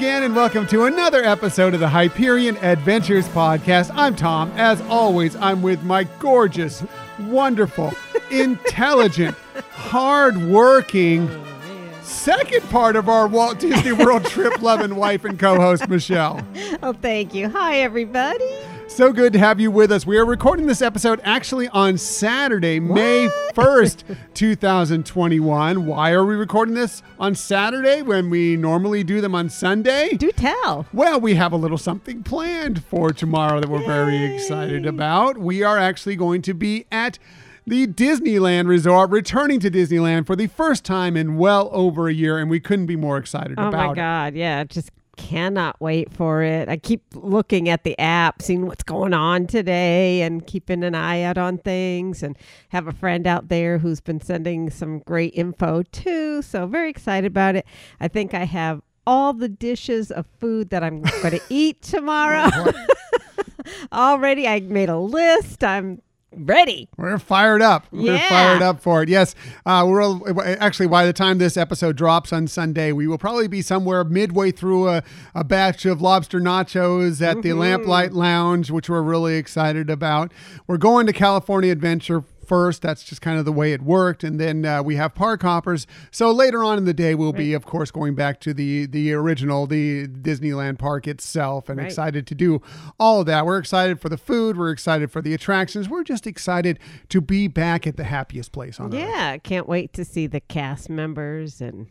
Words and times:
Again, 0.00 0.22
and 0.22 0.34
welcome 0.34 0.66
to 0.68 0.84
another 0.84 1.22
episode 1.22 1.74
of 1.74 1.80
the 1.80 1.88
Hyperion 1.90 2.56
Adventures 2.62 3.28
Podcast. 3.28 3.90
I'm 3.94 4.16
Tom. 4.16 4.50
As 4.56 4.80
always, 4.88 5.36
I'm 5.36 5.60
with 5.60 5.82
my 5.82 6.04
gorgeous, 6.20 6.82
wonderful, 7.18 7.92
intelligent, 8.30 9.36
hardworking 9.72 11.28
oh, 11.28 11.98
second 12.00 12.62
part 12.70 12.96
of 12.96 13.10
our 13.10 13.26
Walt 13.26 13.58
Disney 13.58 13.92
World 13.92 14.24
trip 14.24 14.62
loving 14.62 14.96
wife 14.96 15.26
and 15.26 15.38
co 15.38 15.56
host, 15.56 15.86
Michelle. 15.86 16.40
Oh, 16.82 16.94
thank 16.94 17.34
you. 17.34 17.50
Hi, 17.50 17.80
everybody. 17.80 18.50
So 18.90 19.12
good 19.14 19.32
to 19.32 19.38
have 19.38 19.60
you 19.60 19.70
with 19.70 19.90
us. 19.92 20.04
We 20.04 20.18
are 20.18 20.26
recording 20.26 20.66
this 20.66 20.82
episode 20.82 21.20
actually 21.24 21.68
on 21.68 21.96
Saturday, 21.96 22.80
May 22.80 23.30
1st, 23.54 24.16
2021. 24.34 25.86
Why 25.86 26.10
are 26.10 26.24
we 26.26 26.34
recording 26.34 26.74
this 26.74 27.02
on 27.18 27.34
Saturday 27.34 28.02
when 28.02 28.28
we 28.28 28.56
normally 28.58 29.02
do 29.02 29.22
them 29.22 29.34
on 29.34 29.48
Sunday? 29.48 30.10
Do 30.18 30.30
tell. 30.32 30.86
Well, 30.92 31.18
we 31.18 31.34
have 31.36 31.52
a 31.52 31.56
little 31.56 31.78
something 31.78 32.22
planned 32.24 32.84
for 32.84 33.10
tomorrow 33.12 33.58
that 33.60 33.70
we're 33.70 33.86
very 33.86 34.22
excited 34.34 34.84
about. 34.84 35.38
We 35.38 35.62
are 35.62 35.78
actually 35.78 36.16
going 36.16 36.42
to 36.42 36.52
be 36.52 36.84
at 36.92 37.18
the 37.66 37.86
Disneyland 37.86 38.66
Resort, 38.68 39.10
returning 39.10 39.60
to 39.60 39.70
Disneyland 39.70 40.26
for 40.26 40.36
the 40.36 40.48
first 40.48 40.84
time 40.84 41.16
in 41.16 41.38
well 41.38 41.70
over 41.72 42.06
a 42.08 42.12
year, 42.12 42.36
and 42.38 42.50
we 42.50 42.60
couldn't 42.60 42.86
be 42.86 42.96
more 42.96 43.16
excited 43.16 43.54
Oh, 43.58 43.68
about 43.68 43.72
it. 43.72 43.76
Oh 43.82 43.86
my 43.86 43.92
it. 43.92 43.96
God. 43.96 44.34
Yeah, 44.34 44.64
just 44.64 44.90
cannot 45.20 45.80
wait 45.80 46.12
for 46.12 46.42
it. 46.42 46.68
I 46.68 46.76
keep 46.76 47.02
looking 47.14 47.68
at 47.68 47.84
the 47.84 47.98
app, 47.98 48.40
seeing 48.42 48.66
what's 48.66 48.82
going 48.82 49.12
on 49.12 49.46
today, 49.46 50.22
and 50.22 50.46
keeping 50.46 50.82
an 50.82 50.94
eye 50.94 51.22
out 51.22 51.38
on 51.38 51.58
things. 51.58 52.22
And 52.22 52.36
have 52.70 52.88
a 52.88 52.92
friend 52.92 53.26
out 53.26 53.48
there 53.48 53.78
who's 53.78 54.00
been 54.00 54.20
sending 54.20 54.70
some 54.70 55.00
great 55.00 55.34
info 55.34 55.82
too. 55.82 56.42
So, 56.42 56.66
very 56.66 56.90
excited 56.90 57.26
about 57.26 57.54
it. 57.54 57.66
I 58.00 58.08
think 58.08 58.34
I 58.34 58.44
have 58.44 58.80
all 59.06 59.32
the 59.32 59.48
dishes 59.48 60.10
of 60.10 60.26
food 60.38 60.70
that 60.70 60.82
I'm 60.82 61.02
going 61.02 61.38
to 61.38 61.40
eat 61.48 61.82
tomorrow. 61.82 62.50
Already, 63.92 64.48
I 64.48 64.60
made 64.60 64.88
a 64.88 64.98
list. 64.98 65.62
I'm 65.62 66.00
ready. 66.36 66.88
We're 66.96 67.18
fired 67.18 67.62
up. 67.62 67.86
We're 67.90 68.14
Yeah. 68.14 68.28
fired 68.28 68.62
up 68.62 68.80
for 68.80 69.02
it. 69.02 69.08
Yes. 69.08 69.34
Uh, 69.66 69.84
we're 69.86 70.02
all- 70.02 70.22
actually 70.38 70.86
by 70.86 71.04
the 71.04 71.12
time 71.12 71.38
this 71.38 71.56
episode 71.56 71.96
drops 71.96 72.32
on 72.32 72.46
Sunday, 72.46 72.92
we 72.92 73.06
will 73.06 73.18
probably 73.18 73.48
be 73.48 73.62
somewhere 73.62 74.04
midway 74.04 74.50
through 74.50 74.88
a, 74.88 75.02
a 75.34 75.44
batch 75.44 75.84
of 75.86 76.00
lobster 76.00 76.40
nachos 76.40 77.20
at 77.20 77.42
the 77.42 77.50
Lamplight 77.52 78.12
Lounge, 78.12 78.70
which 78.70 78.88
we're 78.88 79.02
really 79.02 79.36
excited 79.36 79.90
about. 79.90 80.32
We're 80.66 80.76
going 80.78 81.06
to 81.06 81.12
California 81.12 81.72
Adventure 81.72 82.24
first. 82.50 82.82
That's 82.82 83.04
just 83.04 83.22
kind 83.22 83.38
of 83.38 83.44
the 83.44 83.52
way 83.52 83.72
it 83.72 83.80
worked, 83.80 84.24
and 84.24 84.40
then 84.40 84.64
uh, 84.66 84.82
we 84.82 84.96
have 84.96 85.14
park 85.14 85.42
hoppers. 85.42 85.86
So 86.10 86.32
later 86.32 86.64
on 86.64 86.78
in 86.78 86.84
the 86.84 86.92
day, 86.92 87.14
we'll 87.14 87.32
be, 87.32 87.52
of 87.54 87.64
course, 87.64 87.92
going 87.92 88.16
back 88.16 88.40
to 88.40 88.52
the 88.52 88.86
the 88.86 89.12
original, 89.12 89.68
the 89.68 90.08
Disneyland 90.08 90.78
park 90.78 91.06
itself, 91.06 91.68
and 91.68 91.78
Right. 91.78 91.86
excited 91.86 92.26
to 92.26 92.34
do 92.34 92.60
all 92.98 93.20
of 93.20 93.26
that. 93.26 93.46
We're 93.46 93.58
excited 93.58 94.00
for 94.00 94.08
the 94.08 94.18
food. 94.18 94.56
We're 94.56 94.72
excited 94.72 95.12
for 95.12 95.22
the 95.22 95.32
attractions. 95.32 95.88
We're 95.88 96.02
just 96.02 96.26
excited 96.26 96.80
to 97.10 97.20
be 97.20 97.46
back 97.46 97.86
at 97.86 97.96
the 97.96 98.04
happiest 98.04 98.50
place 98.50 98.80
on 98.80 98.92
earth. 98.92 98.98
Yeah, 99.00 99.36
can't 99.38 99.68
wait 99.68 99.92
to 99.92 100.04
see 100.04 100.26
the 100.26 100.40
cast 100.40 100.90
members, 100.90 101.60
and 101.60 101.86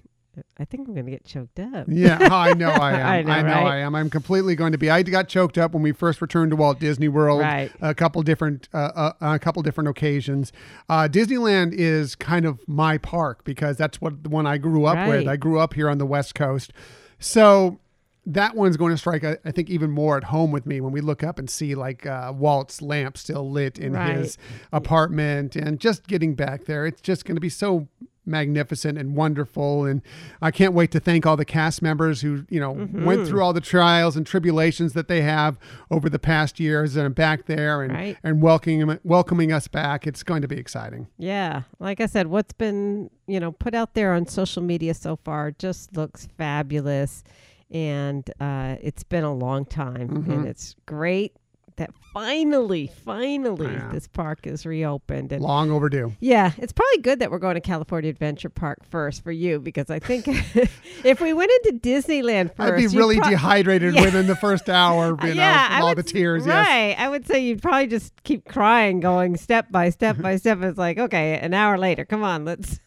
I 0.58 0.64
think 0.66 0.88
I'm 0.88 0.94
going 0.94 1.06
to 1.06 1.12
get 1.12 1.26
choked 1.26 1.60
up. 1.60 1.86
Yeah, 1.90 2.18
I 2.22 2.54
know 2.54 2.70
I 2.70 2.92
am. 3.00 3.08
I 3.08 3.22
know, 3.22 3.32
I 3.32 3.42
know 3.42 3.48
right? 3.48 3.66
I 3.74 3.78
am. 3.80 3.96
I'm 3.96 4.10
completely 4.10 4.56
going 4.56 4.72
to 4.72 4.78
be. 4.78 4.90
I 4.90 5.04
got 5.04 5.28
choked 5.28 5.58
up 5.58 5.74
when 5.74 5.82
we 5.84 5.92
first 5.92 6.22
returned 6.22 6.52
to 6.52 6.56
Walt 6.56 6.80
Disney 6.80 7.08
World. 7.08 7.42
Right. 7.42 7.72
A 7.82 7.94
couple 7.94 8.22
different, 8.22 8.70
uh, 8.74 8.78
uh, 8.96 9.12
a 9.22 9.40
couple 9.40 9.62
different 9.64 9.90
occasions. 9.90 10.54
Uh, 10.88 11.08
Disneyland 11.12 11.74
is 11.74 12.16
kind 12.16 12.46
of 12.46 12.60
my 12.68 12.98
park 12.98 13.44
because 13.44 13.76
that's 13.78 14.00
what 14.00 14.24
the 14.24 14.30
one 14.30 14.46
I 14.48 14.58
grew 14.58 14.86
up 14.86 15.08
with. 15.08 15.28
I 15.28 15.36
grew 15.36 15.60
up 15.60 15.74
here 15.74 15.90
on 15.90 15.98
the 15.98 16.06
West 16.06 16.36
Coast, 16.36 16.72
so 17.20 17.80
that 18.26 18.56
one's 18.56 18.78
going 18.78 18.92
to 18.94 18.98
strike. 18.98 19.24
I, 19.24 19.38
I 19.44 19.52
think 19.52 19.70
even 19.70 19.90
more 19.90 20.16
at 20.16 20.26
home 20.26 20.52
with 20.52 20.66
me 20.66 20.80
when 20.82 20.92
we 20.94 21.02
look 21.02 21.24
up 21.24 21.40
and 21.40 21.50
see 21.50 21.74
like 21.74 22.06
uh, 22.06 22.32
Walt's 22.36 22.82
lamp 22.82 23.18
still 23.18 23.50
lit 23.50 23.80
in 23.80 23.94
Right. 23.94 24.16
his 24.18 24.38
apartment, 24.72 25.56
and 25.56 25.80
just 25.80 26.08
getting 26.08 26.36
back 26.36 26.66
there. 26.66 26.86
It's 26.86 27.02
just 27.02 27.26
going 27.26 27.36
to 27.36 27.42
be 27.42 27.50
so 27.50 27.88
magnificent 28.26 28.98
and 28.98 29.16
wonderful 29.16 29.86
and 29.86 30.02
I 30.42 30.52
can't 30.52 30.74
wait 30.74 30.92
to 30.92 31.00
thank 31.00 31.26
all 31.26 31.36
the 31.38 31.46
cast 31.46 31.82
members 31.82 32.22
who 32.22 32.46
you 32.50 32.60
know 32.60 32.74
Mm-hmm. 32.76 33.04
went 33.06 33.28
through 33.28 33.42
all 33.42 33.54
the 33.54 33.62
trials 33.62 34.16
and 34.16 34.26
tribulations 34.26 34.94
that 34.94 35.08
they 35.08 35.22
have 35.22 35.58
over 35.90 36.10
the 36.10 36.20
past 36.20 36.60
years 36.60 36.96
and 36.96 37.16
back 37.16 37.46
there 37.48 37.82
and 37.82 37.92
Right. 37.94 38.18
and 38.24 38.42
welcoming 38.42 39.00
welcoming 39.04 39.52
us 39.52 39.68
back 39.68 40.06
it's 40.06 40.22
going 40.24 40.42
to 40.44 40.48
be 40.48 40.58
exciting 40.58 41.08
Yeah, 41.18 41.64
like 41.80 42.00
I 42.02 42.06
said, 42.06 42.28
what's 42.28 42.54
been 42.54 43.10
you 43.28 43.40
know 43.40 43.52
put 43.52 43.74
out 43.74 43.94
there 43.96 44.14
on 44.14 44.28
social 44.28 44.62
media 44.62 44.94
so 44.94 45.16
far 45.16 45.52
just 45.52 45.96
looks 45.98 46.28
fabulous, 46.38 47.24
and 47.72 48.30
uh, 48.40 48.76
it's 48.82 49.04
been 49.04 49.24
a 49.24 49.34
long 49.34 49.66
time, 49.66 50.10
Mm-hmm. 50.10 50.32
and 50.32 50.48
it's 50.48 50.76
great 50.86 51.36
that 51.80 51.90
finally, 52.14 52.90
finally, 53.04 53.68
Yeah. 53.74 53.90
this 53.92 54.08
park 54.08 54.46
is 54.48 54.66
reopened. 54.66 55.32
And 55.32 55.42
long 55.44 55.72
overdue 55.72 56.14
yeah, 56.20 56.52
it's 56.58 56.72
probably 56.72 57.00
good 57.02 57.20
that 57.20 57.32
we're 57.32 57.40
going 57.40 57.56
to 57.56 57.62
California 57.62 58.10
Adventure 58.10 58.50
Park 58.50 58.80
first 58.90 59.24
for 59.24 59.32
you 59.32 59.60
because 59.60 59.90
I 59.90 60.00
think 60.00 60.26
if 61.04 61.20
we 61.20 61.34
went 61.34 61.52
into 61.66 61.80
Disneyland 61.80 62.54
1st 62.56 62.72
I'd 62.74 62.78
be 62.78 62.88
really 62.98 63.18
prob- 63.18 63.32
dehydrated 63.32 63.96
Yeah. 63.96 64.06
within 64.06 64.28
the 64.28 64.36
first 64.36 64.70
hour 64.70 65.18
you 65.24 65.30
know, 65.30 65.34
yeah, 65.34 65.80
all 65.82 65.90
would 65.90 65.98
the 65.98 66.04
tears 66.04 66.46
yes 66.46 66.68
Right. 66.68 66.96
I 67.00 67.10
would 67.10 67.26
say 67.28 67.40
you'd 67.44 67.62
probably 67.62 67.88
just 67.88 68.14
keep 68.24 68.46
crying, 68.48 69.00
going 69.00 69.36
step 69.38 69.72
by 69.72 69.90
step 69.90 70.18
by 70.22 70.36
step. 70.38 70.62
It's 70.62 70.78
like, 70.78 70.98
okay, 71.00 71.38
an 71.40 71.54
hour 71.54 71.78
later, 71.78 72.06
come 72.06 72.24
on, 72.24 72.46
let's. 72.46 72.80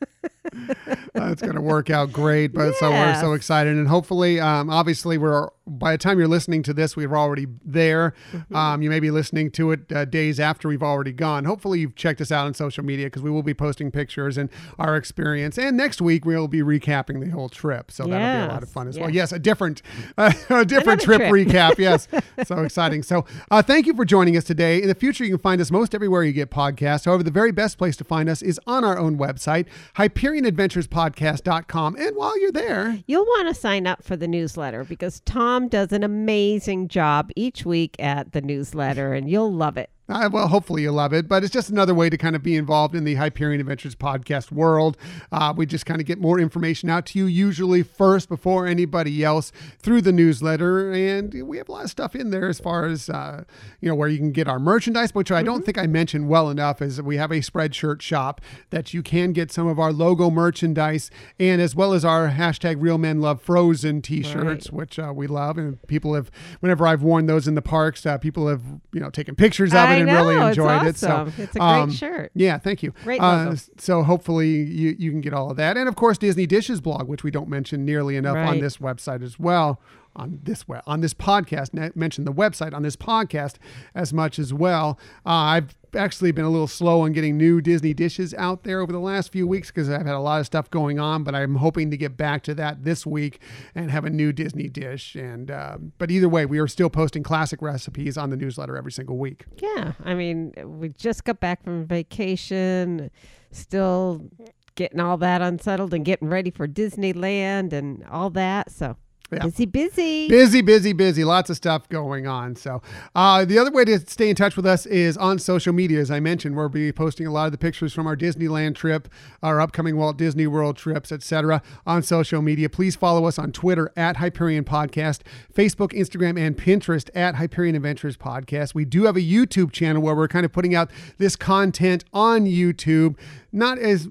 Uh, 0.54 1.30
it's 1.30 1.42
going 1.42 1.54
to 1.54 1.60
work 1.60 1.90
out 1.90 2.12
great. 2.12 2.52
But 2.52 2.74
so 2.76 2.90
we're 2.90 3.20
so 3.20 3.32
excited, 3.32 3.76
and 3.76 3.88
hopefully, 3.88 4.40
um, 4.40 4.70
obviously, 4.70 5.18
we're 5.18 5.48
by 5.66 5.92
the 5.92 5.98
time 5.98 6.18
you're 6.18 6.28
listening 6.28 6.62
to 6.64 6.74
this, 6.74 6.96
we're 6.96 7.16
already 7.16 7.46
there. 7.64 8.14
Mm-hmm. 8.32 8.56
Um, 8.56 8.82
you 8.82 8.90
may 8.90 9.00
be 9.00 9.10
listening 9.10 9.50
to 9.52 9.72
it 9.72 9.92
uh, 9.92 10.04
days 10.04 10.40
after 10.40 10.68
we've 10.68 10.82
already 10.82 11.12
gone. 11.12 11.44
Hopefully, 11.44 11.80
you've 11.80 11.94
checked 11.94 12.20
us 12.20 12.32
out 12.32 12.46
on 12.46 12.54
social 12.54 12.84
media 12.84 13.06
because 13.06 13.22
we 13.22 13.30
will 13.30 13.42
be 13.42 13.54
posting 13.54 13.90
pictures 13.90 14.36
and 14.36 14.50
our 14.78 14.96
experience. 14.96 15.58
And 15.58 15.76
next 15.76 16.00
week, 16.00 16.24
we'll 16.24 16.48
be 16.48 16.60
recapping 16.60 17.24
the 17.24 17.30
whole 17.30 17.48
trip, 17.48 17.90
so 17.90 18.04
that'll 18.04 18.46
be 18.46 18.50
a 18.50 18.52
lot 18.52 18.62
of 18.62 18.68
fun 18.68 18.88
as 18.88 18.98
well. 18.98 19.10
Yes, 19.10 19.32
a 19.32 19.38
different, 19.38 19.82
uh, 20.18 20.32
a 20.50 20.64
different 20.64 21.04
Another 21.04 21.30
trip, 21.30 21.48
recap. 21.48 21.78
Yes, 21.78 22.08
so 22.44 22.58
exciting. 22.58 23.02
So, 23.02 23.24
uh, 23.50 23.62
thank 23.62 23.86
you 23.86 23.94
for 23.94 24.04
joining 24.04 24.36
us 24.36 24.44
today. 24.44 24.82
In 24.82 24.88
the 24.88 24.94
future, 24.94 25.24
you 25.24 25.30
can 25.30 25.38
find 25.38 25.60
us 25.60 25.70
most 25.70 25.94
everywhere 25.94 26.24
you 26.24 26.32
get 26.32 26.50
podcasts. 26.50 27.04
However, 27.04 27.22
the 27.22 27.30
very 27.30 27.52
best 27.52 27.78
place 27.78 27.96
to 27.96 28.04
find 28.04 28.28
us 28.28 28.42
is 28.42 28.58
on 28.66 28.84
our 28.84 28.98
own 28.98 29.18
website, 29.18 29.66
HyperionAdventurespodcast.com. 30.14 31.96
And 31.96 32.16
while 32.16 32.38
you're 32.40 32.52
there, 32.52 32.98
You'll 33.06 33.24
want 33.24 33.48
to 33.48 33.54
sign 33.54 33.86
up 33.86 34.02
for 34.04 34.16
the 34.16 34.28
newsletter 34.28 34.84
because 34.84 35.20
Tom 35.20 35.68
does 35.68 35.92
an 35.92 36.02
amazing 36.02 36.88
job 36.88 37.30
each 37.36 37.64
week 37.64 37.96
at 37.98 38.32
the 38.32 38.40
newsletter, 38.40 39.12
and 39.14 39.28
you'll 39.28 39.52
love 39.52 39.76
it. 39.76 39.90
Uh, 40.12 40.28
well, 40.30 40.46
hopefully 40.48 40.82
you 40.82 40.90
love 40.92 41.14
it, 41.14 41.26
but 41.26 41.42
it's 41.42 41.52
just 41.52 41.70
another 41.70 41.94
way 41.94 42.10
to 42.10 42.18
kind 42.18 42.36
of 42.36 42.42
be 42.42 42.54
involved 42.54 42.94
in 42.94 43.04
the 43.04 43.14
Hyperion 43.14 43.60
Adventures 43.60 43.94
podcast 43.94 44.52
world. 44.52 44.98
Uh, 45.32 45.54
we 45.56 45.64
just 45.64 45.86
kind 45.86 46.00
of 46.02 46.06
get 46.06 46.18
more 46.20 46.38
information 46.38 46.90
out 46.90 47.06
to 47.06 47.18
you, 47.18 47.24
usually 47.26 47.82
first 47.82 48.28
before 48.28 48.66
anybody 48.66 49.24
else 49.24 49.52
through 49.78 50.02
the 50.02 50.12
newsletter, 50.12 50.92
and 50.92 51.32
we 51.48 51.56
have 51.56 51.68
a 51.68 51.72
lot 51.72 51.84
of 51.84 51.90
stuff 51.90 52.14
in 52.14 52.28
there 52.30 52.46
as 52.48 52.60
far 52.60 52.84
as 52.84 53.08
uh, 53.08 53.44
you 53.80 53.88
know 53.88 53.94
where 53.94 54.08
you 54.08 54.18
can 54.18 54.32
get 54.32 54.48
our 54.48 54.58
merchandise, 54.58 55.14
which 55.14 55.32
I 55.32 55.42
don't 55.42 55.64
think 55.64 55.78
I 55.78 55.86
mentioned 55.86 56.28
well 56.28 56.50
enough. 56.50 56.82
Is 56.82 57.00
we 57.00 57.16
have 57.16 57.30
a 57.30 57.36
spreadshirt 57.40 58.02
shop 58.02 58.40
that 58.68 58.92
you 58.92 59.02
can 59.02 59.32
get 59.32 59.50
some 59.50 59.66
of 59.66 59.78
our 59.78 59.92
logo 59.92 60.28
merchandise, 60.30 61.10
and 61.40 61.62
as 61.62 61.75
well 61.75 61.94
as 61.94 62.04
our 62.04 62.28
hashtag 62.28 62.76
Real 62.81 62.98
Men 62.98 63.20
Love 63.22 63.40
Frozen 63.40 64.02
T-shirts, 64.02 64.69
Right. 64.69 64.76
which 64.76 64.98
uh, 64.98 65.12
we 65.16 65.26
love, 65.26 65.56
and 65.56 65.81
people 65.87 66.12
have. 66.14 66.31
Whenever 66.60 66.87
I've 66.87 67.02
worn 67.02 67.26
those 67.26 67.48
in 67.48 67.54
the 67.54 67.62
parks, 67.62 68.04
uh, 68.04 68.19
people 68.19 68.48
have 68.48 68.62
you 68.92 69.00
know 69.00 69.08
taken 69.08 69.34
pictures 69.34 69.70
of 69.72 69.76
it 69.90 70.01
I 70.01 70.01
and 70.02 70.10
know, 70.10 70.26
really 70.28 70.34
it's 70.49 70.58
enjoyed 70.58 70.87
it. 70.87 70.96
So. 70.96 71.28
It's 71.38 71.56
a 71.56 71.58
great 71.58 71.62
um, 71.62 71.90
shirt. 71.90 72.31
Yeah, 72.34 72.58
thank 72.58 72.82
you. 72.82 72.93
Great 73.04 73.20
Uh, 73.20 73.56
so 73.78 74.02
hopefully 74.02 74.49
you 74.50 74.94
you 74.99 75.10
can 75.10 75.20
get 75.20 75.32
all 75.32 75.50
of 75.50 75.56
that, 75.56 75.76
and 75.76 75.88
of 75.88 75.96
course 75.96 76.19
Disney 76.19 76.46
Dishes 76.46 76.81
blog, 76.81 77.08
which 77.08 77.25
we 77.25 77.31
don't 77.31 77.49
mention 77.49 77.84
nearly 77.84 78.16
enough 78.16 78.37
on 78.37 78.60
this 78.60 78.78
website 78.78 79.22
as 79.22 79.38
well. 79.38 79.81
On 80.14 80.40
this 80.43 80.69
we- 80.69 80.76
on 80.87 81.00
this 81.00 81.14
podcast, 81.14 81.72
Ne- 81.72 81.90
mention 81.94 82.25
the 82.25 82.32
website 82.32 82.75
on 82.75 82.82
this 82.82 82.96
podcast 82.96 83.54
as 83.94 84.12
much 84.12 84.38
as 84.38 84.52
well. 84.52 84.99
Uh, 85.25 85.31
I've 85.31 85.75
actually 85.94 86.32
been 86.32 86.44
a 86.44 86.50
little 86.50 86.66
slow 86.66 87.02
on 87.02 87.12
getting 87.12 87.36
new 87.36 87.60
Disney 87.60 87.94
dishes 87.94 88.34
out 88.34 88.64
there 88.64 88.80
over 88.80 88.92
the 88.92 89.00
last 89.00 89.32
few 89.32 89.46
weeks 89.46 89.68
because 89.68 89.88
I've 89.90 90.06
had 90.06 90.14
a 90.14 90.20
lot 90.20 90.40
of 90.40 90.46
stuff 90.46 90.70
going 90.70 90.98
on. 90.98 91.24
But 91.24 91.34
I'm 91.34 91.56
hoping 91.56 91.90
to 91.90 91.96
get 91.96 92.16
back 92.16 92.42
to 92.44 92.54
that 92.54 92.84
this 92.84 93.06
week 93.06 93.40
and 93.74 93.90
have 93.90 94.04
a 94.04 94.10
new 94.10 94.32
Disney 94.32 94.68
dish. 94.68 95.14
And 95.14 95.50
um, 95.50 95.92
but 95.98 96.10
either 96.10 96.28
way, 96.28 96.46
we 96.46 96.58
are 96.58 96.68
still 96.68 96.90
posting 96.90 97.22
classic 97.22 97.62
recipes 97.62 98.16
on 98.16 98.30
the 98.30 98.36
newsletter 98.36 98.76
every 98.76 98.92
single 98.92 99.18
week. 99.18 99.44
Yeah, 99.58 99.92
I 100.04 100.14
mean, 100.14 100.52
we 100.64 100.90
just 100.90 101.24
got 101.24 101.40
back 101.40 101.62
from 101.64 101.86
vacation, 101.86 103.10
still 103.50 104.28
getting 104.74 105.00
all 105.00 105.16
that 105.18 105.42
unsettled 105.42 105.92
and 105.92 106.04
getting 106.04 106.28
ready 106.28 106.50
for 106.50 106.66
Disneyland 106.66 107.72
and 107.72 108.04
all 108.10 108.30
that. 108.30 108.70
So 108.70 108.96
Yeah. 109.32 109.44
Busy, 109.44 109.67
busy. 109.67 110.29
Busy, 110.29 110.61
busy, 110.61 110.93
busy. 110.93 111.25
Lots 111.25 111.50
of 111.50 111.56
stuff 111.56 111.88
going 111.88 112.26
on. 112.26 112.55
So, 112.56 112.82
uh, 113.14 113.44
the 113.44 113.58
other 113.58 113.70
way 113.70 113.84
to 113.87 113.99
stay 114.00 114.29
in 114.29 114.37
touch 114.37 114.56
with 114.56 114.67
us 114.67 114.84
is 114.87 115.17
on 115.17 115.38
social 115.38 115.73
media. 115.73 116.00
As 116.00 116.11
I 116.11 116.20
mentioned, 116.20 116.56
we'll 116.56 116.69
be 116.69 116.93
posting 116.93 117.26
a 117.26 117.32
lot 117.32 117.46
of 117.46 117.52
the 117.52 117.58
pictures 117.58 117.93
from 117.93 118.06
our 118.06 118.17
Disneyland 118.17 118.75
trip, 118.75 119.08
our 119.43 119.61
upcoming 119.61 119.96
Walt 119.96 120.19
Disney 120.19 120.46
World 120.46 120.76
trips, 120.76 121.12
etc., 121.12 121.62
on 121.87 122.02
social 122.02 122.43
media. 122.43 122.69
Please 122.69 122.94
follow 122.94 123.25
us 123.25 123.38
on 123.38 123.52
Twitter 123.52 123.90
at 123.96 124.17
Hyperion 124.17 124.64
Podcast, 124.64 125.20
Facebook, 125.52 125.93
Instagram, 125.93 126.38
and 126.38 126.56
Pinterest 126.56 127.08
at 127.14 127.37
Hyperion 127.37 127.75
Adventures 127.75 128.17
Podcast. 128.17 128.75
We 128.75 128.85
do 128.85 129.05
have 129.05 129.17
a 129.17 129.20
YouTube 129.20 129.73
channel 129.73 130.02
where 130.02 130.14
we're 130.14 130.28
kind 130.28 130.44
of 130.44 130.52
putting 130.52 130.75
out 130.75 130.90
this 131.19 131.37
content 131.37 132.05
on 132.12 132.44
YouTube, 132.44 133.17
not 133.52 133.78
as 133.78 134.08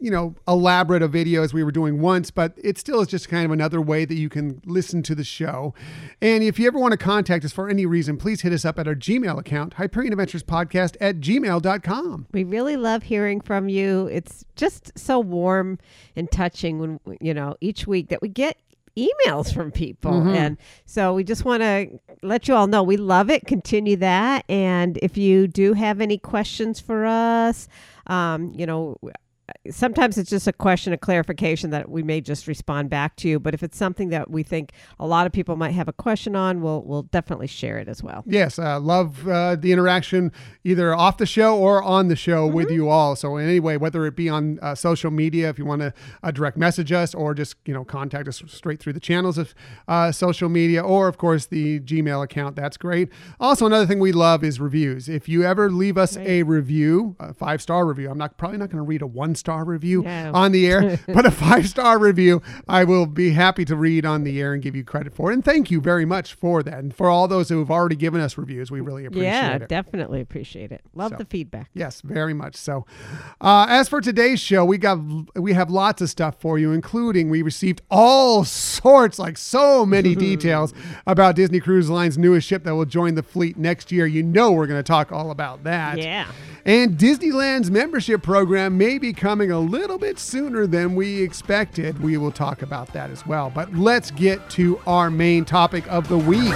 you 0.00 0.10
know, 0.10 0.34
elaborate 0.46 1.02
a 1.02 1.08
video 1.08 1.42
as 1.42 1.52
we 1.52 1.62
were 1.64 1.72
doing 1.72 2.00
once, 2.00 2.30
but 2.30 2.52
it 2.56 2.78
still 2.78 3.00
is 3.00 3.08
just 3.08 3.28
kind 3.28 3.44
of 3.44 3.50
another 3.50 3.80
way 3.80 4.04
that 4.04 4.14
you 4.14 4.28
can 4.28 4.60
listen 4.64 5.02
to 5.04 5.14
the 5.14 5.24
show. 5.24 5.74
And 6.20 6.42
if 6.42 6.58
you 6.58 6.66
ever 6.66 6.78
want 6.78 6.92
to 6.92 6.98
contact 6.98 7.44
us 7.44 7.52
for 7.52 7.68
any 7.68 7.86
reason, 7.86 8.16
please 8.16 8.42
hit 8.42 8.52
us 8.52 8.64
up 8.64 8.78
at 8.78 8.86
our 8.86 8.94
Gmail 8.94 9.38
account, 9.38 9.74
Hyperion 9.74 10.12
Adventures 10.12 10.42
Podcast 10.42 10.96
at 11.00 11.20
gmail.com. 11.20 12.26
We 12.32 12.44
really 12.44 12.76
love 12.76 13.04
hearing 13.04 13.40
from 13.40 13.68
you. 13.68 14.06
It's 14.06 14.44
just 14.56 14.98
so 14.98 15.18
warm 15.18 15.78
and 16.16 16.30
touching 16.30 16.78
when, 16.78 17.00
you 17.20 17.34
know, 17.34 17.56
each 17.60 17.86
week 17.86 18.08
that 18.08 18.22
we 18.22 18.28
get 18.28 18.56
emails 18.96 19.54
from 19.54 19.70
people. 19.70 20.10
Mhm. 20.10 20.34
And 20.34 20.56
so 20.84 21.14
we 21.14 21.22
just 21.22 21.44
want 21.44 21.62
to 21.62 22.00
let 22.22 22.48
you 22.48 22.54
all 22.54 22.66
know 22.66 22.82
we 22.82 22.96
love 22.96 23.30
it. 23.30 23.46
Continue 23.46 23.96
that. 23.96 24.44
And 24.48 24.98
if 25.02 25.16
you 25.16 25.46
do 25.46 25.74
have 25.74 26.00
any 26.00 26.18
questions 26.18 26.80
for 26.80 27.06
us, 27.06 27.68
um, 28.08 28.52
you 28.56 28.66
know, 28.66 28.96
sometimes 29.70 30.18
it's 30.18 30.30
just 30.30 30.46
a 30.46 30.52
question 30.52 30.92
of 30.92 31.00
clarification 31.00 31.70
that 31.70 31.88
we 31.90 32.02
may 32.02 32.20
just 32.20 32.46
respond 32.46 32.90
back 32.90 33.16
to 33.16 33.28
you. 33.28 33.38
But 33.40 33.54
if 33.54 33.62
it's 33.62 33.76
something 33.76 34.08
that 34.10 34.30
we 34.30 34.42
think 34.42 34.72
a 34.98 35.06
lot 35.06 35.26
of 35.26 35.32
people 35.32 35.56
might 35.56 35.72
have 35.72 35.88
a 35.88 35.92
question 35.92 36.36
on, 36.36 36.60
we'll 36.60 36.82
we'll 36.84 37.02
definitely 37.04 37.46
share 37.46 37.78
it 37.78 37.88
as 37.88 38.02
well. 38.02 38.22
Yes, 38.26 38.58
uh, 38.58 38.78
love 38.80 39.26
uh, 39.28 39.56
the 39.56 39.72
interaction 39.72 40.32
either 40.64 40.94
off 40.94 41.16
the 41.18 41.26
show 41.26 41.56
or 41.58 41.82
on 41.82 42.08
the 42.08 42.16
show 42.16 42.46
with 42.46 42.70
you 42.70 42.88
all. 42.88 43.16
So 43.16 43.36
anyway, 43.36 43.76
whether 43.76 44.06
it 44.06 44.16
be 44.16 44.28
on 44.28 44.58
uh, 44.60 44.74
social 44.74 45.10
media, 45.10 45.48
if 45.48 45.58
you 45.58 45.64
want 45.64 45.80
to 45.82 45.92
uh, 46.22 46.30
direct 46.30 46.56
message 46.56 46.92
us, 46.92 47.14
or 47.14 47.34
just 47.34 47.56
you 47.64 47.74
know 47.74 47.84
contact 47.84 48.28
us 48.28 48.42
straight 48.46 48.80
through 48.80 48.92
the 48.94 49.00
channels 49.00 49.38
of 49.38 49.54
uh, 49.86 50.12
social 50.12 50.48
media, 50.48 50.82
or 50.82 51.08
of 51.08 51.18
course 51.18 51.46
the 51.46 51.80
Gmail 51.80 52.22
account, 52.22 52.56
that's 52.56 52.76
great. 52.76 53.08
Also, 53.40 53.66
another 53.66 53.86
thing 53.86 53.98
we 53.98 54.12
love 54.12 54.42
is 54.44 54.60
reviews. 54.60 55.08
If 55.08 55.28
you 55.28 55.44
ever 55.44 55.70
leave 55.70 55.96
us 55.96 56.16
Right. 56.16 56.26
a 56.26 56.42
review, 56.42 57.16
a 57.20 57.32
five 57.34 57.60
star 57.62 57.86
review, 57.86 58.10
I'm 58.10 58.18
not 58.18 58.36
probably 58.38 58.58
not 58.58 58.70
going 58.70 58.78
to 58.82 58.88
read 58.88 59.02
a 59.02 59.06
one 59.06 59.34
star 59.38 59.64
review 59.64 60.02
No. 60.02 60.32
on 60.34 60.52
the 60.52 60.66
air, 60.66 60.98
but 61.06 61.24
a 61.26 61.30
five 61.30 61.68
star 61.68 61.98
review, 61.98 62.42
I 62.68 62.84
will 62.84 63.06
be 63.06 63.30
happy 63.30 63.64
to 63.66 63.76
read 63.76 64.04
on 64.04 64.24
the 64.24 64.40
air 64.40 64.52
and 64.52 64.62
give 64.62 64.74
you 64.76 64.84
credit 64.84 65.14
for. 65.14 65.30
it. 65.30 65.34
And 65.34 65.44
thank 65.44 65.70
you 65.70 65.80
very 65.80 66.04
much 66.04 66.34
for 66.34 66.62
that. 66.62 66.78
And 66.78 66.94
for 66.94 67.08
all 67.08 67.28
those 67.28 67.48
who 67.48 67.58
have 67.60 67.70
already 67.70 67.96
given 67.96 68.20
us 68.20 68.36
reviews, 68.36 68.70
we 68.70 68.80
really 68.80 69.04
appreciate 69.04 69.28
yeah, 69.30 69.54
it. 69.56 69.60
Yeah, 69.62 69.66
definitely 69.68 70.20
appreciate 70.20 70.72
it. 70.72 70.82
Love 70.94 71.12
So. 71.12 71.16
the 71.18 71.24
feedback. 71.24 71.70
Yes, 71.74 72.00
very 72.00 72.34
much 72.34 72.56
so. 72.56 72.84
Uh, 73.40 73.66
as 73.68 73.88
for 73.88 74.00
today's 74.00 74.40
show, 74.40 74.64
we 74.64 74.78
got 74.78 74.98
we 75.36 75.52
have 75.52 75.70
lots 75.70 76.02
of 76.02 76.10
stuff 76.10 76.36
for 76.40 76.58
you, 76.58 76.72
including 76.72 77.30
we 77.30 77.42
received 77.42 77.82
all 77.90 78.44
sorts, 78.44 79.18
like 79.18 79.36
so 79.38 79.86
many 79.86 80.14
details 80.28 80.72
about 81.06 81.36
Disney 81.36 81.60
Cruise 81.60 81.88
Line's 81.88 82.18
newest 82.18 82.46
ship 82.46 82.64
that 82.64 82.74
will 82.74 82.84
join 82.84 83.14
the 83.14 83.22
fleet 83.22 83.56
next 83.56 83.92
year. 83.92 84.06
You 84.06 84.22
know, 84.22 84.50
we're 84.52 84.66
going 84.66 84.78
to 84.78 84.82
talk 84.86 85.12
all 85.12 85.30
about 85.30 85.64
that. 85.64 85.98
Yeah. 85.98 86.26
And 86.64 86.98
Disneyland's 86.98 87.70
membership 87.70 88.22
program 88.22 88.76
may 88.76 88.98
be 88.98 89.12
coming 89.28 89.50
a 89.50 89.60
little 89.60 89.98
bit 89.98 90.18
sooner 90.18 90.66
than 90.66 90.94
we 90.94 91.20
expected. 91.20 92.02
We 92.02 92.16
will 92.16 92.32
talk 92.32 92.62
about 92.62 92.90
that 92.94 93.10
as 93.10 93.26
well. 93.26 93.52
But 93.54 93.74
let's 93.74 94.10
get 94.10 94.48
to 94.52 94.80
our 94.86 95.10
main 95.10 95.44
topic 95.44 95.86
of 95.92 96.08
the 96.08 96.16
week. 96.16 96.54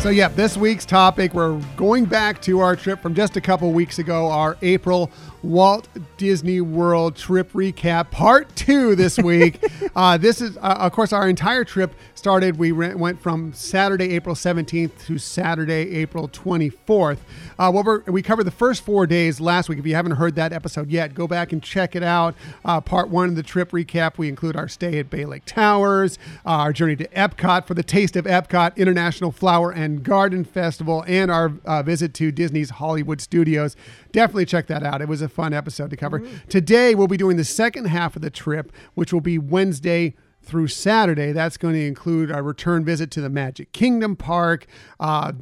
So, 0.00 0.08
yeah, 0.08 0.26
this 0.28 0.56
week's 0.56 0.84
topic, 0.84 1.34
we're 1.34 1.60
going 1.76 2.06
back 2.06 2.42
to 2.42 2.58
our 2.58 2.74
trip 2.74 3.00
from 3.00 3.14
just 3.14 3.36
a 3.36 3.40
couple 3.40 3.70
weeks 3.70 4.00
ago, 4.00 4.28
our 4.28 4.56
April 4.62 5.08
Walt 5.42 5.88
Disney 6.18 6.60
World 6.60 7.16
trip 7.16 7.52
recap, 7.52 8.10
part 8.10 8.54
two 8.56 8.94
this 8.94 9.18
week. 9.22 9.62
uh, 9.96 10.18
this 10.18 10.40
is, 10.40 10.56
uh, 10.58 10.76
of 10.80 10.92
course, 10.92 11.12
our 11.12 11.28
entire 11.28 11.64
trip 11.64 11.94
started. 12.14 12.58
We 12.58 12.72
re- 12.72 12.94
went 12.94 13.20
from 13.20 13.52
Saturday, 13.54 14.14
April 14.14 14.34
17th 14.34 15.06
to 15.06 15.18
Saturday, 15.18 15.96
April 15.96 16.28
24th. 16.28 17.18
Uh, 17.58 18.02
we 18.06 18.22
covered 18.22 18.44
the 18.44 18.50
first 18.50 18.84
four 18.84 19.06
days 19.06 19.40
last 19.40 19.68
week. 19.68 19.78
If 19.78 19.86
you 19.86 19.94
haven't 19.94 20.12
heard 20.12 20.34
that 20.36 20.52
episode 20.52 20.90
yet, 20.90 21.14
go 21.14 21.26
back 21.26 21.52
and 21.52 21.62
check 21.62 21.96
it 21.96 22.02
out. 22.02 22.34
Uh, 22.64 22.80
part 22.80 23.08
one 23.08 23.28
of 23.28 23.36
the 23.36 23.42
trip 23.42 23.70
recap, 23.70 24.18
we 24.18 24.28
include 24.28 24.56
our 24.56 24.68
stay 24.68 24.98
at 24.98 25.08
Bay 25.08 25.24
Lake 25.24 25.44
Towers, 25.46 26.18
uh, 26.44 26.50
our 26.50 26.72
journey 26.72 26.96
to 26.96 27.08
Epcot 27.08 27.66
for 27.66 27.74
the 27.74 27.82
Taste 27.82 28.16
of 28.16 28.26
Epcot 28.26 28.76
International 28.76 29.32
Flower 29.32 29.70
and 29.70 30.02
Garden 30.02 30.44
Festival, 30.44 31.04
and 31.06 31.30
our 31.30 31.52
uh, 31.64 31.82
visit 31.82 32.12
to 32.14 32.30
Disney's 32.30 32.70
Hollywood 32.70 33.20
Studios. 33.20 33.76
Definitely 34.12 34.46
check 34.46 34.66
that 34.66 34.82
out. 34.82 35.00
It 35.00 35.08
was 35.08 35.22
a 35.22 35.28
fun 35.30 35.52
episode 35.54 35.90
to 35.90 35.96
cover. 35.96 36.22
Today, 36.48 36.94
we'll 36.94 37.06
be 37.08 37.16
doing 37.16 37.36
the 37.36 37.44
second 37.44 37.86
half 37.86 38.16
of 38.16 38.22
the 38.22 38.30
trip, 38.30 38.72
which 38.94 39.12
will 39.12 39.20
be 39.20 39.38
Wednesday 39.38 40.14
through 40.42 40.68
Saturday. 40.68 41.32
That's 41.32 41.56
going 41.56 41.74
to 41.74 41.86
include 41.86 42.30
our 42.30 42.42
return 42.42 42.84
visit 42.84 43.10
to 43.12 43.20
the 43.20 43.30
Magic 43.30 43.72
Kingdom 43.72 44.16
Park, 44.16 44.66
uh, 44.98 45.32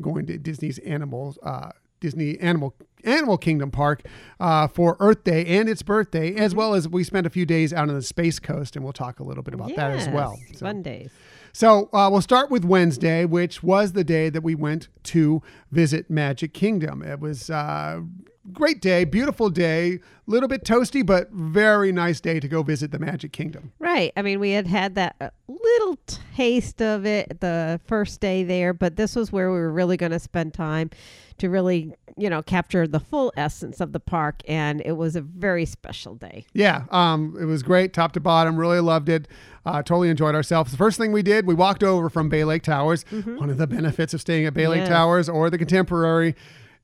going 0.00 0.26
to 0.26 0.38
Disney's 0.38 0.78
Animal 0.80 1.36
uh, 1.42 1.70
Disney 2.00 2.38
Animal 2.40 2.74
Animal 3.04 3.38
Kingdom 3.38 3.70
Park 3.70 4.02
uh, 4.40 4.66
for 4.68 4.96
Earth 4.98 5.22
Day 5.24 5.44
and 5.46 5.68
its 5.68 5.82
birthday, 5.82 6.34
as 6.34 6.54
well 6.54 6.74
as 6.74 6.88
we 6.88 7.04
spent 7.04 7.26
a 7.26 7.30
few 7.30 7.46
days 7.46 7.72
out 7.72 7.88
on 7.88 7.94
the 7.94 8.02
Space 8.02 8.38
Coast, 8.40 8.74
and 8.76 8.84
we'll 8.84 8.92
talk 8.92 9.20
a 9.20 9.24
little 9.24 9.42
bit 9.44 9.54
about 9.54 9.74
that 9.76 9.92
as 9.92 10.08
well. 10.08 10.36
So- 10.54 10.66
Fun 10.66 10.82
days. 10.82 11.10
so 11.52 11.88
uh, 11.92 12.08
we'll 12.10 12.20
start 12.20 12.50
with 12.50 12.64
Wednesday, 12.64 13.24
which 13.24 13.62
was 13.62 13.92
the 13.92 14.02
day 14.04 14.28
that 14.30 14.42
we 14.42 14.56
went 14.56 14.88
to 15.04 15.40
visit 15.70 16.10
Magic 16.10 16.52
Kingdom. 16.52 17.02
It 17.02 17.20
was 17.20 17.48
a 17.50 18.04
great 18.52 18.80
day, 18.80 19.04
beautiful 19.04 19.50
day, 19.50 20.00
little 20.26 20.48
bit 20.48 20.64
toasty, 20.64 21.04
but 21.04 21.30
very 21.30 21.92
nice 21.92 22.20
day 22.20 22.40
to 22.40 22.48
go 22.48 22.62
visit 22.62 22.90
the 22.90 22.98
Magic 22.98 23.32
Kingdom. 23.32 23.72
Right. 23.78 24.12
I 24.16 24.22
mean, 24.22 24.40
we 24.40 24.50
had 24.52 24.66
had 24.66 24.94
that 24.96 25.16
uh, 25.20 25.30
little 25.48 25.98
taste 26.34 26.82
of 26.82 27.06
it 27.06 27.40
the 27.40 27.80
first 27.86 28.20
day 28.20 28.44
there, 28.44 28.72
but 28.72 28.96
this 28.96 29.16
was 29.16 29.32
where 29.32 29.50
we 29.50 29.58
were 29.58 29.72
really 29.72 29.96
going 29.96 30.12
to 30.12 30.18
spend 30.18 30.54
time 30.54 30.90
to 31.38 31.48
really, 31.48 31.94
you 32.16 32.28
know, 32.28 32.42
capture 32.42 32.86
the 32.86 32.98
full 33.00 33.32
essence 33.36 33.80
of 33.80 33.92
the 33.92 34.00
park. 34.00 34.42
And 34.48 34.82
it 34.84 34.92
was 34.96 35.14
a 35.16 35.20
very 35.20 35.64
special 35.64 36.14
day. 36.14 36.44
Yeah, 36.52 36.84
um, 36.90 37.36
it 37.40 37.44
was 37.44 37.62
great, 37.62 37.92
top 37.92 38.12
to 38.12 38.20
bottom. 38.20 38.56
Really 38.56 38.80
loved 38.80 39.08
it. 39.08 39.28
Uh, 39.64 39.82
totally 39.82 40.08
enjoyed 40.08 40.34
ourselves. 40.34 40.70
The 40.72 40.78
first 40.78 40.98
thing 40.98 41.12
we 41.12 41.22
did, 41.22 41.46
we 41.46 41.54
walked 41.54 41.84
over 41.84 42.08
from 42.08 42.28
Bay 42.28 42.42
Lake 42.44 42.62
Towers. 42.62 43.04
One 43.10 43.50
of 43.50 43.58
the 43.58 43.66
benefits 43.66 44.14
of 44.14 44.20
staying 44.20 44.46
at 44.46 44.54
Bay 44.54 44.66
Lake 44.66 44.80
Yes. 44.80 44.88
Towers 44.88 45.28
or 45.28 45.50
the 45.50 45.58
Contemporary 45.58 46.34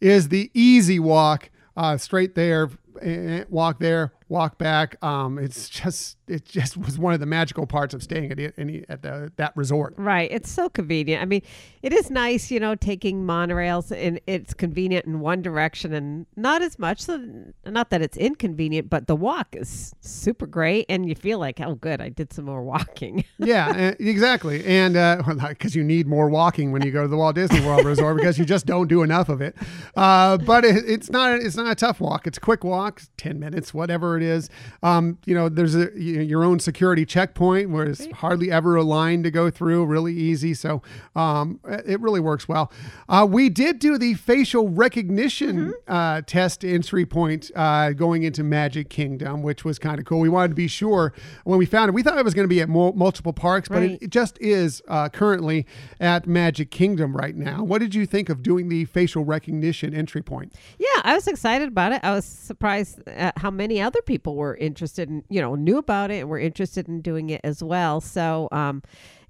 is 0.01 0.29
the 0.29 0.51
easy 0.55 0.99
walk 0.99 1.51
uh, 1.77 1.97
straight 1.97 2.35
there. 2.35 2.71
eh, 3.03 3.45
Walk 3.49 3.79
there, 3.81 4.13
walk 4.29 4.59
back. 4.59 4.97
Um, 5.03 5.39
it's 5.39 5.69
just 5.69 6.17
it 6.29 6.45
just 6.45 6.77
was 6.85 6.99
one 6.99 7.15
of 7.15 7.21
the 7.21 7.27
magical 7.27 7.67
parts 7.67 7.95
of 7.95 8.03
staying 8.03 8.31
at 8.31 8.55
any 8.59 8.85
at 8.89 9.03
the 9.03 9.33
that 9.37 9.57
resort. 9.57 9.95
Right. 9.97 10.31
It's 10.31 10.51
so 10.51 10.69
convenient. 10.69 11.23
I 11.23 11.27
mean, 11.27 11.43
it 11.83 11.93
is 11.93 12.11
nice, 12.11 12.51
you 12.51 12.61
know, 12.61 12.75
taking 12.75 13.25
monorails 13.25 13.91
and 13.97 14.21
it's 14.27 14.55
convenient 14.55 15.07
in 15.07 15.21
one 15.21 15.43
direction 15.43 15.93
and 15.93 16.27
not 16.37 16.63
as 16.63 16.79
much. 16.79 17.03
So, 17.03 17.25
not 17.67 17.91
that 17.91 18.03
it's 18.03 18.17
inconvenient, 18.17 18.91
but 18.91 19.07
the 19.07 19.17
walk 19.17 19.49
is 19.53 19.95
super 20.01 20.47
great. 20.47 20.87
And 20.89 21.09
you 21.09 21.15
feel 21.15 21.39
like, 21.39 21.61
oh, 21.61 21.75
good, 21.75 22.01
I 22.01 22.09
did 22.09 22.33
some 22.33 22.47
more 22.47 22.63
walking. 22.63 23.25
yeah, 23.39 23.73
eh, 23.77 23.95
exactly. 23.99 24.65
And 24.65 24.95
because 25.49 25.75
you 25.75 25.85
need 25.85 26.07
more 26.07 26.29
walking 26.29 26.73
when 26.73 26.83
you 26.83 26.91
go 26.91 27.03
to 27.03 27.09
the 27.09 27.17
Walt 27.17 27.35
Disney 27.35 27.61
World 27.61 27.85
Resort 27.85 28.17
because 28.17 28.39
you 28.39 28.45
just 28.45 28.67
don't 28.67 28.89
do 28.89 29.03
enough 29.03 29.29
of 29.29 29.41
it. 29.41 29.55
Uh, 29.97 30.39
but 30.39 30.65
it, 30.65 30.85
it's 30.87 31.11
not 31.11 31.39
it's 31.41 31.57
not 31.57 31.71
a 31.71 31.75
tough 31.75 32.01
walk. 32.01 32.27
It's 32.27 32.39
a 32.39 32.41
quick 32.41 32.65
walk, 32.65 33.03
ten 33.17 33.39
minutes, 33.39 33.75
whatever 33.75 34.17
it 34.17 34.23
is. 34.23 34.49
Um, 34.83 35.19
you 35.27 35.35
know, 35.35 35.49
there's 35.49 35.75
a 35.75 35.91
you 35.95 36.14
your 36.23 36.45
own 36.45 36.59
security 36.61 37.05
checkpoint 37.05 37.71
where 37.71 37.85
it's 37.87 38.07
hardly 38.13 38.51
ever 38.51 38.77
a 38.77 38.83
line 38.83 39.23
to 39.23 39.31
go 39.31 39.51
through. 39.51 39.85
Really 39.87 40.15
easy. 40.15 40.55
So 40.55 40.83
um, 41.17 41.61
it 41.65 42.01
really 42.01 42.21
works 42.21 42.49
well. 42.49 42.73
Uh, 43.09 43.27
we 43.29 43.49
did 43.49 43.79
do 43.79 43.99
the 43.99 44.15
facial 44.15 44.69
recognition 44.69 45.75
uh, 45.89 46.23
test 46.27 46.65
entry 46.65 47.05
point 47.05 47.51
uh, 47.55 47.91
going 47.93 48.23
into 48.23 48.43
Magic 48.43 48.89
Kingdom, 48.89 49.43
which 49.43 49.65
was 49.65 49.79
kind 49.79 49.99
of 49.99 50.05
cool. 50.07 50.21
We 50.21 50.29
wanted 50.29 50.49
to 50.49 50.55
be 50.55 50.69
sure 50.69 51.13
when 51.45 51.59
we 51.59 51.67
found 51.67 51.89
it. 51.89 51.93
We 51.93 52.03
thought 52.03 52.19
it 52.19 52.25
was 52.25 52.35
going 52.35 52.45
to 52.49 52.55
be 52.55 52.61
at 52.61 52.69
mul- 52.69 52.93
multiple 52.95 53.33
parks, 53.33 53.69
but 53.69 53.75
Right. 53.79 53.91
it, 53.93 54.03
it 54.05 54.11
just 54.11 54.39
is 54.41 54.81
uh, 54.89 55.09
currently 55.09 55.67
at 56.01 56.27
Magic 56.27 56.71
Kingdom 56.71 57.17
right 57.17 57.35
now. 57.37 57.63
What 57.65 57.81
did 57.81 57.95
you 57.95 58.07
think 58.07 58.29
of 58.29 58.43
doing 58.43 58.69
the 58.69 58.85
facial 58.85 59.25
recognition 59.25 59.93
entry 59.95 60.23
point? 60.23 60.53
Yeah, 60.79 60.87
I 61.03 61.15
was 61.15 61.27
excited 61.27 61.69
about 61.69 61.93
it. 61.93 62.01
I 62.05 62.13
was 62.13 62.25
surprised 62.25 63.07
at 63.09 63.37
how 63.39 63.51
many 63.51 63.81
other 63.81 64.01
people 64.03 64.37
were 64.37 64.57
interested 64.57 65.09
in, 65.09 65.25
you 65.29 65.41
know, 65.41 65.55
knew 65.55 65.79
about 65.79 66.04
it 66.11 66.21
and 66.21 66.29
were 66.29 66.39
interested 66.39 66.89
in 66.89 67.01
doing 67.01 67.31
it 67.31 67.41
as 67.45 67.63
well. 67.63 68.01
So, 68.01 68.49
um, 68.53 68.83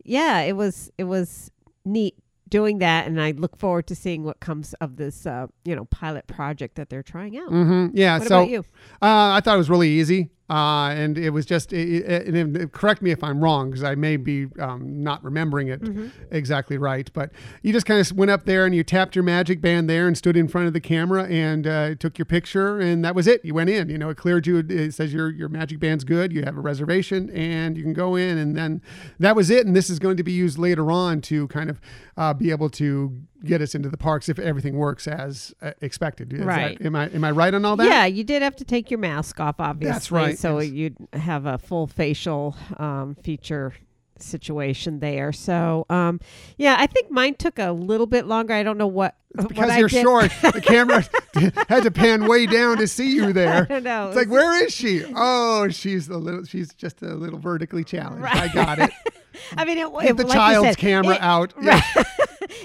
yeah, 0.05 0.41
it 0.41 0.57
was 0.57 0.91
it 0.99 1.05
was 1.05 1.51
neat 1.85 2.17
doing 2.49 2.79
that, 2.79 3.07
and 3.07 3.21
I 3.21 3.33
look 3.33 3.57
forward 3.57 3.87
to 3.89 3.95
seeing 3.95 4.23
what 4.23 4.41
comes 4.41 4.75
of 4.75 4.97
this, 4.97 5.27
uh, 5.27 5.47
you 5.65 5.75
know, 5.75 5.87
pilot 5.87 6.27
project 6.27 6.77
that 6.77 6.89
they're 6.91 7.03
trying 7.03 7.37
out. 7.37 7.49
hmm 7.49 7.89
Yeah. 7.95 8.19
What 8.19 8.29
so 8.29 8.39
about 8.43 8.51
you? 8.51 8.61
Uh, 9.03 9.33
I 9.33 9.41
thought 9.41 9.55
it 9.55 9.59
was 9.59 9.71
really 9.71 9.89
easy. 9.89 10.31
Uh, 10.51 10.89
and 10.91 11.17
it 11.17 11.31
was 11.31 11.47
just, 11.47 11.73
it, 11.73 12.05
it, 12.05 12.35
and 12.35 12.55
it- 12.57 12.73
correct 12.73 13.01
me 13.01 13.11
if 13.11 13.25
I'm 13.25 13.41
wrong, 13.41 13.71
because 13.71 13.83
I 13.83 13.95
may 13.95 14.19
be 14.19 14.47
um, 14.61 15.03
not 15.03 15.25
remembering 15.25 15.69
it 15.69 15.81
Mm-hmm. 15.81 16.09
exactly 16.31 16.77
right. 16.77 17.11
But 17.15 17.31
you 17.63 17.73
just 17.73 17.87
kind 17.87 17.99
of 17.99 18.13
went 18.17 18.31
up 18.31 18.45
there 18.45 18.67
and 18.67 18.75
you 18.75 18.85
tapped 18.85 19.17
your 19.17 19.23
magic 19.23 19.63
band 19.63 19.89
there 19.89 20.07
and 20.07 20.17
stood 20.19 20.37
in 20.37 20.47
front 20.49 20.67
of 20.67 20.75
the 20.75 20.81
camera 20.81 21.25
and 21.25 21.67
uh, 21.67 21.95
took 21.95 22.19
your 22.19 22.27
picture, 22.27 22.79
and 22.79 23.03
that 23.07 23.15
was 23.15 23.27
it. 23.27 23.43
You 23.43 23.55
went 23.55 23.71
in. 23.71 23.89
You 23.89 23.97
know, 23.97 24.11
it 24.11 24.19
cleared 24.19 24.47
you. 24.47 24.59
It 24.69 24.93
says 24.93 25.15
your 25.15 25.31
your 25.31 25.49
magic 25.49 25.81
band's 25.81 26.05
good. 26.05 26.31
You 26.31 26.43
have 26.43 26.59
a 26.59 26.61
reservation, 26.61 27.31
and 27.31 27.77
you 27.77 27.83
can 27.83 27.95
go 27.95 28.15
in. 28.17 28.37
And 28.37 28.55
then 28.55 28.83
that 29.19 29.35
was 29.35 29.49
it. 29.49 29.67
And 29.67 29.75
this 29.75 29.89
is 29.89 29.99
going 29.99 30.19
to 30.19 30.23
be 30.23 30.33
used 30.33 30.59
later 30.59 30.91
on 30.91 31.23
to 31.23 31.49
kind 31.49 31.71
of 31.71 31.81
uh, 32.19 32.35
be 32.35 32.51
able 32.51 32.69
to 32.71 33.19
get 33.45 33.61
us 33.63 33.75
into 33.75 33.89
the 33.89 33.97
parks 33.97 34.29
if 34.29 34.39
everything 34.39 34.77
works 34.77 35.07
as 35.07 35.55
uh, 35.63 35.73
expected. 35.81 36.33
Is 36.33 36.41
that- 36.41 36.47
Right. 36.47 36.81
am 36.85 36.97
I 36.97 37.09
am 37.11 37.25
I 37.25 37.31
right 37.31 37.53
on 37.55 37.65
all 37.65 37.77
that? 37.77 37.87
Yeah, 37.87 38.07
you 38.07 38.25
did 38.25 38.43
have 38.43 38.57
to 38.57 38.65
take 38.65 38.91
your 38.91 38.99
mask 38.99 39.41
off, 39.41 39.57
obviously. 39.61 39.93
That's 39.93 40.11
right, 40.11 40.39
So 40.39 40.59
yes. 40.59 40.73
you'd 40.73 40.97
have 41.13 41.47
a 41.47 41.59
full 41.59 41.87
facial 41.87 42.57
um, 42.79 43.15
feature 43.23 43.75
situation 44.19 45.01
there. 45.01 45.33
So, 45.33 45.87
um, 45.91 46.21
yeah, 46.57 46.77
I 46.79 46.87
think 46.87 47.11
mine 47.11 47.35
took 47.35 47.59
a 47.59 47.73
little 47.73 48.07
bit 48.07 48.27
longer. 48.27 48.53
I 48.55 48.63
don't 48.63 48.79
know 48.79 48.87
what. 48.87 49.17
what 49.33 49.49
because 49.49 49.71
I 49.71 49.79
you're 49.79 49.89
short. 49.89 50.31
The 50.43 50.61
camera 50.65 51.05
had 51.69 51.83
to 51.85 51.91
pan 51.91 52.27
way 52.27 52.47
down 52.47 52.79
to 52.79 52.87
see 52.87 53.11
you 53.15 53.33
there. 53.33 53.63
I 53.63 53.65
don't 53.65 53.83
know. 53.83 54.09
It's 54.09 54.17
like, 54.17 54.29
where 54.29 54.65
is 54.65 54.73
she? 54.73 55.03
Oh, 55.15 55.69
she's 55.69 56.09
a 56.09 56.17
little. 56.19 56.45
She's 56.45 56.73
just 56.75 57.03
a 57.03 57.15
little 57.15 57.39
vertically 57.39 57.85
challenged. 57.85 58.27
I 58.27 58.49
got 58.49 58.79
it. 58.79 58.91
I 59.57 59.65
mean, 59.65 59.79
it, 59.79 59.93
Get 60.01 60.11
it 60.11 60.17
the 60.17 60.27
like 60.27 60.37
child's 60.37 60.69
said, 60.69 60.77
camera 60.79 61.17
it- 61.17 61.21
out. 61.21 61.53
Right. 61.57 61.83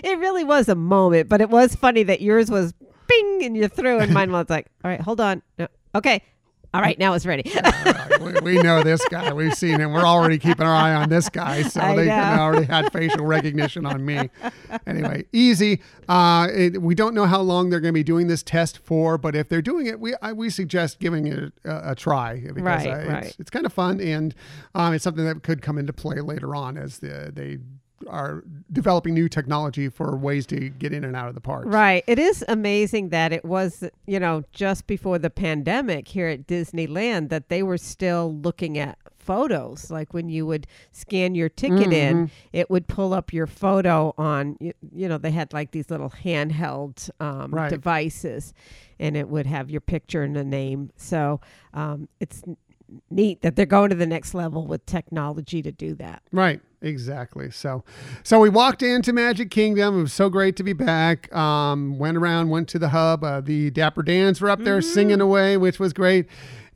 it 0.03 0.19
really 0.19 0.43
was 0.43 0.69
a 0.69 0.75
moment, 0.75 1.27
but 1.29 1.41
it 1.41 1.49
was 1.49 1.75
funny 1.75 2.03
that 2.03 2.21
yours 2.21 2.51
was 2.51 2.73
bing 3.07 3.39
and 3.43 3.57
you 3.57 3.67
threw, 3.67 3.97
and 3.99 4.13
mine 4.13 4.31
was 4.31 4.49
like, 4.49 4.67
all 4.83 4.91
right, 4.91 5.01
hold 5.01 5.19
on. 5.19 5.41
No. 5.57 5.67
Okay. 5.95 6.21
All 6.73 6.81
right, 6.81 6.97
now 6.99 7.13
it's 7.13 7.25
ready. 7.25 7.51
Right, 7.89 8.21
we, 8.21 8.55
we 8.55 8.61
know 8.61 8.83
this 8.83 9.03
guy. 9.07 9.31
We've 9.33 9.53
seen 9.53 9.79
him. 9.79 9.91
We're 9.93 10.05
already 10.05 10.37
keeping 10.37 10.65
our 10.65 10.73
eye 10.73 10.93
on 10.93 11.09
this 11.09 11.29
guy, 11.29 11.63
so 11.63 11.79
I 11.81 11.95
they 11.95 12.11
already 12.11 12.65
had 12.65 12.91
facial 12.93 13.25
recognition 13.25 13.85
on 13.85 14.05
me. 14.05 14.29
Anyway, 14.85 15.25
easy. 15.31 15.81
Uh, 16.07 16.47
it, 16.53 16.81
we 16.81 16.93
don't 16.95 17.15
know 17.15 17.25
how 17.25 17.39
long 17.41 17.69
they're 17.69 17.79
going 17.79 17.93
to 17.93 17.97
be 17.97 18.03
doing 18.03 18.27
this 18.27 18.43
test 18.43 18.77
for, 18.79 19.17
but 19.17 19.35
if 19.35 19.47
they're 19.49 19.61
doing 19.61 19.85
it, 19.87 19.99
we 19.99 20.13
I, 20.21 20.33
we 20.33 20.49
suggest 20.49 20.99
giving 20.99 21.27
it 21.27 21.53
a, 21.63 21.91
a 21.91 21.95
try 21.95 22.39
because 22.39 22.61
Right, 22.61 22.87
uh, 22.87 22.95
it's, 22.97 23.09
right. 23.09 23.35
it's 23.39 23.49
kind 23.49 23.65
of 23.65 23.73
fun 23.73 23.99
and 24.01 24.35
um, 24.75 24.93
it's 24.93 25.03
something 25.03 25.25
that 25.25 25.41
could 25.43 25.61
come 25.61 25.77
into 25.77 25.93
play 25.93 26.19
later 26.19 26.55
on 26.55 26.77
as 26.77 26.99
the, 26.99 27.31
they 27.33 27.59
are 28.09 28.43
developing 28.71 29.13
new 29.13 29.29
technology 29.29 29.89
for 29.89 30.15
ways 30.17 30.45
to 30.47 30.69
get 30.69 30.91
in 30.93 31.03
and 31.03 31.15
out 31.15 31.29
of 31.29 31.35
the 31.35 31.41
parks. 31.41 31.67
Right. 31.67 32.03
It 32.07 32.19
is 32.19 32.43
amazing 32.47 33.09
that 33.09 33.31
it 33.31 33.45
was, 33.45 33.83
you 34.07 34.19
know, 34.19 34.43
just 34.51 34.87
before 34.87 35.19
the 35.19 35.29
pandemic 35.29 36.07
here 36.07 36.27
at 36.27 36.47
Disneyland 36.47 37.29
that 37.29 37.49
they 37.49 37.63
were 37.63 37.77
still 37.77 38.35
looking 38.41 38.77
at 38.77 38.97
photos. 39.19 39.91
Like 39.91 40.13
when 40.13 40.27
you 40.29 40.45
would 40.47 40.65
scan 40.91 41.35
your 41.35 41.49
ticket 41.49 41.93
in, 41.93 42.15
Mm-hmm. 42.15 42.25
it 42.51 42.69
would 42.69 42.87
pull 42.87 43.13
up 43.13 43.31
your 43.31 43.45
photo 43.45 44.13
on, 44.17 44.57
you, 44.59 44.73
you 44.91 45.07
know, 45.07 45.17
they 45.19 45.31
had 45.31 45.53
like 45.53 45.71
these 45.71 45.89
little 45.91 46.09
handheld 46.09 47.09
um, 47.19 47.51
Right. 47.53 47.69
devices 47.69 48.53
and 48.99 49.15
it 49.15 49.29
would 49.29 49.45
have 49.45 49.69
your 49.69 49.81
picture 49.81 50.23
and 50.23 50.35
a 50.35 50.43
name. 50.43 50.89
So 50.97 51.41
um, 51.73 52.09
it's 52.19 52.41
neat 53.09 53.41
that 53.41 53.55
they're 53.55 53.65
going 53.65 53.89
to 53.89 53.95
the 53.95 54.07
next 54.07 54.33
level 54.33 54.67
with 54.67 54.85
technology 54.85 55.61
to 55.61 55.71
do 55.71 55.95
that. 55.95 56.21
Right, 56.31 56.61
exactly. 56.81 57.51
So, 57.51 57.83
so 58.23 58.39
we 58.39 58.49
walked 58.49 58.83
into 58.83 59.13
Magic 59.13 59.51
Kingdom. 59.51 59.99
It 59.99 60.01
was 60.03 60.13
so 60.13 60.29
great 60.29 60.55
to 60.57 60.63
be 60.63 60.73
back. 60.73 61.33
Um, 61.35 61.97
went 61.97 62.17
around, 62.17 62.49
went 62.49 62.67
to 62.69 62.79
the 62.79 62.89
hub. 62.89 63.23
Uh, 63.23 63.41
the 63.41 63.69
Dapper 63.71 64.03
Dans 64.03 64.39
were 64.41 64.49
up 64.49 64.59
there 64.59 64.81
singing 64.81 65.21
away, 65.21 65.57
which 65.57 65.79
was 65.79 65.93
great. 65.93 66.27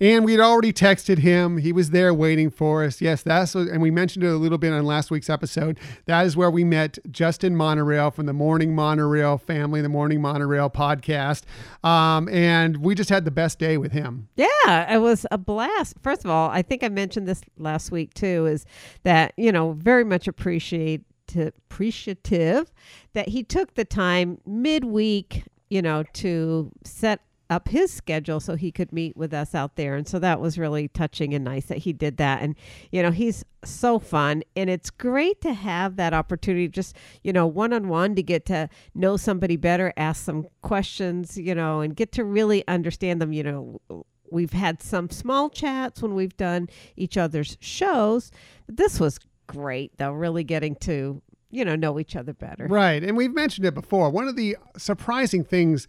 And 0.03 0.25
we'd 0.25 0.41
already 0.41 0.73
texted 0.73 1.19
him. 1.19 1.59
He 1.59 1.71
was 1.71 1.91
there 1.91 2.13
waiting 2.13 2.49
for 2.49 2.83
us. 2.83 2.99
Yes, 2.99 3.23
that's 3.23 3.55
what, 3.55 3.69
and 3.69 3.81
we 3.81 3.89
mentioned 3.89 4.25
it 4.25 4.27
a 4.27 4.35
little 4.35 4.57
bit 4.57 4.73
on 4.73 4.83
last 4.83 5.09
week's 5.09 5.29
episode. 5.29 5.79
That 6.07 6.25
is 6.25 6.35
where 6.35 6.51
we 6.51 6.65
met 6.65 6.99
Justin 7.09 7.55
Monorail 7.55 8.11
from 8.11 8.25
the 8.25 8.33
Morning 8.33 8.75
Monorail 8.75 9.37
family, 9.37 9.81
the 9.81 9.87
Morning 9.87 10.19
Monorail 10.19 10.69
podcast. 10.69 11.43
Um, 11.85 12.27
and 12.27 12.83
we 12.83 12.95
just 12.95 13.09
had 13.09 13.23
the 13.23 13.31
best 13.31 13.59
day 13.59 13.77
with 13.77 13.93
him. 13.93 14.27
Yeah, 14.35 14.93
it 14.93 14.97
was 14.97 15.25
a 15.31 15.37
blast. 15.37 15.95
First 16.01 16.25
of 16.25 16.29
all, 16.29 16.49
I 16.49 16.63
think 16.63 16.83
I 16.83 16.89
mentioned 16.89 17.25
this 17.25 17.39
last 17.57 17.89
week 17.89 18.13
too, 18.13 18.45
is 18.45 18.65
that, 19.03 19.31
you 19.37 19.53
know, 19.53 19.71
very 19.71 20.03
much 20.03 20.27
appreciate 20.27 21.03
appreciative 21.33 22.73
that 23.13 23.29
he 23.29 23.41
took 23.41 23.75
the 23.75 23.85
time 23.85 24.37
midweek, 24.45 25.45
you 25.69 25.81
know, 25.81 26.03
to 26.11 26.69
set 26.83 27.21
up 27.49 27.67
his 27.67 27.91
schedule 27.91 28.39
so 28.39 28.55
he 28.55 28.71
could 28.71 28.91
meet 28.91 29.15
with 29.15 29.33
us 29.33 29.53
out 29.53 29.75
there. 29.75 29.95
And 29.95 30.07
so 30.07 30.19
that 30.19 30.39
was 30.39 30.57
really 30.57 30.87
touching 30.87 31.33
and 31.33 31.43
nice 31.43 31.65
that 31.65 31.79
he 31.79 31.93
did 31.93 32.17
that. 32.17 32.41
And, 32.41 32.55
you 32.91 33.03
know, 33.03 33.11
he's 33.11 33.45
so 33.63 33.99
fun. 33.99 34.43
And 34.55 34.69
it's 34.69 34.89
great 34.89 35.41
to 35.41 35.53
have 35.53 35.95
that 35.97 36.13
opportunity, 36.13 36.67
just, 36.67 36.95
you 37.23 37.33
know, 37.33 37.45
one 37.45 37.73
on 37.73 37.89
one 37.89 38.15
to 38.15 38.23
get 38.23 38.45
to 38.47 38.69
know 38.95 39.17
somebody 39.17 39.55
better, 39.55 39.93
ask 39.97 40.23
some 40.23 40.47
questions, 40.61 41.37
you 41.37 41.53
know, 41.53 41.81
and 41.81 41.95
get 41.95 42.11
to 42.13 42.23
really 42.23 42.67
understand 42.67 43.21
them. 43.21 43.33
You 43.33 43.43
know, 43.43 44.05
we've 44.31 44.53
had 44.53 44.81
some 44.81 45.09
small 45.09 45.49
chats 45.49 46.01
when 46.01 46.15
we've 46.15 46.35
done 46.37 46.69
each 46.97 47.17
other's 47.17 47.57
shows. 47.59 48.31
This 48.67 48.99
was 48.99 49.19
great, 49.47 49.97
though, 49.97 50.11
really 50.11 50.43
getting 50.43 50.75
to, 50.77 51.21
you 51.51 51.63
know, 51.65 51.75
know 51.75 51.99
each 51.99 52.15
other 52.15 52.33
better. 52.33 52.65
Right. 52.65 53.03
And 53.03 53.15
we've 53.15 53.33
mentioned 53.33 53.67
it 53.67 53.75
before. 53.75 54.09
One 54.09 54.27
of 54.27 54.35
the 54.35 54.57
surprising 54.75 55.43
things, 55.43 55.87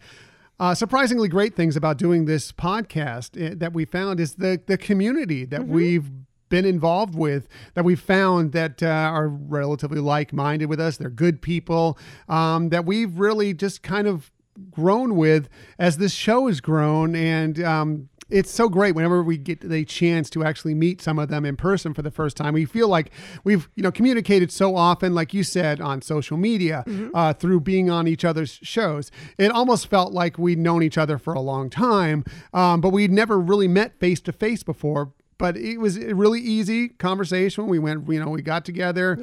uh, 0.59 0.73
surprisingly 0.73 1.27
great 1.27 1.55
things 1.55 1.75
about 1.75 1.97
doing 1.97 2.25
this 2.25 2.51
podcast 2.51 3.41
eh, 3.41 3.53
that 3.55 3.73
we 3.73 3.85
found 3.85 4.19
is 4.19 4.35
the, 4.35 4.61
the 4.65 4.77
community 4.77 5.45
that 5.45 5.67
we've 5.67 6.09
been 6.49 6.65
involved 6.65 7.15
with 7.15 7.47
that 7.73 7.83
we've 7.83 7.99
found 7.99 8.51
that 8.51 8.81
uh, 8.81 8.87
are 8.87 9.27
relatively 9.27 9.99
like-minded 9.99 10.67
with 10.67 10.79
us 10.79 10.97
they're 10.97 11.09
good 11.09 11.41
people 11.41 11.97
um, 12.29 12.69
that 12.69 12.85
we've 12.85 13.17
really 13.19 13.53
just 13.53 13.81
kind 13.81 14.07
of 14.07 14.31
grown 14.71 15.15
with 15.15 15.49
as 15.79 15.97
this 15.97 16.13
show 16.13 16.47
has 16.47 16.61
grown 16.61 17.15
and 17.15 17.61
um, 17.63 18.09
it's 18.29 18.49
so 18.49 18.69
great 18.69 18.95
whenever 18.95 19.21
we 19.21 19.37
get 19.37 19.61
the 19.61 19.85
chance 19.85 20.29
to 20.31 20.43
actually 20.43 20.73
meet 20.73 21.01
some 21.01 21.19
of 21.19 21.29
them 21.29 21.45
in 21.45 21.55
person 21.55 21.93
for 21.93 22.01
the 22.01 22.11
first 22.11 22.35
time. 22.35 22.53
We 22.53 22.65
feel 22.65 22.87
like 22.87 23.11
we've 23.43 23.69
you 23.75 23.83
know 23.83 23.91
communicated 23.91 24.51
so 24.51 24.75
often, 24.75 25.13
like 25.13 25.33
you 25.33 25.43
said, 25.43 25.79
on 25.79 26.01
social 26.01 26.37
media 26.37 26.83
uh, 27.13 27.33
through 27.33 27.61
being 27.61 27.89
on 27.89 28.07
each 28.07 28.25
other's 28.25 28.59
shows. 28.63 29.11
It 29.37 29.51
almost 29.51 29.87
felt 29.87 30.11
like 30.13 30.37
we'd 30.37 30.59
known 30.59 30.81
each 30.83 30.97
other 30.97 31.17
for 31.17 31.33
a 31.33 31.41
long 31.41 31.69
time, 31.69 32.23
um, 32.53 32.81
but 32.81 32.89
we'd 32.89 33.11
never 33.11 33.39
really 33.39 33.67
met 33.67 33.99
face 33.99 34.21
to 34.21 34.31
face 34.31 34.63
before. 34.63 35.11
But 35.37 35.57
it 35.57 35.79
was 35.79 35.97
a 35.97 36.15
really 36.15 36.39
easy 36.39 36.89
conversation. 36.89 37.67
We 37.67 37.77
went, 37.77 38.07
you 38.09 38.19
know, 38.21 38.29
we 38.29 38.41
got 38.41 38.63
together. 38.63 39.19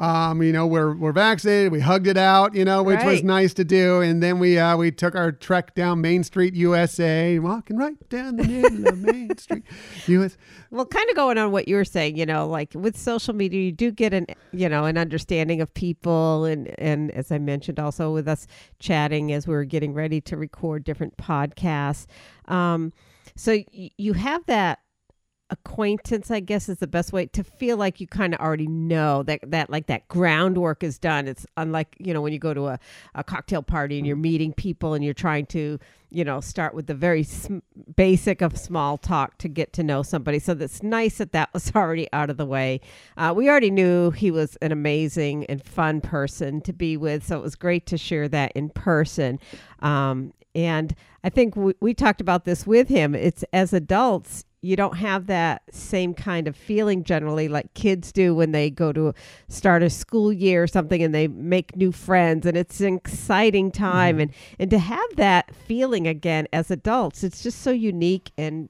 Um, 0.00 0.42
you 0.44 0.52
know, 0.52 0.64
we're 0.64 0.94
we're 0.94 1.10
vaccinated. 1.12 1.72
We 1.72 1.80
hugged 1.80 2.06
it 2.06 2.16
out, 2.16 2.54
you 2.54 2.64
know, 2.64 2.84
which 2.84 3.00
was 3.04 3.24
nice 3.24 3.52
to 3.54 3.64
do. 3.64 4.00
And 4.00 4.22
then 4.22 4.38
we 4.38 4.56
uh, 4.56 4.76
we 4.76 4.92
took 4.92 5.16
our 5.16 5.32
trek 5.32 5.74
down 5.74 6.00
Main 6.00 6.22
Street, 6.22 6.54
USA, 6.54 7.40
walking 7.40 7.76
right 7.76 7.96
down 8.08 8.36
the 8.36 8.44
middle 8.44 8.86
of 8.86 8.98
Main 8.98 9.36
Street, 9.38 9.64
US. 10.06 10.36
Well, 10.70 10.86
kind 10.86 11.10
of 11.10 11.16
going 11.16 11.36
on 11.36 11.50
what 11.50 11.66
you 11.66 11.74
were 11.74 11.84
saying, 11.84 12.16
you 12.16 12.26
know, 12.26 12.46
like 12.46 12.74
with 12.74 12.96
social 12.96 13.34
media, 13.34 13.60
you 13.60 13.72
do 13.72 13.90
get 13.90 14.14
an, 14.14 14.26
you 14.52 14.68
know, 14.68 14.84
an 14.84 14.96
understanding 14.96 15.60
of 15.60 15.74
people, 15.74 16.44
and 16.44 16.72
and 16.78 17.10
as 17.10 17.32
I 17.32 17.38
mentioned, 17.38 17.80
also 17.80 18.12
with 18.12 18.28
us 18.28 18.46
chatting 18.78 19.32
as 19.32 19.48
we 19.48 19.54
were 19.54 19.64
getting 19.64 19.94
ready 19.94 20.20
to 20.20 20.36
record 20.36 20.84
different 20.84 21.16
podcasts. 21.16 22.06
Um, 22.44 22.92
so 23.34 23.52
y- 23.74 23.90
you 23.98 24.12
have 24.12 24.46
that 24.46 24.78
acquaintance 25.50 26.30
i 26.30 26.40
guess 26.40 26.68
is 26.68 26.78
the 26.78 26.86
best 26.86 27.12
way 27.12 27.26
to 27.26 27.42
feel 27.42 27.76
like 27.76 28.00
you 28.00 28.06
kind 28.06 28.34
of 28.34 28.40
already 28.40 28.66
know 28.66 29.22
that 29.22 29.40
that 29.50 29.70
like 29.70 29.86
that 29.86 30.06
groundwork 30.08 30.82
is 30.82 30.98
done. 30.98 31.28
It's 31.28 31.46
unlike 31.56 31.96
you 31.98 32.12
know 32.12 32.20
when 32.20 32.32
you 32.32 32.38
go 32.38 32.54
to 32.54 32.68
a, 32.68 32.78
a 33.14 33.24
cocktail 33.24 33.62
party 33.62 33.98
and 33.98 34.06
you're 34.06 34.16
meeting 34.16 34.52
people 34.52 34.94
and 34.94 35.04
you're 35.04 35.14
trying 35.14 35.46
to 35.46 35.78
you 36.10 36.24
know 36.24 36.40
start 36.40 36.74
with 36.74 36.86
the 36.86 36.94
very 36.94 37.22
sm- 37.22 37.58
basic 37.96 38.40
of 38.40 38.56
small 38.56 38.98
talk 38.98 39.38
to 39.38 39.48
get 39.48 39.72
to 39.74 39.82
know 39.82 40.02
somebody. 40.02 40.38
So 40.38 40.54
that's 40.54 40.82
nice 40.82 41.18
that 41.18 41.32
that 41.32 41.52
was 41.52 41.72
already 41.76 42.08
out 42.12 42.30
of 42.30 42.36
the 42.36 42.46
way. 42.46 42.80
Uh, 43.16 43.32
we 43.36 43.48
already 43.48 43.70
knew 43.70 44.10
he 44.10 44.30
was 44.30 44.56
an 44.56 44.72
amazing 44.72 45.46
and 45.46 45.62
fun 45.62 46.00
person 46.00 46.60
to 46.62 46.72
be 46.72 46.96
with 46.96 47.26
so 47.26 47.38
it 47.38 47.42
was 47.42 47.54
great 47.54 47.86
to 47.86 47.98
share 47.98 48.28
that 48.28 48.52
in 48.52 48.70
person. 48.70 49.38
Um, 49.80 50.32
and 50.54 50.94
i 51.22 51.28
think 51.28 51.54
we, 51.54 51.74
we 51.80 51.92
talked 51.92 52.20
about 52.20 52.44
this 52.44 52.66
with 52.66 52.88
him. 52.88 53.14
It's 53.14 53.44
as 53.52 53.72
adults 53.72 54.44
you 54.60 54.74
don't 54.76 54.96
have 54.96 55.26
that 55.26 55.62
same 55.70 56.14
kind 56.14 56.48
of 56.48 56.56
feeling 56.56 57.04
generally 57.04 57.48
like 57.48 57.72
kids 57.74 58.10
do 58.12 58.34
when 58.34 58.52
they 58.52 58.70
go 58.70 58.92
to 58.92 59.14
start 59.48 59.82
a 59.82 59.90
school 59.90 60.32
year 60.32 60.62
or 60.64 60.66
something 60.66 61.02
and 61.02 61.14
they 61.14 61.28
make 61.28 61.76
new 61.76 61.92
friends 61.92 62.44
and 62.44 62.56
it's 62.56 62.80
an 62.80 62.96
exciting 62.96 63.70
time. 63.70 64.16
Mm-hmm. 64.16 64.22
And 64.22 64.32
and 64.58 64.70
to 64.70 64.78
have 64.78 65.16
that 65.16 65.54
feeling 65.54 66.06
again 66.06 66.48
as 66.52 66.70
adults 66.70 67.22
it's 67.22 67.42
just 67.42 67.62
so 67.62 67.70
unique 67.70 68.32
and 68.36 68.68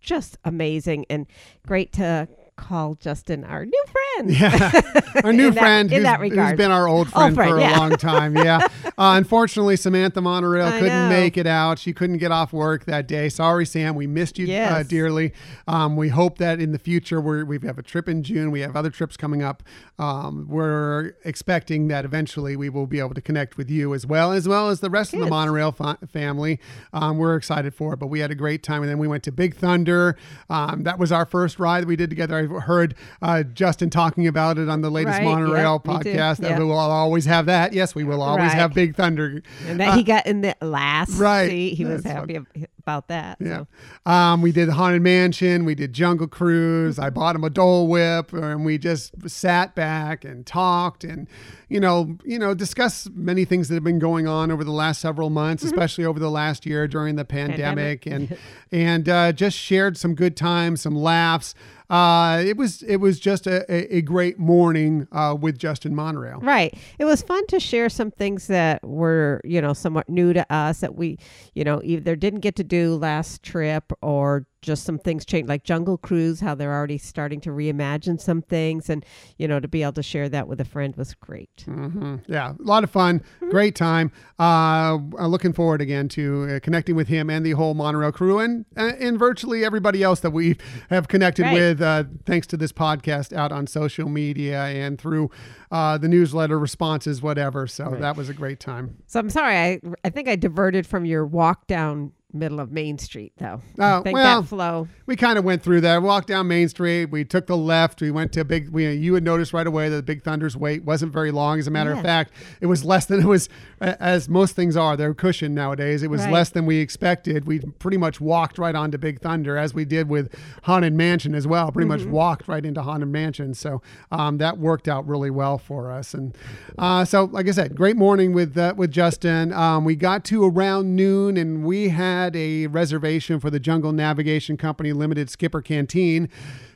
just 0.00 0.38
amazing 0.44 1.06
and 1.10 1.26
great 1.66 1.92
to 1.92 2.28
call 2.60 2.94
Justin 2.96 3.44
our 3.44 3.64
new 3.64 3.84
friend. 3.90 4.30
Yeah, 4.30 4.82
our 5.24 5.32
new 5.32 5.48
In 5.48 5.54
that- 5.54 5.60
friend 5.60 5.90
in 5.90 5.96
who's, 5.98 6.04
that 6.04 6.20
who's 6.20 6.30
regard. 6.30 6.56
been 6.56 6.70
our 6.70 6.86
old 6.86 7.06
Old 7.08 7.12
friend, 7.12 7.34
friend, 7.34 7.50
for 7.52 7.58
yeah. 7.60 7.76
a 7.76 7.80
long 7.80 7.90
time. 7.96 8.36
Yeah, 8.36 8.66
uh, 8.84 8.90
unfortunately, 9.16 9.76
Samantha 9.76 10.20
Monorail 10.20 10.66
I 10.66 10.78
couldn't 10.78 10.88
know. 10.88 11.08
make 11.08 11.36
it 11.38 11.46
out. 11.46 11.78
She 11.78 11.92
couldn't 11.92 12.18
get 12.18 12.30
off 12.30 12.52
work 12.52 12.84
that 12.84 13.08
day. 13.08 13.28
Sorry, 13.30 13.64
Sam. 13.64 13.94
We 13.94 14.06
missed 14.06 14.38
you 14.38 14.52
uh, 14.54 14.82
dearly. 14.82 15.32
Um, 15.66 15.96
we 15.96 16.08
hope 16.08 16.38
that 16.38 16.60
in 16.60 16.72
the 16.72 16.78
future 16.78 17.20
we're, 17.20 17.44
we 17.44 17.58
have 17.64 17.78
a 17.78 17.82
trip 17.82 18.08
in 18.08 18.22
June. 18.22 18.50
We 18.50 18.60
have 18.60 18.76
other 18.76 18.90
trips 18.90 19.16
coming 19.16 19.42
up. 19.42 19.62
Um, 19.98 20.46
we're 20.48 21.14
expecting 21.24 21.88
that 21.88 22.04
eventually 22.04 22.56
we 22.56 22.68
will 22.68 22.86
be 22.86 22.98
able 23.00 23.14
to 23.14 23.20
connect 23.22 23.56
with 23.56 23.70
you 23.70 23.94
as 23.94 24.06
well, 24.06 24.32
as 24.32 24.46
well 24.46 24.68
as 24.68 24.80
the 24.80 24.90
rest 24.90 25.14
of 25.14 25.20
the. 25.20 25.30
Monorail 25.30 25.70
fa- 25.72 25.96
family. 26.12 26.58
Um, 26.92 27.16
we're 27.16 27.36
excited 27.36 27.72
for 27.74 27.94
it, 27.94 27.98
but 27.98 28.08
we 28.08 28.18
had 28.20 28.30
a 28.30 28.34
great 28.34 28.62
time. 28.64 28.82
And 28.82 28.90
then 28.90 28.98
we 28.98 29.06
went 29.08 29.22
to 29.24 29.32
Big 29.32 29.54
Thunder. 29.54 30.16
Um, 30.50 30.82
that 30.82 30.98
was 30.98 31.12
our 31.12 31.24
first 31.24 31.58
ride 31.60 31.82
that 31.82 31.86
we 31.86 31.94
did 31.96 32.10
together. 32.10 32.36
I 32.36 32.46
heard 32.60 32.94
uh, 33.22 33.42
Justin 33.42 33.90
talking 33.90 34.26
about 34.26 34.58
it 34.58 34.68
on 34.68 34.80
the 34.80 34.90
latest 34.90 35.18
Right, 35.18 35.24
Monorail 35.24 35.80
podcast. 35.80 36.38
That 36.38 36.58
we 36.58 36.64
will 36.64 36.78
always 36.78 37.24
have 37.26 37.46
that. 37.46 37.72
Yes, 37.72 37.94
we 37.94 38.04
will 38.04 38.22
always 38.22 38.48
Right. 38.48 38.54
have 38.54 38.74
Big 38.74 38.96
Thunder. 38.96 39.42
And 39.66 39.80
that 39.80 39.96
he 39.96 40.02
got 40.02 40.26
in 40.26 40.40
the 40.40 40.56
last 40.60 41.18
right. 41.18 41.48
seat. 41.48 41.74
He 41.74 41.84
was 41.84 42.04
happy 42.04 42.38
about 42.80 43.08
that. 43.08 43.38
Yeah. 43.40 43.64
So. 44.04 44.10
Um, 44.10 44.42
we 44.42 44.52
did 44.52 44.68
the 44.68 44.72
Haunted 44.72 45.02
Mansion. 45.02 45.64
We 45.64 45.74
did 45.74 45.92
Jungle 45.92 46.26
Cruise. 46.26 46.98
I 46.98 47.10
bought 47.10 47.36
him 47.36 47.44
a 47.44 47.50
Dole 47.50 47.86
Whip, 47.86 48.32
and 48.32 48.64
we 48.64 48.78
just 48.78 49.12
sat 49.28 49.74
back 49.74 50.24
and 50.24 50.46
talked 50.46 51.04
and, 51.04 51.28
you 51.68 51.78
know, 51.78 52.16
you 52.24 52.38
know, 52.38 52.54
discussed 52.54 53.10
many 53.14 53.44
things 53.44 53.68
that 53.68 53.74
have 53.74 53.84
been 53.84 53.98
going 53.98 54.26
on 54.26 54.50
over 54.50 54.64
the 54.64 54.72
last 54.72 55.00
several 55.00 55.30
months, 55.30 55.62
especially 55.62 56.04
over 56.04 56.18
the 56.18 56.30
last 56.30 56.66
year 56.66 56.88
during 56.88 57.16
the 57.16 57.24
pandemic, 57.24 58.02
Pandemic. 58.02 58.06
and 58.06 58.38
and 58.72 59.08
uh, 59.08 59.32
just 59.32 59.56
shared 59.56 59.96
some 59.96 60.14
good 60.14 60.36
times, 60.36 60.80
some 60.80 60.96
laughs. 60.96 61.54
Uh, 61.90 62.40
it 62.46 62.56
was 62.56 62.82
it 62.82 62.98
was 62.98 63.18
just 63.18 63.48
a, 63.48 63.64
a, 63.68 63.96
a 63.96 64.00
great 64.00 64.38
morning 64.38 65.08
uh, 65.10 65.36
with 65.38 65.58
Justin 65.58 65.92
Monorail. 65.92 66.38
Right. 66.38 66.72
It 67.00 67.04
was 67.04 67.20
fun 67.20 67.44
to 67.48 67.58
share 67.58 67.88
some 67.88 68.12
things 68.12 68.46
that 68.46 68.86
were, 68.86 69.40
you 69.42 69.60
know, 69.60 69.72
somewhat 69.72 70.08
new 70.08 70.32
to 70.32 70.46
us 70.52 70.80
that 70.80 70.94
we, 70.94 71.18
you 71.54 71.64
know, 71.64 71.80
either 71.82 72.14
didn't 72.14 72.40
get 72.40 72.54
to 72.56 72.64
do 72.70 72.94
last 72.94 73.42
trip 73.42 73.92
or 74.00 74.46
just 74.62 74.84
some 74.84 74.98
things 74.98 75.24
change 75.24 75.48
like 75.48 75.64
Jungle 75.64 75.96
Cruise, 75.96 76.40
how 76.40 76.54
they're 76.54 76.72
already 76.74 76.98
starting 76.98 77.40
to 77.42 77.50
reimagine 77.50 78.20
some 78.20 78.42
things. 78.42 78.90
And, 78.90 79.04
you 79.38 79.48
know, 79.48 79.58
to 79.58 79.66
be 79.66 79.82
able 79.82 79.94
to 79.94 80.02
share 80.02 80.28
that 80.28 80.48
with 80.48 80.60
a 80.60 80.66
friend 80.66 80.94
was 80.96 81.14
great. 81.14 81.62
hmm 81.64 82.16
Yeah, 82.26 82.52
a 82.52 82.62
lot 82.62 82.84
of 82.84 82.90
fun, 82.90 83.20
Mm-hmm. 83.20 83.50
great 83.50 83.74
time. 83.74 84.12
Uh, 84.38 84.98
looking 85.26 85.52
forward 85.54 85.80
again 85.80 86.08
to 86.10 86.56
uh, 86.56 86.60
connecting 86.60 86.94
with 86.94 87.08
him 87.08 87.30
and 87.30 87.44
the 87.44 87.52
whole 87.52 87.72
monorail 87.74 88.12
crew, 88.12 88.38
and 88.38 88.66
uh, 88.76 88.92
and 89.00 89.18
virtually 89.18 89.64
everybody 89.64 90.02
else 90.02 90.20
that 90.20 90.30
we 90.30 90.56
have 90.90 91.08
connected 91.08 91.44
Right. 91.46 91.54
with, 91.54 91.80
uh, 91.80 92.04
thanks 92.26 92.46
to 92.48 92.56
this 92.58 92.72
podcast 92.72 93.32
out 93.34 93.52
on 93.52 93.66
social 93.66 94.08
media 94.10 94.62
and 94.66 94.98
through 95.00 95.30
uh, 95.70 95.96
the 95.98 96.08
newsletter 96.08 96.58
responses, 96.58 97.22
whatever. 97.22 97.66
So 97.66 97.96
that 97.98 98.14
was 98.16 98.28
a 98.28 98.34
great 98.34 98.60
time. 98.60 98.96
So 99.06 99.20
I'm 99.20 99.30
sorry. 99.30 99.56
I, 99.56 99.80
I 100.04 100.10
think 100.10 100.28
I 100.28 100.36
diverted 100.36 100.86
from 100.86 101.04
your 101.06 101.24
walk 101.26 101.66
down 101.66 102.12
middle 102.32 102.60
of 102.60 102.70
Main 102.72 102.98
Street, 102.98 103.32
though. 103.38 103.60
Oh, 103.78 104.02
think 104.02 104.14
well, 104.14 104.42
that 104.42 104.48
flow. 104.48 104.88
we 105.06 105.16
kind 105.16 105.38
of 105.38 105.44
went 105.44 105.62
through 105.62 105.80
that. 105.82 106.02
Walked 106.02 106.28
down 106.28 106.48
Main 106.48 106.68
Street. 106.68 107.06
We 107.06 107.24
took 107.24 107.46
the 107.46 107.56
left. 107.56 108.00
We 108.00 108.10
went 108.10 108.32
to 108.34 108.44
big. 108.44 108.70
We 108.70 108.92
you 108.92 109.12
would 109.12 109.24
notice 109.24 109.52
right 109.52 109.66
away 109.66 109.88
that 109.88 109.96
the 109.96 110.02
Big 110.02 110.22
Thunder's 110.22 110.56
wait 110.56 110.84
wasn't 110.84 111.12
very 111.12 111.30
long. 111.30 111.58
As 111.58 111.66
a 111.66 111.70
matter 111.70 111.92
of 111.92 112.00
fact, 112.02 112.32
it 112.60 112.66
was 112.66 112.84
less 112.84 113.06
than 113.06 113.20
it 113.20 113.26
was, 113.26 113.48
as 113.80 114.28
most 114.28 114.54
things 114.56 114.76
are. 114.76 114.96
They're 114.96 115.14
cushioned 115.14 115.54
nowadays. 115.54 116.02
It 116.02 116.10
was 116.10 116.20
Right. 116.22 116.32
less 116.32 116.50
than 116.50 116.66
we 116.66 116.76
expected. 116.78 117.46
We 117.46 117.60
pretty 117.78 117.96
much 117.96 118.20
walked 118.20 118.58
right 118.58 118.74
onto 118.74 118.98
Big 118.98 119.20
Thunder, 119.20 119.56
as 119.56 119.74
we 119.74 119.84
did 119.84 120.08
with 120.08 120.34
Haunted 120.64 120.92
Mansion 120.94 121.34
as 121.34 121.46
well. 121.46 121.72
Pretty 121.72 121.88
Mm-hmm. 121.88 122.04
much 122.04 122.12
walked 122.12 122.46
right 122.48 122.64
into 122.64 122.82
Haunted 122.82 123.08
Mansion. 123.08 123.54
So 123.54 123.80
um, 124.12 124.38
that 124.38 124.58
worked 124.58 124.86
out 124.88 125.06
really 125.08 125.30
well 125.30 125.58
for 125.58 125.90
us. 125.90 126.14
And 126.14 126.36
uh, 126.78 127.04
so, 127.04 127.24
like 127.24 127.48
I 127.48 127.52
said, 127.52 127.74
great 127.74 127.96
morning 127.96 128.32
with 128.34 128.56
uh, 128.58 128.74
with 128.76 128.90
Justin. 128.90 129.52
Um, 129.52 129.84
we 129.84 129.96
got 129.96 130.24
to 130.26 130.44
around 130.44 130.94
noon, 130.94 131.36
and 131.36 131.64
we 131.64 131.88
had 131.88 132.19
a 132.36 132.66
reservation 132.68 133.40
for 133.40 133.50
the 133.50 133.60
Jungle 133.60 133.92
Navigation 133.92 134.56
Company 134.56 134.92
Limited 134.92 135.30
Skipper 135.30 135.60
Canteen. 135.62 136.28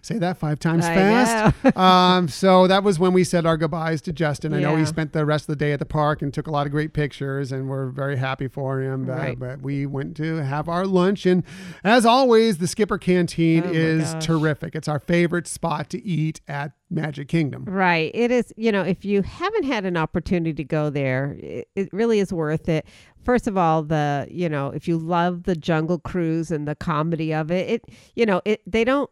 Say 0.03 0.19
that 0.19 0.37
five 0.37 0.59
times 0.59 0.85
I 0.85 0.95
fast. 0.95 1.77
um, 1.79 2.29
so 2.29 2.67
that 2.67 2.85
was 2.85 2.99
when 2.99 3.15
we 3.15 3.25
said 3.25 3.47
our 3.47 3.57
goodbyes 3.57 4.03
to 4.03 4.13
Justin. 4.13 4.53
I 4.53 4.61
know 4.61 4.77
he 4.77 4.85
spent 4.85 5.13
the 5.15 5.25
rest 5.25 5.45
of 5.49 5.57
the 5.59 5.65
day 5.65 5.73
at 5.73 5.79
the 5.79 5.87
park 5.87 6.21
and 6.21 6.33
took 6.33 6.47
a 6.47 6.51
lot 6.51 6.67
of 6.67 6.73
great 6.73 6.93
pictures, 6.93 7.53
and 7.53 7.71
we're 7.71 7.87
very 7.87 8.17
happy 8.17 8.47
for 8.49 8.83
him. 8.83 9.09
Uh, 9.09 9.15
Right. 9.15 9.39
but 9.39 9.63
we 9.63 9.87
went 9.87 10.15
to 10.19 10.37
have 10.37 10.69
our 10.69 10.85
lunch, 10.87 11.25
and 11.25 11.43
as 11.83 12.05
always, 12.05 12.59
the 12.59 12.67
Skipper 12.67 12.99
Canteen 12.99 13.63
Oh 13.65 13.71
is 13.73 14.15
terrific. 14.21 14.75
It's 14.75 14.89
our 14.89 14.99
favorite 14.99 15.47
spot 15.47 15.89
to 15.91 16.05
eat 16.05 16.43
at 16.49 16.73
Magic 16.91 17.29
Kingdom. 17.29 17.65
Right. 17.65 18.11
It 18.15 18.31
is, 18.31 18.53
you 18.59 18.71
know, 18.73 18.83
if 18.83 19.05
you 19.07 19.23
haven't 19.23 19.65
had 19.65 19.85
an 19.87 19.97
opportunity 19.97 20.53
to 20.53 20.65
go 20.65 20.91
there, 20.91 21.37
it, 21.41 21.69
it 21.75 21.89
really 21.93 22.21
is 22.21 22.31
worth 22.33 22.69
it. 22.69 22.85
First 23.25 23.47
of 23.47 23.57
all, 23.57 23.83
the, 23.83 24.29
you 24.31 24.49
know, 24.49 24.69
if 24.69 24.87
you 24.87 24.99
love 24.99 25.45
the 25.45 25.57
Jungle 25.57 25.99
Cruise 25.99 26.51
and 26.51 26.69
the 26.69 26.75
comedy 26.75 27.33
of 27.33 27.51
it, 27.51 27.69
it, 27.71 27.85
you 28.15 28.27
know, 28.27 28.43
it, 28.45 28.61
they 28.67 28.85
don't 28.85 29.11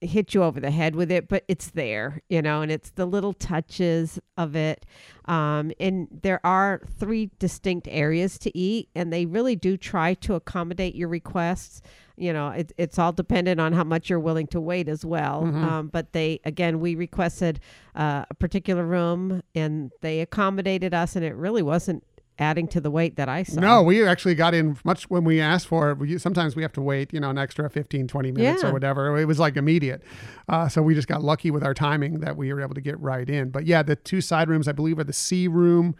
hit 0.00 0.34
you 0.34 0.42
over 0.42 0.60
the 0.60 0.70
head 0.70 0.94
with 0.94 1.10
it, 1.10 1.28
but 1.28 1.44
it's 1.48 1.70
there, 1.70 2.20
you 2.28 2.42
know, 2.42 2.60
and 2.60 2.70
it's 2.70 2.90
the 2.90 3.06
little 3.06 3.32
touches 3.32 4.18
of 4.36 4.54
it. 4.54 4.84
Um, 5.24 5.72
and 5.80 6.08
there 6.22 6.44
are 6.44 6.82
three 6.98 7.30
distinct 7.38 7.88
areas 7.90 8.38
to 8.40 8.56
eat, 8.56 8.90
and 8.94 9.10
they 9.10 9.24
really 9.24 9.56
do 9.56 9.78
try 9.78 10.12
to 10.14 10.34
accommodate 10.34 10.94
your 10.94 11.08
requests. 11.08 11.80
You 12.16 12.34
know, 12.34 12.48
it, 12.48 12.72
it's 12.76 12.98
all 12.98 13.12
dependent 13.12 13.60
on 13.60 13.72
how 13.72 13.84
much 13.84 14.10
you're 14.10 14.20
willing 14.20 14.46
to 14.48 14.60
wait 14.60 14.88
as 14.88 15.04
well. 15.06 15.44
Um, 15.64 15.88
but 15.88 16.12
they, 16.12 16.38
again, 16.44 16.80
we 16.80 16.94
requested 16.94 17.60
uh, 17.96 18.26
a 18.28 18.34
particular 18.34 18.84
room, 18.84 19.42
and 19.54 19.90
they 20.02 20.20
accommodated 20.20 20.92
us, 20.92 21.16
and 21.16 21.24
it 21.24 21.34
really 21.34 21.62
wasn't 21.62 22.04
adding 22.38 22.66
to 22.68 22.80
the 22.80 22.90
wait 22.90 23.16
that 23.16 23.28
I 23.28 23.44
saw. 23.44 23.60
No, 23.60 23.82
we 23.82 24.04
actually 24.06 24.34
got 24.34 24.54
in 24.54 24.76
much 24.84 25.08
when 25.08 25.24
we 25.24 25.40
asked 25.40 25.66
for 25.68 25.90
it. 25.92 25.98
We, 25.98 26.18
sometimes 26.18 26.56
we 26.56 26.62
have 26.62 26.72
to 26.72 26.80
wait, 26.80 27.12
you 27.12 27.20
know, 27.20 27.30
an 27.30 27.38
extra 27.38 27.70
15, 27.70 28.08
20 28.08 28.32
minutes 28.32 28.62
Yeah. 28.62 28.70
or 28.70 28.72
whatever. 28.72 29.16
It 29.18 29.26
was 29.26 29.38
like 29.38 29.56
immediate. 29.56 30.02
Uh, 30.48 30.68
so 30.68 30.82
we 30.82 30.94
just 30.94 31.06
got 31.08 31.22
lucky 31.22 31.50
with 31.50 31.62
our 31.62 31.74
timing 31.74 32.20
that 32.20 32.36
we 32.36 32.52
were 32.52 32.60
able 32.60 32.74
to 32.74 32.80
get 32.80 32.98
right 33.00 33.28
in. 33.28 33.50
But 33.50 33.66
yeah, 33.66 33.82
the 33.82 33.94
two 33.96 34.20
side 34.20 34.48
rooms, 34.48 34.66
I 34.66 34.72
believe, 34.72 34.98
are 34.98 35.04
the 35.04 35.10
S.E.A. 35.10 35.48
room 35.50 35.94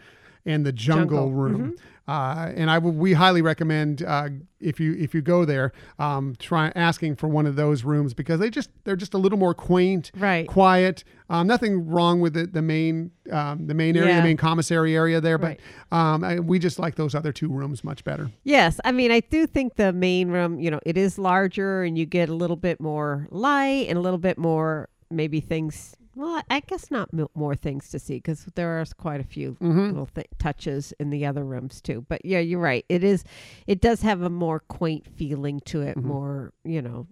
and 0.47 0.65
the 0.67 0.73
jungle, 0.73 1.27
Jungle. 1.29 1.33
room. 1.33 1.77
Uh, 2.07 2.53
and 2.55 2.71
I 2.71 2.79
we 2.79 3.15
highly 3.15 3.41
recommend 3.41 4.03
uh, 4.03 4.29
if 4.61 4.79
you 4.79 4.93
if 4.99 5.15
you 5.15 5.23
go 5.23 5.47
there, 5.47 5.73
um, 5.99 6.37
try 6.39 6.71
asking 6.75 7.17
for 7.17 7.29
one 7.29 7.47
of 7.47 7.57
those 7.57 7.83
rooms 7.83 8.13
because 8.13 8.41
they 8.41 8.51
just 8.51 8.69
they're 8.85 8.95
just 8.95 9.15
a 9.15 9.19
little 9.19 9.39
more 9.39 9.55
quaint, 9.55 10.11
Right. 10.15 10.47
quiet. 10.47 11.03
Um, 11.31 11.47
nothing 11.47 11.87
wrong 11.89 12.21
with 12.21 12.35
the, 12.35 12.47
the 12.47 12.61
main 12.61 13.11
um, 13.33 13.67
the 13.69 13.73
main 13.73 13.97
area, 13.97 14.11
Yeah. 14.11 14.17
the 14.19 14.23
main 14.23 14.37
commissary 14.37 14.95
area 14.95 15.19
there, 15.19 15.39
but 15.39 15.57
Right. 15.93 16.13
um, 16.15 16.23
I, 16.23 16.41
we 16.41 16.59
just 16.59 16.79
like 16.79 16.97
those 16.97 17.15
other 17.15 17.33
two 17.33 17.49
rooms 17.49 17.83
much 17.83 18.05
better. 18.05 18.31
Yes, 18.43 18.79
I 18.85 18.93
mean 18.93 19.11
I 19.11 19.21
do 19.21 19.47
think 19.47 19.77
the 19.77 19.95
main 19.95 20.29
room, 20.29 20.61
you 20.61 20.71
know, 20.71 20.81
it 20.85 20.99
is 20.99 21.19
larger 21.19 21.85
and 21.85 21.97
you 21.97 22.05
get 22.05 22.29
a 22.29 22.35
little 22.35 22.57
bit 22.57 22.81
more 22.83 23.29
light 23.31 23.87
and 23.89 23.97
a 23.97 24.03
little 24.03 24.19
bit 24.19 24.37
more 24.37 24.91
maybe 25.11 25.41
things. 25.41 25.97
Well, 26.17 26.43
I 26.49 26.61
guess 26.61 26.91
not 26.91 27.09
m- 27.13 27.27
more 27.35 27.55
things 27.57 27.89
to 27.91 27.99
see 27.99 28.15
because 28.17 28.45
there 28.55 28.81
are 28.81 28.85
quite 28.97 29.21
a 29.21 29.25
few 29.25 29.53
Mm-hmm. 29.61 29.87
little 29.89 30.09
th- 30.15 30.27
touches 30.39 30.93
in 31.01 31.11
the 31.11 31.27
other 31.27 31.45
rooms 31.45 31.81
too. 31.81 32.05
But 32.09 32.25
yeah, 32.25 32.39
you're 32.39 32.61
right. 32.61 32.85
It 32.89 33.03
is. 33.05 33.25
It 33.67 33.81
does 33.81 34.03
have 34.03 34.23
a 34.23 34.31
more 34.31 34.61
quaint 34.61 35.07
feeling 35.17 35.61
to 35.67 35.83
it. 35.83 35.97
Mm-hmm. 35.97 36.09
More, 36.09 36.53
you 36.65 36.81
know. 36.83 37.07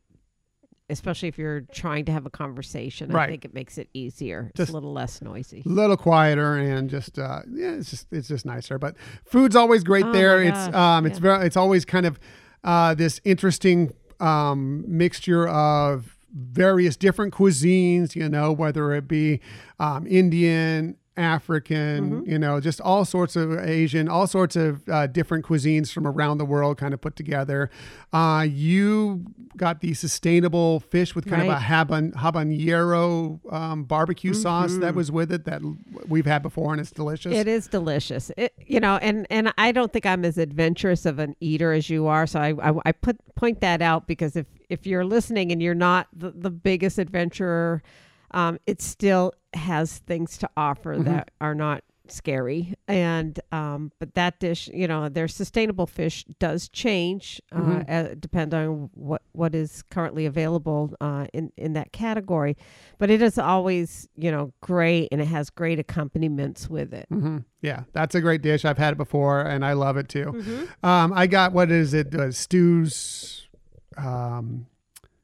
Especially 0.91 1.29
if 1.29 1.39
you're 1.39 1.63
trying 1.73 2.05
to 2.05 2.13
have 2.13 2.27
a 2.27 2.31
conversation, 2.31 3.11
Right. 3.11 3.25
I 3.29 3.31
think 3.31 3.47
it 3.47 3.55
makes 3.55 3.79
it 3.79 3.89
easier. 3.95 4.51
Just- 4.55 4.61
it's 4.69 4.71
a 4.71 4.75
little 4.75 4.93
less 4.93 5.23
noisy. 5.23 5.63
a 5.65 5.69
little 5.69 5.97
quieter 5.97 6.57
and 6.57 6.91
just 6.91 7.19
uh, 7.19 7.41
yeah, 7.51 7.71
it's 7.71 7.89
just 7.91 8.09
it's 8.13 8.29
just 8.29 8.45
nicer. 8.45 8.79
But 8.79 8.97
food's 9.25 9.57
always 9.57 9.85
great 9.85 10.05
Oh 10.05 10.13
there. 10.13 10.43
It's 10.43 10.75
um, 10.75 11.07
it's 11.07 11.19
yeah. 11.19 11.23
very 11.23 11.47
it's 11.47 11.57
always 11.57 11.85
kind 11.87 12.05
of 12.05 12.21
uh, 12.63 12.95
this 12.95 13.21
interesting 13.25 13.93
um, 14.21 14.85
mixture 14.87 15.49
of 15.49 16.15
various 16.35 16.97
different 16.97 17.35
cuisines. 17.35 18.15
You 18.15 18.29
know, 18.29 18.53
whether 18.53 18.93
it 18.93 19.09
be 19.09 19.41
um, 19.79 20.07
Indian. 20.07 20.97
African, 21.17 22.11
Mm-hmm. 22.23 22.31
you 22.31 22.39
know, 22.39 22.61
just 22.61 22.81
all 22.81 23.05
sorts 23.05 23.37
of 23.37 23.53
Asian, 23.59 24.09
all 24.09 24.27
sorts 24.27 24.57
of 24.57 24.89
uh, 24.89 25.07
different 25.07 25.45
cuisines 25.45 25.93
from 25.93 26.07
around 26.07 26.39
the 26.39 26.45
world 26.45 26.79
kind 26.79 26.95
of 26.95 27.01
put 27.01 27.17
together. 27.17 27.71
Uh, 28.13 28.47
you 28.49 29.25
got 29.57 29.81
the 29.81 29.95
sustainable 29.95 30.81
fish 30.81 31.15
with 31.15 31.27
kind 31.27 31.43
of 31.43 31.49
a 31.49 31.61
haban, 31.61 32.13
habanero 32.15 33.41
um, 33.53 33.85
barbecue 33.85 34.33
sauce 34.33 34.77
that 34.79 34.95
was 34.95 35.11
with 35.13 35.31
it 35.33 35.45
that 35.45 35.61
we've 36.09 36.27
had 36.27 36.43
before 36.43 36.73
and 36.73 36.81
it's 36.81 36.91
delicious. 36.91 37.33
Mm-hmm. 37.33 37.41
It 37.41 37.49
is 37.49 37.67
delicious. 37.69 38.31
It, 38.37 38.55
you 38.67 38.81
know, 38.81 38.97
and 38.97 39.27
and 39.31 39.53
I 39.59 39.73
don't 39.73 39.93
think 39.93 40.07
I'm 40.07 40.25
as 40.25 40.39
adventurous 40.39 41.05
of 41.07 41.19
an 41.19 41.37
eater 41.41 41.73
as 41.73 41.91
you 41.91 42.07
are. 42.07 42.27
So 42.27 42.41
I 42.41 42.71
I, 42.71 42.75
I 42.87 42.93
put 42.93 43.19
point 43.35 43.61
that 43.61 43.83
out 43.83 44.07
because 44.07 44.37
if 44.37 44.47
if 44.69 44.87
you're 44.87 45.05
listening 45.05 45.53
and 45.53 45.63
you're 45.63 45.75
not 45.75 46.09
the, 46.17 46.31
the 46.31 46.51
biggest 46.51 46.99
adventurer, 46.99 47.83
um, 48.33 48.59
it 48.67 48.81
still 48.83 49.33
has 49.55 49.99
things 49.99 50.39
to 50.39 50.49
offer 50.57 50.95
Mm-hmm. 50.95 51.05
that 51.05 51.31
are 51.41 51.55
not 51.55 51.83
scary 52.09 52.75
and 52.89 53.39
um 53.53 53.91
but 54.01 54.13
that 54.15 54.39
dish 54.41 54.69
you 54.75 54.87
know 54.89 55.09
their 55.09 55.29
sustainable 55.29 55.87
fish 55.87 56.25
does 56.41 56.69
change 56.69 57.41
uh 57.53 57.59
Mhm. 57.59 57.85
uh, 57.89 58.15
depend 58.19 58.53
on 58.53 58.91
what 58.93 59.23
what 59.33 59.55
is 59.55 59.83
currently 59.89 60.27
available 60.27 60.95
uh 61.01 61.27
in 61.33 61.53
in 61.57 61.73
that 61.75 61.93
category 61.93 62.57
but 62.99 63.09
it 63.09 63.23
is 63.23 63.39
always 63.39 64.09
you 64.17 64.31
know 64.31 64.53
great 64.61 65.09
and 65.13 65.21
it 65.23 65.27
has 65.27 65.49
great 65.49 65.79
accompaniments 65.79 66.69
with 66.69 66.93
it 66.93 67.07
hmm 67.09 67.39
Yeah, 67.63 67.85
that's 67.93 68.15
a 68.17 68.21
great 68.21 68.43
dish. 68.43 68.65
I've 68.65 68.79
had 68.79 68.95
it 68.95 68.99
before, 68.99 69.41
and 69.43 69.65
I 69.65 69.73
love 69.75 69.97
it 69.97 70.09
too. 70.09 70.33
mm-hmm. 70.35 70.65
Um, 70.87 71.13
I 71.15 71.29
got 71.29 71.53
what 71.53 71.71
is 71.71 71.95
it? 71.95 72.13
Uh, 72.15 72.33
Stew's 72.33 73.49
um, 73.97 74.67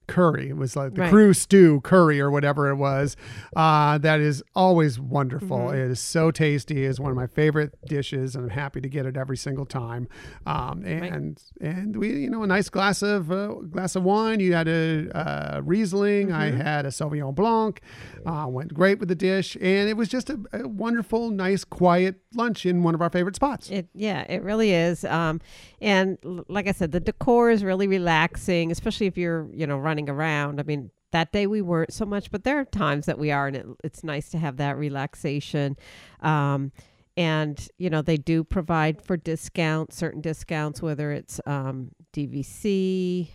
curry. 0.09 0.49
It 0.49 0.57
was 0.57 0.75
like 0.75 0.95
the 0.95 1.03
Right. 1.03 1.11
crew 1.11 1.33
stew 1.33 1.81
curry 1.83 2.21
or 2.21 2.31
whatever 2.31 2.69
it 2.69 2.77
was. 2.77 3.17
Uh, 3.55 3.99
that 3.99 4.19
is 4.21 4.43
always 4.57 4.99
wonderful. 4.99 5.59
Mhm. 5.59 5.75
It 5.75 5.91
is 5.93 6.01
so 6.01 6.31
tasty. 6.33 6.85
It's 6.85 6.99
one 6.99 7.11
of 7.11 7.17
my 7.17 7.27
favorite 7.29 7.75
dishes, 7.87 8.35
and 8.35 8.45
I'm 8.45 8.51
happy 8.51 8.81
to 8.81 8.89
get 8.89 9.07
it 9.07 9.17
every 9.17 9.37
single 9.37 9.67
time. 9.67 10.09
Um, 10.47 10.83
and 10.85 11.39
and 11.61 11.97
we, 11.97 12.09
you 12.23 12.31
know, 12.31 12.43
a 12.43 12.47
nice 12.47 12.69
glass 12.69 13.03
of 13.03 13.31
uh, 13.31 13.55
glass 13.71 13.95
of 13.95 14.03
wine. 14.03 14.41
You 14.41 14.55
had 14.55 14.67
a 14.69 15.09
uh, 15.15 15.61
Riesling. 15.65 16.33
I 16.33 16.51
Mhm. 16.51 16.63
had 16.63 16.87
a 16.87 16.89
Sauvignon 16.91 17.35
Blanc. 17.35 17.81
Uh, 18.27 18.47
went 18.49 18.73
great 18.75 18.99
with 18.99 19.09
the 19.09 19.15
dish, 19.15 19.57
and 19.61 19.89
it 19.89 19.97
was 19.97 20.09
just 20.09 20.31
a, 20.31 20.39
a 20.53 20.67
wonderful, 20.67 21.31
nice, 21.31 21.65
quiet 21.65 22.17
lunch 22.35 22.65
in 22.67 22.83
one 22.83 22.95
of 22.95 23.03
our 23.03 23.11
favorite 23.11 23.37
spots. 23.37 23.71
It 23.71 23.89
yeah, 23.95 24.23
it 24.29 24.43
really 24.43 24.73
is. 24.73 25.05
Um, 25.05 25.41
and 25.81 26.19
like 26.49 26.67
I 26.67 26.73
said, 26.73 26.93
the 26.93 27.01
decor 27.01 27.51
is 27.51 27.63
really 27.65 27.87
relaxing, 27.87 28.71
especially 28.71 29.07
if 29.07 29.17
you're 29.19 29.47
you 29.53 29.67
know 29.67 29.79
running 29.79 29.98
around. 30.07 30.61
I 30.61 30.65
mean, 30.65 30.91
that 31.13 31.33
day 31.33 31.47
we 31.47 31.63
weren't 31.63 31.93
so 31.93 32.05
much, 32.05 32.31
but 32.31 32.45
there 32.45 32.59
are 32.59 32.65
times 32.65 33.07
that 33.07 33.19
we 33.19 33.31
are, 33.31 33.47
and 33.47 33.57
it, 33.57 33.67
it's 33.83 34.05
nice 34.05 34.29
to 34.31 34.39
have 34.39 34.59
that 34.59 34.77
relaxation. 34.77 35.77
Um, 36.21 36.73
and 37.17 37.69
you 37.79 37.91
know 37.91 38.01
they 38.01 38.17
do 38.17 38.45
provide 38.45 39.03
for 39.03 39.17
discounts, 39.17 39.97
certain 39.97 40.21
discounts, 40.21 40.81
whether 40.81 41.11
it's 41.11 41.41
um, 41.47 41.91
DVC. 42.13 43.31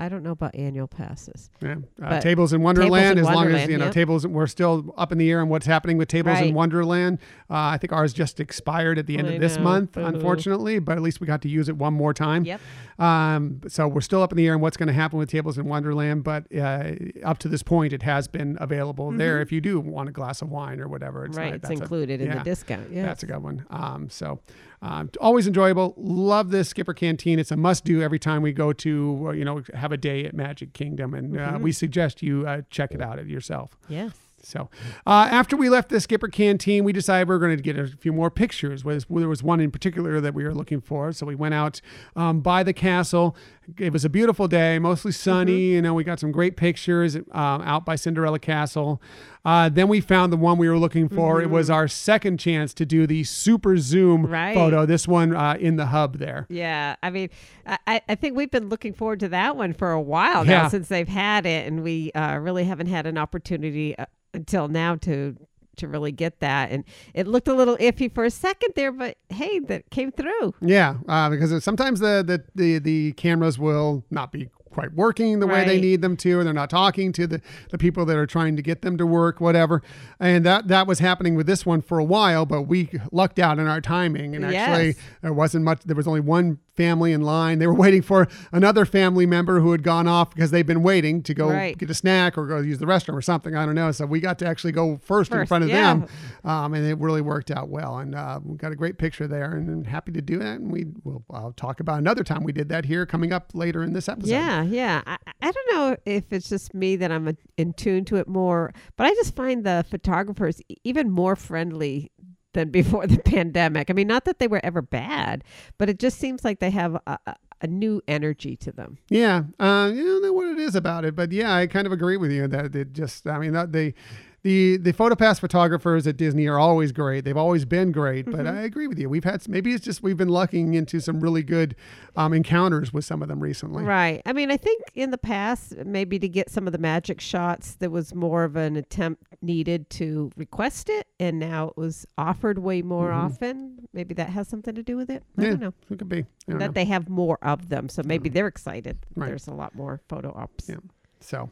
I 0.00 0.08
don't 0.08 0.22
know 0.24 0.32
about 0.32 0.54
annual 0.56 0.88
passes. 0.88 1.50
Yeah, 1.62 1.76
uh, 2.02 2.20
tables 2.20 2.52
in 2.52 2.62
Wonderland. 2.62 3.18
in 3.18 3.24
as 3.24 3.32
long 3.32 3.46
as 3.52 3.68
you 3.68 3.78
know 3.78 3.86
yep. 3.86 3.94
tables, 3.94 4.26
we're 4.26 4.46
still 4.48 4.92
up 4.96 5.12
in 5.12 5.18
the 5.18 5.30
air 5.30 5.40
on 5.40 5.48
what's 5.48 5.66
happening 5.66 5.98
with 5.98 6.08
tables 6.08 6.40
in 6.40 6.52
Wonderland. 6.52 7.18
Uh, 7.48 7.54
I 7.54 7.78
think 7.78 7.92
ours 7.92 8.12
just 8.12 8.40
expired 8.40 8.98
at 8.98 9.06
the 9.06 9.18
end 9.18 9.28
I 9.28 9.32
of 9.34 9.40
this 9.40 9.56
know. 9.56 9.62
month, 9.62 9.96
unfortunately. 9.96 10.78
But 10.80 10.96
at 10.96 11.02
least 11.02 11.20
we 11.20 11.26
got 11.26 11.42
to 11.42 11.48
use 11.48 11.68
it 11.68 11.76
one 11.76 11.94
more 11.94 12.12
time. 12.12 12.44
Yep. 12.44 12.60
Um, 12.98 13.60
so 13.68 13.86
we're 13.88 14.00
still 14.00 14.22
up 14.22 14.32
in 14.32 14.36
the 14.36 14.46
air 14.46 14.54
on 14.54 14.60
what's 14.60 14.76
going 14.76 14.86
to 14.88 14.92
happen 14.92 15.18
with 15.18 15.30
tables 15.30 15.58
in 15.58 15.66
Wonderland. 15.66 16.24
But 16.24 16.46
uh, 16.56 16.92
up 17.24 17.38
to 17.38 17.48
this 17.48 17.62
point, 17.62 17.92
it 17.92 18.02
has 18.02 18.28
been 18.28 18.56
available 18.60 19.10
there 19.12 19.40
if 19.40 19.52
you 19.52 19.60
do 19.60 19.78
want 19.80 20.08
a 20.08 20.12
glass 20.12 20.42
of 20.42 20.50
wine 20.50 20.80
or 20.80 20.88
whatever. 20.88 21.24
It's 21.24 21.34
Mm-hmm. 21.34 21.40
right, 21.40 21.46
not- 21.50 21.54
it's 21.56 21.68
that's 21.68 21.80
a- 21.80 21.82
included 21.82 22.20
in 22.20 22.28
yeah. 22.28 22.38
the 22.38 22.44
discount. 22.44 22.90
Yeah. 22.92 23.06
That's 23.06 23.22
a 23.22 23.26
good 23.26 23.42
one. 23.42 23.64
Um, 23.70 24.08
so, 24.10 24.40
um, 24.84 25.10
always 25.20 25.46
enjoyable. 25.46 25.94
Love 25.96 26.50
this 26.50 26.68
Skipper 26.68 26.92
Canteen. 26.94 27.38
It's 27.38 27.50
a 27.50 27.56
must 27.56 27.84
do 27.84 28.02
every 28.02 28.18
time 28.18 28.42
we 28.42 28.52
go 28.52 28.72
to, 28.72 29.24
uh, 29.28 29.32
you 29.32 29.44
know, 29.44 29.62
have 29.74 29.92
a 29.92 29.96
day 29.96 30.24
at 30.26 30.34
Magic 30.34 30.72
Kingdom. 30.74 31.14
And 31.14 31.36
uh, 31.38 31.52
Mhm. 31.54 31.62
we 31.62 31.72
suggest 31.72 32.22
you 32.22 32.46
uh, 32.46 32.62
check 32.70 32.92
it 32.92 33.00
out 33.00 33.24
yourself. 33.26 33.76
yes. 33.88 34.12
So, 34.46 34.68
uh, 35.06 35.26
after 35.30 35.56
we 35.56 35.70
left 35.70 35.88
the 35.88 35.98
Skipper 36.00 36.28
Canteen, 36.28 36.84
we 36.84 36.92
decided 36.92 37.30
we 37.30 37.34
are 37.34 37.38
going 37.38 37.56
to 37.56 37.62
get 37.62 37.78
a 37.78 37.86
few 37.86 38.12
more 38.12 38.30
pictures. 38.30 38.84
Was 38.84 39.06
there 39.08 39.26
was 39.26 39.42
one 39.42 39.58
in 39.58 39.70
particular 39.70 40.20
that 40.20 40.34
we 40.34 40.44
were 40.44 40.52
looking 40.52 40.82
for, 40.82 41.12
so 41.12 41.24
we 41.24 41.34
went 41.34 41.54
out 41.54 41.80
um, 42.14 42.40
by 42.42 42.62
the 42.62 42.74
castle. 42.74 43.34
It 43.78 43.92
was 43.92 44.04
a 44.04 44.08
beautiful 44.10 44.46
day, 44.48 44.78
mostly 44.78 45.12
sunny. 45.12 45.72
You 45.72 45.82
know, 45.82 45.94
we 45.94 46.04
got 46.04 46.20
some 46.20 46.30
great 46.32 46.56
pictures 46.56 47.16
um, 47.16 47.22
out 47.32 47.84
by 47.86 47.96
Cinderella 47.96 48.38
Castle. 48.38 49.00
Uh, 49.44 49.68
then 49.68 49.88
we 49.88 50.00
found 50.00 50.32
the 50.32 50.36
one 50.36 50.58
we 50.58 50.68
were 50.68 50.78
looking 50.78 51.08
for. 51.08 51.40
It 51.42 51.50
was 51.50 51.70
our 51.70 51.88
second 51.88 52.38
chance 52.38 52.72
to 52.74 52.86
do 52.86 53.06
the 53.06 53.24
super 53.24 53.76
zoom 53.76 54.26
Right. 54.26 54.54
photo. 54.54 54.86
This 54.86 55.08
one 55.08 55.34
uh, 55.34 55.56
in 55.58 55.76
the 55.76 55.86
hub 55.86 56.18
there. 56.18 56.46
Yeah, 56.50 56.96
I 57.02 57.10
mean, 57.10 57.30
I- 57.66 57.78
I, 57.86 58.00
I 58.08 58.14
think 58.14 58.36
we've 58.36 58.50
been 58.50 58.68
looking 58.68 58.92
forward 58.94 59.20
to 59.20 59.28
that 59.28 59.56
one 59.56 59.72
for 59.72 59.90
a 59.92 60.00
while 60.00 60.44
now 60.44 60.62
Yeah. 60.62 60.68
since 60.68 60.88
they've 60.88 61.08
had 61.08 61.46
it, 61.46 61.66
and 61.66 61.82
we 61.82 62.12
uh, 62.12 62.38
really 62.38 62.64
haven't 62.64 62.86
had 62.88 63.06
an 63.06 63.16
opportunity 63.18 63.96
uh, 63.98 64.06
until 64.32 64.68
now 64.68 64.96
to 64.96 65.36
to 65.78 65.88
really 65.88 66.12
get 66.12 66.40
that. 66.40 66.70
And 66.70 66.84
it 67.14 67.26
looked 67.26 67.48
a 67.48 67.54
little 67.54 67.76
iffy 67.78 68.12
for 68.12 68.24
a 68.24 68.30
second 68.30 68.72
there, 68.76 68.92
but 68.92 69.16
hey, 69.28 69.58
that 69.60 69.90
came 69.90 70.12
through. 70.12 70.54
Yeah, 70.60 70.96
uh, 71.08 71.30
because 71.30 71.62
sometimes 71.64 72.00
the, 72.00 72.22
the 72.26 72.44
the 72.54 72.78
the 72.78 73.12
cameras 73.12 73.58
will 73.58 74.04
not 74.10 74.32
be 74.32 74.48
quite 74.70 74.92
working 74.94 75.38
the 75.38 75.46
way 75.46 75.64
they 75.64 75.80
need 75.80 76.02
them 76.02 76.16
to, 76.16 76.36
or 76.36 76.42
they're 76.42 76.52
not 76.52 76.68
talking 76.68 77.12
to 77.12 77.28
the, 77.28 77.40
the 77.70 77.78
people 77.78 78.04
that 78.04 78.16
are 78.16 78.26
trying 78.26 78.56
to 78.56 78.62
get 78.62 78.82
them 78.82 78.98
to 78.98 79.06
work, 79.06 79.40
whatever. 79.40 79.80
And 80.18 80.44
that 80.46 80.66
that 80.66 80.88
was 80.88 80.98
happening 80.98 81.36
with 81.36 81.46
this 81.46 81.64
one 81.64 81.80
for 81.80 82.00
a 82.00 82.04
while, 82.04 82.44
but 82.44 82.62
we 82.62 82.90
lucked 83.12 83.38
out 83.38 83.60
in 83.60 83.68
our 83.68 83.80
timing. 83.80 84.34
And 84.34 84.44
actually, 84.44 84.86
Yes. 84.86 84.96
there 85.22 85.32
wasn't 85.32 85.64
much. 85.64 85.82
There 85.84 85.94
was 85.94 86.08
only 86.08 86.18
one 86.20 86.58
family 86.74 87.12
in 87.12 87.22
line. 87.22 87.58
They 87.58 87.66
were 87.66 87.74
waiting 87.84 88.02
for 88.02 88.28
another 88.52 88.84
family 88.84 89.26
member 89.26 89.60
who 89.60 89.72
had 89.72 89.82
gone 89.82 90.08
off 90.08 90.34
because 90.34 90.50
they've 90.50 90.66
been 90.66 90.82
waiting 90.82 91.22
to 91.22 91.34
go 91.34 91.48
Right. 91.48 91.76
get 91.76 91.90
a 91.90 91.94
snack 91.94 92.36
or 92.36 92.46
go 92.46 92.58
use 92.58 92.78
the 92.78 92.86
restroom 92.86 93.14
or 93.14 93.22
something. 93.22 93.54
I 93.54 93.64
don't 93.66 93.74
know. 93.74 93.92
So 93.92 94.06
we 94.06 94.20
got 94.20 94.38
to 94.40 94.46
actually 94.46 94.72
go 94.72 94.98
first, 95.02 95.32
in 95.32 95.46
front 95.46 95.64
of 95.64 95.70
yeah. 95.70 95.94
them, 95.94 96.08
um, 96.44 96.74
and 96.74 96.86
it 96.86 96.98
really 96.98 97.20
worked 97.20 97.50
out 97.50 97.68
well. 97.68 97.98
And 97.98 98.14
uh, 98.14 98.40
we 98.44 98.56
got 98.56 98.72
a 98.72 98.76
great 98.76 98.98
picture 98.98 99.26
there, 99.26 99.52
and, 99.52 99.68
and 99.68 99.86
happy 99.86 100.12
to 100.12 100.22
do 100.22 100.38
that. 100.38 100.60
And 100.60 100.70
we 100.70 100.86
will 101.02 101.24
I'll 101.30 101.52
talk 101.52 101.80
about 101.80 101.98
another 101.98 102.24
time 102.24 102.44
we 102.44 102.52
did 102.52 102.68
that 102.68 102.84
here 102.84 103.06
coming 103.06 103.32
up 103.32 103.50
later 103.54 103.82
in 103.82 103.92
this 103.92 104.08
episode. 104.08 104.30
Yeah, 104.30 104.62
yeah. 104.62 105.02
I, 105.06 105.16
I 105.40 105.50
don't 105.50 105.72
know 105.72 105.96
if 106.04 106.32
it's 106.32 106.48
just 106.48 106.74
me 106.74 106.96
that 106.96 107.10
I'm 107.10 107.36
in 107.56 107.72
tune 107.74 108.04
to 108.06 108.16
it 108.16 108.28
more, 108.28 108.72
but 108.96 109.06
I 109.06 109.14
just 109.14 109.34
find 109.34 109.64
the 109.64 109.84
photographers 109.88 110.60
even 110.84 111.10
more 111.10 111.36
friendly 111.36 112.10
than 112.54 112.70
before 112.70 113.06
the 113.06 113.18
pandemic. 113.18 113.90
I 113.90 113.92
mean, 113.92 114.08
not 114.08 114.24
that 114.24 114.38
they 114.38 114.48
were 114.48 114.60
ever 114.64 114.82
bad, 114.82 115.44
but 115.78 115.88
it 115.88 115.98
just 115.98 116.18
seems 116.18 116.44
like 116.44 116.60
they 116.60 116.70
have 116.70 116.96
a, 117.06 117.18
a, 117.60 117.66
new 117.66 118.02
energy 118.06 118.56
to 118.56 118.72
them. 118.72 118.98
Yeah, 119.08 119.44
uh, 119.58 119.90
you 119.94 120.20
know 120.20 120.32
what 120.32 120.48
it 120.48 120.58
is 120.58 120.74
about 120.74 121.04
it, 121.04 121.16
but 121.16 121.32
yeah, 121.32 121.54
I 121.54 121.66
kind 121.66 121.86
of 121.86 121.92
agree 121.92 122.16
with 122.16 122.30
you 122.30 122.46
that 122.48 122.74
it 122.74 122.92
just, 122.92 123.26
I 123.26 123.38
mean, 123.38 123.52
that 123.52 123.72
they, 123.72 123.94
the 124.44 124.76
the 124.76 124.92
PhotoPass 124.92 125.40
photographers 125.40 126.06
at 126.06 126.16
Disney 126.18 126.46
are 126.46 126.58
always 126.58 126.92
great. 126.92 127.24
They've 127.24 127.36
always 127.36 127.64
been 127.64 127.90
great, 127.90 128.26
but 128.26 128.34
Mm-hmm. 128.44 128.58
I 128.58 128.62
agree 128.62 128.86
with 128.86 128.98
you. 128.98 129.08
We've 129.08 129.24
had 129.24 129.48
maybe 129.48 129.72
it's 129.72 129.84
just 129.84 130.02
we've 130.02 130.16
been 130.18 130.28
lucking 130.28 130.74
into 130.74 131.00
some 131.00 131.18
really 131.20 131.42
good 131.42 131.74
um, 132.14 132.34
encounters 132.34 132.92
with 132.92 133.04
some 133.06 133.22
of 133.22 133.28
them 133.28 133.40
recently. 133.40 133.82
Right. 133.82 134.20
I 134.26 134.32
mean, 134.34 134.50
I 134.50 134.56
think 134.58 134.82
in 134.94 135.10
the 135.10 135.18
past, 135.18 135.74
maybe 135.86 136.18
to 136.18 136.28
get 136.28 136.50
some 136.50 136.66
of 136.66 136.72
the 136.72 136.78
magic 136.78 137.20
shots, 137.22 137.76
there 137.76 137.88
was 137.90 138.14
more 138.14 138.44
of 138.44 138.54
an 138.54 138.76
attempt 138.76 139.24
needed 139.40 139.88
to 139.90 140.30
request 140.36 140.90
it, 140.90 141.06
and 141.18 141.38
now 141.38 141.68
it 141.68 141.76
was 141.78 142.06
offered 142.18 142.58
way 142.58 142.82
more 142.82 143.08
Mhm. 143.10 143.14
often. 143.24 143.88
Maybe 143.94 144.12
that 144.14 144.28
has 144.28 144.46
something 144.48 144.74
to 144.74 144.82
do 144.82 144.96
with 144.98 145.08
it. 145.08 145.22
I 145.38 145.42
Yeah, 145.42 145.50
don't 145.50 145.60
know. 145.60 145.74
It 145.90 145.98
could 145.98 146.08
be. 146.08 146.26
That 146.48 146.58
know. 146.58 146.68
they 146.68 146.84
have 146.84 147.08
more 147.08 147.38
of 147.40 147.70
them, 147.70 147.88
so 147.88 148.02
maybe 148.04 148.28
they're 148.28 148.46
excited. 148.48 148.98
Right. 149.16 149.28
There's 149.28 149.46
a 149.48 149.54
lot 149.54 149.74
more 149.74 150.02
photo 150.06 150.32
ops. 150.36 150.68
Yeah. 150.68 150.76
So, 151.20 151.50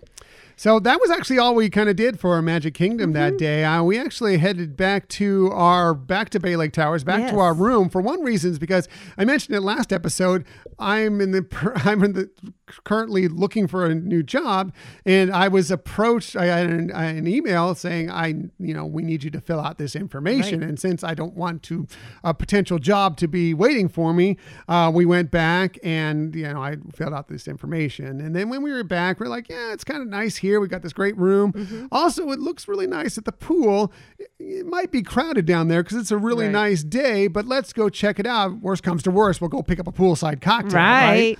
so 0.56 0.78
that 0.80 1.00
was 1.00 1.10
actually 1.10 1.38
all 1.38 1.54
we 1.54 1.70
kind 1.70 1.88
of 1.88 1.96
did 1.96 2.20
for 2.20 2.34
our 2.34 2.42
Magic 2.42 2.74
Kingdom 2.74 3.12
Mm-hmm. 3.12 3.12
that 3.14 3.38
day. 3.38 3.64
Uh, 3.64 3.82
we 3.82 3.98
actually 3.98 4.36
headed 4.38 4.76
back 4.76 5.08
to 5.08 5.50
our 5.52 5.94
back 5.94 6.28
to 6.30 6.40
Bay 6.40 6.56
Lake 6.56 6.72
Towers, 6.72 7.04
back 7.04 7.30
to 7.30 7.38
our 7.38 7.54
room 7.54 7.88
for 7.88 8.00
one 8.02 8.22
reason 8.22 8.50
is 8.52 8.58
because 8.58 8.86
I 9.16 9.24
mentioned 9.24 9.56
it 9.56 9.60
last 9.62 9.92
episode. 9.92 10.44
I'm 10.78 11.20
in 11.20 11.30
the 11.32 11.72
I'm 11.84 12.04
in 12.04 12.12
the 12.12 12.30
currently 12.84 13.28
looking 13.28 13.66
for 13.66 13.84
a 13.86 13.94
new 13.94 14.22
job, 14.22 14.72
and 15.04 15.30
I 15.32 15.48
was 15.48 15.70
approached. 15.70 16.36
I 16.36 16.46
had 16.46 16.70
an, 16.70 16.90
an 16.90 17.26
email 17.26 17.74
saying 17.74 18.10
I 18.10 18.28
you 18.58 18.74
know 18.74 18.84
we 18.86 19.02
need 19.02 19.24
you 19.24 19.30
to 19.30 19.40
fill 19.40 19.60
out 19.60 19.78
this 19.78 19.96
information, 19.96 20.60
Right. 20.60 20.68
and 20.68 20.78
since 20.80 21.02
I 21.02 21.14
don't 21.14 21.34
want 21.34 21.62
to 21.64 21.86
a 22.24 22.34
potential 22.34 22.78
job 22.78 23.16
to 23.18 23.28
be 23.28 23.54
waiting 23.54 23.88
for 23.88 24.12
me, 24.12 24.36
uh, 24.68 24.90
we 24.94 25.04
went 25.06 25.30
back 25.30 25.78
and 25.82 26.34
you 26.34 26.44
know 26.52 26.62
I 26.62 26.76
filled 26.94 27.14
out 27.14 27.28
this 27.28 27.48
information, 27.48 28.20
and 28.20 28.34
then 28.36 28.48
when 28.50 28.62
we 28.62 28.70
were 28.72 28.84
back, 28.84 29.18
we're 29.20 29.26
like, 29.28 29.48
yeah, 29.48 29.61
it's 29.70 29.84
kind 29.84 30.02
of 30.02 30.08
nice 30.08 30.36
here. 30.36 30.60
We 30.60 30.68
got 30.68 30.82
this 30.82 30.92
great 30.92 31.16
room. 31.16 31.52
Mm-hmm. 31.52 31.86
Also, 31.92 32.30
it 32.30 32.40
looks 32.40 32.66
really 32.66 32.86
nice 32.86 33.16
at 33.18 33.24
the 33.24 33.32
pool. 33.32 33.92
It- 34.18 34.66
might 34.66 34.90
be 34.90 35.02
crowded 35.02 35.44
down 35.46 35.68
there 35.68 35.82
because 35.82 35.96
it's 35.98 36.10
a 36.10 36.16
really 36.16 36.46
Right. 36.46 36.52
nice 36.52 36.82
day, 36.82 37.26
but 37.28 37.46
let's 37.46 37.72
go 37.72 37.88
check 37.88 38.18
it 38.18 38.26
out. 38.26 38.60
Worst 38.60 38.82
comes 38.82 39.02
to 39.04 39.10
worst, 39.10 39.40
we'll 39.40 39.48
go 39.50 39.62
pick 39.62 39.78
up 39.78 39.86
a 39.86 39.92
poolside 39.92 40.40
cocktail. 40.40 40.80
Right. 40.80 41.36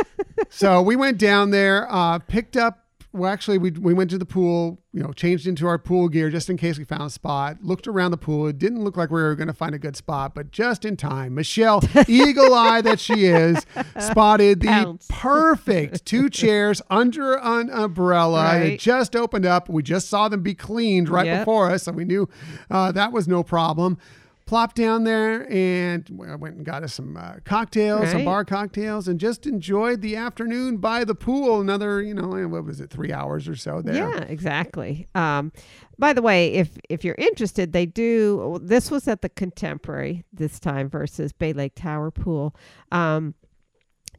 so 0.48 0.80
we 0.82 0.96
went 0.96 1.18
down 1.18 1.50
there, 1.50 1.86
uh, 1.92 2.18
picked 2.20 2.56
up. 2.56 2.85
Well, 3.16 3.30
actually, 3.32 3.58
we, 3.58 3.70
we 3.70 3.94
went 3.94 4.10
to 4.10 4.18
the 4.18 4.26
pool, 4.26 4.80
you 4.92 5.02
know, 5.02 5.12
changed 5.12 5.46
into 5.46 5.66
our 5.66 5.78
pool 5.78 6.08
gear 6.08 6.28
just 6.30 6.50
in 6.50 6.56
case 6.56 6.78
we 6.78 6.84
found 6.84 7.02
a 7.02 7.10
spot. 7.10 7.56
Looked 7.62 7.86
around 7.88 8.10
the 8.10 8.16
pool. 8.18 8.46
It 8.46 8.58
didn't 8.58 8.84
look 8.84 8.96
like 8.96 9.10
we 9.10 9.22
were 9.22 9.34
going 9.34 9.48
to 9.48 9.54
find 9.54 9.74
a 9.74 9.78
good 9.78 9.96
spot, 9.96 10.34
but 10.34 10.50
just 10.50 10.84
in 10.84 10.96
time, 10.96 11.34
Michelle, 11.34 11.82
eagle 12.08 12.52
eye 12.54 12.80
that 12.82 13.00
she 13.00 13.24
is, 13.24 13.64
spotted 13.98 14.60
the 14.60 14.98
perfect 15.08 16.04
two 16.04 16.28
chairs 16.30 16.82
under 16.90 17.34
an 17.38 17.70
umbrella. 17.70 18.56
It 18.56 18.60
Right. 18.60 18.78
just 18.78 19.16
opened 19.16 19.46
up. 19.46 19.68
We 19.68 19.82
just 19.82 20.08
saw 20.08 20.28
them 20.28 20.42
be 20.42 20.54
cleaned 20.54 21.08
right 21.08 21.26
Yep. 21.26 21.40
before 21.40 21.70
us, 21.70 21.84
so 21.84 21.92
we 21.92 22.04
knew 22.04 22.28
uh, 22.70 22.92
that 22.92 23.12
was 23.12 23.26
no 23.26 23.42
problem. 23.42 23.98
Plopped 24.46 24.76
down 24.76 25.02
there 25.04 25.50
and 25.52 26.08
I 26.28 26.36
went 26.36 26.56
and 26.56 26.64
got 26.64 26.84
us 26.84 26.94
some 26.94 27.16
uh, 27.16 27.34
cocktails, 27.44 28.10
some 28.10 28.24
bar 28.24 28.44
cocktails, 28.44 29.08
and 29.08 29.18
just 29.18 29.44
enjoyed 29.46 30.00
the 30.02 30.14
afternoon 30.16 30.76
by 30.76 31.04
the 31.04 31.14
pool. 31.14 31.60
Another, 31.60 32.00
you 32.00 32.14
know, 32.14 32.28
what 32.48 32.64
was 32.64 32.80
it, 32.80 32.90
three 32.90 33.12
hours 33.12 33.48
or 33.48 33.56
so 33.56 33.82
there. 33.82 33.94
Yeah, 33.94 34.20
exactly. 34.20 35.08
Um, 35.14 35.52
by 35.98 36.12
the 36.12 36.22
way, 36.22 36.52
if 36.54 36.78
if 36.88 37.04
you're 37.04 37.16
interested, 37.18 37.72
they 37.72 37.86
do. 37.86 38.58
This 38.62 38.90
was 38.90 39.08
at 39.08 39.22
the 39.22 39.28
Contemporary 39.28 40.24
this 40.32 40.60
time 40.60 40.88
versus 40.88 41.32
Bay 41.32 41.52
Lake 41.52 41.74
Tower 41.74 42.10
Pool. 42.10 42.54
Um, 42.92 43.34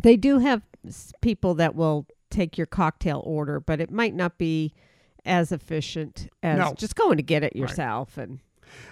they 0.04 0.18
do 0.18 0.40
have 0.40 0.62
people 1.22 1.56
that 1.56 1.76
will 1.76 2.06
take 2.30 2.58
your 2.58 2.68
cocktail 2.68 3.24
order, 3.26 3.60
but 3.60 3.80
it 3.80 3.90
might 3.92 4.14
not 4.14 4.38
be 4.38 4.74
as 5.26 5.52
efficient 5.52 6.30
as 6.44 6.60
No. 6.60 6.74
just 6.74 6.96
going 6.96 7.18
to 7.18 7.24
get 7.24 7.44
it 7.44 7.56
yourself. 7.56 8.18
And 8.18 8.40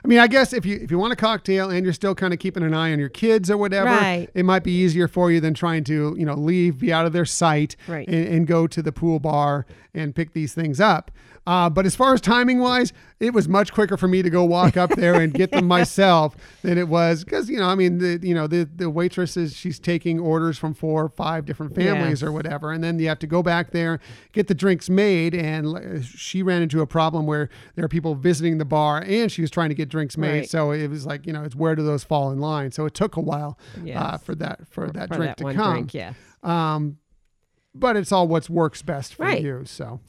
I 0.03 0.07
mean, 0.07 0.19
I 0.19 0.27
guess 0.27 0.53
if 0.53 0.65
you 0.65 0.77
if 0.81 0.91
you 0.91 0.97
want 0.99 1.13
a 1.13 1.15
cocktail 1.15 1.69
and 1.69 1.83
you're 1.83 1.93
still 1.93 2.13
kind 2.15 2.33
of 2.33 2.39
keeping 2.39 2.63
an 2.63 2.73
eye 2.73 2.91
on 2.91 2.99
your 2.99 3.09
kids 3.09 3.49
or 3.49 3.57
whatever, 3.57 3.89
Right. 3.89 4.29
it 4.33 4.43
might 4.45 4.63
be 4.63 4.71
easier 4.71 5.07
for 5.07 5.31
you 5.31 5.39
than 5.39 5.53
trying 5.53 5.83
to 5.85 6.15
you 6.17 6.25
know 6.25 6.35
leave, 6.35 6.79
be 6.79 6.93
out 6.93 7.05
of 7.05 7.13
their 7.13 7.25
sight, 7.25 7.75
Right. 7.87 8.07
and, 8.07 8.27
and 8.27 8.47
go 8.47 8.67
to 8.67 8.81
the 8.81 8.91
pool 8.91 9.19
bar 9.19 9.65
and 9.93 10.13
pick 10.15 10.33
these 10.33 10.53
things 10.53 10.79
up. 10.79 11.11
Uh, 11.47 11.69
but 11.69 11.85
as 11.85 11.95
far 11.95 12.11
as 12.13 12.19
timing 12.21 12.57
wise, 12.59 12.91
it 13.19 13.31
was 13.31 13.47
much 13.47 13.71
quicker 13.71 13.97
for 13.97 14.07
me 14.07 14.23
to 14.23 14.31
go 14.31 14.43
walk 14.43 14.75
up 14.77 14.89
there 14.95 15.13
and 15.21 15.31
get 15.31 15.51
them 15.51 15.67
myself 15.77 16.35
than 16.63 16.77
it 16.77 16.87
was 16.87 17.23
because 17.23 17.49
you 17.49 17.59
know 17.59 17.67
I 17.67 17.75
mean 17.75 17.99
the 17.99 18.19
you 18.23 18.33
know 18.33 18.47
the 18.47 18.67
the 18.75 18.89
waitress 18.89 19.37
is 19.37 19.55
she's 19.55 19.77
taking 19.79 20.19
orders 20.19 20.57
from 20.57 20.73
four 20.73 21.03
or 21.03 21.09
five 21.09 21.45
different 21.45 21.75
families 21.75 22.21
Yeah. 22.23 22.29
or 22.29 22.31
whatever, 22.31 22.71
and 22.71 22.83
then 22.83 22.97
you 22.97 23.07
have 23.09 23.19
to 23.19 23.27
go 23.27 23.43
back 23.43 23.71
there 23.71 23.99
get 24.33 24.47
the 24.47 24.55
drinks 24.55 24.89
made. 24.89 25.35
And 25.35 25.67
uh, 25.77 26.01
she 26.01 26.41
ran 26.41 26.63
into 26.63 26.81
a 26.81 26.87
problem 26.87 27.27
where 27.27 27.49
there 27.75 27.85
are 27.85 27.89
people 27.89 28.15
visiting 28.15 28.57
the 28.57 28.65
bar, 28.65 29.03
and 29.05 29.31
she 29.31 29.41
was 29.41 29.51
trying 29.51 29.69
to 29.69 29.75
get 29.75 29.87
drinks 29.87 30.17
made. 30.17 30.31
Right. 30.39 30.49
So 30.49 30.71
it 30.71 30.87
was 30.87 31.05
like 31.05 31.27
you 31.27 31.33
know 31.33 31.43
it's 31.43 31.55
where 31.55 31.75
do 31.75 31.83
those 31.83 32.03
fall 32.03 32.31
in 32.31 32.39
line? 32.39 32.71
So 32.71 32.85
it 32.85 32.95
took 32.95 33.17
a 33.17 33.21
while 33.21 33.59
uh, 33.95 34.17
for 34.17 34.33
that 34.35 34.67
for 34.67 34.89
that 34.89 35.09
for 35.09 35.15
drink 35.17 35.37
that 35.37 35.45
to 35.45 35.53
come. 35.53 35.73
drink, 35.73 35.93
yeah. 35.93 36.13
Um, 36.41 36.97
but 37.75 37.95
it's 37.97 38.11
all 38.11 38.27
what 38.27 38.49
works 38.49 38.81
best 38.81 39.13
for 39.13 39.23
Right. 39.23 39.41
you. 39.43 39.61
So, 39.65 39.99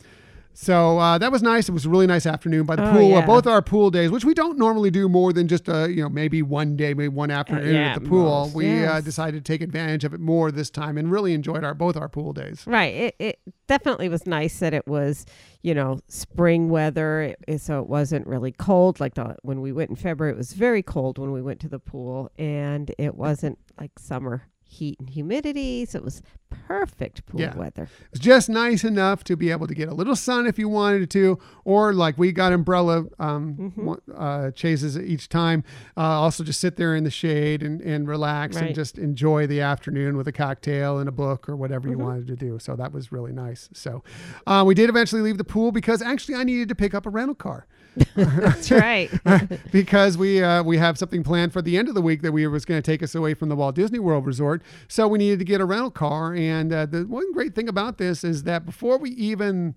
so 0.59 0.99
uh, 0.99 1.19
that 1.19 1.31
was 1.31 1.43
nice. 1.43 1.69
It 1.69 1.73
was 1.73 1.85
a 1.85 1.89
really 1.91 2.07
nice 2.07 2.25
afternoon 2.25 2.65
by 2.65 2.77
the 2.77 2.89
Oh, 2.89 2.93
pool. 2.93 3.15
Uh, 3.15 3.27
both 3.27 3.47
our 3.47 3.61
pool 3.61 3.91
days, 3.91 4.11
which 4.11 4.25
we 4.25 4.33
don't 4.33 4.57
normally 4.59 4.91
do 4.91 5.09
more 5.09 5.33
than 5.33 5.49
just 5.49 5.69
uh, 5.69 5.85
you 5.87 6.03
know 6.03 6.09
maybe 6.09 6.41
one 6.43 6.77
day, 6.77 6.95
maybe 6.95 7.09
one 7.09 7.31
afternoon 7.31 7.75
yeah, 7.75 7.93
at 7.95 8.03
the 8.03 8.09
pool. 8.09 8.25
most, 8.47 8.55
we 8.55 8.67
uh, 8.67 8.95
yes. 8.95 9.05
decided 9.05 9.45
to 9.45 9.53
take 9.53 9.61
advantage 9.61 10.05
of 10.05 10.15
it 10.15 10.21
more 10.21 10.51
this 10.51 10.71
time 10.71 10.97
and 10.97 11.11
really 11.13 11.35
enjoyed 11.35 11.63
our 11.63 11.75
both 11.75 11.97
our 11.97 12.09
pool 12.09 12.33
days. 12.33 12.65
Right. 12.67 12.95
It, 12.95 13.15
it 13.19 13.39
definitely 13.69 14.09
was 14.09 14.27
nice 14.27 14.59
that 14.61 14.73
it 14.73 14.87
was, 14.89 15.27
you 15.63 15.75
know, 15.75 16.01
spring 16.09 16.71
weather, 16.71 17.35
it- 17.47 17.61
so 17.61 17.81
it 17.81 17.89
wasn't 17.89 18.27
really 18.27 18.53
cold. 18.53 18.99
Like 18.99 19.15
the 19.15 19.37
when 19.43 19.61
we 19.61 19.73
went 19.73 19.91
in 19.91 19.97
February, 19.97 20.33
it 20.33 20.39
was 20.39 20.53
very 20.55 20.83
cold 20.83 21.19
when 21.19 21.33
we 21.33 21.43
went 21.43 21.61
to 21.61 21.69
the 21.69 21.79
pool, 21.79 22.31
and 22.39 22.91
it 22.99 23.15
wasn't 23.15 23.59
like 23.79 23.99
summer 23.99 24.43
heat 24.69 24.99
and 24.99 25.09
humidity, 25.11 25.85
so 25.87 25.99
it 25.99 26.05
was 26.05 26.23
perfect 26.51 27.25
pool 27.27 27.41
Yeah. 27.41 27.57
weather. 27.57 27.85
It 27.85 28.11
was 28.13 28.21
just 28.21 28.49
nice 28.49 28.83
enough 28.85 29.25
to 29.25 29.37
be 29.37 29.51
able 29.51 29.67
to 29.67 29.75
get 29.75 29.89
a 29.89 29.95
little 29.95 30.17
sun 30.17 30.47
if 30.47 30.59
you 30.59 30.69
wanted 30.69 31.09
to, 31.11 31.39
or 31.65 31.93
like 31.93 32.19
we 32.19 32.33
got 32.33 32.53
umbrella 32.53 33.05
um, 33.19 33.73
Mm-hmm. 33.77 33.93
uh, 34.17 34.51
chases 34.53 34.99
each 34.99 35.29
time. 35.29 35.65
Uh, 35.97 36.01
also, 36.03 36.43
just 36.45 36.61
sit 36.61 36.77
there 36.77 36.95
in 36.95 37.05
the 37.05 37.11
shade 37.11 37.63
and, 37.63 37.81
and 37.81 38.09
relax 38.09 38.57
and 38.57 38.75
just 38.75 38.99
enjoy 38.99 39.47
the 39.47 39.61
afternoon 39.61 40.17
with 40.17 40.27
a 40.29 40.33
cocktail 40.33 40.99
and 40.99 41.09
a 41.09 41.13
book 41.13 41.49
or 41.49 41.57
whatever 41.57 41.89
Mm-hmm. 41.89 42.01
you 42.01 42.05
wanted 42.05 42.27
to 42.29 42.37
do. 42.37 42.59
So 42.59 42.75
that 42.77 42.93
was 42.93 43.13
really 43.13 43.33
nice. 43.33 43.69
So 43.73 44.03
uh, 44.47 44.65
we 44.67 44.75
did 44.75 44.89
eventually 44.91 45.23
leave 45.23 45.39
the 45.39 45.45
pool 45.45 45.73
because 45.73 46.03
actually 46.03 46.35
I 46.37 46.45
needed 46.45 46.69
to 46.71 46.75
pick 46.75 46.95
up 46.95 47.07
a 47.07 47.11
rental 47.11 47.35
car. 47.35 47.67
That's 48.15 48.71
right. 48.71 49.11
because 49.73 50.19
we 50.19 50.43
uh, 50.43 50.63
we 50.63 50.79
have 50.79 50.99
something 50.99 51.23
planned 51.23 51.53
for 51.53 51.63
the 51.63 51.79
end 51.79 51.89
of 51.89 51.95
the 51.95 52.03
week 52.03 52.23
that 52.23 52.33
we 52.33 52.47
was 52.47 52.65
going 52.65 52.81
to 52.81 52.91
take 52.91 53.03
us 53.03 53.15
away 53.15 53.35
from 53.35 53.49
the 53.49 53.57
Walt 53.57 53.75
Disney 53.75 53.99
World 53.99 54.27
Resort. 54.27 54.63
So 54.89 55.09
we 55.09 55.19
needed 55.19 55.39
to 55.41 55.45
get 55.45 55.61
a 55.61 55.65
rental 55.65 55.91
car. 55.91 56.35
And 56.35 56.73
uh, 56.73 56.87
the 56.87 57.05
one 57.05 57.33
great 57.33 57.55
thing 57.55 57.69
about 57.69 57.99
this 57.99 58.25
is 58.25 58.43
that 58.45 58.67
before 58.67 58.99
we 58.99 59.11
even 59.11 59.77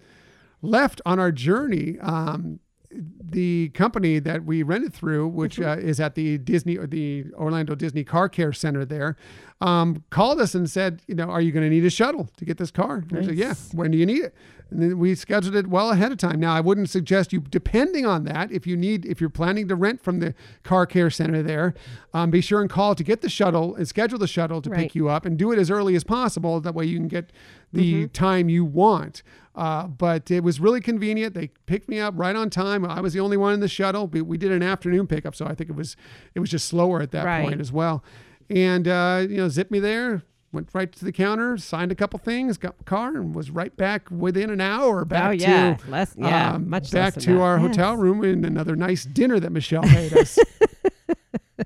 left 0.62 1.02
on 1.06 1.20
our 1.20 1.32
journey, 1.32 1.98
um, 2.02 2.60
the 2.92 3.70
company 3.70 4.18
that 4.20 4.46
we 4.46 4.64
rented 4.64 4.94
through, 4.94 5.28
which 5.28 5.60
uh, 5.60 5.78
is 5.80 6.00
at 6.00 6.16
the 6.16 6.38
Disney 6.40 6.76
or 6.78 6.88
the 6.88 7.26
Orlando 7.36 7.76
Disney 7.76 8.04
Car 8.04 8.28
Care 8.30 8.52
Center 8.52 8.84
there, 8.84 9.16
um, 9.62 10.04
called 10.10 10.40
us 10.40 10.56
and 10.56 10.70
said, 10.70 11.02
you 11.06 11.14
know, 11.14 11.30
are 11.30 11.42
you 11.42 11.52
going 11.52 11.64
to 11.64 11.70
need 11.70 11.86
a 11.86 11.90
shuttle 11.90 12.30
to 12.38 12.46
get 12.46 12.58
this 12.58 12.72
car? 12.72 13.04
I 13.12 13.26
said, 13.26 13.36
yeah. 13.36 13.54
When 13.74 13.92
do 13.92 13.98
you 13.98 14.06
need 14.06 14.24
it? 14.24 14.36
And 14.72 14.82
then 14.82 15.00
we 15.00 15.16
scheduled 15.16 15.56
it 15.56 15.68
well 15.68 15.92
ahead 15.92 16.12
of 16.12 16.20
time. 16.20 16.40
Now, 16.40 16.54
I 16.54 16.62
wouldn't 16.62 16.90
suggest 16.90 17.34
you, 17.34 17.40
depending 17.42 18.06
on 18.06 18.24
that, 18.26 18.52
if 18.52 18.68
you 18.68 18.78
need, 18.78 19.06
if 19.06 19.20
you're 19.20 19.30
planning 19.30 19.68
to 19.68 19.76
rent 19.76 20.02
from 20.02 20.20
the 20.20 20.36
car 20.64 20.86
care 20.86 21.10
center 21.10 21.42
there, 21.42 21.74
um, 22.14 22.30
be 22.30 22.40
sure 22.42 22.62
and 22.62 22.70
call 22.70 22.94
to 22.96 23.04
get 23.04 23.22
the 23.22 23.30
shuttle 23.30 23.76
and 23.76 23.88
schedule 23.88 24.20
the 24.20 24.28
shuttle 24.28 24.62
to 24.62 24.70
pick 24.70 24.94
you 24.96 25.10
up 25.10 25.26
and 25.26 25.38
do 25.38 25.52
it 25.52 25.58
as 25.60 25.72
early 25.72 25.96
as 25.96 26.04
possible. 26.04 26.60
That 26.62 26.76
way 26.76 26.86
you 26.86 26.98
can 26.98 27.08
get 27.08 27.32
the 27.74 28.08
time 28.08 28.48
you 28.50 28.64
want. 28.64 29.24
Uh, 29.60 29.88
but 29.88 30.32
it 30.32 30.42
was 30.42 30.60
really 30.62 30.80
convenient. 30.80 31.34
They 31.34 31.48
picked 31.66 31.90
me 31.90 32.00
up 32.00 32.14
right 32.18 32.36
on 32.36 32.50
time. 32.50 32.86
I 32.86 33.02
was 33.02 33.12
the 33.14 33.20
only 33.20 33.36
one 33.36 33.54
in 33.54 33.60
the 33.60 33.68
shuttle. 33.68 34.08
We, 34.08 34.22
we 34.22 34.38
did 34.38 34.54
an 34.54 34.64
afternoon 34.64 35.06
pickup, 35.06 35.36
so 35.36 35.46
I 35.46 35.54
think 35.54 35.70
it 35.70 35.76
was 35.76 35.98
it 36.34 36.40
was 36.40 36.50
just 36.50 36.68
slower 36.70 37.02
at 37.02 37.12
that 37.12 37.26
Right. 37.26 37.44
point 37.44 37.60
as 37.60 37.72
well. 37.72 38.02
And 38.50 38.88
uh, 38.88 39.26
you 39.30 39.36
know, 39.38 39.50
zipped 39.50 39.70
me 39.72 39.80
there. 39.80 40.24
Went 40.52 40.70
right 40.74 40.92
to 40.94 41.06
the 41.06 41.12
counter, 41.12 41.58
signed 41.58 41.92
a 41.92 41.96
couple 41.96 42.18
things, 42.18 42.58
got 42.58 42.76
my 42.80 42.84
car, 42.86 43.10
and 43.18 43.36
was 43.36 43.52
right 43.52 43.76
back 43.78 44.10
within 44.10 44.50
an 44.50 44.62
hour 44.62 45.04
back 45.06 45.28
oh 45.28 45.32
yeah, 45.32 45.76
to 45.76 45.92
less 45.92 46.16
yeah, 46.18 46.54
um, 46.54 46.70
much 46.70 46.90
back 46.92 47.14
to 47.16 47.34
that. 47.34 47.40
our 47.42 47.58
Yes. 47.60 47.68
hotel 47.68 47.96
room 47.98 48.24
and 48.24 48.44
another 48.46 48.76
nice 48.76 49.04
dinner 49.04 49.40
that 49.42 49.52
Michelle 49.52 49.84
made 50.00 50.12
us. 50.14 50.40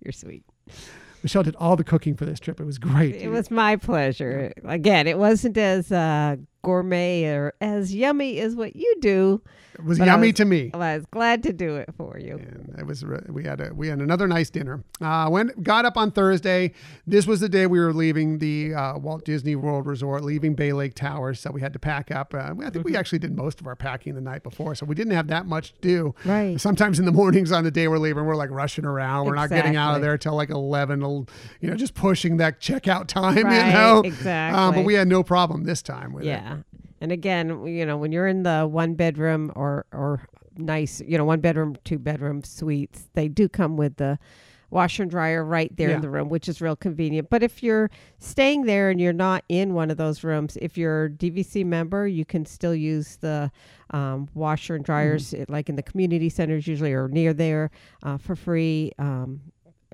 You're 0.00 0.12
sweet. 0.12 0.44
Michelle 1.22 1.42
did 1.42 1.54
all 1.56 1.76
the 1.76 1.84
cooking 1.84 2.16
for 2.16 2.24
this 2.24 2.40
trip. 2.40 2.60
It 2.60 2.64
was 2.64 2.78
great. 2.78 3.14
It 3.16 3.28
was 3.28 3.50
my 3.50 3.76
pleasure. 3.76 4.52
Again, 4.64 5.06
it 5.06 5.18
wasn't 5.18 5.56
as 5.56 5.92
uh, 5.92 6.36
gourmet 6.62 7.24
or 7.24 7.54
as 7.60 7.94
yummy 7.94 8.38
as 8.40 8.54
what 8.54 8.76
you 8.76 8.96
do. 9.00 9.40
It 9.74 9.84
was 9.84 9.98
yummy 9.98 10.28
was- 10.28 10.36
to 10.36 10.44
me. 10.44 10.70
Well, 10.72 10.82
I 10.82 10.96
was 10.96 11.06
glad 11.06 11.42
to 11.44 11.52
do 11.52 11.76
it 11.76 11.88
for 11.96 12.18
you. 12.18 12.34
and 12.36 12.76
it 12.78 12.86
was 12.86 13.04
we 13.28 13.44
had 13.44 13.60
a 13.60 13.72
we 13.74 13.88
had 13.88 14.00
another 14.00 14.28
nice 14.28 14.50
dinner. 14.50 14.84
Uh, 15.00 15.28
went 15.30 15.62
got 15.62 15.84
up 15.86 15.96
on 15.96 16.10
Thursday. 16.12 16.72
This 17.06 17.26
was 17.26 17.40
the 17.40 17.48
day 17.48 17.66
we 17.66 17.80
were 17.80 17.94
leaving 17.94 18.38
the 18.38 18.74
uh, 18.74 18.98
Walt 18.98 19.24
Disney 19.24 19.56
World 19.56 19.86
Resort, 19.86 20.24
leaving 20.24 20.54
Bay 20.54 20.72
Lake 20.74 20.94
Towers. 20.94 21.40
So 21.40 21.50
we 21.50 21.62
had 21.62 21.72
to 21.72 21.78
pack 21.78 22.10
up. 22.10 22.34
Uh, 22.34 22.38
I 22.38 22.46
think 22.48 22.58
Mm-hmm. 22.58 22.82
we 22.82 22.96
actually 22.96 23.18
did 23.18 23.34
most 23.36 23.60
of 23.60 23.66
our 23.66 23.74
packing 23.74 24.14
the 24.14 24.20
night 24.20 24.42
before, 24.42 24.74
so 24.74 24.84
we 24.86 24.94
didn't 24.94 25.14
have 25.14 25.28
that 25.28 25.46
much 25.46 25.72
to 25.74 25.80
do. 25.80 26.14
Right. 26.24 26.60
Sometimes 26.60 26.98
in 26.98 27.06
the 27.06 27.12
mornings 27.12 27.50
on 27.50 27.64
the 27.64 27.70
day 27.70 27.88
we're 27.88 27.98
leaving, 27.98 28.24
we're 28.26 28.36
like 28.36 28.50
rushing 28.50 28.84
around. 28.84 29.26
We're 29.26 29.34
not 29.34 29.48
getting 29.48 29.76
out 29.76 29.96
of 29.96 30.02
there 30.02 30.18
till 30.18 30.34
like 30.36 30.50
eleven. 30.50 31.00
You 31.00 31.70
know, 31.70 31.74
just 31.76 31.94
pushing 31.94 32.36
that 32.36 32.60
checkout 32.60 33.06
time. 33.08 33.38
you 33.38 33.44
Right, 33.44 33.72
know, 33.72 34.02
Um, 34.54 34.74
but 34.74 34.84
we 34.84 34.94
had 34.94 35.08
no 35.08 35.22
problem 35.22 35.64
this 35.64 35.80
time 35.80 36.12
with 36.12 36.24
it. 36.24 36.42
And 37.02 37.10
again, 37.12 37.66
you 37.66 37.84
know, 37.84 37.96
when 37.96 38.12
you're 38.12 38.28
in 38.28 38.44
the 38.44 38.66
one 38.66 38.94
bedroom 38.94 39.52
or 39.56 39.84
or 39.92 40.26
nice, 40.56 41.02
you 41.06 41.18
know, 41.18 41.24
one 41.24 41.40
bedroom, 41.40 41.76
two 41.84 41.98
bedroom 41.98 42.42
suites, 42.44 43.08
they 43.14 43.26
do 43.28 43.48
come 43.48 43.76
with 43.76 43.96
the 43.96 44.18
washer 44.70 45.02
and 45.02 45.10
dryer 45.10 45.44
right 45.44 45.74
there 45.76 45.90
Yeah. 45.90 45.96
in 45.96 46.00
the 46.00 46.08
room, 46.08 46.28
which 46.28 46.48
is 46.48 46.60
real 46.62 46.76
convenient. 46.76 47.28
But 47.28 47.42
if 47.42 47.62
you're 47.62 47.90
staying 48.18 48.62
there 48.64 48.88
and 48.88 49.00
you're 49.00 49.12
not 49.12 49.44
in 49.48 49.74
one 49.74 49.90
of 49.90 49.96
those 49.98 50.22
rooms, 50.24 50.56
if 50.62 50.78
you're 50.78 51.06
a 51.06 51.10
DVC 51.10 51.64
member, 51.64 52.06
you 52.06 52.24
can 52.24 52.46
still 52.46 52.74
use 52.74 53.16
the 53.16 53.50
um, 53.90 54.28
washer 54.34 54.74
and 54.76 54.84
dryers, 54.84 55.32
Mm-hmm. 55.32 55.42
it- 55.42 55.50
like 55.50 55.68
in 55.68 55.76
the 55.76 55.82
community 55.82 56.28
centers 56.30 56.66
usually 56.66 56.92
or 56.92 57.08
near 57.08 57.34
there 57.34 57.70
uh, 58.02 58.16
for 58.16 58.34
free. 58.36 58.92
Um, 58.98 59.40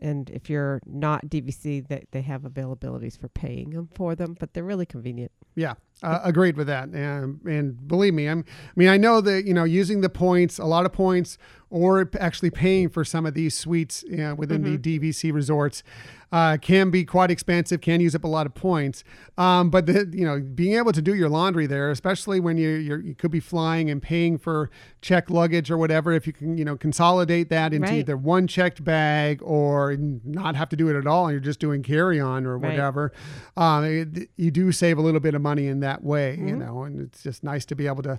and 0.00 0.30
if 0.30 0.48
you're 0.48 0.80
not 0.86 1.26
DVC, 1.26 1.88
they, 1.88 2.04
they 2.12 2.22
have 2.22 2.42
availabilities 2.42 3.18
for 3.18 3.28
paying 3.28 3.70
them 3.70 3.88
for 3.94 4.14
them, 4.14 4.36
but 4.38 4.52
they're 4.54 4.62
really 4.62 4.86
convenient. 4.86 5.32
Yeah, 5.56 5.74
uh, 6.02 6.20
agreed 6.22 6.56
with 6.56 6.66
that. 6.66 6.88
And, 6.88 7.40
and 7.44 7.88
believe 7.88 8.14
me, 8.14 8.26
I'm, 8.26 8.44
I 8.48 8.72
mean, 8.76 8.88
I 8.88 8.96
know 8.96 9.20
that, 9.20 9.44
you 9.44 9.54
know, 9.54 9.64
using 9.64 10.00
the 10.00 10.08
points, 10.08 10.58
a 10.58 10.64
lot 10.64 10.86
of 10.86 10.92
points, 10.92 11.38
or 11.70 12.08
actually 12.18 12.50
paying 12.50 12.88
for 12.88 13.04
some 13.04 13.26
of 13.26 13.34
these 13.34 13.54
suites 13.56 14.04
you 14.08 14.16
know, 14.18 14.34
within 14.34 14.62
the 14.62 14.78
DVC 14.78 15.32
resorts 15.32 15.82
uh, 16.30 16.58
can 16.60 16.90
be 16.90 17.04
quite 17.06 17.30
expensive, 17.30 17.80
can 17.80 18.00
use 18.02 18.14
up 18.14 18.22
a 18.22 18.28
lot 18.28 18.44
of 18.44 18.54
points. 18.54 19.02
Um, 19.38 19.70
but, 19.70 19.86
the, 19.86 20.06
you 20.12 20.26
know, 20.26 20.40
being 20.40 20.76
able 20.76 20.92
to 20.92 21.00
do 21.00 21.14
your 21.14 21.30
laundry 21.30 21.66
there, 21.66 21.90
especially 21.90 22.38
when 22.38 22.58
you, 22.58 22.68
you're, 22.68 23.00
you 23.00 23.14
could 23.14 23.30
be 23.30 23.40
flying 23.40 23.88
and 23.88 24.02
paying 24.02 24.36
for 24.36 24.68
checked 25.00 25.30
luggage 25.30 25.70
or 25.70 25.78
whatever, 25.78 26.12
if 26.12 26.26
you 26.26 26.34
can, 26.34 26.58
you 26.58 26.66
know, 26.66 26.76
consolidate 26.76 27.48
that 27.48 27.72
into 27.72 27.88
Right. 27.88 27.98
either 28.00 28.16
one 28.16 28.46
checked 28.46 28.84
bag 28.84 29.40
or 29.42 29.96
not 29.98 30.54
have 30.54 30.68
to 30.68 30.76
do 30.76 30.88
it 30.88 30.96
at 30.96 31.06
all 31.06 31.26
and 31.26 31.32
you're 31.32 31.40
just 31.40 31.60
doing 31.60 31.82
carry 31.82 32.20
on 32.20 32.44
or 32.44 32.58
Right. 32.58 32.72
whatever, 32.72 33.10
um, 33.56 33.84
it- 33.84 34.28
you 34.36 34.50
do 34.50 34.70
save 34.70 34.98
a 34.98 35.00
little 35.02 35.20
bit 35.20 35.34
of 35.34 35.40
money 35.40 35.66
in 35.66 35.80
that 35.80 36.02
way, 36.04 36.32
you 36.36 36.44
Mm-hmm. 36.48 36.58
know, 36.58 36.82
and 36.82 37.00
it's 37.00 37.22
just 37.22 37.42
nice 37.42 37.64
to 37.66 37.74
be 37.74 37.86
able 37.86 38.02
to 38.02 38.18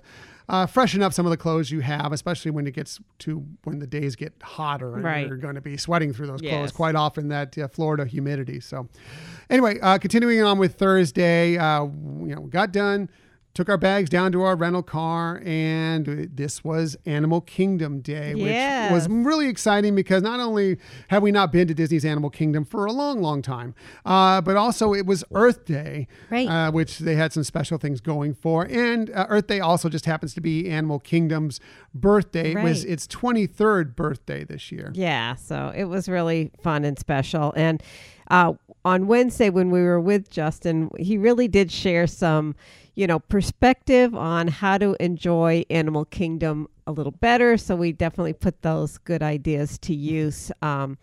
uh, 0.50 0.66
freshen 0.66 1.00
up 1.02 1.12
some 1.14 1.24
of 1.24 1.30
the 1.30 1.36
clothes 1.36 1.70
you 1.70 1.80
have, 1.80 2.12
especially 2.12 2.50
when 2.50 2.66
it 2.66 2.72
gets 2.74 2.98
to 3.20 3.46
when 3.64 3.78
the 3.78 3.86
days 3.86 4.16
get 4.16 4.34
hotter 4.42 4.94
and 4.96 5.04
Right. 5.04 5.26
you're 5.26 5.36
going 5.36 5.54
to 5.54 5.60
be 5.60 5.76
sweating 5.76 6.12
through 6.12 6.26
those 6.26 6.40
clothes 6.40 6.50
Yes. 6.68 6.72
quite 6.72 6.94
often. 6.96 7.28
That 7.28 7.56
uh, 7.56 7.68
Florida 7.68 8.04
humidity. 8.04 8.60
So, 8.60 8.88
anyway, 9.48 9.78
uh, 9.80 9.98
continuing 9.98 10.42
on 10.42 10.58
with 10.58 10.74
Thursday, 10.74 11.56
uh, 11.56 11.84
you 11.84 12.34
know, 12.34 12.42
got 12.42 12.72
done. 12.72 13.08
Took 13.52 13.68
our 13.68 13.76
bags 13.76 14.08
down 14.08 14.30
to 14.32 14.42
our 14.42 14.54
rental 14.54 14.82
car, 14.82 15.42
and 15.44 16.30
this 16.34 16.62
was 16.62 16.96
Animal 17.04 17.40
Kingdom 17.40 18.00
Day, 18.00 18.32
Yes. 18.36 18.92
which 18.92 18.94
was 18.96 19.08
really 19.08 19.48
exciting 19.48 19.94
because 19.96 20.22
not 20.22 20.38
only 20.38 20.78
have 21.08 21.22
we 21.22 21.32
not 21.32 21.50
been 21.50 21.66
to 21.66 21.74
Disney's 21.74 22.04
Animal 22.04 22.30
Kingdom 22.30 22.64
for 22.64 22.86
a 22.86 22.92
long, 22.92 23.20
long 23.20 23.42
time, 23.42 23.74
uh, 24.06 24.40
but 24.40 24.56
also 24.56 24.94
it 24.94 25.04
was 25.04 25.24
Earth 25.34 25.64
Day, 25.64 26.06
Right. 26.30 26.46
uh, 26.48 26.70
which 26.70 27.00
they 27.00 27.16
had 27.16 27.32
some 27.32 27.42
special 27.42 27.76
things 27.76 28.00
going 28.00 28.34
for. 28.34 28.64
And 28.70 29.10
uh, 29.10 29.26
Earth 29.28 29.48
Day 29.48 29.58
also 29.58 29.88
just 29.88 30.06
happens 30.06 30.32
to 30.34 30.40
be 30.40 30.68
Animal 30.70 31.00
Kingdom's 31.00 31.58
birthday. 31.92 32.52
It 32.52 32.62
was 32.62 32.84
its 32.84 33.06
23rd 33.08 33.96
birthday 33.96 34.44
this 34.44 34.70
year. 34.70 34.92
Yeah, 34.94 35.34
so 35.34 35.72
it 35.74 35.84
was 35.84 36.08
really 36.08 36.52
fun 36.62 36.84
and 36.84 36.96
special. 36.98 37.52
And 37.56 37.82
uh, 38.30 38.52
on 38.84 39.08
Wednesday, 39.08 39.50
when 39.50 39.70
we 39.70 39.82
were 39.82 40.00
with 40.00 40.30
Justin, 40.30 40.88
he 40.98 41.18
really 41.18 41.48
did 41.48 41.72
share 41.72 42.06
some, 42.06 42.54
you 42.94 43.06
know, 43.06 43.18
perspective 43.18 44.14
on 44.14 44.48
how 44.48 44.78
to 44.78 44.96
enjoy 45.00 45.64
Animal 45.70 46.04
Kingdom 46.04 46.68
a 46.86 46.92
little 46.92 47.12
better. 47.12 47.56
So 47.56 47.76
we 47.76 47.92
definitely 47.92 48.32
put 48.32 48.62
those 48.62 48.98
good 48.98 49.22
ideas 49.22 49.78
to 49.78 49.94
use. 49.94 50.50
Um, 50.62 50.98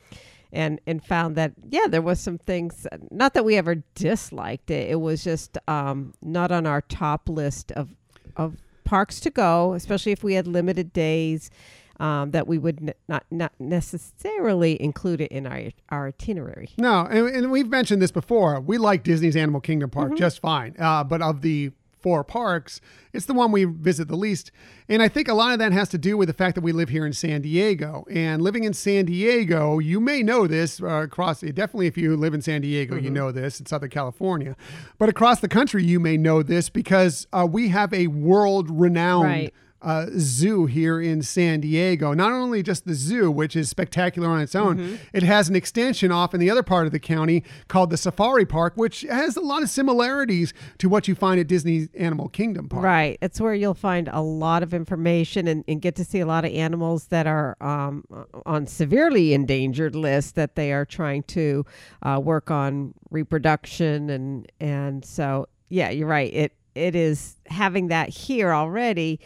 and, 0.54 0.80
and 0.88 1.04
found 1.04 1.36
that 1.36 1.52
yeah 1.70 1.88
there 1.90 2.02
was 2.02 2.22
some 2.22 2.38
things 2.38 2.88
not 3.12 3.34
that 3.34 3.44
we 3.44 3.58
ever 3.58 3.76
disliked 3.96 4.72
it 4.72 4.90
it 4.90 5.02
was 5.02 5.22
just 5.22 5.58
um, 5.68 6.14
not 6.22 6.54
on 6.54 6.66
our 6.66 6.80
top 6.80 7.28
list 7.28 7.74
of 7.74 7.90
of 8.38 8.56
parks 8.86 9.20
to 9.20 9.30
go 9.30 9.74
especially 9.74 10.14
if 10.14 10.24
we 10.24 10.36
had 10.36 10.48
limited 10.48 10.94
days 10.94 11.52
um, 12.00 12.32
that 12.32 12.48
we 12.48 12.58
would 12.58 12.80
n- 12.82 12.94
not 13.08 13.26
not 13.32 13.54
necessarily 14.02 14.82
include 14.82 15.22
it 15.22 15.32
in 15.32 15.46
our 15.48 15.72
our 15.90 16.08
itinerary. 16.08 16.70
No, 16.78 17.06
and, 17.10 17.28
and 17.28 17.52
we've 17.52 17.70
mentioned 17.70 18.02
this 18.02 18.12
before. 18.12 18.60
We 18.60 18.78
like 18.78 19.04
Disney's 19.04 19.36
Animal 19.36 19.62
Kingdom 19.62 19.90
Park 19.90 20.08
Mm-hmm. 20.08 20.16
just 20.18 20.40
fine. 20.40 20.76
Uh, 20.80 21.04
but 21.04 21.22
of 21.22 21.42
the 21.42 21.72
four 22.00 22.24
parks, 22.24 22.80
it's 23.12 23.26
the 23.26 23.34
one 23.34 23.52
we 23.52 23.64
visit 23.64 24.08
the 24.08 24.16
least. 24.16 24.52
And 24.88 25.02
I 25.02 25.08
think 25.10 25.28
a 25.28 25.34
lot 25.34 25.52
of 25.54 25.60
that 25.60 25.72
has 25.74 25.90
to 25.90 25.98
do 25.98 26.16
with 26.16 26.28
the 26.28 26.34
fact 26.34 26.54
that 26.56 26.62
we 26.62 26.72
live 26.72 26.90
here 26.90 27.06
in 27.08 27.12
San 27.12 27.42
Diego. 27.42 28.06
And 28.10 28.40
living 28.42 28.64
in 28.66 28.74
San 28.74 29.06
Diego, 29.06 29.80
you 29.80 30.00
may 30.00 30.22
know 30.22 30.46
this 30.46 30.80
uh, 30.82 30.86
across, 30.86 31.42
definitely 31.42 31.88
if 31.88 31.98
you 31.98 32.16
live 32.16 32.36
in 32.36 32.42
San 32.42 32.62
Diego, 32.62 32.96
Mm-hmm. 32.96 33.04
you 33.06 33.10
know 33.10 33.32
this 33.32 33.60
in 33.60 33.66
Southern 33.66 33.90
California. 33.90 34.56
But 35.00 35.10
across 35.10 35.40
the 35.40 35.48
country, 35.50 35.84
you 35.84 36.00
may 36.00 36.18
know 36.18 36.44
this 36.44 36.70
because 36.70 37.26
uh, 37.34 37.48
we 37.50 37.70
have 37.70 37.92
a 37.94 38.08
world 38.08 38.70
renowned 38.70 39.26
Right. 39.28 39.54
Uh, 39.88 40.06
zoo 40.18 40.66
here 40.66 41.00
in 41.02 41.22
San 41.22 41.62
Diego. 41.62 42.14
Not 42.14 42.32
only 42.32 42.62
just 42.62 42.86
the 42.86 42.94
zoo, 42.94 43.32
which 43.32 43.56
is 43.56 43.70
spectacular 43.70 44.28
on 44.30 44.42
its 44.42 44.54
own, 44.56 44.78
Mm-hmm. 44.78 44.96
it 45.14 45.24
has 45.24 45.48
an 45.50 45.56
extension 45.56 46.12
off 46.12 46.34
in 46.34 46.40
the 46.40 46.50
other 46.50 46.64
part 46.64 46.86
of 46.86 46.92
the 46.92 47.00
county 47.00 47.44
called 47.70 47.90
the 47.90 47.98
Safari 47.98 48.46
Park, 48.46 48.74
which 48.76 49.02
has 49.10 49.38
a 49.38 49.42
lot 49.42 49.64
of 49.64 49.70
similarities 49.70 50.54
to 50.80 50.90
what 50.90 51.08
you 51.08 51.16
find 51.16 51.40
at 51.40 51.48
Disney's 51.48 51.88
Animal 51.98 52.28
Kingdom 52.30 52.68
Park. 52.70 52.84
Right. 52.84 53.18
It's 53.22 53.40
where 53.40 53.56
you'll 53.56 53.74
find 53.74 54.10
a 54.12 54.22
lot 54.22 54.62
of 54.62 54.74
information 54.74 55.48
and, 55.48 55.64
and 55.68 55.82
get 55.82 55.96
to 55.96 56.04
see 56.06 56.20
a 56.20 56.26
lot 56.26 56.44
of 56.46 56.52
animals 56.52 57.08
that 57.08 57.26
are 57.28 57.56
um, 57.62 58.04
on 58.46 58.68
severely 58.68 59.34
endangered 59.34 59.96
lists 59.96 60.34
that 60.34 60.56
they 60.56 60.74
are 60.74 60.86
trying 60.86 61.24
to 61.24 61.66
uh, 62.04 62.20
work 62.22 62.52
on 62.52 62.94
reproduction 63.10 64.10
and 64.10 64.52
and 64.60 65.06
so 65.06 65.48
yeah, 65.70 65.90
you're 65.90 66.08
right. 66.08 66.34
It 66.34 66.54
it 66.76 66.96
is 66.96 67.38
having 67.48 67.88
that 67.88 68.10
here 68.10 68.54
already 68.54 69.20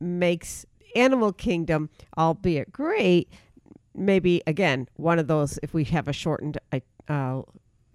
makes 0.00 0.64
Animal 0.94 1.32
Kingdom, 1.32 1.90
albeit 2.16 2.72
great, 2.72 3.30
maybe 3.94 4.42
again 4.46 4.88
one 4.96 5.18
of 5.18 5.26
those 5.26 5.58
if 5.62 5.74
we 5.74 5.84
have 5.84 6.08
a 6.08 6.12
shortened 6.12 6.58
uh, 7.08 7.42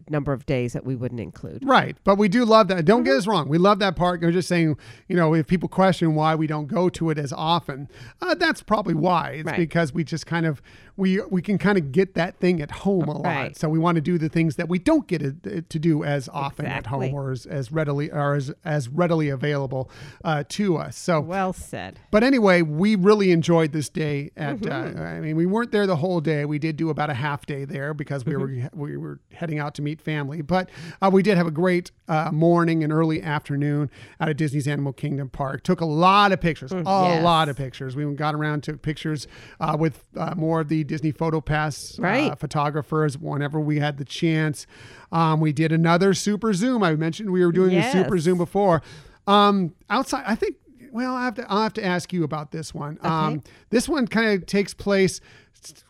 number 0.09 0.33
of 0.33 0.45
days 0.45 0.73
that 0.73 0.85
we 0.85 0.95
wouldn't 0.95 1.21
include. 1.21 1.63
Right. 1.65 1.95
But 2.03 2.17
we 2.17 2.27
do 2.27 2.45
love 2.45 2.67
that. 2.69 2.85
Don't 2.85 2.99
Mm-hmm. 3.03 3.05
get 3.11 3.17
us 3.17 3.27
wrong. 3.27 3.49
We 3.49 3.57
love 3.57 3.79
that 3.79 3.95
park. 3.95 4.23
I'm 4.23 4.31
just 4.31 4.47
saying, 4.47 4.77
you 5.07 5.15
know, 5.15 5.33
if 5.33 5.47
people 5.47 5.67
question 5.69 6.15
why 6.15 6.35
we 6.35 6.47
don't 6.47 6.67
go 6.67 6.89
to 6.89 7.09
it 7.09 7.17
as 7.17 7.33
often, 7.33 7.87
uh, 8.21 8.35
that's 8.35 8.61
probably 8.63 8.93
why. 8.93 9.31
It's 9.31 9.45
Right. 9.47 9.57
because 9.57 9.93
we 9.93 10.03
just 10.03 10.25
kind 10.25 10.45
of, 10.45 10.61
we 10.95 11.19
we 11.29 11.41
can 11.41 11.57
kind 11.57 11.77
of 11.77 11.91
get 11.91 12.13
that 12.13 12.37
thing 12.37 12.61
at 12.61 12.69
home 12.69 13.05
a 13.09 13.13
lot. 13.17 13.23
Right. 13.25 13.57
So 13.57 13.67
we 13.67 13.79
want 13.79 13.95
to 13.95 14.01
do 14.01 14.17
the 14.17 14.29
things 14.29 14.55
that 14.57 14.69
we 14.69 14.77
don't 14.79 15.07
get 15.07 15.21
it, 15.21 15.69
to 15.69 15.79
do 15.79 16.03
as 16.03 16.29
often 16.29 16.65
at 16.67 16.85
home 16.87 17.13
or 17.13 17.31
as, 17.31 17.45
as 17.45 17.71
readily 17.71 18.11
or 18.11 18.35
as, 18.35 18.51
as 18.63 18.87
readily 18.89 19.29
available 19.29 19.89
uh, 20.23 20.43
to 20.49 20.77
us. 20.77 20.95
So 20.95 21.19
Well 21.19 21.51
said. 21.53 21.99
but 22.11 22.23
anyway, 22.23 22.61
we 22.61 22.95
really 22.95 23.31
enjoyed 23.31 23.71
this 23.71 23.89
day. 23.89 24.31
At 24.37 24.57
Mm-hmm. 24.57 24.99
uh, 24.99 25.01
I 25.03 25.19
mean, 25.19 25.35
we 25.35 25.45
weren't 25.47 25.71
there 25.71 25.87
the 25.87 25.95
whole 25.95 26.21
day. 26.21 26.45
We 26.45 26.59
did 26.59 26.77
do 26.77 26.89
about 26.89 27.09
a 27.09 27.15
half 27.15 27.45
day 27.45 27.65
there 27.65 27.93
because 27.93 28.23
we 28.25 28.33
Mm-hmm. 28.33 28.79
were 28.79 28.87
we 28.87 28.97
were 28.97 29.19
heading 29.31 29.57
out 29.59 29.73
to 29.75 29.81
meet 29.81 29.92
family. 30.01 30.41
But 30.41 30.69
uh, 31.01 31.10
we 31.13 31.23
did 31.23 31.38
have 31.38 31.47
a 31.47 31.51
great 31.51 31.91
uh, 32.08 32.29
morning 32.32 32.84
and 32.84 32.91
early 32.93 33.21
afternoon 33.21 33.89
out 34.19 34.29
at 34.29 34.38
Disney's 34.38 34.67
Animal 34.67 34.93
Kingdom 34.93 35.29
Park. 35.29 35.63
Took 35.63 35.82
a 35.82 35.86
lot 35.86 36.32
of 36.32 36.39
pictures, 36.41 36.71
a 36.71 36.75
Mm, 36.75 36.86
yes. 37.10 37.23
lot 37.23 37.49
of 37.49 37.56
pictures. 37.56 37.95
We 37.95 38.06
got 38.15 38.36
around 38.36 38.63
took 38.63 38.82
pictures 38.82 39.27
uh, 39.60 39.75
with 39.79 40.03
uh, 40.17 40.34
more 40.36 40.62
of 40.62 40.69
the 40.69 40.84
Disney 40.84 41.12
Photo 41.12 41.41
Pass 41.41 41.97
uh, 41.99 42.01
Right. 42.01 42.39
photographers 42.39 43.17
whenever 43.17 43.60
we 43.60 43.79
had 43.79 43.97
the 43.97 44.06
chance. 44.06 44.65
Um, 45.12 45.39
we 45.39 45.53
did 45.53 45.71
another 45.71 46.13
super 46.13 46.53
zoom. 46.53 46.84
I 46.84 46.95
mentioned 46.95 47.29
we 47.32 47.45
were 47.45 47.51
doing 47.51 47.75
a 47.75 47.91
super 47.91 48.17
zoom 48.19 48.38
before. 48.38 48.82
Um, 49.27 49.73
outside, 49.89 50.23
I 50.27 50.36
think. 50.36 50.58
Well, 50.91 51.15
I 51.15 51.23
have 51.25 51.34
to. 51.36 51.51
I'll 51.51 51.63
have 51.63 51.73
to 51.73 51.84
ask 51.84 52.13
you 52.13 52.23
about 52.23 52.51
this 52.51 52.71
one. 52.71 52.99
Um, 53.01 53.41
this 53.71 53.89
one 53.89 54.06
kind 54.08 54.29
of 54.39 54.45
takes 54.45 54.75
place 54.75 55.21
s- 55.63 55.84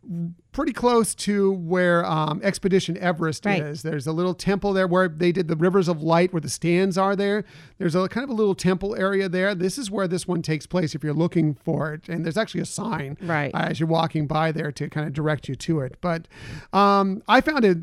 pretty 0.52 0.72
close 0.74 1.16
to 1.16 1.52
where 1.54 2.06
um, 2.06 2.40
Expedition 2.44 2.98
Everest 2.98 3.46
Right. 3.46 3.62
is. 3.62 3.82
There's 3.82 4.06
a 4.08 4.12
little 4.12 4.34
temple 4.34 4.74
there 4.74 4.88
where 4.88 5.08
they 5.08 5.32
did 5.32 5.48
the 5.48 5.56
Rivers 5.56 5.88
of 5.88 6.02
Light, 6.04 6.32
where 6.32 6.42
the 6.42 6.50
stands 6.50 6.98
are 6.98 7.16
there. 7.16 7.44
There's 7.80 7.96
a 7.96 8.08
kind 8.08 8.24
of 8.24 8.30
a 8.30 8.34
little 8.34 8.54
temple 8.56 8.96
area 8.96 9.28
there. 9.28 9.56
This 9.56 9.78
is 9.78 9.90
where 9.90 10.08
this 10.08 10.28
one 10.28 10.42
takes 10.42 10.66
place 10.68 10.94
if 10.94 11.04
you're 11.04 11.14
looking 11.14 11.56
for 11.56 11.94
it. 11.94 12.08
And 12.08 12.24
there's 12.24 12.38
actually 12.38 12.62
a 12.62 12.66
sign 12.66 13.18
Right. 13.22 13.54
uh, 13.54 13.60
as 13.70 13.80
you're 13.80 13.90
walking 13.90 14.28
by 14.28 14.52
there 14.52 14.72
to 14.74 14.90
kind 14.90 15.08
of 15.08 15.14
direct 15.14 15.50
you 15.50 15.56
to 15.56 15.80
it. 15.82 15.98
But 16.02 16.28
um, 16.72 17.24
I 17.28 17.42
found 17.42 17.66
it 17.66 17.78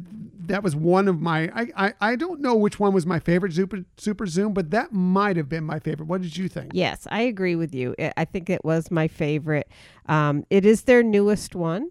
that 0.47 0.63
was 0.63 0.75
one 0.75 1.07
of 1.09 1.21
my. 1.21 1.51
I, 1.55 1.67
I 1.77 1.95
I 2.01 2.17
don't 2.17 2.41
know 2.41 2.55
which 2.55 2.79
one 2.81 2.93
was 2.93 3.05
my 3.07 3.19
favorite 3.19 3.53
super 3.53 3.85
super 3.97 4.27
zoom, 4.27 4.53
but 4.55 4.71
that 4.71 4.93
might 4.93 5.37
have 5.37 5.49
been 5.49 5.65
my 5.65 5.79
favorite. 5.79 6.07
What 6.07 6.23
did 6.23 6.37
you 6.37 6.49
think? 6.49 6.73
Yes, 6.75 7.07
I 7.11 7.23
agree 7.23 7.57
with 7.57 7.75
you. 7.75 7.95
I- 8.17 8.25
think 8.25 8.49
it 8.49 8.65
was 8.65 8.91
my 8.91 9.09
favorite. 9.09 9.69
Um, 10.07 10.45
it 10.51 10.65
is 10.65 10.83
their 10.83 11.03
newest 11.03 11.55
one, 11.55 11.91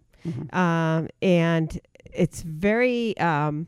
um, 0.53 1.09
and 1.21 1.79
it's 2.13 2.41
very. 2.41 3.17
Um, 3.17 3.67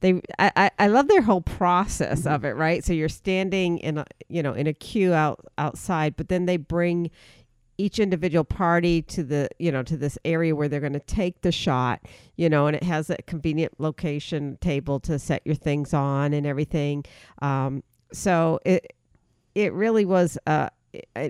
they, 0.00 0.20
I, 0.38 0.52
I- 0.56 0.70
I 0.78 0.86
love 0.88 1.08
their 1.08 1.22
whole 1.22 1.40
process 1.40 2.26
of 2.26 2.44
it. 2.44 2.54
Right, 2.56 2.84
so 2.84 2.92
you're 2.92 3.08
standing 3.08 3.78
in 3.78 3.98
a, 3.98 4.04
you 4.28 4.42
know, 4.42 4.52
in 4.52 4.66
a 4.66 4.74
queue 4.74 5.14
out 5.14 5.40
outside, 5.58 6.16
but 6.16 6.28
then 6.28 6.44
they 6.46 6.56
bring 6.58 7.10
each 7.78 7.98
individual 7.98 8.44
party 8.44 9.02
to 9.02 9.22
the 9.22 9.48
you 9.58 9.70
know 9.70 9.82
to 9.82 9.96
this 9.96 10.18
area 10.24 10.54
where 10.54 10.68
they're 10.68 10.80
going 10.80 10.92
to 10.92 11.00
take 11.00 11.42
the 11.42 11.52
shot 11.52 12.00
you 12.36 12.48
know 12.48 12.66
and 12.66 12.76
it 12.76 12.82
has 12.82 13.10
a 13.10 13.16
convenient 13.26 13.72
location 13.78 14.56
table 14.60 14.98
to 15.00 15.18
set 15.18 15.42
your 15.44 15.54
things 15.54 15.92
on 15.94 16.32
and 16.32 16.46
everything. 16.46 17.04
Um, 17.42 17.82
so 18.12 18.60
it 18.64 18.92
it 19.54 19.72
really 19.72 20.04
was 20.04 20.36
a, 20.46 20.70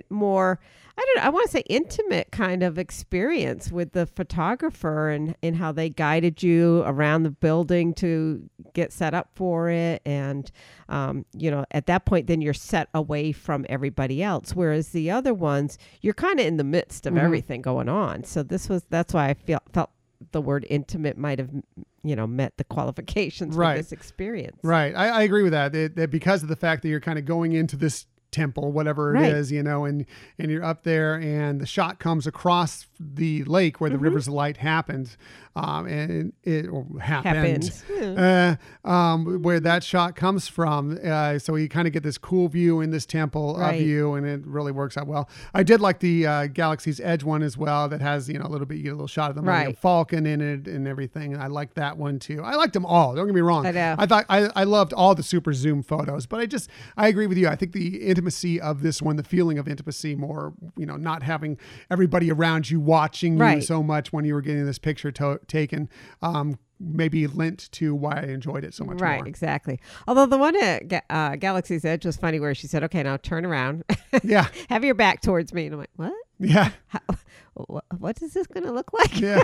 more 0.09 0.59
I 0.99 1.05
don't 1.05 1.17
know, 1.17 1.27
I 1.27 1.29
want 1.29 1.45
to 1.45 1.51
say 1.51 1.63
intimate 1.69 2.31
kind 2.31 2.63
of 2.63 2.79
experience 2.79 3.71
with 3.71 3.91
the 3.91 4.07
photographer 4.07 5.09
and, 5.11 5.35
and 5.43 5.55
how 5.55 5.71
they 5.71 5.89
guided 5.89 6.41
you 6.41 6.81
around 6.87 7.21
the 7.21 7.29
building 7.29 7.93
to 7.95 8.49
get 8.73 8.91
set 8.91 9.13
up 9.13 9.29
for 9.35 9.69
it. 9.69 10.01
And, 10.05 10.49
um, 10.89 11.23
you 11.33 11.51
know, 11.51 11.65
at 11.69 11.85
that 11.85 12.05
point, 12.05 12.25
then 12.25 12.41
you're 12.41 12.55
set 12.55 12.89
away 12.95 13.31
from 13.31 13.63
everybody 13.69 14.23
else. 14.23 14.55
Whereas 14.55 14.89
the 14.89 15.11
other 15.11 15.35
ones, 15.35 15.77
you're 16.01 16.15
kind 16.15 16.39
of 16.39 16.47
in 16.47 16.57
the 16.57 16.63
midst 16.63 17.05
of 17.05 17.13
Mhm. 17.13 17.21
everything 17.21 17.61
going 17.61 17.89
on. 17.89 18.23
So 18.23 18.41
this 18.41 18.67
was, 18.67 18.83
that's 18.89 19.13
why 19.13 19.29
I 19.29 19.33
feel, 19.35 19.59
felt 19.73 19.91
the 20.31 20.41
word 20.41 20.65
intimate 20.67 21.15
might 21.15 21.37
have, 21.37 21.51
you 22.03 22.15
know, 22.15 22.25
met 22.25 22.57
the 22.57 22.63
qualifications 22.63 23.55
Right. 23.55 23.73
for 23.75 23.83
this 23.83 23.91
experience. 23.91 24.57
Right. 24.63 24.95
I, 24.95 25.09
I 25.09 25.21
agree 25.21 25.43
with 25.43 25.51
that. 25.51 25.73
That- 25.73 25.95
that 25.95 26.09
because 26.09 26.41
of 26.41 26.49
the 26.49 26.55
fact 26.55 26.81
that 26.81 26.89
you're 26.89 26.99
kind 27.01 27.19
of 27.19 27.25
going 27.25 27.51
into 27.53 27.75
this 27.77 28.07
temple, 28.31 28.71
whatever 28.71 29.15
it 29.15 29.21
is, 29.21 29.51
Right. 29.51 29.55
you 29.57 29.63
know, 29.63 29.85
and 29.85 30.05
and 30.37 30.51
you're 30.51 30.63
up 30.63 30.83
there, 30.83 31.15
and 31.15 31.59
the 31.61 31.65
shot 31.65 31.99
comes 31.99 32.27
across 32.27 32.87
the 32.99 33.43
lake 33.45 33.79
where 33.81 33.89
the 33.89 33.97
rivers 33.97 34.27
of 34.27 34.33
light 34.33 34.57
happens, 34.57 35.17
um, 35.55 35.85
and 35.87 36.33
it. 36.43 36.65
Happened. 37.01 37.71
Uh, 38.17 38.55
um, 38.83 39.41
where 39.41 39.59
that 39.59 39.83
shot 39.83 40.15
comes 40.15 40.47
from. 40.47 40.97
Uh, 41.03 41.39
so 41.39 41.55
you 41.55 41.67
kind 41.69 41.87
of 41.87 41.93
get 41.93 42.03
this 42.03 42.17
cool 42.17 42.47
view 42.47 42.81
in 42.81 42.91
this 42.91 43.05
temple 43.05 43.55
Right. 43.57 43.75
of 43.81 43.81
you, 43.87 44.13
and 44.15 44.25
it 44.25 44.45
really 44.45 44.71
works 44.71 44.97
out 44.97 45.07
well. 45.07 45.29
I 45.53 45.63
did 45.63 45.81
like 45.81 45.99
the 45.99 46.25
uh, 46.27 46.47
Galaxy's 46.47 46.99
Edge 46.99 47.23
one 47.23 47.43
as 47.43 47.57
well. 47.57 47.87
That 47.89 48.01
has 48.01 48.27
you 48.29 48.39
know 48.39 48.45
a 48.45 48.49
little 48.49 48.65
bit, 48.67 48.77
you 48.77 48.83
get 48.83 48.89
a 48.89 48.93
little 48.93 49.07
shot 49.07 49.29
of 49.29 49.35
the 49.35 49.41
Millennium 49.41 49.67
Right. 49.69 49.77
Falcon 49.77 50.25
in 50.25 50.41
it 50.41 50.67
and 50.67 50.87
everything. 50.87 51.33
And 51.33 51.41
I 51.41 51.47
like 51.47 51.73
that 51.75 51.97
one 51.97 52.19
too. 52.19 52.41
I 52.43 52.55
liked 52.55 52.73
them 52.73 52.85
all. 52.85 53.15
Don't 53.15 53.25
get 53.25 53.35
me 53.35 53.41
wrong. 53.41 53.65
I 53.65 53.71
know. 53.71 53.95
I 53.97 54.05
thought 54.05 54.25
I, 54.29 54.49
I 54.55 54.63
loved 54.63 54.93
all 54.93 55.15
the 55.15 55.23
super 55.23 55.53
zoom 55.53 55.83
photos, 55.83 56.25
but 56.25 56.39
I 56.39 56.45
just 56.45 56.69
I 56.95 57.07
agree 57.07 57.27
with 57.27 57.37
you. 57.37 57.47
I 57.47 57.55
think 57.55 57.71
the 57.73 57.97
intimacy 58.07 58.59
of 58.61 58.81
this 58.81 59.01
one, 59.01 59.15
the 59.15 59.23
feeling 59.23 59.57
of 59.59 59.67
intimacy, 59.67 60.15
more 60.15 60.53
you 60.77 60.85
know, 60.85 60.95
not 60.97 61.23
having 61.23 61.57
everybody 61.89 62.31
around 62.31 62.69
you 62.69 62.79
watching 62.87 63.33
you 63.33 63.39
Right. 63.43 63.63
so 63.63 63.83
much 63.83 64.11
when 64.13 64.25
you 64.25 64.33
were 64.33 64.41
getting 64.41 64.65
this 64.65 64.79
picture 64.79 65.11
to- 65.11 65.39
taken, 65.47 65.89
um, 66.21 66.57
maybe 66.79 67.25
lent 67.27 67.71
to 67.73 67.93
why 67.95 68.13
I 68.19 68.23
enjoyed 68.27 68.63
it 68.63 68.73
so 68.73 68.83
much 68.85 69.01
right, 69.01 69.19
more. 69.19 69.27
exactly. 69.27 69.79
Although 70.07 70.27
the 70.27 70.37
one 70.37 70.55
at 70.61 70.87
Ga- 70.87 71.01
uh, 71.09 71.35
Galaxy's 71.35 71.83
Edge 71.83 72.05
was 72.05 72.17
funny, 72.17 72.39
where 72.39 72.53
she 72.55 72.67
said, 72.67 72.83
"Okay, 72.83 73.03
now 73.03 73.17
turn 73.17 73.45
around, 73.45 73.83
Yeah, 74.23 74.47
have 74.69 74.83
your 74.83 74.93
back 74.95 75.21
towards 75.21 75.53
me," 75.53 75.65
and 75.65 75.73
I'm 75.73 75.79
like, 75.79 75.89
"What? 75.95 76.13
yeah, 76.39 76.71
How, 76.87 76.99
what, 77.55 77.83
what 77.97 78.21
is 78.21 78.33
this 78.33 78.45
going 78.47 78.63
to 78.65 78.71
look 78.71 78.93
like?" 78.93 79.19
yeah. 79.19 79.43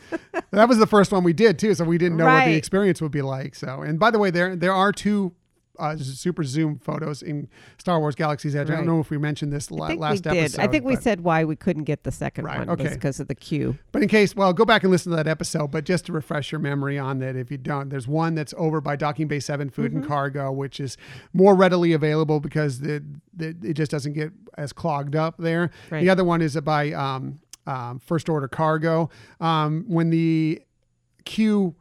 that 0.50 0.68
was 0.68 0.78
the 0.78 0.86
first 0.86 1.10
one 1.10 1.24
we 1.24 1.32
did 1.32 1.58
too, 1.58 1.74
so 1.74 1.84
we 1.84 1.96
didn't 1.98 2.18
know 2.18 2.26
what 2.26 2.44
the 2.44 2.54
experience 2.54 3.00
would 3.00 3.12
be 3.12 3.22
like. 3.22 3.54
So, 3.54 3.80
and 3.82 3.98
by 3.98 4.10
the 4.10 4.18
way, 4.18 4.30
there 4.30 4.54
there 4.54 4.72
are 4.74 4.92
two. 4.92 5.32
Uh, 5.76 5.96
super 5.96 6.44
zoom 6.44 6.78
photos 6.78 7.20
in 7.20 7.48
Star 7.78 7.98
Wars 7.98 8.14
Galaxy's 8.14 8.54
Edge. 8.54 8.70
I 8.70 8.76
don't 8.76 8.86
know 8.86 9.00
if 9.00 9.10
we 9.10 9.18
mentioned 9.18 9.52
this 9.52 9.70
la- 9.72 9.86
I 9.86 9.88
think 9.88 10.00
last 10.00 10.12
we 10.12 10.30
did. 10.30 10.38
episode. 10.38 10.60
I 10.62 10.66
think 10.68 10.84
we 10.84 10.94
said 10.94 11.22
why 11.22 11.44
we 11.44 11.56
couldn't 11.56 11.82
get 11.84 12.04
the 12.04 12.12
second 12.12 12.44
Right, 12.44 12.58
one 12.60 12.70
okay. 12.70 12.88
because 12.94 13.18
of 13.18 13.26
the 13.26 13.34
queue. 13.34 13.76
But 13.90 14.02
in 14.02 14.08
case, 14.08 14.36
well, 14.36 14.52
go 14.52 14.64
back 14.64 14.84
and 14.84 14.92
listen 14.92 15.10
to 15.10 15.16
that 15.16 15.26
episode. 15.26 15.72
But 15.72 15.84
just 15.84 16.06
to 16.06 16.12
refresh 16.12 16.52
your 16.52 16.60
memory 16.60 16.96
on 16.96 17.18
that, 17.18 17.34
if 17.34 17.50
you 17.50 17.58
don't, 17.58 17.88
there's 17.88 18.06
one 18.06 18.36
that's 18.36 18.54
over 18.56 18.80
by 18.80 18.94
Docking 18.94 19.26
Bay 19.26 19.40
7 19.40 19.68
Food 19.70 19.86
Mm-hmm. 19.90 19.96
and 19.98 20.06
Cargo, 20.06 20.52
which 20.52 20.78
is 20.78 20.96
more 21.32 21.54
readily 21.56 21.92
available 21.92 22.38
because 22.38 22.78
the, 22.80 23.02
the, 23.34 23.48
it 23.62 23.74
just 23.74 23.90
doesn't 23.90 24.12
get 24.12 24.30
as 24.56 24.72
clogged 24.72 25.16
up 25.16 25.38
there. 25.38 25.72
Right. 25.90 26.02
The 26.02 26.10
other 26.10 26.22
one 26.24 26.40
is 26.40 26.54
by 26.60 26.92
um, 26.92 27.40
um, 27.66 27.98
First 27.98 28.28
Order 28.28 28.46
Cargo. 28.46 29.10
Um, 29.40 29.84
when 29.88 30.10
the 30.10 30.62
queue 31.24 31.74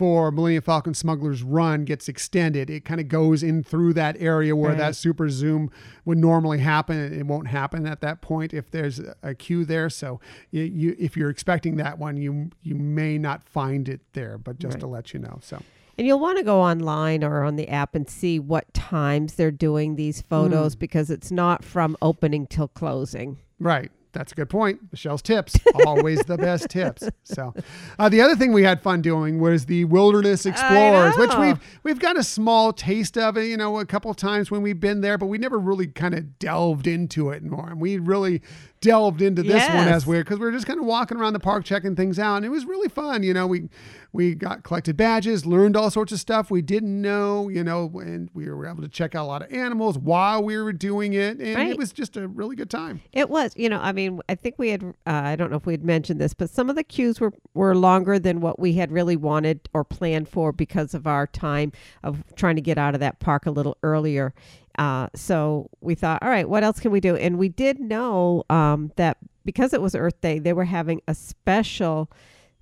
for 0.00 0.32
Millennium 0.32 0.62
Falcon 0.62 0.94
Smuggler's 0.94 1.42
Run 1.42 1.84
gets 1.84 2.08
extended, 2.08 2.70
it 2.70 2.86
kind 2.86 3.02
of 3.02 3.08
goes 3.08 3.42
in 3.42 3.62
through 3.62 3.92
that 3.92 4.16
area 4.18 4.56
where 4.56 4.74
that 4.74 4.96
super 4.96 5.28
zoom 5.28 5.70
would 6.06 6.16
normally 6.16 6.56
happen. 6.60 6.96
It 7.12 7.26
won't 7.26 7.48
happen 7.48 7.86
at 7.86 8.00
that 8.00 8.22
point 8.22 8.54
if 8.54 8.70
there's 8.70 8.98
a 9.22 9.34
queue 9.34 9.66
there. 9.66 9.90
So 9.90 10.18
you, 10.50 10.62
you 10.62 10.96
if 10.98 11.18
you're 11.18 11.28
expecting 11.28 11.76
that 11.76 11.98
one, 11.98 12.16
you 12.16 12.48
you 12.62 12.76
may 12.76 13.18
not 13.18 13.42
find 13.44 13.90
it 13.90 14.00
there. 14.14 14.38
But 14.38 14.58
just 14.58 14.76
Right. 14.76 14.80
to 14.80 14.86
let 14.86 15.12
you 15.12 15.20
know, 15.20 15.38
so 15.42 15.62
And 15.98 16.06
you'll 16.06 16.18
want 16.18 16.38
to 16.38 16.44
go 16.44 16.62
online 16.62 17.22
or 17.22 17.42
on 17.42 17.56
the 17.56 17.68
app 17.68 17.94
and 17.94 18.08
see 18.08 18.38
what 18.38 18.72
times 18.72 19.34
they're 19.34 19.50
doing 19.50 19.96
these 19.96 20.22
photos 20.22 20.76
Mm. 20.76 20.78
because 20.78 21.10
it's 21.10 21.30
not 21.30 21.62
from 21.62 21.94
opening 22.00 22.46
till 22.46 22.68
closing. 22.68 23.36
right. 23.58 23.92
That's 24.12 24.32
a 24.32 24.34
good 24.34 24.50
point. 24.50 24.80
Michelle's 24.90 25.22
tips, 25.22 25.56
always 25.86 26.20
the 26.20 26.36
best 26.36 26.68
tips. 26.70 27.08
So, 27.22 27.54
uh, 27.98 28.08
the 28.08 28.20
other 28.20 28.34
thing 28.36 28.52
we 28.52 28.64
had 28.64 28.82
fun 28.82 29.02
doing 29.02 29.40
was 29.40 29.66
the 29.66 29.84
Wilderness 29.84 30.46
Explorers, 30.46 31.16
which 31.16 31.34
we've 31.36 31.58
we've 31.82 31.98
got 32.00 32.18
a 32.18 32.24
small 32.24 32.72
taste 32.72 33.16
of 33.16 33.36
it, 33.36 33.46
you 33.46 33.56
know, 33.56 33.78
a 33.78 33.86
couple 33.86 34.12
times 34.14 34.50
when 34.50 34.62
we've 34.62 34.80
been 34.80 35.00
there, 35.00 35.16
but 35.16 35.26
we 35.26 35.38
never 35.38 35.58
really 35.58 35.86
kind 35.86 36.14
of 36.14 36.38
delved 36.38 36.86
into 36.86 37.30
it 37.30 37.42
more. 37.44 37.68
And 37.70 37.80
we 37.80 37.98
really 37.98 38.42
delved 38.80 39.20
into 39.20 39.42
this 39.42 39.66
one 39.68 39.86
Yes. 39.86 39.96
as 39.96 40.06
weird 40.06 40.24
because 40.26 40.38
we 40.38 40.46
were 40.46 40.52
just 40.52 40.66
kind 40.66 40.78
of 40.80 40.86
walking 40.86 41.18
around 41.18 41.34
the 41.34 41.40
park 41.40 41.64
checking 41.64 41.94
things 41.96 42.18
out, 42.18 42.36
and 42.36 42.44
it 42.44 42.48
was 42.50 42.64
really 42.64 42.88
fun. 42.88 43.22
You 43.22 43.34
know, 43.34 43.46
we 43.46 43.68
we 44.12 44.34
got 44.34 44.64
collected 44.64 44.96
badges, 44.96 45.46
learned 45.46 45.76
all 45.76 45.88
sorts 45.90 46.10
of 46.12 46.18
stuff 46.18 46.50
we 46.50 46.62
didn't 46.62 47.00
know, 47.00 47.48
you 47.48 47.62
know, 47.62 47.88
and 48.02 48.28
we 48.34 48.50
were 48.50 48.66
able 48.66 48.82
to 48.82 48.88
check 48.88 49.14
out 49.14 49.24
a 49.24 49.28
lot 49.28 49.42
of 49.42 49.52
animals 49.52 49.96
while 49.96 50.42
we 50.42 50.56
were 50.56 50.72
doing 50.72 51.12
it, 51.12 51.38
and 51.38 51.54
Right. 51.56 51.70
it 51.70 51.78
was 51.78 51.92
just 51.92 52.16
a 52.16 52.26
really 52.26 52.56
good 52.56 52.70
time. 52.70 53.02
It 53.12 53.30
was, 53.30 53.52
you 53.56 53.68
know, 53.68 53.78
I 53.80 53.92
mean, 53.92 54.20
I 54.28 54.34
think 54.34 54.56
we 54.58 54.70
had, 54.70 54.82
uh, 54.82 54.92
I 55.06 55.36
don't 55.36 55.48
know 55.50 55.56
if 55.58 55.64
we 55.66 55.74
had 55.74 55.84
mentioned 55.84 56.20
this, 56.20 56.34
but 56.34 56.50
some 56.50 56.68
of 56.68 56.74
the 56.74 56.82
queues 56.82 57.20
were, 57.20 57.32
were 57.54 57.76
longer 57.76 58.18
than 58.18 58.40
what 58.40 58.58
we 58.58 58.72
had 58.72 58.90
really 58.90 59.14
wanted 59.16 59.60
or 59.72 59.84
planned 59.84 60.28
for 60.28 60.50
because 60.50 60.92
of 60.92 61.06
our 61.06 61.28
time 61.28 61.70
of 62.02 62.24
trying 62.34 62.56
to 62.56 62.62
get 62.62 62.78
out 62.78 62.94
of 62.94 63.00
that 63.00 63.20
park 63.20 63.46
a 63.46 63.50
little 63.52 63.76
earlier. 63.84 64.34
Uh, 64.80 65.08
so 65.14 65.68
we 65.82 65.94
thought, 65.94 66.22
all 66.22 66.30
right, 66.30 66.48
what 66.48 66.64
else 66.64 66.80
can 66.80 66.90
we 66.90 67.00
do? 67.00 67.14
And 67.14 67.38
we 67.38 67.50
did 67.50 67.78
know 67.78 68.44
um, 68.48 68.90
that 68.96 69.18
because 69.44 69.74
it 69.74 69.82
was 69.82 69.94
Earth 69.94 70.18
Day, 70.22 70.38
they 70.38 70.54
were 70.54 70.64
having 70.64 71.02
a 71.06 71.14
special 71.14 72.10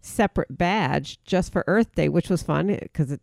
separate 0.00 0.58
badge 0.58 1.22
just 1.22 1.52
for 1.52 1.62
Earth 1.68 1.94
Day, 1.94 2.08
which 2.08 2.28
was 2.28 2.42
fun 2.42 2.76
because 2.82 3.12
it, 3.12 3.20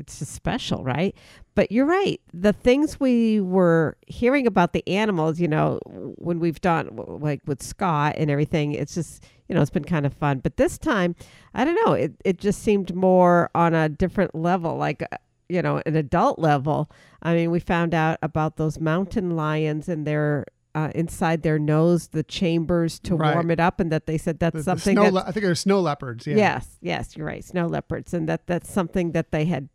it's 0.00 0.18
just 0.18 0.32
special, 0.32 0.82
right? 0.82 1.14
But 1.54 1.70
you're 1.70 1.86
right. 1.86 2.20
The 2.32 2.52
things 2.52 2.98
we 2.98 3.40
were 3.40 3.96
hearing 4.08 4.48
about 4.48 4.72
the 4.72 4.86
animals, 4.88 5.38
you 5.38 5.46
know, 5.46 5.78
when 5.84 6.40
we've 6.40 6.60
done 6.60 6.88
like 7.20 7.40
with 7.46 7.62
Scott 7.62 8.16
and 8.18 8.32
everything, 8.32 8.72
it's 8.72 8.94
just, 8.94 9.22
you 9.48 9.54
know, 9.54 9.60
it's 9.60 9.70
been 9.70 9.84
kind 9.84 10.06
of 10.06 10.12
fun. 10.12 10.40
But 10.40 10.56
this 10.56 10.76
time, 10.76 11.14
I 11.54 11.64
don't 11.64 11.78
know, 11.86 11.92
it, 11.92 12.14
it 12.24 12.38
just 12.38 12.64
seemed 12.64 12.96
more 12.96 13.48
on 13.54 13.74
a 13.74 13.88
different 13.88 14.34
level, 14.34 14.76
like, 14.76 15.02
uh, 15.02 15.18
you 15.54 15.62
know, 15.62 15.80
an 15.86 15.96
adult 15.96 16.38
level. 16.38 16.90
I 17.22 17.34
mean, 17.34 17.50
we 17.50 17.60
found 17.60 17.94
out 17.94 18.18
about 18.22 18.56
those 18.56 18.78
mountain 18.80 19.36
lions 19.36 19.88
and 19.88 20.06
their. 20.06 20.44
Uh, 20.76 20.90
inside 20.92 21.42
their 21.44 21.56
nose, 21.56 22.08
the 22.08 22.24
chambers 22.24 22.98
to 22.98 23.14
Right. 23.14 23.32
warm 23.32 23.48
it 23.52 23.60
up, 23.60 23.78
and 23.78 23.92
that 23.92 24.06
they 24.06 24.18
said 24.18 24.40
that's 24.40 24.56
The- 24.56 24.62
something 24.64 24.98
le- 24.98 25.20
I 25.24 25.30
think 25.30 25.44
they're 25.44 25.54
snow 25.54 25.78
leopards. 25.80 26.26
Yeah. 26.26 26.34
Yes, 26.34 26.66
yes, 26.80 27.16
you're 27.16 27.28
right. 27.28 27.44
Snow 27.44 27.68
leopards, 27.68 28.12
and 28.12 28.28
that 28.28 28.48
that's 28.48 28.68
something 28.72 29.12
that 29.12 29.30
they 29.30 29.44
had 29.44 29.68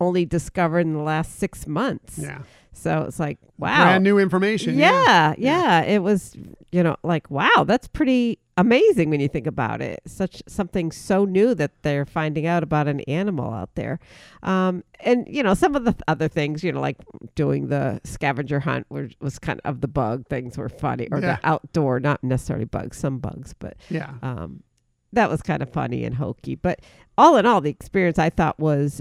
only 0.00 0.24
discovered 0.24 0.80
in 0.80 0.92
the 0.92 1.00
last 1.02 1.38
six 1.38 1.66
months. 1.66 2.18
Yeah. 2.18 2.40
So 2.72 3.04
it's 3.08 3.18
like, 3.18 3.38
wow. 3.56 3.84
Brand 3.84 4.04
new 4.04 4.18
information. 4.18 4.76
yeah, 4.78 5.34
yeah, 5.38 5.80
It 5.82 6.02
was, 6.02 6.36
you 6.72 6.82
know, 6.82 6.96
like 7.02 7.30
wow, 7.30 7.64
that's 7.66 7.88
pretty 7.88 8.38
amazing 8.58 9.08
when 9.08 9.18
you 9.20 9.28
think 9.28 9.46
about 9.46 9.80
it. 9.80 10.00
Such 10.06 10.42
something 10.46 10.92
so 10.92 11.24
new 11.24 11.54
that 11.54 11.70
they're 11.82 12.04
finding 12.04 12.46
out 12.46 12.62
about 12.62 12.86
an 12.86 13.00
animal 13.00 13.50
out 13.54 13.74
there, 13.76 13.98
um, 14.42 14.84
and 15.00 15.26
you 15.26 15.42
know, 15.42 15.54
some 15.54 15.74
of 15.74 15.84
the 15.84 15.92
th- 15.92 16.02
other 16.06 16.28
things, 16.28 16.62
you 16.62 16.70
know, 16.72 16.80
like 16.82 16.98
doing 17.34 17.68
the 17.68 17.98
scavenger 18.04 18.60
hunt 18.60 18.84
were, 18.90 19.08
was 19.20 19.38
kind 19.38 19.60
of 19.64 19.80
the 19.80 19.88
bug 19.88 20.26
things 20.28 20.58
were 20.58 20.68
funny, 20.68 21.08
or 21.10 21.18
Yeah. 21.20 21.36
the 21.36 21.48
outdoor, 21.48 21.98
not 21.98 22.22
necessarily 22.22 22.66
bugs, 22.66 22.98
some 22.98 23.18
bugs, 23.18 23.54
but 23.58 23.76
Yeah. 23.88 24.12
um, 24.22 24.62
that 25.14 25.30
was 25.30 25.40
kind 25.40 25.62
of 25.62 25.70
funny 25.70 26.04
and 26.04 26.16
hokey. 26.16 26.56
But 26.56 26.80
all 27.16 27.38
in 27.38 27.46
all, 27.46 27.62
the 27.62 27.70
experience 27.70 28.18
I 28.18 28.28
thought 28.28 28.58
was 28.60 29.00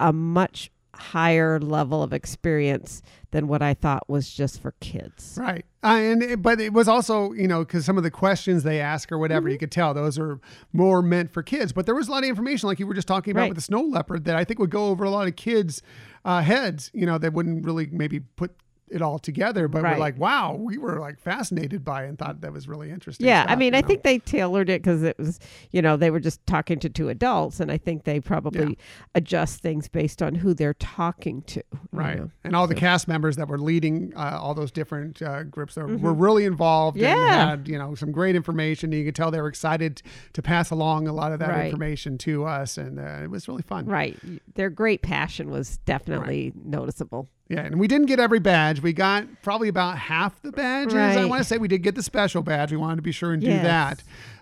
a 0.00 0.12
much 0.12 0.70
higher 0.94 1.60
level 1.60 2.02
of 2.02 2.14
experience 2.14 3.02
than 3.30 3.48
what 3.48 3.60
I 3.60 3.74
thought 3.74 4.08
was 4.08 4.30
just 4.32 4.62
for 4.62 4.72
kids. 4.80 5.36
Right. 5.38 5.66
Uh, 5.84 5.88
and 5.88 6.22
it, 6.22 6.40
but 6.42 6.58
it 6.58 6.72
was 6.72 6.88
also, 6.88 7.32
you 7.32 7.46
know, 7.46 7.60
because 7.66 7.84
some 7.84 7.98
of 7.98 8.02
the 8.02 8.10
questions 8.10 8.62
they 8.62 8.80
ask 8.80 9.12
or 9.12 9.18
whatever, 9.18 9.42
Mm-hmm. 9.46 9.52
you 9.52 9.58
could 9.58 9.70
tell 9.70 9.92
those 9.92 10.18
are 10.18 10.40
more 10.72 11.02
meant 11.02 11.32
for 11.34 11.42
kids. 11.42 11.72
But 11.72 11.84
there 11.84 11.94
was 11.94 12.08
a 12.08 12.10
lot 12.12 12.22
of 12.22 12.30
information, 12.30 12.66
like 12.66 12.78
you 12.78 12.86
were 12.86 12.94
just 12.94 13.08
talking 13.08 13.32
about 13.32 13.42
Right. 13.42 13.48
with 13.50 13.56
the 13.56 13.62
snow 13.62 13.82
leopard, 13.82 14.24
that 14.24 14.36
I 14.36 14.44
think 14.44 14.58
would 14.58 14.70
go 14.70 14.86
over 14.86 15.04
a 15.04 15.10
lot 15.10 15.28
of 15.28 15.36
kids' 15.36 15.82
uh, 16.24 16.40
heads. 16.40 16.90
You 16.94 17.04
know, 17.04 17.18
that 17.18 17.34
wouldn't 17.34 17.66
really 17.66 17.88
maybe 17.92 18.20
put 18.20 18.52
it 18.88 19.02
all 19.02 19.18
together, 19.18 19.66
but 19.68 19.82
Right. 19.82 19.94
we're 19.94 19.98
like, 20.00 20.18
wow, 20.18 20.54
we 20.54 20.78
were 20.78 21.00
like 21.00 21.18
fascinated 21.18 21.84
by 21.84 22.04
it 22.04 22.08
and 22.08 22.18
thought 22.18 22.40
that 22.42 22.52
was 22.52 22.68
really 22.68 22.90
interesting. 22.90 23.26
Yeah, 23.26 23.44
I 23.48 23.56
mean, 23.56 23.74
I 23.74 23.80
know? 23.80 23.86
think 23.88 24.02
they 24.04 24.18
tailored 24.20 24.68
it 24.70 24.80
because 24.82 25.02
it 25.02 25.18
was, 25.18 25.40
you 25.72 25.82
know, 25.82 25.96
they 25.96 26.10
were 26.10 26.20
just 26.20 26.44
talking 26.46 26.78
to 26.80 26.88
two 26.88 27.08
adults, 27.08 27.58
and 27.60 27.72
I 27.72 27.78
think 27.78 28.04
they 28.04 28.20
probably 28.20 28.60
Yeah. 28.70 28.74
adjust 29.16 29.60
things 29.60 29.88
based 29.88 30.22
on 30.22 30.36
who 30.36 30.54
they're 30.54 30.74
talking 30.74 31.42
to. 31.42 31.62
Right. 31.92 32.18
know. 32.18 32.30
And 32.44 32.54
all 32.54 32.66
the 32.66 32.74
cast 32.76 33.08
members 33.08 33.36
that 33.36 33.48
were 33.48 33.58
leading 33.58 34.12
uh, 34.16 34.38
all 34.40 34.54
those 34.54 34.70
different 34.70 35.20
uh, 35.20 35.42
groups 35.44 35.74
that 35.74 35.86
were 35.86 36.14
really 36.14 36.44
involved 36.44 36.96
and 36.98 37.06
Mm-hmm. 37.06 37.26
Yeah. 37.32 37.46
had, 37.50 37.68
you 37.68 37.78
know, 37.78 37.94
some 37.94 38.12
great 38.12 38.36
information. 38.36 38.92
You 38.92 39.04
could 39.04 39.14
tell 39.16 39.30
they 39.30 39.40
were 39.40 39.48
excited 39.48 40.02
to 40.34 40.42
pass 40.42 40.70
along 40.70 41.08
a 41.08 41.12
lot 41.12 41.32
of 41.32 41.38
that 41.40 41.48
Right. 41.50 41.66
information 41.66 42.18
to 42.18 42.44
us. 42.44 42.78
And 42.78 42.98
uh, 43.00 43.20
it 43.24 43.30
was 43.30 43.48
really 43.48 43.62
fun. 43.62 43.86
Right. 43.86 44.16
Their 44.54 44.70
great 44.70 45.02
passion 45.02 45.50
was 45.50 45.78
definitely 45.78 46.52
noticeable. 46.64 47.28
Yeah. 47.48 47.60
And 47.60 47.78
we 47.78 47.86
didn't 47.88 48.06
get 48.06 48.18
every 48.18 48.40
badge. 48.40 48.80
We 48.82 48.92
got 48.92 49.26
probably 49.42 49.68
about 49.68 49.98
half 49.98 50.40
the 50.42 50.52
badges. 50.52 50.94
I 50.94 51.24
want 51.26 51.40
to 51.40 51.44
say 51.44 51.58
we 51.58 51.68
did 51.68 51.82
get 51.82 51.94
the 51.94 52.02
special 52.02 52.42
badge. 52.42 52.70
We 52.72 52.76
wanted 52.76 52.96
to 52.96 53.02
be 53.02 53.12
sure 53.12 53.32
and 53.32 53.40
do 53.40 53.48
Yes. 53.48 53.62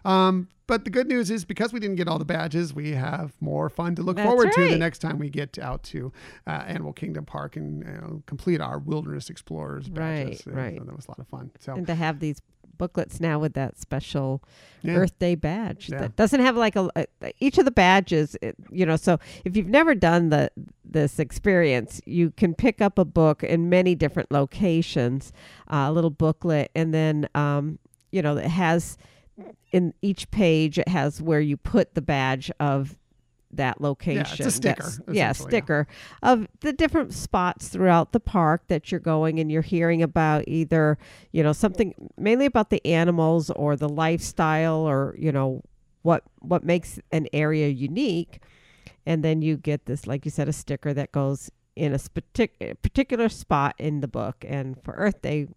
that. 0.04 0.08
Um, 0.10 0.48
but 0.66 0.84
the 0.84 0.90
good 0.90 1.06
news 1.08 1.30
is 1.30 1.44
because 1.44 1.74
we 1.74 1.80
didn't 1.80 1.96
get 1.96 2.08
all 2.08 2.18
the 2.18 2.24
badges, 2.24 2.72
we 2.72 2.92
have 2.92 3.34
more 3.40 3.68
fun 3.68 3.94
to 3.96 4.02
look 4.02 4.16
That's 4.16 4.26
forward 4.26 4.50
to 4.52 4.68
the 4.70 4.78
next 4.78 5.00
time 5.00 5.18
we 5.18 5.28
get 5.28 5.58
out 5.58 5.82
to 5.84 6.10
uh, 6.46 6.50
Animal 6.66 6.94
Kingdom 6.94 7.26
Park 7.26 7.56
and 7.56 7.80
you 7.84 7.92
know, 7.92 8.22
complete 8.24 8.62
our 8.62 8.78
Wilderness 8.78 9.28
Explorers 9.28 9.88
badges. 9.90 10.46
Right, 10.46 10.56
right. 10.56 10.78
So 10.78 10.84
that 10.84 10.96
was 10.96 11.06
a 11.06 11.10
lot 11.10 11.18
of 11.18 11.28
fun. 11.28 11.50
So 11.60 11.74
And 11.74 11.86
to 11.86 11.94
have 11.94 12.18
these 12.20 12.40
booklets 12.78 13.20
now 13.20 13.38
with 13.38 13.54
that 13.54 13.78
special 13.78 14.42
Yeah. 14.82 14.94
Earth 14.96 15.18
Day 15.18 15.34
badge 15.34 15.88
Yeah. 15.90 15.98
that 16.00 16.16
doesn't 16.16 16.40
have 16.40 16.56
like 16.56 16.76
a, 16.76 16.90
a 16.96 17.06
each 17.40 17.58
of 17.58 17.64
the 17.64 17.70
badges, 17.70 18.36
it, 18.42 18.56
you 18.70 18.84
know. 18.84 18.96
So 18.96 19.18
if 19.44 19.56
you've 19.56 19.68
never 19.68 19.94
done 19.94 20.28
the 20.30 20.50
this 20.84 21.18
experience, 21.18 22.00
you 22.06 22.30
can 22.30 22.54
pick 22.54 22.80
up 22.80 22.98
a 22.98 23.04
book 23.04 23.42
in 23.42 23.68
many 23.68 23.94
different 23.94 24.30
locations, 24.30 25.32
uh, 25.72 25.86
a 25.88 25.92
little 25.92 26.10
booklet, 26.10 26.70
and 26.74 26.92
then 26.94 27.28
um, 27.34 27.78
you 28.12 28.22
know 28.22 28.36
it 28.36 28.46
has 28.46 28.96
in 29.72 29.92
each 30.02 30.30
page 30.30 30.78
it 30.78 30.86
has 30.88 31.20
where 31.20 31.40
you 31.40 31.56
put 31.56 31.94
the 31.94 32.02
badge 32.02 32.50
of 32.60 32.96
that 33.56 33.80
location. 33.80 34.50
sticker, 34.50 34.74
That's- 34.74 34.92
essentially, 34.98 35.16
Yeah, 35.16 35.26
yeah. 35.28 35.32
sticker 35.32 35.86
of 36.22 36.46
the 36.60 36.72
different 36.72 37.12
spots 37.12 37.68
throughout 37.68 38.12
the 38.12 38.20
park 38.20 38.64
that 38.68 38.90
you're 38.90 39.00
going 39.00 39.38
and 39.40 39.50
you're 39.50 39.62
hearing 39.62 40.02
about 40.02 40.44
either, 40.46 40.98
you 41.32 41.42
know, 41.42 41.52
something 41.52 41.94
mainly 42.16 42.46
about 42.46 42.70
the 42.70 42.84
animals 42.86 43.50
or 43.50 43.76
the 43.76 43.88
lifestyle 43.88 44.88
or, 44.88 45.14
you 45.18 45.32
know, 45.32 45.62
what 46.02 46.22
what 46.40 46.64
makes 46.64 46.98
an 47.12 47.26
area 47.32 47.68
unique. 47.68 48.40
And 49.06 49.22
then 49.22 49.42
you 49.42 49.56
get 49.56 49.86
this, 49.86 50.06
like 50.06 50.24
you 50.24 50.30
said, 50.30 50.48
a 50.48 50.52
sticker 50.52 50.92
that 50.94 51.12
goes 51.12 51.50
in 51.76 51.92
a 51.92 51.98
partic- 51.98 52.80
particular 52.82 53.28
spot 53.28 53.74
in 53.78 54.00
the 54.00 54.08
book. 54.08 54.44
And 54.46 54.82
for 54.82 54.94
Earth 54.94 55.20
Day, 55.22 55.48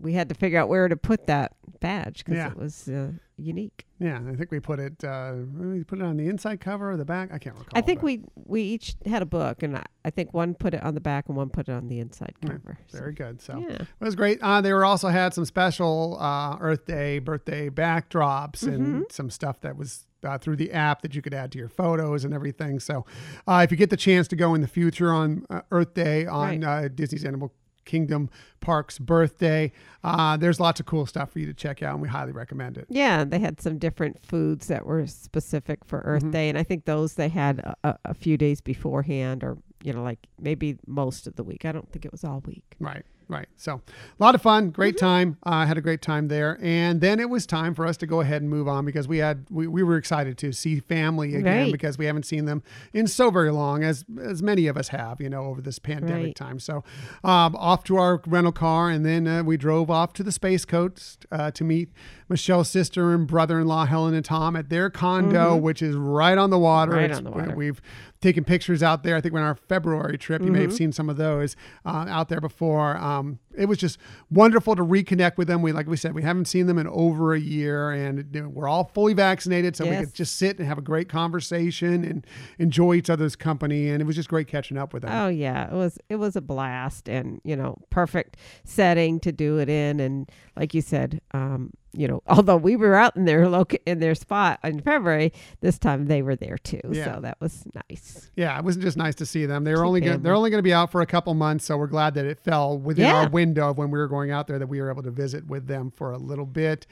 we 0.00 0.12
had 0.14 0.28
to 0.30 0.34
figure 0.34 0.58
out 0.58 0.68
where 0.68 0.88
to 0.88 0.96
put 0.96 1.26
that 1.26 1.52
badge 1.80 2.24
because 2.24 2.36
Yeah. 2.36 2.48
it 2.50 2.56
was 2.56 2.88
uh, 2.88 3.12
unique. 3.36 3.86
Yeah, 3.98 4.20
I 4.28 4.34
think 4.34 4.50
we 4.50 4.60
put 4.60 4.80
it. 4.80 5.02
Uh, 5.04 5.34
we 5.58 5.84
put 5.84 5.98
it 5.98 6.04
on 6.04 6.16
the 6.16 6.26
inside 6.28 6.60
cover 6.60 6.90
or 6.90 6.96
the 6.96 7.04
back. 7.04 7.30
I 7.32 7.38
can't 7.38 7.54
recall. 7.54 7.70
I 7.74 7.80
think 7.82 8.02
we 8.02 8.22
we 8.34 8.62
each 8.62 8.96
had 9.06 9.22
a 9.22 9.26
book, 9.26 9.62
and 9.62 9.76
I, 9.76 9.84
I 10.04 10.10
think 10.10 10.32
one 10.34 10.54
put 10.54 10.72
it 10.74 10.82
on 10.82 10.94
the 10.94 11.00
back 11.00 11.28
and 11.28 11.36
one 11.36 11.50
put 11.50 11.68
it 11.68 11.72
on 11.72 11.88
the 11.88 12.00
inside 12.00 12.32
Yeah, 12.42 12.50
cover. 12.50 12.78
So, 12.88 12.98
Very 12.98 13.12
good. 13.12 13.40
So 13.42 13.58
yeah. 13.58 13.74
it 13.82 13.86
was 14.00 14.14
great. 14.16 14.38
Uh, 14.42 14.60
they 14.60 14.72
were 14.72 14.84
also 14.84 15.08
had 15.08 15.34
some 15.34 15.44
special 15.44 16.16
uh, 16.20 16.56
Earth 16.60 16.86
Day, 16.86 17.18
birthday 17.18 17.68
backdrops, 17.68 18.64
Mm-hmm. 18.64 18.68
and 18.74 19.04
some 19.12 19.30
stuff 19.30 19.60
that 19.60 19.76
was. 19.76 20.06
Uh, 20.22 20.36
through 20.36 20.54
the 20.56 20.70
app 20.72 21.00
that 21.00 21.14
you 21.14 21.22
could 21.22 21.32
add 21.32 21.50
to 21.50 21.56
your 21.56 21.70
photos 21.70 22.26
and 22.26 22.34
everything. 22.34 22.78
So, 22.78 23.06
uh, 23.48 23.62
if 23.64 23.70
you 23.70 23.78
get 23.78 23.88
the 23.88 23.96
chance 23.96 24.28
to 24.28 24.36
go 24.36 24.54
in 24.54 24.60
the 24.60 24.68
future 24.68 25.10
on 25.14 25.46
uh, 25.48 25.62
Earth 25.70 25.94
Day 25.94 26.26
on 26.26 26.62
uh, 26.62 26.88
Disney's 26.94 27.24
Animal 27.24 27.54
Kingdom 27.84 28.30
Park's 28.60 28.98
birthday, 28.98 29.72
uh, 30.04 30.36
there's 30.36 30.60
lots 30.60 30.80
of 30.80 30.86
cool 30.86 31.06
stuff 31.06 31.32
for 31.32 31.38
you 31.38 31.46
to 31.46 31.54
check 31.54 31.82
out, 31.82 31.94
and 31.94 32.02
we 32.02 32.08
highly 32.08 32.32
recommend 32.32 32.76
it. 32.78 32.86
Yeah, 32.88 33.24
they 33.24 33.38
had 33.38 33.60
some 33.60 33.78
different 33.78 34.24
foods 34.24 34.66
that 34.68 34.86
were 34.86 35.06
specific 35.06 35.84
for 35.84 36.00
Earth 36.00 36.24
Mhm. 36.24 36.32
Day, 36.32 36.48
and 36.48 36.58
I 36.58 36.62
think 36.62 36.84
those 36.84 37.14
they 37.14 37.28
had 37.28 37.60
a, 37.84 37.98
a 38.04 38.14
few 38.14 38.36
days 38.36 38.60
beforehand, 38.60 39.42
or 39.44 39.58
you 39.82 39.92
know, 39.94 40.02
like 40.02 40.18
maybe 40.38 40.76
most 40.86 41.26
of 41.26 41.36
the 41.36 41.42
week. 41.42 41.64
I 41.64 41.72
don't 41.72 41.90
think 41.90 42.04
it 42.04 42.12
was 42.12 42.22
all 42.24 42.42
week. 42.46 42.76
Right, 42.78 43.04
right. 43.30 43.48
So 43.56 43.80
a 44.18 44.22
lot 44.22 44.34
of 44.34 44.42
fun, 44.42 44.70
great 44.70 44.96
Mm-hmm. 44.96 45.06
time. 45.06 45.36
I 45.44 45.64
had 45.66 45.78
a 45.78 45.80
great 45.80 46.02
time 46.02 46.28
there, 46.28 46.58
and 46.60 47.00
then 47.00 47.20
it 47.20 47.30
was 47.30 47.46
time 47.46 47.74
for 47.74 47.86
us 47.86 47.96
to 47.98 48.06
go 48.06 48.20
ahead 48.20 48.42
and 48.42 48.50
move 48.50 48.68
on 48.68 48.84
because 48.84 49.06
we 49.08 49.18
had 49.18 49.46
we, 49.50 49.66
we 49.66 49.82
were 49.82 49.96
excited 49.96 50.36
to 50.38 50.52
see 50.52 50.80
family 50.80 51.34
again 51.36 51.64
Right. 51.64 51.72
because 51.72 51.96
we 51.96 52.06
haven't 52.06 52.24
seen 52.26 52.44
them 52.44 52.62
in 52.92 53.06
so 53.06 53.30
very 53.30 53.50
long 53.52 53.82
as 53.84 54.04
as 54.22 54.42
many 54.42 54.66
of 54.66 54.76
us 54.76 54.88
have, 54.88 55.20
you 55.20 55.30
know, 55.30 55.44
over 55.44 55.60
this 55.62 55.78
pandemic 55.78 56.24
Right. 56.26 56.34
time. 56.34 56.58
So 56.58 56.84
um, 57.24 57.54
off 57.56 57.84
to 57.84 57.96
our 57.96 58.20
rental 58.26 58.52
car, 58.52 58.90
and 58.90 59.06
then 59.06 59.26
uh, 59.26 59.42
we 59.44 59.56
drove 59.56 59.90
off 59.90 60.12
to 60.14 60.22
the 60.22 60.32
Space 60.32 60.64
Coast 60.64 61.24
uh, 61.32 61.50
to 61.52 61.64
meet 61.64 61.88
Michelle's 62.30 62.70
sister 62.70 63.12
and 63.12 63.26
brother-in-law 63.26 63.84
Helen 63.86 64.14
and 64.14 64.24
Tom 64.24 64.54
at 64.56 64.68
their 64.70 64.88
condo, 64.88 65.56
which 65.56 65.82
is 65.82 65.96
right 65.96 66.38
on 66.38 66.48
the 66.50 66.58
water. 66.58 66.92
Mm-hmm. 66.92 66.98
Right 66.98 67.04
It's- 67.06 67.18
on 67.18 67.24
the 67.24 67.30
water. 67.30 67.54
We've 67.56 67.82
taken 68.20 68.44
pictures 68.44 68.82
out 68.82 69.02
there. 69.02 69.16
I 69.16 69.20
think 69.20 69.34
when 69.34 69.42
our 69.42 69.54
February 69.56 70.16
trip, 70.16 70.42
you 70.42 70.52
may 70.52 70.60
Mm-hmm. 70.60 70.68
have 70.68 70.76
seen 70.76 70.92
some 70.92 71.08
of 71.10 71.16
those 71.16 71.56
uh, 71.84 72.06
out 72.08 72.28
there 72.28 72.40
before. 72.40 72.96
Um, 72.98 73.38
it 73.56 73.66
was 73.66 73.78
just 73.78 73.98
wonderful 74.30 74.76
to 74.76 74.82
reconnect 74.82 75.36
with 75.36 75.48
them. 75.48 75.60
We, 75.62 75.72
like 75.72 75.86
we 75.86 75.96
said, 75.96 76.14
we 76.14 76.22
haven't 76.22 76.44
seen 76.46 76.66
them 76.66 76.78
in 76.78 76.86
over 76.86 77.34
a 77.34 77.40
year, 77.40 77.90
and 77.90 78.54
we're 78.54 78.68
all 78.68 78.84
fully 78.94 79.12
vaccinated, 79.14 79.74
so 79.76 79.84
we 79.86 79.96
could 79.96 80.14
just 80.14 80.36
sit 80.36 80.58
and 80.58 80.68
have 80.68 80.78
a 80.78 80.82
great 80.82 81.08
conversation 81.08 82.04
and 82.04 82.26
enjoy 82.58 82.94
each 82.94 83.10
other's 83.10 83.36
company. 83.36 83.88
And 83.88 84.00
it 84.00 84.04
was 84.04 84.16
just 84.16 84.28
great 84.28 84.46
catching 84.48 84.76
up 84.78 84.92
with 84.92 85.02
them. 85.02 85.12
Oh 85.12 85.28
yeah, 85.28 85.66
it 85.66 85.72
was 85.74 85.98
it 86.08 86.16
was 86.16 86.36
a 86.36 86.40
blast, 86.40 87.08
and 87.08 87.40
you 87.44 87.56
know, 87.56 87.78
perfect 87.90 88.36
setting 88.64 89.20
to 89.20 89.32
do 89.32 89.58
it 89.58 89.68
in, 89.68 90.00
and 90.00 90.30
like 90.56 90.74
you 90.74 90.80
said, 90.80 91.20
um, 91.32 91.70
you 91.92 92.06
know, 92.06 92.22
although 92.28 92.56
we 92.56 92.76
were 92.76 92.94
out 92.94 93.16
in 93.16 93.24
their 93.24 93.48
loc 93.48 93.74
in 93.86 93.98
their 93.98 94.14
spot 94.14 94.60
in 94.62 94.80
February, 94.80 95.32
this 95.60 95.78
time 95.78 96.06
they 96.06 96.22
were 96.22 96.36
there 96.36 96.58
too, 96.58 96.80
Yeah. 96.90 97.16
so 97.16 97.20
that 97.22 97.38
was 97.40 97.64
nice. 97.90 98.30
Yeah, 98.36 98.56
it 98.58 98.64
was 98.64 98.76
just 98.76 98.96
nice 98.96 99.16
to 99.16 99.26
see 99.26 99.44
them. 99.46 99.64
They 99.64 99.74
were 99.74 99.84
only 99.84 100.00
gonna, 100.00 100.18
they're 100.18 100.34
only 100.34 100.50
going 100.50 100.58
to 100.58 100.62
be 100.62 100.72
out 100.72 100.92
for 100.92 101.00
a 101.00 101.06
couple 101.06 101.34
months, 101.34 101.64
so 101.64 101.76
we're 101.76 101.86
glad 101.88 102.14
that 102.14 102.26
it 102.26 102.38
fell 102.38 102.78
within 102.78 103.06
Yeah. 103.06 103.16
our 103.16 103.28
window 103.28 103.39
of 103.40 103.78
when 103.78 103.90
we 103.90 103.98
were 103.98 104.06
going 104.08 104.30
out 104.30 104.46
there 104.46 104.58
that 104.58 104.66
we 104.68 104.80
were 104.80 104.90
able 104.90 105.02
to 105.02 105.10
visit 105.10 105.46
with 105.46 105.66
them 105.66 105.90
for 105.96 106.12
a 106.12 106.18
little 106.18 106.46
bit. 106.46 106.86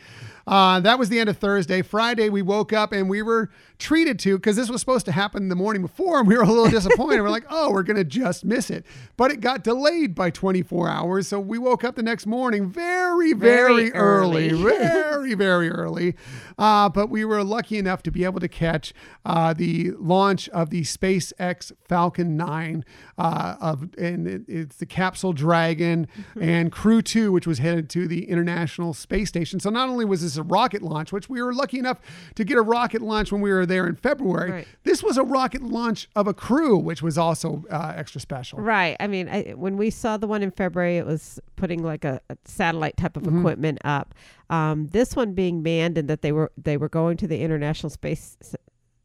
Uh, 0.46 0.80
that 0.80 0.98
was 0.98 1.08
the 1.08 1.20
end 1.20 1.28
of 1.28 1.36
Thursday. 1.36 1.82
Friday, 1.82 2.28
we 2.30 2.42
woke 2.42 2.72
up 2.72 2.92
and 2.92 3.08
we 3.10 3.20
were 3.22 3.50
treated 3.78 4.18
to 4.20 4.36
because 4.38 4.56
this 4.56 4.70
was 4.70 4.80
supposed 4.80 5.04
to 5.06 5.12
happen 5.12 5.48
the 5.48 5.54
morning 5.54 5.82
before, 5.82 6.18
and 6.18 6.26
we 6.26 6.36
were 6.36 6.42
a 6.42 6.46
little 6.48 6.68
disappointed. 6.68 7.20
we're 7.20 7.28
like, 7.30 7.44
oh, 7.50 7.70
we're 7.70 7.82
going 7.82 7.96
to 7.96 8.04
just 8.04 8.44
miss 8.44 8.70
it, 8.70 8.84
but 9.16 9.30
it 9.30 9.40
got 9.40 9.62
delayed 9.62 10.14
by 10.14 10.30
24 10.30 10.88
hours, 10.88 11.28
so 11.28 11.38
we 11.38 11.58
woke 11.58 11.84
up 11.84 11.94
the 11.94 12.02
next 12.02 12.26
morning 12.26 12.68
very, 12.70 13.32
very, 13.34 13.90
Very 13.90 13.92
early, 13.92 14.50
early. 14.50 14.62
very, 14.62 15.34
very 15.34 15.70
early. 15.70 16.14
Uh, 16.58 16.88
but 16.88 17.08
we 17.10 17.24
were 17.24 17.44
lucky 17.44 17.78
enough 17.78 18.02
to 18.02 18.10
be 18.10 18.24
able 18.24 18.40
to 18.40 18.48
catch 18.48 18.92
uh, 19.24 19.52
the 19.52 19.92
launch 19.98 20.48
of 20.48 20.70
the 20.70 20.82
SpaceX 20.82 21.70
Falcon 21.86 22.36
9 22.36 22.84
uh, 23.16 23.56
of 23.60 23.88
and 23.98 24.26
it- 24.26 24.42
it's 24.48 24.76
the 24.76 24.86
Capsule 24.86 25.32
Dragon. 25.32 26.08
And 26.40 26.72
Crew 26.72 27.02
2, 27.02 27.32
which 27.32 27.46
was 27.46 27.58
headed 27.58 27.88
to 27.90 28.06
the 28.08 28.28
International 28.28 28.94
Space 28.94 29.28
Station. 29.28 29.60
So 29.60 29.70
not 29.70 29.88
only 29.88 30.04
was 30.04 30.22
this 30.22 30.36
a 30.36 30.42
rocket 30.42 30.82
launch, 30.82 31.12
which 31.12 31.28
we 31.28 31.42
were 31.42 31.52
lucky 31.52 31.78
enough 31.78 31.98
to 32.36 32.44
get 32.44 32.56
a 32.58 32.62
rocket 32.62 33.02
launch 33.02 33.30
when 33.32 33.40
we 33.40 33.50
were 33.50 33.66
there 33.66 33.86
in 33.86 33.94
February, 33.96 34.50
Right. 34.50 34.68
this 34.84 35.02
was 35.02 35.16
a 35.16 35.22
rocket 35.22 35.62
launch 35.62 36.08
of 36.16 36.26
a 36.26 36.34
crew, 36.34 36.76
which 36.78 37.02
was 37.02 37.18
also 37.18 37.64
uh, 37.70 37.92
extra 37.96 38.20
special. 38.20 38.58
Right. 38.60 38.96
I 39.00 39.06
mean, 39.06 39.28
I, 39.28 39.52
when 39.56 39.76
we 39.76 39.90
saw 39.90 40.16
the 40.16 40.26
one 40.26 40.42
in 40.42 40.50
February, 40.50 40.96
it 40.98 41.06
was 41.06 41.38
putting 41.56 41.82
like 41.82 42.04
a, 42.04 42.20
a 42.30 42.36
satellite 42.44 42.96
type 42.96 43.16
of 43.16 43.22
Mm-hmm. 43.24 43.38
equipment 43.40 43.78
up. 43.84 44.14
Um, 44.50 44.86
this 44.88 45.14
one 45.14 45.34
being 45.34 45.62
manned 45.62 45.98
and 45.98 46.08
that 46.08 46.22
they 46.22 46.32
were 46.32 46.50
they 46.56 46.76
were 46.76 46.88
going 46.88 47.16
to 47.18 47.26
the 47.26 47.40
International 47.40 47.90
Space 47.90 48.36
S- 48.40 48.54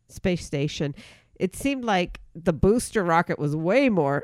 Space 0.08 0.46
Station. 0.46 0.96
It 1.40 1.56
seemed 1.56 1.84
like 1.84 2.22
the 2.36 2.54
booster 2.54 3.04
rocket 3.04 3.40
was 3.40 3.56
way 3.56 3.90
more 3.90 4.24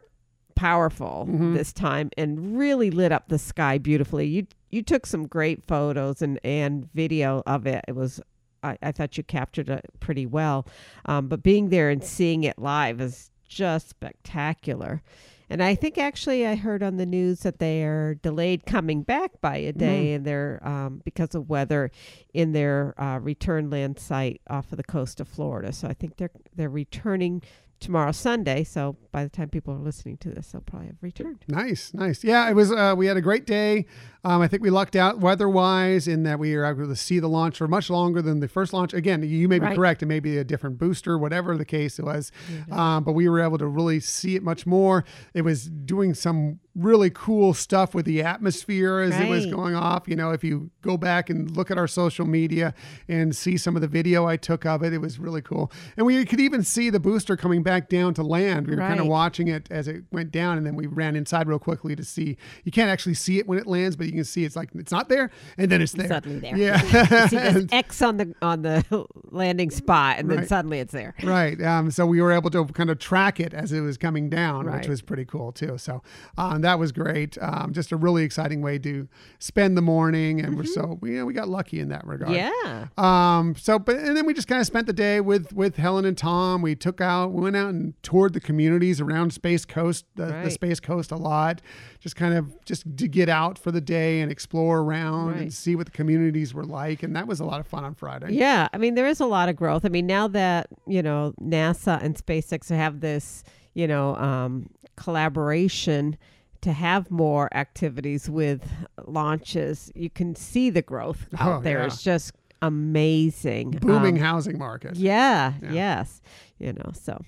powerful 0.60 1.26
Mhm. 1.30 1.54
this 1.56 1.72
time 1.72 2.10
and 2.18 2.58
really 2.58 2.92
lit 2.92 3.12
up 3.14 3.30
the 3.30 3.40
sky 3.40 3.78
beautifully. 3.78 4.28
You 4.28 4.46
you 4.72 4.84
took 4.84 5.06
some 5.06 5.26
great 5.28 5.64
photos 5.68 6.22
and 6.22 6.38
and 6.44 6.92
video 6.94 7.42
of 7.48 7.66
it. 7.66 7.84
It 7.88 7.96
was. 7.96 8.20
I, 8.62 8.78
I 8.82 8.92
thought 8.92 9.18
you 9.18 9.24
captured 9.24 9.70
it 9.70 9.86
pretty 10.02 10.26
well, 10.26 10.68
um, 11.06 11.30
but 11.30 11.42
being 11.44 11.70
there 11.70 11.90
and 11.90 12.04
seeing 12.04 12.44
it 12.44 12.60
live 12.60 13.00
is 13.00 13.32
just 13.48 13.88
spectacular. 13.88 15.02
And 15.50 15.64
I 15.64 15.76
think 15.76 15.98
actually 15.98 16.46
I 16.46 16.56
heard 16.56 16.84
on 16.84 16.98
the 16.98 17.06
news 17.06 17.40
that 17.40 17.60
they 17.60 17.84
are 17.84 18.16
delayed 18.16 18.66
coming 18.66 19.02
back 19.02 19.40
by 19.42 19.56
a 19.58 19.72
day, 19.72 20.12
and 20.14 20.26
they're 20.26 20.60
um, 20.62 21.02
because 21.06 21.34
of 21.36 21.50
weather 21.50 21.90
in 22.34 22.52
their 22.52 22.94
uh, 23.02 23.18
return 23.20 23.70
land 23.70 23.98
site 23.98 24.42
off 24.50 24.72
of 24.74 24.78
the 24.78 24.84
coast 24.84 25.22
of 25.22 25.28
Florida. 25.30 25.72
So 25.72 25.88
I 25.88 25.94
think 25.94 26.18
they're 26.18 26.30
they're 26.56 26.70
returning 26.70 27.42
tomorrow 27.80 28.12
Sunday. 28.12 28.64
So 28.64 28.98
by 29.12 29.24
the 29.24 29.30
time 29.30 29.50
people 29.50 29.74
are 29.74 29.80
listening 29.80 30.18
to 30.18 30.30
this, 30.30 30.52
they'll 30.52 30.62
probably 30.62 30.88
have 30.88 30.98
returned. 31.02 31.44
Nice, 31.48 31.94
nice. 31.94 32.24
Yeah, 32.24 32.50
it 32.50 32.54
was. 32.54 32.72
Uh, 32.72 32.94
we 32.98 33.08
had 33.08 33.18
a 33.18 33.22
great 33.22 33.46
day. 33.46 33.86
Um, 34.24 34.42
I 34.42 34.48
think 34.48 34.62
we 34.62 34.70
lucked 34.70 34.96
out 34.96 35.20
weather-wise 35.20 36.08
in 36.08 36.24
that 36.24 36.40
we 36.40 36.56
were 36.56 36.66
able 36.66 36.88
to 36.88 36.96
see 36.96 37.20
the 37.20 37.30
launch 37.30 37.58
for 37.58 37.68
much 37.68 37.90
longer 37.90 38.22
than 38.22 38.40
the 38.42 38.48
first 38.50 38.74
launch. 38.74 38.94
Again, 38.94 39.24
you 39.24 39.48
may 39.48 39.60
be 39.60 39.66
Right. 39.66 39.76
correct. 39.78 40.04
It 40.04 40.08
may 40.08 40.20
be 40.20 40.38
a 40.38 40.44
different 40.44 40.78
booster, 40.78 41.18
whatever 41.18 41.56
the 41.58 41.66
case 41.66 42.00
it 42.00 42.06
was. 42.06 42.32
Um, 42.72 43.04
but 43.04 43.14
we 43.14 43.30
were 43.30 43.40
able 43.40 43.58
to 43.58 43.68
really 43.68 44.00
see 44.00 44.36
it 44.36 44.44
much 44.44 44.66
more. 44.66 45.06
It 45.34 45.44
was 45.44 45.66
doing 45.70 46.14
some 46.14 46.60
really 46.76 47.10
cool 47.10 47.54
stuff 47.54 47.94
with 47.94 48.06
the 48.06 48.22
atmosphere 48.22 49.00
as 49.00 49.20
it 49.20 49.28
was 49.28 49.46
going 49.48 49.76
off. 49.76 50.08
You 50.08 50.16
know, 50.16 50.32
if 50.32 50.44
you 50.46 50.70
go 50.82 50.96
back 50.98 51.30
and 51.30 51.56
look 51.58 51.70
at 51.72 51.78
our 51.78 51.88
social 51.88 52.26
media 52.26 52.74
and 53.10 53.36
see 53.36 53.58
some 53.58 53.76
of 53.76 53.82
the 53.82 53.88
video 53.88 54.26
I 54.28 54.38
took 54.38 54.66
of 54.66 54.82
it, 54.84 54.94
it 54.94 55.00
was 55.00 55.20
really 55.20 55.42
cool. 55.42 55.72
And 55.98 56.06
we 56.06 56.24
could 56.26 56.40
even 56.40 56.64
see 56.64 56.90
the 56.90 57.00
booster 57.00 57.36
coming 57.36 57.64
back 57.64 57.90
down 57.90 58.14
to 58.16 58.24
land. 58.24 58.68
We 58.68 58.76
were 58.76 58.82
kind 58.82 59.00
of 59.02 59.08
watching 59.08 59.48
it 59.50 59.68
as 59.70 59.88
it 59.90 60.04
went 60.12 60.32
down, 60.32 60.58
and 60.58 60.66
then 60.66 60.76
we 60.76 60.88
ran 60.88 61.16
inside 61.18 61.48
real 61.48 61.60
quickly 61.60 61.96
to 61.98 62.04
see. 62.04 62.38
You 62.64 62.72
can't 62.72 62.90
actually 62.90 63.16
see 63.16 63.40
it 63.40 63.48
when 63.48 63.58
it 63.60 63.68
lands, 63.68 63.96
but 63.98 64.09
you 64.10 64.16
can 64.16 64.26
see 64.26 64.44
it's 64.44 64.56
like 64.56 64.70
it's 64.76 64.92
not 64.92 65.10
there, 65.10 65.32
and 65.58 65.72
then 65.72 65.82
it's 65.82 65.94
there. 65.94 66.08
Suddenly 66.08 66.40
there. 66.40 66.58
Yeah. 66.58 67.28
See 67.28 67.38
this 67.38 67.66
X 67.72 68.02
on 68.02 68.18
the 68.18 68.34
on 68.42 68.62
the 68.64 68.84
landing 69.32 69.70
spot, 69.70 70.18
and 70.20 70.30
then 70.30 70.40
Right. 70.40 70.48
suddenly 70.48 70.80
it's 70.80 70.94
there. 70.94 71.16
Right. 71.24 71.62
Um, 71.62 71.92
so 71.92 72.06
we 72.06 72.22
were 72.22 72.32
able 72.32 72.50
to 72.52 72.66
kind 72.66 72.90
of 72.90 73.00
track 73.00 73.40
it 73.40 73.54
as 73.54 73.72
it 73.72 73.82
was 73.82 73.98
coming 73.98 74.30
down, 74.30 74.72
which 74.72 74.88
was 74.88 75.02
pretty 75.02 75.26
cool 75.26 75.52
too. 75.52 75.78
So 75.78 76.02
um, 76.38 76.62
that 76.62 76.80
was 76.80 76.92
great. 76.92 77.38
Um, 77.42 77.74
just 77.74 77.92
a 77.92 77.98
really 77.98 78.24
exciting 78.24 78.62
way 78.62 78.78
to 78.80 79.08
spend 79.40 79.78
the 79.78 79.82
morning, 79.82 80.42
and 80.42 80.58
we're 80.58 80.64
so 80.66 80.98
we, 81.02 81.12
you 81.12 81.18
know, 81.20 81.26
we 81.26 81.34
got 81.34 81.50
lucky 81.50 81.80
in 81.80 81.90
that 81.90 82.06
regard. 82.06 82.32
Yeah. 82.34 82.88
Um, 82.98 83.56
so, 83.58 83.78
but 83.80 83.96
and 83.98 84.16
then 84.18 84.26
we 84.26 84.34
just 84.34 84.48
kind 84.48 84.60
of 84.62 84.68
spent 84.68 84.88
the 84.88 84.94
day 84.94 85.22
with 85.22 85.54
with 85.54 85.76
Helen 85.78 86.06
and 86.06 86.18
Tom. 86.18 86.62
We 86.62 86.76
took 86.76 87.02
out, 87.02 87.32
we 87.32 87.42
went 87.42 87.56
out 87.56 87.70
and 87.70 87.94
toured 88.04 88.34
the 88.34 88.40
communities 88.40 89.00
around 89.02 89.34
Space 89.34 89.66
Coast, 89.66 90.06
the, 90.16 90.26
the 90.44 90.50
Space 90.52 90.80
Coast 90.80 91.12
a 91.12 91.16
lot. 91.18 91.62
Just 92.00 92.16
kind 92.16 92.34
of 92.34 92.64
just 92.66 92.86
to 92.98 93.08
get 93.08 93.28
out 93.30 93.60
for 93.60 93.72
the 93.72 93.82
day 93.82 93.99
and 94.22 94.32
explore 94.32 94.80
around 94.80 95.34
and 95.38 95.54
see 95.54 95.76
what 95.76 95.86
the 95.86 95.92
communities 95.92 96.54
were 96.54 96.66
like, 96.66 97.04
and 97.04 97.16
that 97.16 97.28
was 97.28 97.40
a 97.40 97.46
lot 97.46 97.60
of 97.60 97.68
fun 97.68 97.84
on 97.84 97.94
Friday. 97.96 98.34
Yeah, 98.34 98.68
I 98.74 98.78
mean 98.78 98.96
there 98.96 99.08
is 99.08 99.20
a 99.20 99.26
lot 99.26 99.50
of 99.50 99.56
growth. 99.56 99.86
I 99.86 99.90
mean 99.90 100.08
now 100.08 100.28
that 100.30 100.68
you 100.88 101.02
know 101.02 101.34
NASA 101.42 102.02
and 102.04 102.16
SpaceX 102.16 102.70
have 102.70 103.00
this 103.02 103.44
you 103.74 103.88
know 103.88 104.16
um, 104.16 104.70
collaboration 104.96 106.18
to 106.62 106.74
have 106.74 107.10
more 107.10 107.48
activities 107.56 108.30
with 108.30 108.62
launches, 109.06 109.92
you 109.96 110.10
can 110.10 110.36
see 110.36 110.70
the 110.70 110.82
growth 110.82 111.28
out 111.40 111.60
Oh, 111.60 111.62
there. 111.62 111.80
yeah. 111.80 111.86
It's 111.86 112.04
just 112.04 112.34
amazing, 112.62 113.72
Booming 113.82 114.16
Um, 114.18 114.22
housing 114.22 114.58
market. 114.58 114.96
yeah, 114.98 115.54
Yeah. 115.62 115.72
yes, 115.72 116.22
you 116.58 116.74
know 116.74 116.92
so 116.94 117.22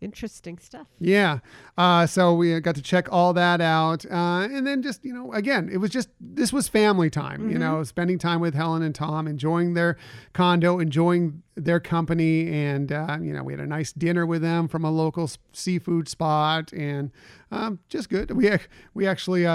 interesting 0.00 0.58
stuff. 0.58 0.86
Yeah. 1.00 1.38
Uh, 1.78 2.06
so 2.06 2.34
we 2.34 2.58
got 2.60 2.74
to 2.74 2.82
check 2.82 3.08
all 3.10 3.32
that 3.32 3.60
out. 3.60 4.04
Uh, 4.04 4.46
and 4.50 4.66
then 4.66 4.82
just, 4.82 5.04
you 5.04 5.12
know, 5.14 5.32
again, 5.32 5.68
it 5.72 5.78
was 5.78 5.90
just, 5.90 6.08
this 6.20 6.52
was 6.52 6.68
family 6.68 7.10
time, 7.10 7.50
you 7.50 7.58
know, 7.58 7.82
spending 7.82 8.18
time 8.18 8.40
with 8.40 8.54
Helen 8.54 8.82
and 8.82 8.94
Tom, 8.94 9.26
enjoying 9.26 9.74
their 9.74 9.96
condo, 10.32 10.78
enjoying 10.78 11.42
their 11.54 11.80
company. 11.80 12.52
And, 12.52 12.92
uh, 12.92 13.18
you 13.20 13.32
know, 13.32 13.42
we 13.42 13.52
had 13.52 13.60
a 13.60 13.66
nice 13.66 13.92
dinner 13.92 14.26
with 14.26 14.42
them 14.42 14.68
from 14.68 14.84
a 14.84 14.90
local 14.90 15.24
s- 15.24 15.38
seafood 15.52 16.08
spot 16.08 16.72
and 16.72 17.10
um, 17.50 17.78
just 17.88 18.08
good. 18.10 18.30
We, 18.32 18.50
we 18.94 19.06
actually, 19.06 19.46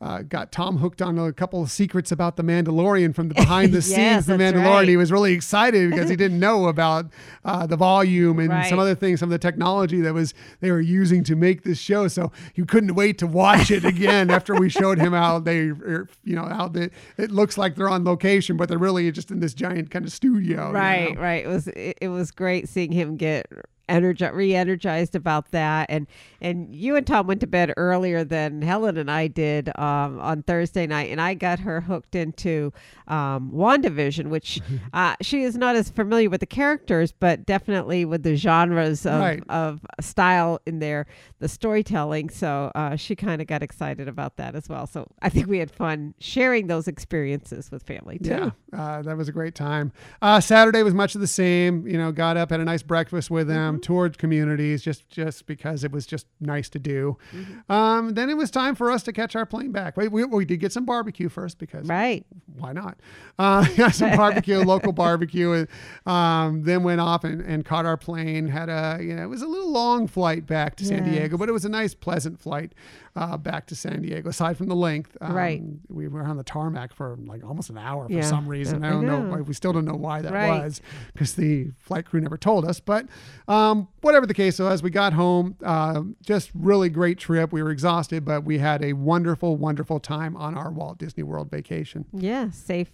uh, 0.00 0.22
got 0.22 0.50
Tom 0.50 0.78
hooked 0.78 1.02
on 1.02 1.18
a 1.18 1.32
couple 1.32 1.62
of 1.62 1.70
secrets 1.70 2.10
about 2.10 2.36
the 2.36 2.42
Mandalorian 2.42 3.14
from 3.14 3.28
the 3.28 3.34
behind 3.44 3.72
the 3.72 3.76
Yes, 3.76 3.84
scenes. 3.86 4.26
The 4.26 4.34
Mandalorian. 4.42 4.64
right. 4.64 4.88
He 4.88 4.96
was 4.96 5.12
really 5.12 5.32
excited 5.34 5.90
because 5.90 6.08
he 6.08 6.16
didn't 6.16 6.40
know 6.40 6.68
about 6.68 7.06
uh, 7.44 7.66
the 7.66 7.76
volume 7.76 8.38
and 8.38 8.66
some 8.66 8.78
other 8.78 8.94
things, 8.94 9.20
some 9.20 9.28
of 9.28 9.32
the 9.32 9.38
technology 9.38 10.00
that 10.00 10.14
was 10.14 10.32
they 10.60 10.70
were 10.70 10.80
using 10.80 11.22
to 11.24 11.36
make 11.36 11.64
this 11.64 11.78
show. 11.78 12.08
So 12.08 12.32
he 12.54 12.64
couldn't 12.64 12.94
wait 12.94 13.18
to 13.18 13.26
watch 13.26 13.70
it 13.70 13.84
again 13.84 14.30
after 14.38 14.54
we 14.54 14.70
showed 14.70 14.98
him 14.98 15.12
how 15.12 15.38
they, 15.38 15.68
er, 15.68 16.08
you 16.24 16.34
know, 16.34 16.46
how 16.46 16.68
the 16.68 16.90
it 17.18 17.30
looks 17.30 17.58
like 17.58 17.76
they're 17.76 17.90
on 17.90 18.04
location, 18.04 18.56
but 18.56 18.68
they're 18.70 18.78
really 18.78 19.10
just 19.12 19.30
in 19.30 19.40
this 19.40 19.52
giant 19.54 19.90
kind 19.90 20.04
of 20.06 20.12
studio. 20.12 20.68
you 20.68 20.74
right 20.74 21.14
know? 21.14 21.20
right 21.20 21.44
it 21.44 21.48
was 21.48 21.68
it, 21.68 21.98
it 22.00 22.08
was 22.08 22.30
great 22.30 22.68
seeing 22.68 22.92
him 22.92 23.16
get 23.16 23.46
energi- 23.90 24.32
re-energized 24.32 25.14
about 25.14 25.50
that 25.50 25.86
and 25.90 26.06
and 26.40 26.74
you 26.74 26.96
and 26.96 27.06
tom 27.06 27.26
went 27.26 27.40
to 27.40 27.46
bed 27.46 27.72
earlier 27.76 28.24
than 28.24 28.62
helen 28.62 28.96
and 28.96 29.10
i 29.10 29.26
did 29.26 29.68
um, 29.78 30.18
on 30.20 30.42
thursday 30.44 30.86
night 30.86 31.10
and 31.10 31.20
i 31.20 31.34
got 31.34 31.58
her 31.58 31.80
hooked 31.80 32.14
into 32.14 32.72
um, 33.08 33.50
wandavision 33.52 34.28
which 34.28 34.60
uh, 34.92 35.14
she 35.20 35.42
is 35.42 35.56
not 35.56 35.76
as 35.76 35.90
familiar 35.90 36.30
with 36.30 36.40
the 36.40 36.46
characters 36.46 37.12
but 37.12 37.44
definitely 37.46 38.04
with 38.04 38.22
the 38.22 38.36
genres 38.36 39.04
of, 39.06 39.20
Right. 39.20 39.42
of 39.48 39.80
style 40.00 40.60
in 40.66 40.78
there 40.78 41.06
the 41.40 41.48
storytelling 41.48 42.30
so 42.30 42.70
uh, 42.74 42.96
she 42.96 43.16
kind 43.16 43.40
of 43.42 43.46
got 43.48 43.62
excited 43.62 44.08
about 44.08 44.36
that 44.36 44.54
as 44.54 44.68
well 44.68 44.86
so 44.86 45.06
i 45.22 45.28
think 45.28 45.46
we 45.48 45.58
had 45.58 45.70
fun 45.70 46.14
sharing 46.20 46.66
those 46.68 46.86
experiences 46.88 47.70
with 47.70 47.82
family 47.82 48.18
too 48.18 48.30
Yeah, 48.30 48.50
uh, 48.78 49.02
that 49.02 49.16
was 49.16 49.28
a 49.28 49.32
great 49.32 49.54
time. 49.54 49.92
Uh, 50.22 50.40
Saturday 50.40 50.82
was 50.82 50.94
much 50.94 51.14
of 51.14 51.20
the 51.20 51.26
same. 51.26 51.86
You 51.86 51.98
know, 51.98 52.12
got 52.12 52.36
up, 52.36 52.50
had 52.50 52.60
a 52.60 52.64
nice 52.64 52.82
breakfast 52.82 53.30
with 53.30 53.48
them, 53.48 53.74
Mm-hmm. 53.76 53.79
Toured 53.80 54.18
communities, 54.18 54.82
just 54.82 55.08
just 55.08 55.46
because 55.46 55.82
it 55.84 55.90
was 55.92 56.06
just 56.06 56.26
nice 56.40 56.68
to 56.70 56.78
do. 56.78 57.16
Mm-hmm. 57.34 57.72
Um, 57.72 58.14
then 58.14 58.30
it 58.30 58.36
was 58.36 58.50
time 58.50 58.74
for 58.74 58.90
us 58.90 59.02
to 59.04 59.12
catch 59.12 59.34
our 59.34 59.46
plane 59.46 59.72
back. 59.72 59.96
We, 59.96 60.08
we, 60.08 60.24
we 60.24 60.44
did 60.44 60.58
get 60.60 60.72
some 60.72 60.84
barbecue 60.84 61.28
first 61.28 61.58
because 61.58 61.86
right 61.88 62.24
why 62.56 62.72
not? 62.72 62.98
Uh, 63.38 63.64
some 63.90 64.16
barbecue, 64.16 64.58
local 64.64 64.92
barbecue. 64.92 65.52
and, 65.52 65.68
Um, 66.06 66.62
then 66.64 66.82
went 66.82 67.00
off 67.00 67.24
and, 67.24 67.40
and 67.40 67.64
caught 67.64 67.86
our 67.86 67.96
plane. 67.96 68.48
Had 68.48 68.68
a 68.68 68.98
you 69.02 69.14
know 69.14 69.22
it 69.22 69.28
was 69.28 69.42
a 69.42 69.48
little 69.48 69.70
long 69.72 70.06
flight 70.06 70.46
back 70.46 70.76
to 70.76 70.84
San 70.84 71.04
Yes. 71.06 71.14
Diego, 71.14 71.36
but 71.38 71.48
it 71.48 71.52
was 71.52 71.64
a 71.64 71.68
nice, 71.68 71.94
pleasant 71.94 72.38
flight 72.40 72.72
uh, 73.16 73.36
back 73.36 73.66
to 73.66 73.74
San 73.74 74.02
Diego. 74.02 74.28
Aside 74.28 74.56
from 74.56 74.68
the 74.68 74.74
length, 74.76 75.16
um, 75.20 75.32
Right. 75.34 75.62
We 75.88 76.06
were 76.08 76.22
on 76.22 76.36
the 76.36 76.44
tarmac 76.44 76.92
for 76.94 77.16
like 77.26 77.44
almost 77.44 77.68
an 77.70 77.78
hour 77.78 78.06
for 78.06 78.12
Yeah. 78.12 78.20
some 78.22 78.46
reason. 78.46 78.84
I 78.84 78.88
I 78.88 78.90
don't 78.92 79.06
know. 79.06 79.22
know. 79.22 79.42
We 79.42 79.54
still 79.54 79.72
don't 79.72 79.84
know 79.84 79.94
why 79.96 80.22
that 80.22 80.32
Right. 80.32 80.62
was 80.64 80.80
because 81.12 81.34
the 81.34 81.72
flight 81.78 82.06
crew 82.06 82.20
never 82.20 82.36
told 82.36 82.64
us. 82.64 82.78
But 82.80 83.06
um, 83.48 83.88
whatever 84.00 84.26
the 84.26 84.34
case 84.34 84.56
so 84.56 84.68
as 84.68 84.82
we 84.82 84.90
got 84.90 85.12
home. 85.12 85.56
Uh, 85.62 86.02
just 86.22 86.50
really 86.54 86.88
great 86.88 87.18
trip. 87.18 87.52
We 87.52 87.62
were 87.62 87.70
exhausted, 87.70 88.24
but 88.24 88.44
we 88.44 88.58
had 88.58 88.84
a 88.84 88.92
wonderful, 88.92 89.56
wonderful 89.56 89.98
time 90.00 90.36
on 90.36 90.54
our 90.56 90.70
Walt 90.70 90.98
Disney 90.98 91.22
World 91.22 91.50
vacation. 91.50 92.04
Yeah, 92.12 92.50
safe 92.50 92.90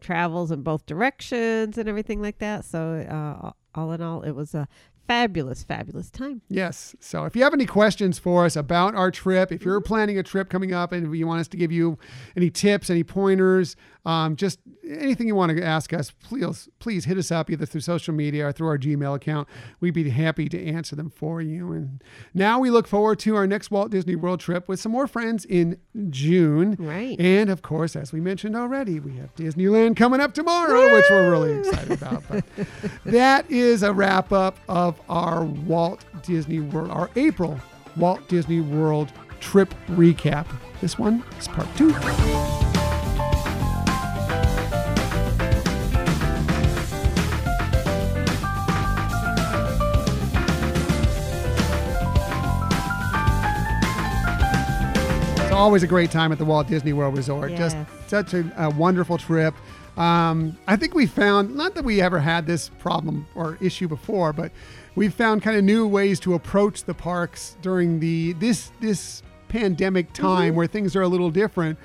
travels 0.00 0.50
in 0.50 0.62
both 0.62 0.86
directions 0.86 1.76
and 1.76 1.88
everything 1.88 2.22
like 2.22 2.38
that. 2.38 2.64
So, 2.64 2.94
uh, 3.00 3.50
all 3.74 3.92
in 3.92 4.00
all, 4.00 4.22
it 4.22 4.32
was 4.32 4.54
a 4.54 4.66
fabulous, 5.06 5.64
fabulous 5.64 6.10
time. 6.10 6.42
Yes. 6.48 6.94
So 7.00 7.24
if 7.24 7.34
you 7.34 7.42
have 7.42 7.52
any 7.54 7.66
questions 7.66 8.18
for 8.18 8.44
us 8.44 8.56
about 8.56 8.94
our 8.94 9.10
trip, 9.10 9.52
if 9.52 9.64
you're 9.64 9.80
mm-hmm. 9.80 9.86
planning 9.86 10.18
a 10.18 10.22
trip 10.22 10.48
coming 10.48 10.72
up 10.72 10.92
and 10.92 11.14
you 11.16 11.26
want 11.26 11.40
us 11.40 11.48
to 11.48 11.56
give 11.56 11.72
you 11.72 11.98
any 12.36 12.50
tips, 12.50 12.90
any 12.90 13.04
pointers, 13.04 13.76
um, 14.04 14.36
just 14.36 14.58
anything 14.88 15.26
you 15.26 15.34
want 15.34 15.56
to 15.56 15.62
ask 15.62 15.92
us, 15.92 16.10
please 16.10 16.68
please 16.78 17.04
hit 17.04 17.18
us 17.18 17.30
up 17.30 17.50
either 17.50 17.66
through 17.66 17.82
social 17.82 18.14
media 18.14 18.46
or 18.46 18.52
through 18.52 18.68
our 18.68 18.78
Gmail 18.78 19.14
account. 19.14 19.48
We'd 19.80 19.94
be 19.94 20.08
happy 20.10 20.48
to 20.48 20.66
answer 20.66 20.96
them 20.96 21.10
for 21.10 21.42
you. 21.42 21.72
And 21.72 22.02
now 22.34 22.58
we 22.58 22.70
look 22.70 22.86
forward 22.86 23.18
to 23.20 23.36
our 23.36 23.46
next 23.46 23.70
Walt 23.70 23.90
Disney 23.90 24.16
World 24.16 24.40
trip 24.40 24.68
with 24.68 24.80
some 24.80 24.92
more 24.92 25.06
friends 25.06 25.44
in 25.44 25.78
June. 26.08 26.76
Right. 26.78 27.18
And 27.20 27.50
of 27.50 27.62
course, 27.62 27.94
as 27.96 28.12
we 28.12 28.20
mentioned 28.20 28.56
already, 28.56 29.00
we 29.00 29.16
have 29.16 29.34
Disneyland 29.34 29.96
coming 29.96 30.20
up 30.20 30.34
tomorrow, 30.34 30.92
which 30.94 31.04
we're 31.10 31.30
really 31.30 31.58
excited 31.58 31.92
about. 31.92 32.24
But 32.28 32.44
that 33.04 33.50
is 33.50 33.82
a 33.82 33.92
wrap 33.92 34.32
up 34.32 34.58
of 34.68 35.00
our 35.08 35.44
Walt 35.44 36.04
Disney 36.22 36.60
World, 36.60 36.90
our 36.90 37.10
April 37.16 37.60
Walt 37.96 38.26
Disney 38.28 38.60
World 38.60 39.12
trip 39.40 39.74
recap. 39.90 40.46
This 40.80 40.98
one 40.98 41.22
is 41.38 41.48
part 41.48 41.68
two. 41.76 41.92
Always 55.60 55.82
a 55.82 55.86
great 55.86 56.10
time 56.10 56.32
at 56.32 56.38
the 56.38 56.44
Walt 56.44 56.66
Disney 56.68 56.94
World 56.94 57.14
Resort. 57.16 57.54
Just 57.54 57.76
such 58.06 58.32
a, 58.32 58.50
a 58.56 58.70
wonderful 58.70 59.18
trip. 59.18 59.54
Um, 59.98 60.56
I 60.66 60.76
think 60.76 60.94
we 60.94 61.06
found, 61.06 61.54
not 61.54 61.74
that 61.74 61.84
we 61.84 62.00
ever 62.00 62.18
had 62.18 62.46
this 62.46 62.70
problem 62.78 63.26
or 63.34 63.58
issue 63.60 63.86
before, 63.86 64.32
but 64.32 64.50
we've 64.94 65.12
found 65.12 65.42
kind 65.42 65.58
of 65.58 65.64
new 65.64 65.86
ways 65.86 66.18
to 66.20 66.32
approach 66.34 66.84
the 66.84 66.94
parks 66.94 67.58
during 67.60 68.00
the 68.00 68.32
this 68.34 68.72
this 68.80 69.22
pandemic 69.48 70.12
time 70.14 70.54
where 70.54 70.66
things 70.66 70.96
are 70.96 71.02
a 71.02 71.08
little 71.08 71.30
different. 71.30 71.78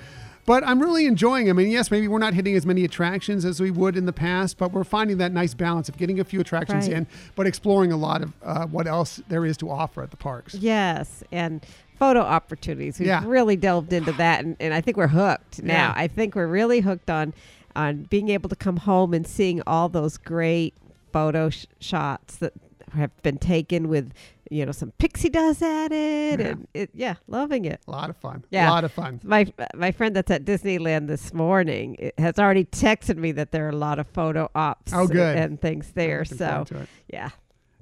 But 0.46 0.62
I'm 0.64 0.80
really 0.80 1.06
enjoying 1.06 1.46
them. 1.46 1.58
I 1.58 1.62
mean, 1.64 1.72
yes, 1.72 1.90
maybe 1.90 2.06
we're 2.06 2.20
not 2.20 2.32
hitting 2.32 2.54
as 2.54 2.64
many 2.64 2.84
attractions 2.84 3.44
as 3.44 3.60
we 3.60 3.72
would 3.72 3.96
in 3.96 4.06
the 4.06 4.12
past, 4.12 4.56
but 4.58 4.70
we're 4.70 4.84
finding 4.84 5.18
that 5.18 5.32
nice 5.32 5.54
balance 5.54 5.88
of 5.88 5.96
getting 5.96 6.20
a 6.20 6.24
few 6.24 6.40
attractions 6.40 6.86
Right. 6.86 6.98
in, 6.98 7.06
but 7.34 7.48
exploring 7.48 7.90
a 7.90 7.96
lot 7.96 8.22
of 8.22 8.32
uh, 8.44 8.66
what 8.68 8.86
else 8.86 9.20
there 9.28 9.44
is 9.44 9.56
to 9.56 9.68
offer 9.68 10.02
at 10.04 10.12
the 10.12 10.16
parks. 10.16 10.54
Yes, 10.54 11.24
and 11.32 11.66
photo 11.98 12.20
opportunities. 12.20 12.98
We've 12.98 13.08
Yeah. 13.08 13.24
really 13.26 13.56
delved 13.56 13.92
into 13.92 14.12
that, 14.12 14.44
and, 14.44 14.56
and 14.60 14.72
I 14.74 14.80
think 14.80 14.96
we're 14.96 15.06
hooked 15.08 15.62
now. 15.62 15.72
Yeah. 15.88 15.92
I 15.96 16.06
think 16.08 16.34
we're 16.34 16.46
really 16.46 16.80
hooked 16.80 17.10
on 17.10 17.34
on 17.74 18.04
being 18.04 18.30
able 18.30 18.48
to 18.48 18.56
come 18.56 18.78
home 18.78 19.12
and 19.12 19.26
seeing 19.26 19.60
all 19.66 19.88
those 19.90 20.16
great 20.16 20.72
photo 21.12 21.50
sh- 21.50 21.66
shots 21.78 22.36
that 22.36 22.52
have 22.94 23.10
been 23.22 23.36
taken 23.36 23.88
with 23.88 24.12
you 24.48 24.64
know 24.64 24.70
some 24.72 24.92
pixie 24.98 25.28
dust 25.28 25.60
added, 25.62 26.40
Yeah. 26.40 26.46
and 26.46 26.68
it, 26.72 26.90
yeah, 26.94 27.14
loving 27.26 27.64
it. 27.64 27.80
A 27.88 27.90
lot 27.90 28.08
of 28.10 28.16
fun. 28.16 28.44
Yeah. 28.50 28.68
A 28.68 28.70
lot 28.70 28.84
of 28.84 28.92
fun. 28.92 29.20
My 29.24 29.52
my 29.74 29.90
friend 29.90 30.14
that's 30.14 30.30
at 30.30 30.44
Disneyland 30.44 31.08
this 31.08 31.34
morning 31.34 31.96
it 31.98 32.14
has 32.18 32.38
already 32.38 32.64
texted 32.64 33.16
me 33.16 33.32
that 33.32 33.50
there 33.50 33.66
are 33.66 33.70
a 33.70 33.76
lot 33.76 33.98
of 33.98 34.06
photo 34.06 34.48
ops 34.54 34.92
Oh, 34.94 35.06
good. 35.08 35.36
and 35.36 35.60
things 35.60 35.92
there. 35.94 36.24
So 36.24 36.36
forward 36.36 36.66
to 36.68 36.76
it. 36.82 36.88
yeah, 37.12 37.30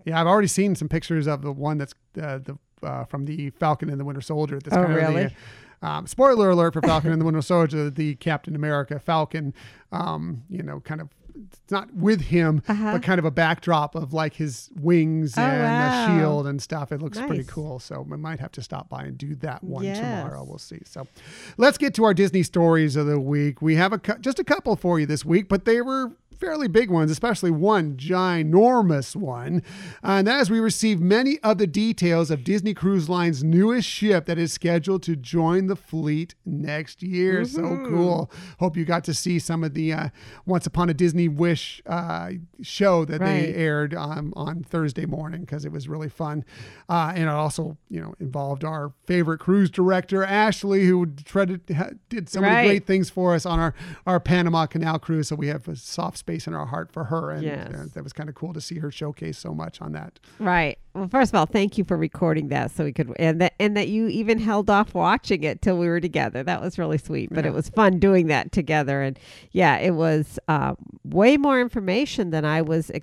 Yeah, 0.07 0.19
I've 0.21 0.27
already 0.27 0.49
seen 0.49 0.75
some 0.75 0.89
pictures 0.89 1.27
of 1.27 1.43
the 1.43 1.53
one 1.53 1.77
that's 1.79 1.95
uh, 2.21 2.39
the 2.39 2.57
uh, 2.85 3.05
from 3.05 3.25
the 3.25 3.51
Falcon 3.51 3.91
and 3.91 3.99
the 3.99 4.05
Winter 4.05 4.21
Soldier. 4.21 4.59
That's 4.63 4.77
Oh, 4.77 4.85
kind 4.85 5.17
of 5.27 5.33
the, 5.81 5.87
um, 5.89 6.07
spoiler 6.07 6.51
alert 6.51 6.75
for 6.75 6.83
Falcon 6.83 7.13
and 7.13 7.21
the 7.21 7.25
Winter 7.25 7.43
Soldier, 7.43 7.91
the 7.91 8.15
Captain 8.17 8.55
America 8.55 8.99
Falcon. 8.99 9.53
Um, 9.93 10.43
you 10.49 10.63
know, 10.63 10.81
kind 10.81 11.01
of 11.01 11.09
it's 11.37 11.59
not 11.73 11.93
with 11.93 12.21
him, 12.21 12.63
Uh-huh. 12.69 12.93
but 12.93 13.03
kind 13.03 13.19
of 13.19 13.25
a 13.25 13.31
backdrop 13.31 13.97
of 13.97 14.13
like 14.13 14.35
his 14.35 14.71
wings 14.81 15.35
Oh, 15.37 15.43
and 15.43 15.63
wow. 15.63 16.07
the 16.07 16.21
shield 16.21 16.47
and 16.47 16.63
stuff. 16.63 16.93
It 16.93 17.03
looks 17.03 17.19
pretty 17.19 17.43
cool. 17.43 17.81
So 17.81 18.03
we 18.09 18.17
might 18.17 18.39
have 18.39 18.53
to 18.53 18.63
stop 18.63 18.89
by 18.89 19.03
and 19.03 19.19
do 19.19 19.35
that 19.37 19.65
one 19.65 19.83
Yes. 19.85 19.99
tomorrow. 19.99 20.45
We'll 20.45 20.59
see. 20.59 20.79
So 20.85 21.09
let's 21.57 21.77
get 21.77 21.93
to 21.95 22.05
our 22.05 22.15
Disney 22.15 22.45
stories 22.45 22.95
of 22.95 23.07
the 23.07 23.19
week. 23.19 23.61
We 23.61 23.75
have 23.75 23.93
a 23.93 23.99
just 24.21 24.39
a 24.39 24.45
couple 24.45 24.77
for 24.77 25.01
you 25.01 25.07
this 25.07 25.25
week, 25.25 25.49
but 25.49 25.65
they 25.65 25.81
were 25.81 26.13
fairly 26.45 26.69
big 26.69 26.91
ones, 26.91 27.11
especially 27.11 27.51
one 27.51 27.97
ginormous 27.97 29.17
one. 29.17 29.63
And 30.03 30.27
that 30.27 30.41
is 30.41 30.51
we 30.51 30.61
received 30.61 31.01
many 31.01 31.39
of 31.41 31.59
the 31.59 31.67
details 31.67 32.31
of 32.31 32.45
Disney 32.45 32.75
Cruise 32.75 33.09
Line's 33.09 33.43
newest 33.45 33.89
ship 33.89 34.27
that 34.27 34.39
is 34.39 34.53
scheduled 34.53 35.03
to 35.05 35.17
join 35.17 35.67
the 35.67 35.77
fleet 35.77 36.35
next 36.45 37.03
year. 37.03 37.45
So 37.45 37.63
cool. 37.89 38.31
Hope 38.61 38.77
you 38.77 38.85
got 38.85 39.05
to 39.05 39.15
see 39.15 39.39
some 39.39 39.65
of 39.65 39.75
the 39.75 39.93
uh, 39.93 40.09
Once 40.45 40.67
Upon 40.67 40.91
a 40.91 40.95
Disney 40.95 41.29
Wish 41.29 41.81
uh, 41.87 42.31
show 42.63 43.05
that 43.05 43.21
they 43.21 43.55
aired 43.55 43.95
um, 43.95 44.33
on 44.37 44.63
Thursday 44.65 45.07
morning 45.07 45.43
because 45.43 45.65
it 45.65 45.73
was 45.73 45.89
really 45.89 46.09
fun. 46.09 46.45
Uh, 46.89 47.13
and 47.15 47.25
it 47.25 47.29
also, 47.29 47.77
you 47.89 48.01
know, 48.01 48.15
involved 48.21 48.65
our 48.65 48.93
favorite 49.07 49.39
cruise 49.39 49.71
director, 49.71 50.25
Ashley, 50.25 50.85
who 50.87 51.07
tried 51.07 51.67
to, 51.67 51.75
ha- 51.75 51.91
did 52.09 52.29
so 52.29 52.41
many 52.41 52.55
Right. 52.55 52.67
great 52.67 52.87
things 52.87 53.09
for 53.11 53.35
us 53.35 53.47
on 53.47 53.59
our, 53.59 53.75
our 54.07 54.21
Panama 54.21 54.67
Canal 54.67 54.99
cruise. 54.99 55.29
So 55.29 55.37
we 55.37 55.47
have 55.49 55.67
a 55.69 55.77
soft 55.77 56.19
space 56.19 56.34
in 56.47 56.55
our 56.55 56.67
heart 56.67 56.91
for 56.93 57.05
her. 57.05 57.31
And 57.31 57.43
Yes. 57.43 57.73
uh, 57.73 57.87
that 57.95 58.03
was 58.05 58.13
kind 58.13 58.29
of 58.29 58.35
cool 58.35 58.53
to 58.53 58.61
see 58.61 58.79
her 58.79 58.91
showcase 58.91 59.39
so 59.39 59.55
much 59.55 59.81
on 59.81 59.93
that. 59.93 60.19
Right. 60.39 60.79
Well, 60.95 61.09
first 61.09 61.33
of 61.33 61.37
all, 61.39 61.47
thank 61.47 61.77
you 61.79 61.85
for 61.85 61.97
recording 61.97 62.49
that 62.49 62.71
so 62.71 62.85
we 62.85 62.93
could 62.93 63.13
and 63.19 63.41
that 63.41 63.55
and 63.59 63.77
that 63.77 63.89
you 63.89 64.07
even 64.09 64.39
held 64.39 64.71
off 64.71 64.95
watching 64.95 65.43
it 65.43 65.61
till 65.63 65.79
we 65.79 65.89
were 65.89 66.01
together. 66.01 66.43
That 66.43 66.61
was 66.61 66.79
really 66.79 66.99
sweet. 66.99 67.31
But 67.33 67.45
Yeah. 67.45 67.51
it 67.51 67.55
was 67.55 67.69
fun 67.69 67.99
doing 67.99 68.27
that 68.29 68.53
together. 68.53 69.03
And 69.03 69.19
yeah, 69.53 69.77
it 69.79 69.93
was 69.95 70.39
um, 70.49 70.77
way 71.05 71.37
more 71.37 71.61
information 71.61 72.31
than 72.31 72.45
I 72.45 72.63
was 72.63 72.89
Mm-hmm. 72.89 72.97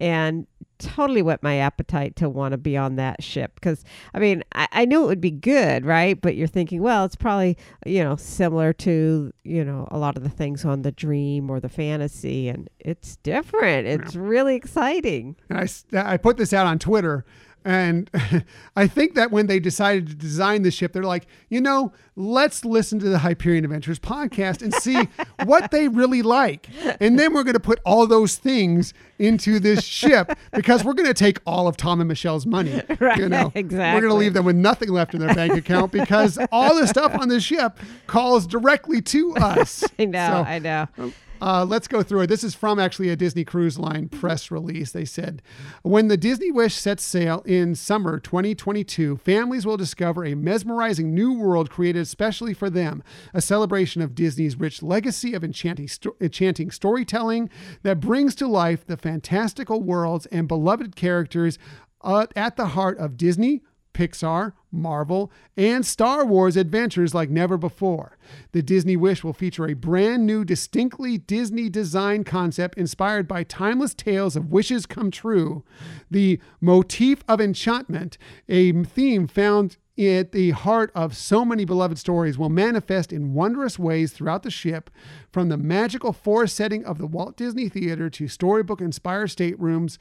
And 0.00 0.46
totally 0.78 1.22
whet 1.22 1.42
my 1.42 1.56
appetite 1.56 2.14
to 2.16 2.28
want 2.28 2.52
to 2.52 2.58
be 2.58 2.76
on 2.76 2.96
that 2.96 3.22
ship. 3.22 3.54
Because 3.54 3.84
I 4.14 4.18
mean, 4.18 4.44
I, 4.54 4.68
I 4.72 4.84
knew 4.84 5.02
it 5.02 5.06
would 5.06 5.20
be 5.20 5.30
good, 5.30 5.84
right? 5.84 6.20
But 6.20 6.36
you're 6.36 6.46
thinking, 6.46 6.82
well, 6.82 7.04
it's 7.04 7.16
probably 7.16 7.56
you 7.84 8.02
know 8.02 8.16
similar 8.16 8.72
to 8.74 9.32
you 9.44 9.64
know 9.64 9.88
a 9.90 9.98
lot 9.98 10.16
of 10.16 10.22
the 10.22 10.28
things 10.28 10.64
on 10.64 10.82
the 10.82 10.92
Dream 10.92 11.50
or 11.50 11.60
the 11.60 11.68
Fantasy, 11.68 12.48
and 12.48 12.68
it's 12.78 13.16
different. 13.16 13.86
It's 13.86 14.14
really 14.14 14.54
exciting. 14.54 15.36
And 15.48 15.58
I, 15.58 16.12
I 16.12 16.16
put 16.16 16.36
this 16.36 16.52
out 16.52 16.66
on 16.66 16.78
Twitter 16.78 17.24
And 17.64 18.10
I 18.76 18.86
think 18.86 19.14
that 19.14 19.30
when 19.30 19.46
they 19.46 19.60
decided 19.60 20.06
to 20.08 20.14
design 20.14 20.62
the 20.62 20.70
ship, 20.70 20.92
they're 20.92 21.02
like, 21.02 21.26
you 21.48 21.60
know, 21.60 21.92
let's 22.16 22.64
listen 22.64 22.98
to 23.00 23.08
the 23.08 23.18
Hyperion 23.18 23.64
Adventures 23.64 23.98
podcast 23.98 24.62
and 24.62 24.72
see 24.72 25.08
what 25.44 25.70
they 25.70 25.88
really 25.88 26.22
like. 26.22 26.68
And 27.00 27.18
then 27.18 27.34
we're 27.34 27.44
going 27.44 27.54
to 27.54 27.60
put 27.60 27.80
all 27.84 28.06
those 28.06 28.36
things 28.36 28.94
into 29.18 29.58
this 29.60 29.84
ship 29.84 30.32
because 30.52 30.84
we're 30.84 30.94
going 30.94 31.08
to 31.08 31.14
take 31.14 31.38
all 31.46 31.68
of 31.68 31.76
Tom 31.76 32.00
and 32.00 32.08
Michelle's 32.08 32.46
money. 32.46 32.82
Right, 33.00 33.18
You 33.18 33.28
know, 33.28 33.52
exactly. 33.54 33.96
We're 33.96 34.08
going 34.08 34.12
to 34.18 34.18
leave 34.18 34.34
them 34.34 34.44
with 34.44 34.56
nothing 34.56 34.88
left 34.90 35.14
in 35.14 35.20
their 35.20 35.34
bank 35.34 35.52
account 35.56 35.92
because 35.92 36.38
all 36.50 36.74
the 36.74 36.86
stuff 36.86 37.14
on 37.14 37.28
the 37.28 37.40
ship 37.40 37.78
calls 38.06 38.46
directly 38.46 39.00
to 39.02 39.34
us. 39.36 39.84
I 39.98 40.04
know, 40.06 40.26
So, 40.28 40.34
I 40.50 40.58
know. 40.58 40.86
uh, 41.40 41.64
let's 41.64 41.86
go 41.86 42.02
through 42.02 42.22
it. 42.22 42.26
This 42.26 42.42
is 42.42 42.54
from 42.56 42.80
actually 42.80 43.10
a 43.10 43.16
Disney 43.16 43.44
Cruise 43.44 43.78
Line 43.78 44.08
press 44.08 44.50
release. 44.50 44.90
They 44.90 45.04
said, 45.04 45.40
when 45.82 46.08
the 46.08 46.16
Disney 46.16 46.50
Wish 46.50 46.74
sets 46.74 47.04
sail 47.04 47.42
in 47.46 47.76
summer 47.76 48.18
2022, 48.18 49.18
families 49.18 49.64
will 49.64 49.76
discover 49.76 50.24
a 50.24 50.34
mesmerizing 50.34 51.14
new 51.14 51.32
world 51.38 51.70
created 51.70 52.02
especially 52.02 52.54
for 52.54 52.68
them, 52.68 53.04
a 53.32 53.40
celebration 53.40 54.02
of 54.02 54.16
Disney's 54.16 54.56
rich 54.58 54.82
legacy 54.82 55.34
of 55.34 55.44
enchanting, 55.44 55.86
sto- 55.86 56.16
enchanting 56.20 56.70
storytelling 56.72 57.48
that 57.84 58.00
brings 58.00 58.34
to 58.36 58.48
life 58.48 58.84
the 58.86 58.96
fantastical 59.08 59.82
worlds 59.82 60.26
and 60.26 60.46
beloved 60.46 60.94
characters 60.94 61.58
uh, 62.02 62.26
at 62.36 62.56
the 62.56 62.66
heart 62.66 62.98
of 62.98 63.16
Disney, 63.16 63.62
Pixar, 63.94 64.52
Marvel, 64.70 65.32
and 65.56 65.86
Star 65.86 66.26
Wars 66.26 66.58
adventures 66.58 67.14
like 67.14 67.30
never 67.30 67.56
before. 67.56 68.18
The 68.52 68.60
Disney 68.60 68.98
Wish 68.98 69.24
will 69.24 69.32
feature 69.32 69.66
a 69.66 69.72
brand 69.72 70.26
new, 70.26 70.44
distinctly 70.44 71.16
Disney 71.16 71.70
design 71.70 72.22
concept 72.22 72.76
inspired 72.76 73.26
by 73.26 73.44
timeless 73.44 73.94
tales 73.94 74.36
of 74.36 74.52
wishes 74.52 74.84
come 74.84 75.10
true. 75.10 75.64
The 76.10 76.38
motif 76.60 77.24
of 77.26 77.40
enchantment, 77.40 78.18
a 78.46 78.72
theme 78.84 79.26
found 79.26 79.78
at 79.98 80.32
the 80.32 80.50
heart 80.50 80.90
of 80.94 81.16
so 81.16 81.44
many 81.44 81.64
beloved 81.64 81.98
stories, 81.98 82.38
will 82.38 82.48
manifest 82.48 83.12
in 83.12 83.34
wondrous 83.34 83.78
ways 83.78 84.12
throughout 84.12 84.42
the 84.42 84.50
ship, 84.50 84.90
from 85.32 85.48
the 85.48 85.56
magical 85.56 86.12
forest 86.12 86.56
setting 86.56 86.84
of 86.84 86.98
the 86.98 87.06
Walt 87.06 87.36
Disney 87.36 87.68
Theater 87.68 88.08
to 88.10 88.28
storybook 88.28 88.80
inspired 88.80 89.30
staterooms 89.30 89.98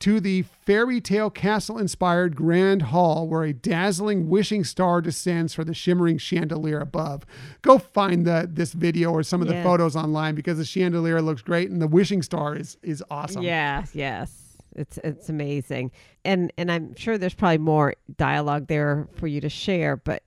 to 0.00 0.18
the 0.18 0.42
fairy 0.42 1.00
tale 1.00 1.30
castle 1.30 1.78
inspired 1.78 2.34
grand 2.34 2.82
hall 2.82 3.28
where 3.28 3.44
a 3.44 3.52
dazzling 3.52 4.28
wishing 4.28 4.64
star 4.64 5.00
descends 5.02 5.54
for 5.54 5.62
the 5.62 5.74
shimmering 5.74 6.16
chandelier 6.16 6.80
above. 6.80 7.24
Go 7.62 7.78
find 7.78 8.26
the 8.26 8.48
this 8.50 8.72
video 8.72 9.12
or 9.12 9.22
some 9.22 9.42
of 9.42 9.48
the 9.48 9.62
photos 9.62 9.94
online 9.94 10.34
because 10.34 10.56
the 10.56 10.64
chandelier 10.64 11.20
looks 11.20 11.42
great 11.42 11.70
and 11.70 11.82
the 11.82 11.86
wishing 11.86 12.22
star 12.22 12.56
is 12.56 12.78
is 12.82 13.04
awesome. 13.10 13.42
Yes, 13.42 13.94
yes. 13.94 14.39
It's 14.74 14.98
it's 14.98 15.28
amazing. 15.28 15.92
And 16.24 16.52
and 16.56 16.70
I'm 16.70 16.94
sure 16.94 17.18
there's 17.18 17.34
probably 17.34 17.58
more 17.58 17.94
dialogue 18.16 18.66
there 18.68 19.08
for 19.14 19.26
you 19.26 19.40
to 19.40 19.48
share, 19.48 19.96
but 19.96 20.22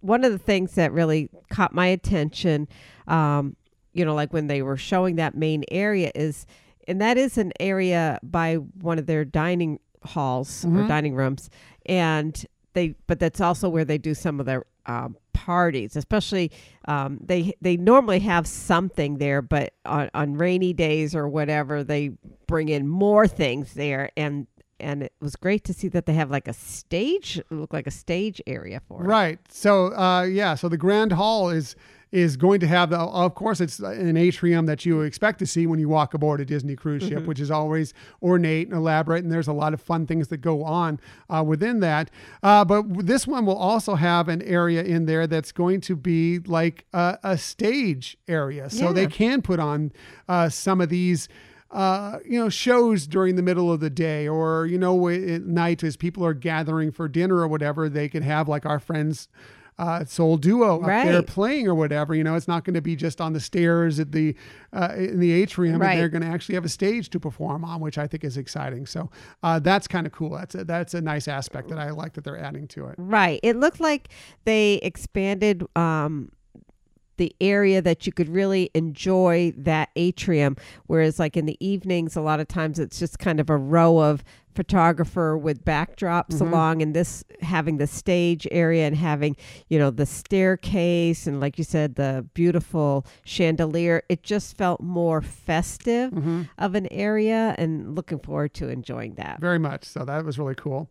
one 0.00 0.24
of 0.24 0.32
the 0.32 0.38
things 0.38 0.74
that 0.74 0.92
really 0.92 1.28
caught 1.50 1.74
my 1.74 1.86
attention 1.86 2.66
um 3.06 3.54
you 3.92 4.04
know 4.04 4.14
like 4.14 4.32
when 4.32 4.46
they 4.46 4.62
were 4.62 4.76
showing 4.76 5.16
that 5.16 5.34
main 5.34 5.62
area 5.70 6.10
is 6.14 6.46
and 6.88 7.00
that 7.00 7.18
is 7.18 7.36
an 7.36 7.52
area 7.60 8.18
by 8.22 8.54
one 8.54 8.98
of 8.98 9.04
their 9.06 9.24
dining 9.24 9.78
halls 10.02 10.64
or 10.64 10.88
dining 10.88 11.14
rooms 11.14 11.50
and 11.86 12.46
they 12.72 12.94
but 13.06 13.18
that's 13.18 13.40
also 13.40 13.68
where 13.68 13.84
they 13.84 13.98
do 13.98 14.14
some 14.14 14.40
of 14.40 14.46
their 14.46 14.64
um, 14.86 15.16
parties 15.44 15.96
especially 15.96 16.50
um, 16.86 17.18
they 17.24 17.52
they 17.60 17.76
normally 17.76 18.20
have 18.20 18.46
something 18.46 19.18
there 19.18 19.40
but 19.40 19.72
on, 19.84 20.10
on 20.14 20.34
rainy 20.34 20.72
days 20.72 21.14
or 21.14 21.28
whatever 21.28 21.82
they 21.82 22.10
bring 22.46 22.68
in 22.68 22.86
more 22.86 23.26
things 23.26 23.74
there 23.74 24.10
and 24.16 24.46
and 24.80 25.02
it 25.02 25.12
was 25.20 25.36
great 25.36 25.64
to 25.64 25.74
see 25.74 25.88
that 25.88 26.06
they 26.06 26.14
have 26.14 26.30
like 26.30 26.48
a 26.48 26.52
stage 26.52 27.40
look 27.50 27.72
like 27.72 27.86
a 27.86 27.90
stage 27.90 28.40
area 28.46 28.80
for 28.88 29.02
it. 29.02 29.06
Right. 29.06 29.38
So 29.48 29.94
uh, 29.94 30.22
yeah. 30.22 30.54
So 30.54 30.68
the 30.68 30.78
grand 30.78 31.12
hall 31.12 31.50
is 31.50 31.76
is 32.12 32.36
going 32.36 32.60
to 32.60 32.66
have 32.66 32.90
the, 32.90 32.98
of 32.98 33.34
course 33.34 33.60
it's 33.60 33.78
an 33.78 34.16
atrium 34.16 34.66
that 34.66 34.84
you 34.84 35.02
expect 35.02 35.38
to 35.38 35.46
see 35.46 35.66
when 35.66 35.78
you 35.78 35.88
walk 35.88 36.14
aboard 36.14 36.40
a 36.40 36.44
Disney 36.44 36.74
cruise 36.74 37.02
ship, 37.02 37.24
which 37.26 37.38
is 37.38 37.50
always 37.50 37.94
ornate 38.22 38.66
and 38.68 38.76
elaborate, 38.76 39.22
and 39.22 39.32
there's 39.32 39.48
a 39.48 39.52
lot 39.52 39.72
of 39.72 39.80
fun 39.80 40.06
things 40.06 40.28
that 40.28 40.38
go 40.38 40.64
on 40.64 40.98
uh, 41.28 41.42
within 41.46 41.80
that. 41.80 42.10
Uh, 42.42 42.64
but 42.64 43.06
this 43.06 43.26
one 43.26 43.46
will 43.46 43.56
also 43.56 43.94
have 43.94 44.28
an 44.28 44.42
area 44.42 44.82
in 44.82 45.06
there 45.06 45.26
that's 45.26 45.52
going 45.52 45.80
to 45.80 45.94
be 45.94 46.38
like 46.40 46.84
a, 46.92 47.18
a 47.22 47.38
stage 47.38 48.16
area, 48.26 48.68
so 48.68 48.92
they 48.92 49.06
can 49.06 49.40
put 49.42 49.60
on 49.60 49.92
uh, 50.28 50.48
some 50.48 50.80
of 50.80 50.88
these 50.88 51.28
uh, 51.70 52.18
you 52.24 52.38
know, 52.38 52.48
shows 52.48 53.06
during 53.06 53.36
the 53.36 53.42
middle 53.42 53.70
of 53.70 53.78
the 53.78 53.90
day 53.90 54.26
or, 54.26 54.66
you 54.66 54.76
know, 54.76 55.08
at 55.08 55.42
night 55.42 55.84
as 55.84 55.96
people 55.96 56.24
are 56.24 56.34
gathering 56.34 56.90
for 56.90 57.06
dinner 57.06 57.36
or 57.36 57.46
whatever, 57.46 57.88
they 57.88 58.08
could 58.08 58.24
have 58.24 58.48
like 58.48 58.66
our 58.66 58.80
friends, 58.80 59.28
uh, 59.80 60.04
Soul 60.04 60.36
Duo 60.36 60.80
up 60.82 60.86
there 60.86 61.22
playing 61.22 61.66
or 61.66 61.74
whatever. 61.74 62.14
You 62.14 62.22
know, 62.22 62.34
it's 62.34 62.46
not 62.46 62.64
going 62.64 62.74
to 62.74 62.82
be 62.82 62.94
just 62.96 63.18
on 63.18 63.32
the 63.32 63.40
stairs 63.40 63.98
at 63.98 64.12
the, 64.12 64.36
uh, 64.74 64.92
in 64.94 65.20
the 65.20 65.32
atrium. 65.32 65.80
Right. 65.80 65.92
And 65.92 66.00
they're 66.00 66.10
going 66.10 66.22
to 66.22 66.28
actually 66.28 66.56
have 66.56 66.66
a 66.66 66.68
stage 66.68 67.08
to 67.10 67.18
perform 67.18 67.64
on, 67.64 67.80
which 67.80 67.96
I 67.96 68.06
think 68.06 68.22
is 68.22 68.36
exciting. 68.36 68.84
So 68.84 69.10
uh, 69.42 69.58
that's 69.58 69.88
kind 69.88 70.06
of 70.06 70.12
cool. 70.12 70.30
That's 70.36 70.54
a, 70.54 70.64
that's 70.64 70.92
a 70.92 71.00
nice 71.00 71.28
aspect 71.28 71.68
that 71.68 71.78
I 71.78 71.90
like 71.90 72.12
that 72.12 72.24
they're 72.24 72.38
adding 72.38 72.68
to 72.68 72.88
it. 72.88 72.96
Right. 72.98 73.40
It 73.42 73.56
looked 73.56 73.80
like 73.80 74.10
they 74.44 74.74
expanded 74.82 75.64
um, 75.76 76.30
the 77.20 77.36
area 77.40 77.80
that 77.82 78.06
you 78.06 78.12
could 78.12 78.28
really 78.28 78.70
enjoy 78.74 79.52
that 79.56 79.90
atrium. 79.94 80.56
Whereas, 80.86 81.18
like 81.18 81.36
in 81.36 81.44
the 81.46 81.56
evenings, 81.60 82.16
a 82.16 82.20
lot 82.22 82.40
of 82.40 82.48
times 82.48 82.78
it's 82.78 82.98
just 82.98 83.18
kind 83.18 83.38
of 83.38 83.50
a 83.50 83.56
row 83.56 83.98
of 83.98 84.24
photographer 84.54 85.38
with 85.38 85.64
backdrops 85.64 86.40
along, 86.40 86.82
and 86.82 86.92
this 86.94 87.22
having 87.40 87.76
the 87.76 87.86
stage 87.86 88.48
area 88.50 88.86
and 88.86 88.96
having, 88.96 89.36
you 89.68 89.78
know, 89.78 89.90
the 89.90 90.06
staircase 90.06 91.26
and, 91.26 91.40
like 91.40 91.56
you 91.58 91.64
said, 91.64 91.94
the 91.94 92.26
beautiful 92.34 93.06
chandelier. 93.24 94.02
It 94.08 94.22
just 94.22 94.56
felt 94.56 94.80
more 94.80 95.20
festive 95.22 96.12
of 96.58 96.74
an 96.74 96.88
area, 96.90 97.54
and 97.58 97.94
looking 97.94 98.18
forward 98.18 98.54
to 98.54 98.68
enjoying 98.68 99.14
that. 99.14 99.40
very 99.40 99.58
much. 99.58 99.84
So 99.84 100.04
that 100.04 100.24
was 100.24 100.38
really 100.38 100.56
cool. 100.56 100.88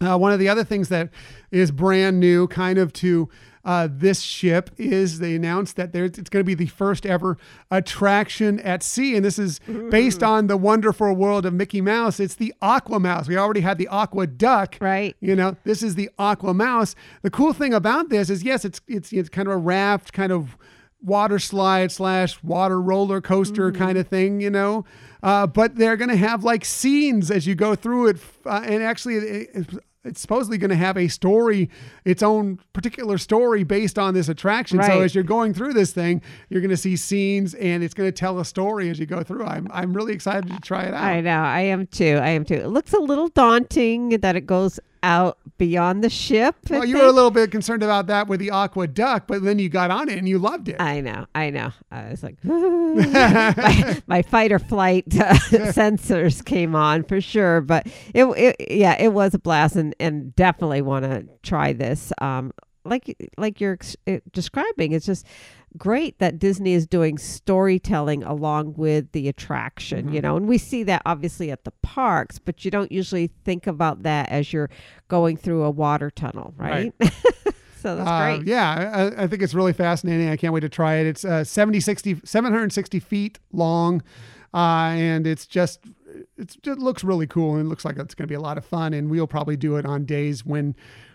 Uh, 0.00 0.16
one 0.16 0.32
of 0.32 0.38
the 0.38 0.48
other 0.48 0.62
things 0.62 0.88
that 0.90 1.10
is 1.50 1.70
brand 1.72 2.20
new, 2.20 2.46
kind 2.48 2.78
of 2.78 2.92
to 2.92 3.28
uh, 3.68 3.86
this 3.90 4.20
ship, 4.22 4.70
is 4.78 5.18
they 5.18 5.34
announced 5.36 5.76
that 5.76 5.94
it's 5.94 6.30
going 6.30 6.40
to 6.40 6.44
be 6.44 6.54
the 6.54 6.66
first 6.82 7.04
ever 7.04 7.36
attraction 7.70 8.58
at 8.60 8.82
sea, 8.82 9.14
and 9.16 9.24
this 9.24 9.38
is 9.38 9.60
based 9.90 10.22
on 10.22 10.46
the 10.46 10.56
wonderful 10.56 11.12
world 11.14 11.44
of 11.46 11.52
Mickey 11.54 11.80
Mouse. 11.80 12.18
It's 12.18 12.34
the 12.34 12.54
Aqua 12.62 12.98
Mouse. 12.98 13.28
We 13.28 13.36
already 13.36 13.60
had 13.60 13.76
the 13.78 13.88
Aqua 13.88 14.26
Duck, 14.26 14.76
Right. 14.80 15.14
you 15.20 15.36
know, 15.36 15.56
this 15.64 15.82
is 15.82 15.94
the 15.94 16.10
Aqua 16.18 16.54
Mouse. 16.54 16.94
The 17.22 17.30
cool 17.30 17.52
thing 17.52 17.74
about 17.74 18.08
this 18.08 18.30
is, 18.30 18.42
yes, 18.42 18.64
it's 18.64 18.80
it's 18.88 19.12
it's 19.12 19.28
kind 19.28 19.46
of 19.48 19.54
a 19.54 19.58
raft, 19.58 20.12
kind 20.12 20.32
of 20.32 20.56
water 21.00 21.38
slide 21.38 21.92
slash 21.92 22.42
water 22.42 22.80
roller 22.80 23.20
coaster 23.20 23.70
kind 23.70 23.96
of 23.98 24.08
thing, 24.08 24.40
you 24.40 24.50
know. 24.50 24.84
Uh, 25.22 25.46
but 25.46 25.76
they're 25.76 25.96
going 25.96 26.10
to 26.10 26.16
have 26.16 26.42
like 26.42 26.64
scenes 26.64 27.30
as 27.30 27.46
you 27.46 27.54
go 27.54 27.74
through 27.74 28.06
it, 28.08 28.16
uh, 28.46 28.62
and 28.64 28.82
actually, 28.82 29.16
it, 29.16 29.50
it- 29.54 29.84
it's 30.08 30.20
supposedly 30.20 30.58
going 30.58 30.70
to 30.70 30.76
have 30.76 30.96
a 30.96 31.08
story, 31.08 31.70
its 32.04 32.22
own 32.22 32.58
particular 32.72 33.18
story 33.18 33.62
based 33.62 33.98
on 33.98 34.14
this 34.14 34.28
attraction. 34.28 34.82
So 34.82 35.02
as 35.02 35.14
you're 35.14 35.24
going 35.24 35.54
through 35.54 35.74
this 35.74 35.92
thing, 35.92 36.22
you're 36.48 36.60
going 36.60 36.70
to 36.70 36.76
see 36.76 36.96
scenes, 36.96 37.54
and 37.54 37.82
it's 37.84 37.94
going 37.94 38.08
to 38.08 38.12
tell 38.12 38.38
a 38.38 38.44
story 38.44 38.90
as 38.90 38.98
you 38.98 39.06
go 39.06 39.22
through. 39.22 39.44
I'm 39.44 39.68
I'm 39.70 39.92
really 39.92 40.12
excited 40.12 40.50
to 40.50 40.60
try 40.60 40.84
it 40.84 40.94
out. 40.94 41.02
I 41.02 41.20
know. 41.20 41.40
I 41.40 41.60
am 41.60 41.86
too. 41.86 42.18
I 42.22 42.30
am 42.30 42.44
too. 42.44 42.54
It 42.54 42.68
looks 42.68 42.92
a 42.92 42.98
little 42.98 43.28
daunting 43.28 44.10
that 44.20 44.34
it 44.36 44.46
goes 44.46 44.80
out 45.02 45.38
beyond 45.58 46.02
the 46.04 46.10
ship. 46.10 46.54
I 46.70 46.74
Well, 46.78 46.84
you 46.84 46.94
think. 46.94 47.02
were 47.02 47.08
a 47.08 47.12
little 47.12 47.30
bit 47.30 47.50
concerned 47.50 47.82
about 47.82 48.06
that 48.08 48.28
with 48.28 48.40
the 48.40 48.50
Aqua 48.50 48.86
Duck, 48.86 49.26
but 49.26 49.42
then 49.42 49.58
you 49.58 49.68
got 49.68 49.90
on 49.90 50.08
it 50.08 50.18
and 50.18 50.28
you 50.28 50.38
loved 50.38 50.68
it. 50.68 50.76
I 50.80 51.00
know. 51.00 51.26
I 51.34 51.50
know. 51.50 51.72
I 51.90 52.10
was 52.10 52.22
like, 52.22 52.36
my, 52.44 54.02
my 54.06 54.22
fight 54.22 54.52
or 54.52 54.58
flight 54.58 55.04
uh, 55.18 55.34
sensors 55.50 56.44
came 56.44 56.74
on 56.74 57.02
for 57.04 57.20
sure. 57.20 57.60
But 57.60 57.86
it, 58.14 58.24
it, 58.24 58.70
yeah, 58.70 58.96
it 59.00 59.12
was 59.12 59.34
a 59.34 59.38
blast, 59.38 59.76
and, 59.76 59.94
and 60.00 60.34
definitely 60.36 60.82
want 60.82 61.04
to 61.04 61.26
try 61.42 61.72
this. 61.72 62.12
Um, 62.20 62.52
like 62.88 63.16
like 63.36 63.60
you're 63.60 63.74
ex- 63.74 63.96
uh, 64.06 64.18
describing, 64.32 64.92
it's 64.92 65.06
just 65.06 65.26
great 65.76 66.18
that 66.18 66.38
Disney 66.38 66.72
is 66.72 66.86
doing 66.86 67.18
storytelling 67.18 68.22
along 68.24 68.74
with 68.76 69.12
the 69.12 69.28
attraction, 69.28 70.12
you 70.12 70.20
know, 70.20 70.36
and 70.36 70.48
we 70.48 70.58
see 70.58 70.82
that 70.84 71.02
obviously 71.04 71.50
at 71.50 71.64
the 71.64 71.72
parks, 71.82 72.38
but 72.38 72.64
you 72.64 72.70
don't 72.70 72.90
usually 72.90 73.28
think 73.44 73.66
about 73.66 74.02
that 74.02 74.28
as 74.30 74.52
you're 74.52 74.70
going 75.08 75.36
through 75.36 75.62
a 75.64 75.70
water 75.70 76.10
tunnel, 76.10 76.54
right? 76.56 76.92
so 77.80 77.96
that's 77.96 78.08
Uh, 78.08 78.36
great. 78.38 78.46
yeah, 78.46 79.12
I, 79.16 79.24
I 79.24 79.26
think 79.26 79.42
it's 79.42 79.54
really 79.54 79.72
fascinating. 79.74 80.28
I 80.30 80.36
can't 80.36 80.54
wait 80.54 80.60
to 80.60 80.68
try 80.68 80.96
it. 80.96 81.06
It's 81.06 81.24
uh, 81.24 81.44
70, 81.44 81.80
60, 81.80 82.20
760 82.24 82.98
feet 83.00 83.38
long, 83.52 84.02
uh, 84.54 84.92
and 84.96 85.26
it's 85.26 85.46
just 85.46 85.80
it's, 86.38 86.56
it 86.64 86.78
looks 86.78 87.04
really 87.04 87.26
cool 87.26 87.56
and 87.56 87.66
it 87.66 87.68
looks 87.68 87.84
like 87.84 87.98
it's 87.98 88.14
going 88.14 88.24
to 88.26 88.32
be 88.32 88.34
a 88.34 88.40
lot 88.40 88.56
of 88.56 88.64
fun. 88.64 88.94
And 88.94 89.10
we'll 89.10 89.26
probably 89.26 89.56
do 89.56 89.76
it 89.76 89.84
on 89.84 90.04
days 90.06 90.44
when 90.46 90.74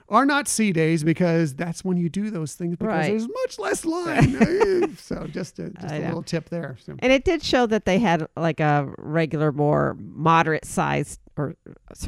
are 0.09 0.25
not 0.25 0.47
sea 0.47 0.71
days 0.71 1.03
because 1.03 1.55
that's 1.55 1.83
when 1.83 1.97
you 1.97 2.09
do 2.09 2.29
those 2.29 2.53
things 2.55 2.75
because 2.75 2.87
Right. 2.87 3.07
there's 3.09 3.27
much 3.27 3.59
less 3.59 3.85
line. 3.85 4.95
so 4.97 5.27
just 5.27 5.59
a, 5.59 5.69
just 5.71 5.91
I 5.91 5.95
a 5.95 5.99
know. 5.99 6.05
little 6.07 6.23
tip 6.23 6.49
there. 6.49 6.77
So. 6.85 6.95
And 6.99 7.11
it 7.11 7.23
did 7.23 7.41
show 7.43 7.65
that 7.67 7.85
they 7.85 7.99
had 7.99 8.27
like 8.35 8.59
a 8.59 8.91
regular, 8.97 9.51
more 9.51 9.95
moderate 9.99 10.65
sized 10.65 11.19
or 11.35 11.55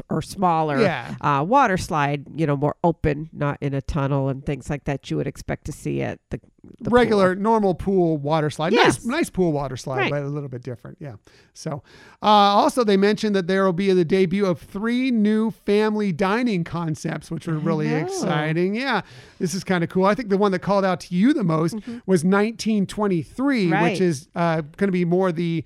or 0.08 0.22
smaller 0.22 0.80
Yeah. 0.80 1.14
uh, 1.20 1.44
water 1.46 1.76
slide, 1.76 2.26
you 2.36 2.46
know, 2.46 2.56
more 2.56 2.76
open, 2.84 3.28
not 3.32 3.58
in 3.60 3.74
a 3.74 3.82
tunnel 3.82 4.28
and 4.28 4.44
things 4.46 4.70
like 4.70 4.84
that 4.84 5.10
you 5.10 5.16
would 5.16 5.26
expect 5.26 5.64
to 5.66 5.72
see 5.72 6.00
at 6.02 6.20
the, 6.30 6.40
the 6.80 6.90
pool. 6.90 6.98
regular 6.98 7.34
normal 7.34 7.74
pool 7.74 8.18
water 8.18 8.50
slide. 8.50 8.72
Yes. 8.72 9.04
Nice, 9.04 9.06
nice 9.06 9.30
pool 9.30 9.52
water 9.52 9.76
slide, 9.76 9.98
Right. 9.98 10.10
but 10.12 10.22
a 10.22 10.26
little 10.28 10.48
bit 10.48 10.62
different. 10.62 10.98
Yeah. 11.00 11.14
So, 11.54 11.82
uh, 12.22 12.26
also 12.26 12.84
they 12.84 12.96
mentioned 12.96 13.34
that 13.34 13.46
there 13.48 13.64
will 13.64 13.72
be 13.72 13.92
the 13.92 14.04
debut 14.04 14.46
of 14.46 14.60
three 14.60 15.10
new 15.10 15.50
family 15.50 16.12
dining 16.12 16.62
concepts, 16.64 17.30
which 17.30 17.48
are 17.48 17.58
really 17.58 17.92
exciting. 17.92 18.74
Yeah, 18.76 19.02
this 19.38 19.54
is 19.54 19.64
kind 19.64 19.82
of 19.82 19.90
cool. 19.90 20.04
I 20.04 20.14
think 20.14 20.28
the 20.28 20.38
one 20.38 20.52
that 20.52 20.60
called 20.60 20.84
out 20.84 21.00
to 21.00 21.14
you 21.14 21.32
the 21.34 21.44
most 21.44 21.74
was 22.06 22.24
1923, 22.24 23.64
Mm-hmm. 23.64 23.72
Right. 23.72 23.90
which 23.92 24.00
is 24.00 24.28
uh, 24.34 24.60
going 24.76 24.88
to 24.88 24.92
be 24.92 25.04
more 25.04 25.32
the 25.32 25.64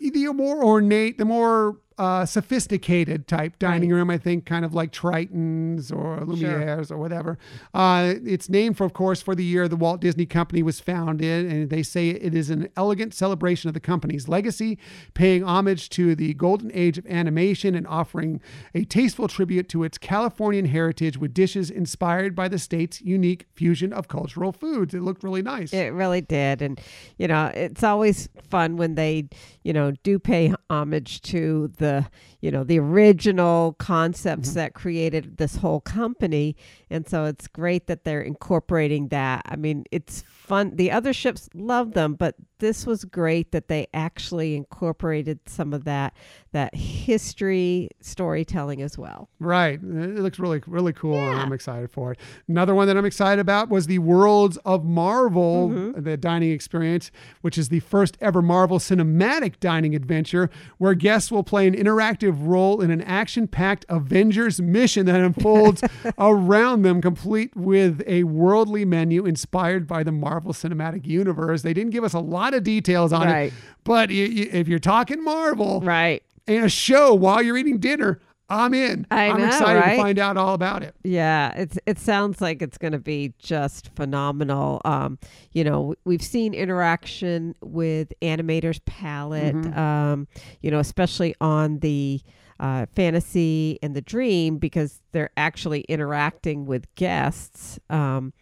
the 0.00 0.32
more 0.32 0.62
ornate, 0.62 1.18
the 1.18 1.24
more 1.24 1.76
uh, 1.98 2.26
sophisticated 2.26 3.26
type 3.26 3.58
dining 3.58 3.90
room. 3.90 4.10
I 4.10 4.18
think, 4.18 4.46
kind 4.46 4.64
of 4.64 4.74
like 4.74 4.92
Triton's 4.92 5.90
or 5.90 6.20
Lumiere's 6.20 6.90
or 6.90 6.98
whatever. 6.98 7.38
Uh, 7.74 8.14
it's 8.24 8.48
named 8.48 8.76
for, 8.76 8.84
of 8.84 8.92
course, 8.92 9.22
for 9.22 9.34
the 9.34 9.44
year 9.44 9.68
the 9.68 9.76
Walt 9.76 10.00
Disney 10.00 10.26
Company 10.26 10.62
was 10.62 10.80
founded, 10.80 11.46
and 11.46 11.70
they 11.70 11.82
say 11.82 12.10
it 12.10 12.34
is 12.34 12.50
an 12.50 12.68
elegant 12.76 13.14
celebration 13.14 13.68
of 13.68 13.74
the 13.74 13.80
company's 13.80 14.28
legacy, 14.28 14.78
paying 15.14 15.42
homage 15.42 15.88
to 15.90 16.14
the 16.14 16.34
golden 16.34 16.70
age 16.74 16.98
of 16.98 17.06
animation 17.06 17.74
and 17.74 17.86
offering 17.86 18.40
a 18.74 18.84
tasteful 18.84 19.28
tribute 19.28 19.68
to 19.68 19.84
its 19.84 19.98
Californian 19.98 20.66
heritage 20.66 21.18
with 21.18 21.34
dishes 21.34 21.70
inspired 21.70 22.34
by 22.34 22.48
the 22.48 22.58
state's 22.58 23.00
unique 23.00 23.46
fusion 23.54 23.92
of 23.92 24.08
cultural 24.08 24.52
foods. 24.52 24.94
It 24.94 25.02
looked 25.02 25.22
really 25.22 25.42
nice. 25.42 25.72
It 25.72 25.92
really 25.92 26.20
did. 26.20 26.62
And, 26.62 26.80
you 27.18 27.28
know, 27.28 27.46
it's 27.54 27.82
always 27.82 28.28
fun 28.50 28.76
when 28.76 28.94
they, 28.94 29.28
you 29.66 29.72
know, 29.72 29.90
do 30.04 30.16
pay 30.16 30.54
homage 30.70 31.20
to 31.22 31.72
the, 31.78 32.06
you 32.40 32.52
know, 32.52 32.62
the 32.62 32.78
original 32.78 33.72
concepts 33.80 34.50
mm-hmm. 34.50 34.58
that 34.58 34.74
created 34.74 35.38
this 35.38 35.56
whole 35.56 35.80
company. 35.80 36.54
And 36.88 37.08
so 37.08 37.24
it's 37.24 37.48
great 37.48 37.88
that 37.88 38.04
they're 38.04 38.22
incorporating 38.22 39.08
that. 39.08 39.42
I 39.44 39.56
mean, 39.56 39.82
it's 39.90 40.22
fun. 40.46 40.76
The 40.76 40.90
other 40.90 41.12
ships 41.12 41.48
love 41.54 41.92
them, 41.92 42.14
but 42.14 42.36
this 42.58 42.86
was 42.86 43.04
great 43.04 43.52
that 43.52 43.68
they 43.68 43.86
actually 43.92 44.56
incorporated 44.56 45.40
some 45.46 45.74
of 45.74 45.84
that 45.84 46.14
that 46.52 46.74
history 46.74 47.90
storytelling 48.00 48.80
as 48.80 48.96
well. 48.96 49.28
Right. 49.38 49.74
It 49.74 50.20
looks 50.20 50.38
really, 50.38 50.62
really 50.66 50.94
cool, 50.94 51.18
and 51.18 51.36
Yeah. 51.36 51.42
I'm 51.42 51.52
excited 51.52 51.90
for 51.90 52.12
it. 52.12 52.18
Another 52.48 52.74
one 52.74 52.86
that 52.86 52.96
I'm 52.96 53.04
excited 53.04 53.40
about 53.40 53.68
was 53.68 53.86
the 53.86 53.98
Worlds 53.98 54.56
of 54.64 54.84
Marvel, 54.84 55.68
Mm-hmm. 55.68 56.02
the 56.02 56.16
dining 56.16 56.52
experience, 56.52 57.10
which 57.42 57.58
is 57.58 57.68
the 57.68 57.80
first 57.80 58.16
ever 58.22 58.40
Marvel 58.40 58.78
cinematic 58.78 59.60
dining 59.60 59.94
adventure 59.94 60.48
where 60.78 60.94
guests 60.94 61.30
will 61.30 61.42
play 61.42 61.66
an 61.66 61.74
interactive 61.74 62.36
role 62.46 62.80
in 62.80 62.90
an 62.90 63.02
action 63.02 63.46
packed 63.48 63.84
Avengers 63.90 64.60
mission 64.60 65.04
that 65.06 65.20
unfolds 65.20 65.82
around 66.18 66.82
them, 66.82 67.02
complete 67.02 67.54
with 67.54 68.02
a 68.06 68.24
worldly 68.24 68.84
menu 68.86 69.26
inspired 69.26 69.86
by 69.86 70.02
the 70.02 70.12
Marvel 70.12 70.35
Cinematic 70.52 71.06
Universe. 71.06 71.62
They 71.62 71.74
didn't 71.74 71.92
give 71.92 72.04
us 72.04 72.14
a 72.14 72.20
lot 72.20 72.54
of 72.54 72.62
details 72.62 73.12
on 73.12 73.26
Right. 73.26 73.52
it, 73.52 73.54
but 73.84 74.10
if 74.10 74.68
you're 74.68 74.78
talking 74.78 75.22
Marvel, 75.22 75.80
Right. 75.80 76.22
and 76.46 76.64
a 76.64 76.68
show 76.68 77.14
while 77.14 77.42
you're 77.42 77.56
eating 77.56 77.78
dinner, 77.78 78.20
I'm 78.48 78.74
in. 78.74 79.08
I 79.10 79.24
am 79.24 79.42
excited 79.42 79.80
right? 79.80 79.96
to 79.96 80.02
find 80.02 80.18
out 80.20 80.36
all 80.36 80.54
about 80.54 80.84
it. 80.84 80.94
Yeah, 81.02 81.52
it's 81.56 81.78
it 81.84 81.98
sounds 81.98 82.40
like 82.40 82.62
it's 82.62 82.78
going 82.78 82.92
to 82.92 83.00
be 83.00 83.32
just 83.40 83.90
phenomenal. 83.96 84.80
Um, 84.84 85.18
you 85.50 85.64
know, 85.64 85.96
we've 86.04 86.22
seen 86.22 86.54
interaction 86.54 87.56
with 87.60 88.12
animators 88.22 88.78
palette. 88.84 89.56
Mm-hmm. 89.56 89.76
Um, 89.76 90.28
you 90.60 90.70
know, 90.70 90.78
especially 90.78 91.34
on 91.40 91.80
the 91.80 92.20
uh, 92.60 92.86
fantasy 92.94 93.80
and 93.82 93.96
the 93.96 94.00
dream 94.00 94.58
because 94.58 95.02
they're 95.10 95.30
actually 95.36 95.80
interacting 95.88 96.66
with 96.66 96.86
guests. 96.94 97.80
Um, 97.90 98.32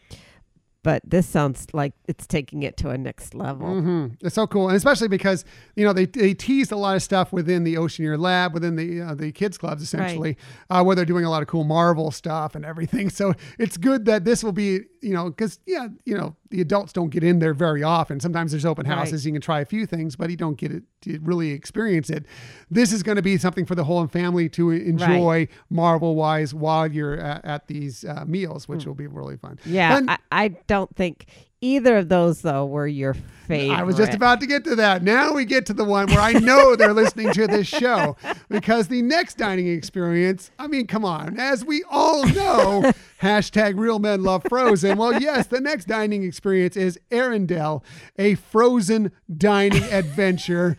but 0.84 1.02
this 1.04 1.26
sounds 1.26 1.66
like 1.72 1.94
it's 2.06 2.26
taking 2.28 2.62
it 2.62 2.76
to 2.76 2.90
a 2.90 2.96
next 2.96 3.34
level. 3.34 3.80
hmm 3.80 4.06
It's 4.20 4.36
so 4.36 4.46
cool, 4.46 4.68
and 4.68 4.76
especially 4.76 5.08
because 5.08 5.44
you 5.74 5.84
know 5.84 5.92
they, 5.92 6.06
they 6.06 6.34
teased 6.34 6.70
a 6.70 6.76
lot 6.76 6.94
of 6.94 7.02
stuff 7.02 7.32
within 7.32 7.64
the 7.64 7.74
Oceaneer 7.76 8.16
Lab, 8.16 8.54
within 8.54 8.76
the 8.76 9.00
uh, 9.00 9.14
the 9.16 9.32
kids 9.32 9.58
clubs, 9.58 9.82
essentially, 9.82 10.36
uh, 10.70 10.84
where 10.84 10.94
they're 10.94 11.04
doing 11.04 11.24
a 11.24 11.30
lot 11.30 11.42
of 11.42 11.48
cool 11.48 11.64
Marvel 11.64 12.12
stuff 12.12 12.54
and 12.54 12.64
everything. 12.64 13.10
So 13.20 13.34
it's 13.58 13.76
good 13.76 14.04
that 14.04 14.24
this 14.24 14.44
will 14.44 14.52
be 14.52 14.80
you 15.02 15.12
know 15.14 15.24
because 15.30 15.58
yeah 15.66 15.88
you 16.04 16.16
know 16.16 16.36
the 16.54 16.60
adults 16.60 16.92
don't 16.92 17.10
get 17.10 17.24
in 17.24 17.40
there 17.40 17.52
very 17.52 17.82
often. 17.82 18.20
Sometimes 18.20 18.52
there's 18.52 18.64
open 18.64 18.86
Right. 18.86 18.96
houses, 18.98 19.26
you 19.26 19.32
can 19.32 19.40
try 19.40 19.60
a 19.60 19.64
few 19.64 19.86
things, 19.86 20.14
but 20.14 20.30
you 20.30 20.36
don't 20.36 20.56
get 20.56 20.70
it 20.70 20.84
to 21.02 21.18
really 21.20 21.50
experience 21.50 22.10
it. 22.10 22.26
This 22.70 22.92
is 22.92 23.02
going 23.02 23.16
to 23.16 23.22
be 23.22 23.36
something 23.38 23.66
for 23.66 23.74
the 23.74 23.82
whole 23.84 24.06
family 24.06 24.48
to 24.50 24.70
enjoy 24.70 25.48
Marvel 25.68 26.14
wise 26.14 26.54
while 26.54 26.86
you're 26.90 27.18
at, 27.18 27.44
at 27.44 27.66
these 27.66 28.04
uh, 28.04 28.24
meals, 28.26 28.68
which 28.68 28.86
will 28.86 28.94
be 28.94 29.06
really 29.08 29.36
fun. 29.36 29.58
Yeah, 29.64 29.96
And- 29.98 30.10
I, 30.10 30.18
I 30.30 30.48
don't 30.68 30.94
think 30.94 31.26
either 31.64 31.96
of 31.96 32.08
those 32.08 32.42
though 32.42 32.66
were 32.66 32.86
your 32.86 33.14
favorite. 33.46 33.74
I 33.74 33.82
was 33.82 33.96
just 33.96 34.14
about 34.14 34.40
to 34.40 34.46
get 34.46 34.64
to 34.64 34.76
that. 34.76 35.02
Now 35.02 35.32
we 35.32 35.44
get 35.44 35.66
to 35.66 35.74
the 35.74 35.84
one 35.84 36.06
where 36.08 36.20
I 36.20 36.32
know 36.32 36.76
they're 36.76 36.92
listening 36.92 37.32
to 37.32 37.46
this 37.46 37.66
show 37.66 38.16
because 38.48 38.88
the 38.88 39.02
next 39.02 39.38
dining 39.38 39.68
experience, 39.68 40.50
I 40.58 40.66
mean, 40.66 40.86
come 40.86 41.04
on, 41.04 41.38
as 41.38 41.64
we 41.64 41.82
all 41.90 42.26
know, 42.26 42.92
hashtag 43.22 43.78
real 43.78 43.98
men 43.98 44.22
love 44.22 44.44
frozen. 44.48 44.98
Well, 44.98 45.20
yes, 45.20 45.46
the 45.46 45.60
next 45.60 45.86
dining 45.86 46.22
experience 46.22 46.76
is 46.76 46.98
Arendelle, 47.10 47.82
a 48.18 48.34
frozen 48.34 49.12
dining 49.34 49.84
adventure. 49.84 50.76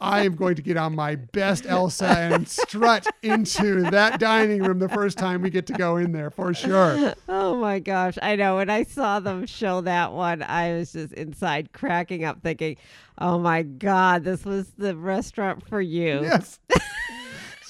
I 0.00 0.24
am 0.24 0.36
going 0.36 0.54
to 0.56 0.62
get 0.62 0.76
on 0.76 0.94
my 0.94 1.16
best 1.16 1.66
Elsa 1.66 2.06
and 2.06 2.48
strut 2.48 3.06
into 3.22 3.82
that 3.90 4.20
dining 4.20 4.62
room 4.62 4.78
the 4.78 4.88
first 4.88 5.18
time 5.18 5.42
we 5.42 5.50
get 5.50 5.66
to 5.68 5.72
go 5.72 5.96
in 5.96 6.12
there 6.12 6.30
for 6.30 6.54
sure. 6.54 7.14
Oh 7.28 7.56
my 7.56 7.78
gosh. 7.78 8.18
I 8.22 8.36
know. 8.36 8.56
When 8.56 8.70
I 8.70 8.84
saw 8.84 9.20
them 9.20 9.46
show 9.46 9.80
that 9.82 10.12
one, 10.12 10.42
I 10.42 10.72
was 10.72 10.92
just 10.92 11.12
inside 11.14 11.72
cracking 11.72 12.24
up 12.24 12.42
thinking, 12.42 12.76
oh 13.18 13.38
my 13.38 13.62
God, 13.62 14.24
this 14.24 14.44
was 14.44 14.70
the 14.78 14.96
restaurant 14.96 15.66
for 15.66 15.80
you. 15.80 16.20
Yes. 16.22 16.58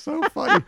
So 0.02 0.22
funny. 0.34 0.64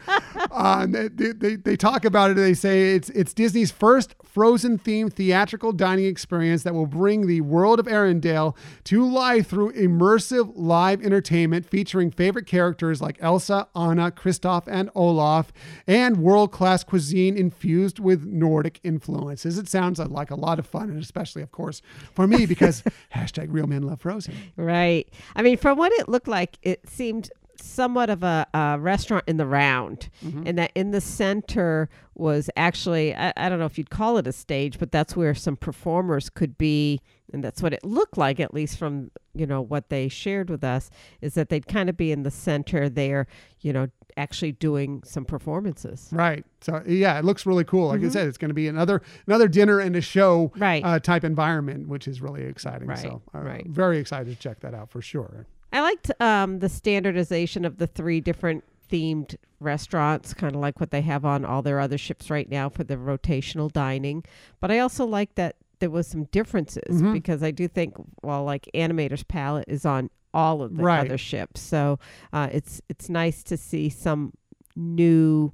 Uh, 0.50 0.86
they, 0.86 1.08
they- 1.08 1.32
they, 1.32 1.56
they 1.56 1.76
talk 1.76 2.04
about 2.04 2.30
it. 2.30 2.34
They 2.34 2.54
say 2.54 2.94
it's 2.94 3.08
it's 3.10 3.32
Disney's 3.34 3.70
first 3.70 4.14
Frozen 4.22 4.78
themed 4.78 5.12
theatrical 5.14 5.72
dining 5.72 6.06
experience 6.06 6.62
that 6.62 6.74
will 6.74 6.86
bring 6.86 7.26
the 7.26 7.40
world 7.42 7.78
of 7.80 7.86
Arendelle 7.86 8.56
to 8.84 9.04
life 9.06 9.48
through 9.48 9.72
immersive 9.72 10.52
live 10.54 11.02
entertainment 11.04 11.66
featuring 11.68 12.10
favorite 12.10 12.46
characters 12.46 13.00
like 13.02 13.16
Elsa, 13.20 13.68
Anna, 13.74 14.10
Kristoff, 14.10 14.64
and 14.66 14.88
Olaf, 14.94 15.52
and 15.86 16.16
world 16.18 16.50
class 16.52 16.82
cuisine 16.84 17.36
infused 17.36 17.98
with 17.98 18.24
Nordic 18.24 18.80
influences. 18.82 19.58
It 19.58 19.68
sounds 19.68 19.98
like 19.98 20.30
a 20.30 20.34
lot 20.36 20.58
of 20.58 20.66
fun, 20.66 20.88
and 20.90 21.02
especially, 21.02 21.42
of 21.42 21.52
course, 21.52 21.82
for 22.14 22.26
me 22.26 22.46
because 22.46 22.82
hashtag 23.14 23.48
real 23.50 23.66
men 23.66 23.82
love 23.82 24.00
Frozen. 24.00 24.34
Right. 24.56 25.08
I 25.36 25.42
mean, 25.42 25.56
from 25.58 25.76
what 25.78 25.92
it 25.92 26.08
looked 26.08 26.28
like, 26.28 26.58
it 26.62 26.88
seemed 26.88 27.30
somewhat 27.62 28.10
of 28.10 28.22
a, 28.22 28.46
a 28.54 28.78
restaurant 28.78 29.24
in 29.26 29.36
the 29.36 29.46
round, 29.46 30.08
Mm-hmm. 30.24 30.46
and 30.46 30.58
that 30.58 30.72
in 30.74 30.90
the 30.90 31.00
center 31.00 31.88
was 32.14 32.50
actually, 32.56 33.14
I, 33.14 33.32
I 33.36 33.48
don't 33.48 33.58
know 33.58 33.64
if 33.66 33.78
you'd 33.78 33.90
call 33.90 34.18
it 34.18 34.26
a 34.26 34.32
stage, 34.32 34.78
but 34.78 34.92
that's 34.92 35.16
where 35.16 35.34
some 35.34 35.56
performers 35.56 36.28
could 36.30 36.58
be. 36.58 37.00
And 37.32 37.42
that's 37.42 37.62
what 37.62 37.72
it 37.72 37.82
looked 37.82 38.18
like, 38.18 38.40
at 38.40 38.52
least 38.52 38.76
from, 38.78 39.10
you 39.34 39.46
know, 39.46 39.62
what 39.62 39.88
they 39.88 40.08
shared 40.08 40.50
with 40.50 40.62
us, 40.62 40.90
is 41.22 41.32
that 41.34 41.48
they'd 41.48 41.66
kind 41.66 41.88
of 41.88 41.96
be 41.96 42.12
in 42.12 42.24
the 42.24 42.30
center 42.30 42.90
there, 42.90 43.26
you 43.60 43.72
know, 43.72 43.88
actually 44.18 44.52
doing 44.52 45.02
some 45.06 45.24
performances. 45.24 46.10
Right. 46.12 46.44
So 46.60 46.82
yeah, 46.86 47.18
it 47.18 47.24
looks 47.24 47.46
really 47.46 47.64
cool. 47.64 47.88
Like 47.88 48.04
I 48.04 48.08
said, 48.10 48.28
it's 48.28 48.36
going 48.36 48.50
to 48.50 48.54
be 48.54 48.68
another 48.68 49.00
another 49.26 49.48
dinner 49.48 49.80
and 49.80 49.96
a 49.96 50.02
show 50.02 50.48
Mm-hmm. 50.48 50.62
Right. 50.62 50.84
uh, 50.84 50.98
type 51.00 51.24
environment, 51.24 51.88
which 51.88 52.06
is 52.06 52.20
really 52.20 52.42
exciting. 52.42 52.88
Right, 52.88 52.98
So 52.98 53.22
uh, 53.34 53.38
right. 53.40 53.66
very 53.66 53.96
excited 53.98 54.28
to 54.28 54.36
check 54.38 54.60
that 54.60 54.74
out 54.74 54.90
for 54.90 55.00
sure. 55.00 55.46
I 55.72 55.80
liked 55.80 56.10
um, 56.20 56.58
the 56.58 56.68
standardization 56.68 57.64
of 57.64 57.78
the 57.78 57.86
three 57.86 58.20
different 58.20 58.64
themed 58.90 59.36
restaurants, 59.60 60.34
kind 60.34 60.54
of 60.54 60.60
like 60.60 60.78
what 60.80 60.90
they 60.90 61.00
have 61.02 61.24
on 61.24 61.44
all 61.44 61.62
their 61.62 61.80
other 61.80 61.96
ships 61.96 62.28
right 62.30 62.48
now 62.50 62.68
for 62.68 62.84
the 62.84 62.96
rotational 62.96 63.72
dining. 63.72 64.24
But 64.60 64.70
I 64.70 64.80
also 64.80 65.06
like 65.06 65.34
that 65.36 65.56
there 65.78 65.90
was 65.90 66.06
some 66.06 66.24
differences 66.24 67.00
Mhm. 67.02 67.12
because 67.12 67.42
I 67.42 67.50
do 67.50 67.66
think, 67.68 67.94
well, 68.22 68.44
like 68.44 68.68
Animator's 68.74 69.22
Palette 69.24 69.64
is 69.68 69.84
on 69.86 70.10
all 70.34 70.62
of 70.62 70.76
the 70.76 70.82
Right. 70.82 71.06
other 71.06 71.18
ships, 71.18 71.60
so 71.60 71.98
uh, 72.32 72.48
it's 72.52 72.80
it's 72.88 73.08
nice 73.08 73.42
to 73.44 73.56
see 73.56 73.88
some 73.88 74.32
new 74.76 75.52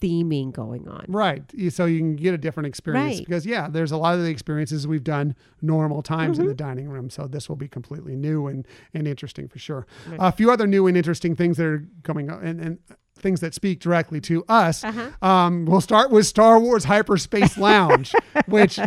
theming 0.00 0.52
going 0.52 0.86
on. 0.88 1.04
Right. 1.08 1.42
So 1.70 1.84
you 1.86 1.98
can 1.98 2.16
get 2.16 2.34
a 2.34 2.38
different 2.38 2.66
experience 2.66 3.16
Right. 3.16 3.24
because 3.26 3.46
yeah, 3.46 3.68
there's 3.68 3.92
a 3.92 3.96
lot 3.96 4.14
of 4.14 4.22
the 4.22 4.30
experiences 4.30 4.86
we've 4.86 5.04
done 5.04 5.34
normal 5.62 6.02
times 6.02 6.36
Mm-hmm. 6.36 6.42
in 6.42 6.48
the 6.48 6.54
dining 6.54 6.88
room. 6.88 7.08
So 7.10 7.26
this 7.26 7.48
will 7.48 7.56
be 7.56 7.68
completely 7.68 8.14
new 8.16 8.46
and 8.46 8.66
and 8.94 9.08
interesting 9.08 9.48
for 9.48 9.58
sure. 9.58 9.86
Right. 10.08 10.18
a 10.20 10.32
few 10.32 10.50
other 10.50 10.66
new 10.66 10.86
and 10.86 10.96
interesting 10.96 11.34
things 11.36 11.56
that 11.56 11.66
are 11.66 11.86
coming 12.02 12.30
up 12.30 12.42
and, 12.42 12.60
and 12.60 12.78
things 13.18 13.40
that 13.40 13.54
speak 13.54 13.80
directly 13.80 14.20
to 14.20 14.44
us. 14.48 14.84
Uh-huh. 14.84 15.10
Um, 15.26 15.64
we'll 15.64 15.80
start 15.80 16.10
with 16.10 16.26
Star 16.26 16.60
Wars 16.60 16.84
Hyperspace 16.84 17.56
Lounge, 17.58 18.12
which 18.46 18.78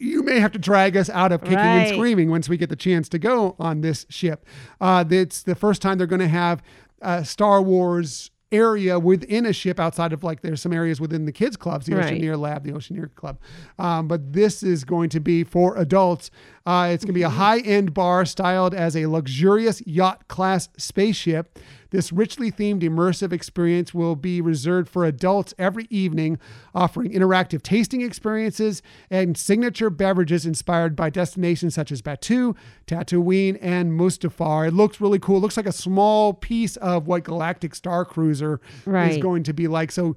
you 0.00 0.22
may 0.24 0.40
have 0.40 0.50
to 0.52 0.58
drag 0.58 0.96
us 0.96 1.08
out 1.08 1.30
of 1.30 1.40
kicking 1.42 1.56
and 1.58 1.88
screaming 1.94 2.28
once 2.28 2.48
we 2.48 2.56
get 2.56 2.68
the 2.68 2.76
chance 2.76 3.08
to 3.10 3.18
go 3.18 3.54
on 3.60 3.82
this 3.82 4.04
ship. 4.10 4.44
Uh, 4.80 5.04
it's 5.08 5.42
the 5.44 5.54
first 5.54 5.80
time 5.80 5.98
they're 5.98 6.06
going 6.08 6.18
to 6.20 6.26
have 6.28 6.62
uh, 7.00 7.22
Star 7.22 7.62
Wars 7.62 8.30
area 8.52 8.98
within 8.98 9.44
a 9.46 9.52
ship 9.52 9.80
outside 9.80 10.12
of 10.12 10.22
like 10.22 10.40
there's 10.40 10.60
some 10.62 10.72
areas 10.72 11.00
within 11.00 11.24
the 11.24 11.32
kids 11.32 11.56
clubs 11.56 11.86
the 11.86 11.94
Right. 11.96 12.14
oceaneer 12.14 12.36
lab 12.38 12.62
the 12.64 12.72
oceaneer 12.72 13.08
club. 13.16 13.38
Um, 13.78 14.06
but 14.06 14.32
this 14.32 14.62
is 14.62 14.84
going 14.84 15.08
to 15.10 15.20
be 15.20 15.42
for 15.42 15.76
adults. 15.76 16.30
Uh, 16.64 16.90
it's 16.92 17.04
going 17.04 17.12
to 17.14 17.18
be 17.18 17.22
a 17.22 17.28
high-end 17.28 17.92
bar 17.92 18.24
styled 18.24 18.72
as 18.74 18.96
a 18.96 19.06
luxurious 19.06 19.84
yacht 19.86 20.28
class 20.28 20.68
spaceship 20.78 21.58
this 21.96 22.12
richly 22.12 22.52
themed 22.52 22.82
immersive 22.82 23.32
experience 23.32 23.94
will 23.94 24.16
be 24.16 24.42
reserved 24.42 24.86
for 24.86 25.06
adults 25.06 25.54
every 25.58 25.86
evening 25.88 26.38
offering 26.74 27.10
interactive 27.10 27.62
tasting 27.62 28.02
experiences 28.02 28.82
and 29.08 29.38
signature 29.38 29.88
beverages 29.88 30.44
inspired 30.44 30.94
by 30.94 31.08
destinations 31.08 31.74
such 31.74 31.90
as 31.90 32.02
Batuu 32.02 32.54
tatooine 32.86 33.56
and 33.62 33.98
mustafar. 33.98 34.68
It 34.68 34.74
looks 34.74 35.00
really 35.00 35.18
cool. 35.18 35.38
It 35.38 35.40
looks 35.40 35.56
like 35.56 35.64
a 35.64 35.72
small 35.72 36.34
piece 36.34 36.76
of 36.76 37.06
what 37.06 37.24
galactic 37.24 37.74
star 37.74 38.04
cruiser 38.04 38.60
is 39.10 39.16
going 39.16 39.42
to 39.44 39.54
be 39.54 39.66
like. 39.66 39.90
So 39.90 40.16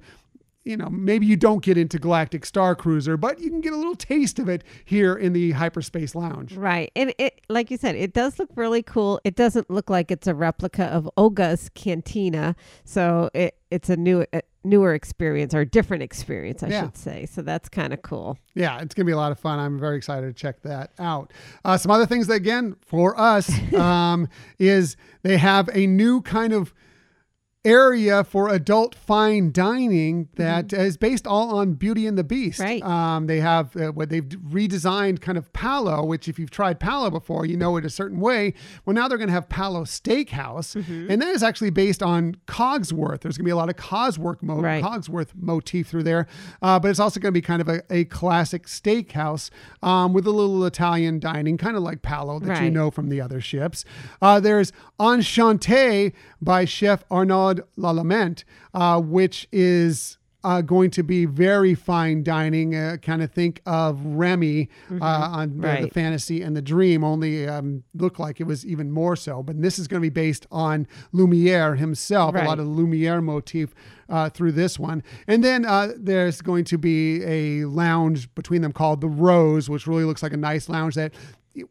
you 0.64 0.76
know, 0.76 0.88
maybe 0.90 1.24
you 1.26 1.36
don't 1.36 1.62
get 1.62 1.78
into 1.78 1.98
Galactic 1.98 2.44
Star 2.44 2.74
Cruiser, 2.74 3.16
but 3.16 3.40
you 3.40 3.48
can 3.48 3.60
get 3.60 3.72
a 3.72 3.76
little 3.76 3.94
taste 3.94 4.38
of 4.38 4.48
it 4.48 4.62
here 4.84 5.14
in 5.14 5.32
the 5.32 5.52
Hyperspace 5.52 6.14
Lounge. 6.14 6.54
Right. 6.54 6.92
And 6.94 7.14
it 7.18 7.40
like 7.48 7.70
you 7.70 7.76
said, 7.76 7.94
it 7.96 8.12
does 8.12 8.38
look 8.38 8.50
really 8.56 8.82
cool. 8.82 9.20
It 9.24 9.36
doesn't 9.36 9.70
look 9.70 9.88
like 9.88 10.10
it's 10.10 10.26
a 10.26 10.34
replica 10.34 10.84
of 10.84 11.08
Oga's 11.16 11.70
Cantina. 11.74 12.54
So 12.84 13.30
it 13.32 13.56
it's 13.70 13.88
a 13.88 13.96
new 13.96 14.26
a 14.32 14.42
newer 14.62 14.92
experience 14.92 15.54
or 15.54 15.64
different 15.64 16.02
experience, 16.02 16.62
I 16.62 16.68
Yeah. 16.68 16.82
should 16.82 16.96
say. 16.98 17.24
So 17.26 17.40
that's 17.40 17.70
kind 17.70 17.94
of 17.94 18.02
cool. 18.02 18.36
Yeah, 18.54 18.74
it's 18.82 18.94
going 18.94 19.06
to 19.06 19.08
be 19.08 19.12
a 19.12 19.16
lot 19.16 19.32
of 19.32 19.38
fun. 19.38 19.58
I'm 19.58 19.78
very 19.78 19.96
excited 19.96 20.26
to 20.26 20.34
check 20.34 20.60
that 20.62 20.90
out. 20.98 21.32
Uh, 21.64 21.78
some 21.78 21.90
other 21.90 22.04
things 22.04 22.26
that, 22.26 22.34
again, 22.34 22.76
for 22.84 23.18
us, 23.18 23.50
um, 23.74 24.28
is 24.58 24.98
they 25.22 25.38
have 25.38 25.70
a 25.72 25.86
new 25.86 26.20
kind 26.20 26.52
of 26.52 26.74
area 27.64 28.24
for 28.24 28.48
adult 28.48 28.94
fine 28.94 29.52
dining 29.52 30.28
that 30.36 30.72
is 30.72 30.96
based 30.96 31.26
all 31.26 31.54
on 31.58 31.74
Beauty 31.74 32.06
and 32.06 32.16
the 32.16 32.24
Beast. 32.24 32.58
Right. 32.58 32.82
Um, 32.82 33.26
they 33.26 33.40
have 33.40 33.76
uh, 33.76 33.88
what 33.92 34.08
they've 34.08 34.24
redesigned 34.24 35.20
kind 35.20 35.36
of 35.36 35.52
Palo, 35.52 36.04
which 36.04 36.26
if 36.26 36.38
you've 36.38 36.50
tried 36.50 36.80
Palo 36.80 37.10
before, 37.10 37.44
you 37.44 37.56
know 37.58 37.76
it 37.76 37.84
a 37.84 37.90
certain 37.90 38.18
way. 38.18 38.54
Well, 38.84 38.94
now 38.94 39.08
they're 39.08 39.18
going 39.18 39.28
to 39.28 39.34
have 39.34 39.48
Palo 39.50 39.84
Steakhouse, 39.84 40.74
and 40.74 41.20
that 41.20 41.28
is 41.28 41.42
actually 41.42 41.70
based 41.70 42.02
on 42.02 42.36
Cogsworth. 42.46 43.20
There's 43.20 43.36
going 43.36 43.44
to 43.44 43.48
be 43.48 43.50
a 43.50 43.56
lot 43.56 43.68
of 43.68 43.76
Cosworth 43.76 44.42
mo- 44.42 44.60
Right. 44.60 44.82
Cogsworth 44.82 45.28
motif 45.36 45.88
through 45.88 46.04
there, 46.04 46.26
uh, 46.62 46.78
but 46.80 46.90
it's 46.90 47.00
also 47.00 47.20
going 47.20 47.32
to 47.32 47.36
be 47.38 47.42
kind 47.42 47.60
of 47.60 47.68
a, 47.68 47.82
a 47.90 48.04
classic 48.06 48.66
steakhouse 48.66 49.50
um, 49.82 50.12
with 50.14 50.26
a 50.26 50.30
little 50.30 50.64
Italian 50.64 51.20
dining, 51.20 51.58
kind 51.58 51.76
of 51.76 51.82
like 51.82 52.00
Palo 52.02 52.38
that 52.40 52.62
you 52.62 52.70
know 52.70 52.90
from 52.90 53.10
the 53.10 53.20
other 53.20 53.40
ships. 53.40 53.84
Uh, 54.22 54.40
there's 54.40 54.72
Enchanté 54.98 56.12
by 56.40 56.64
Chef 56.64 57.04
Arnaud 57.10 57.49
Lallement, 57.76 58.44
uh, 58.74 59.00
which 59.00 59.48
is. 59.52 60.16
Uh, 60.42 60.62
going 60.62 60.90
to 60.90 61.02
be 61.02 61.26
very 61.26 61.74
fine 61.74 62.22
dining. 62.22 62.74
Uh, 62.74 62.96
kind 63.02 63.20
of 63.20 63.30
think 63.30 63.60
of 63.66 64.02
Remy 64.02 64.70
uh, 64.90 65.04
on 65.04 65.60
the, 65.60 65.82
the 65.82 65.90
fantasy 65.90 66.40
and 66.40 66.56
the 66.56 66.62
dream, 66.62 67.04
only 67.04 67.46
um, 67.46 67.84
looked 67.94 68.18
like 68.18 68.40
it 68.40 68.44
was 68.44 68.64
even 68.64 68.90
more 68.90 69.16
so. 69.16 69.42
But 69.42 69.60
this 69.60 69.78
is 69.78 69.86
going 69.86 70.00
to 70.00 70.06
be 70.06 70.08
based 70.08 70.46
on 70.50 70.86
Lumiere 71.12 71.74
himself, 71.74 72.34
a 72.34 72.38
lot 72.44 72.58
of 72.58 72.66
Lumiere 72.66 73.20
motif 73.20 73.74
uh, 74.08 74.30
through 74.30 74.52
this 74.52 74.78
one. 74.78 75.02
And 75.26 75.44
then 75.44 75.66
uh, 75.66 75.92
there's 75.94 76.40
going 76.40 76.64
to 76.64 76.78
be 76.78 77.22
a 77.22 77.66
lounge 77.66 78.34
between 78.34 78.62
them 78.62 78.72
called 78.72 79.02
the 79.02 79.10
Rose, 79.10 79.68
which 79.68 79.86
really 79.86 80.04
looks 80.04 80.22
like 80.22 80.32
a 80.32 80.38
nice 80.38 80.70
lounge 80.70 80.94
that 80.94 81.12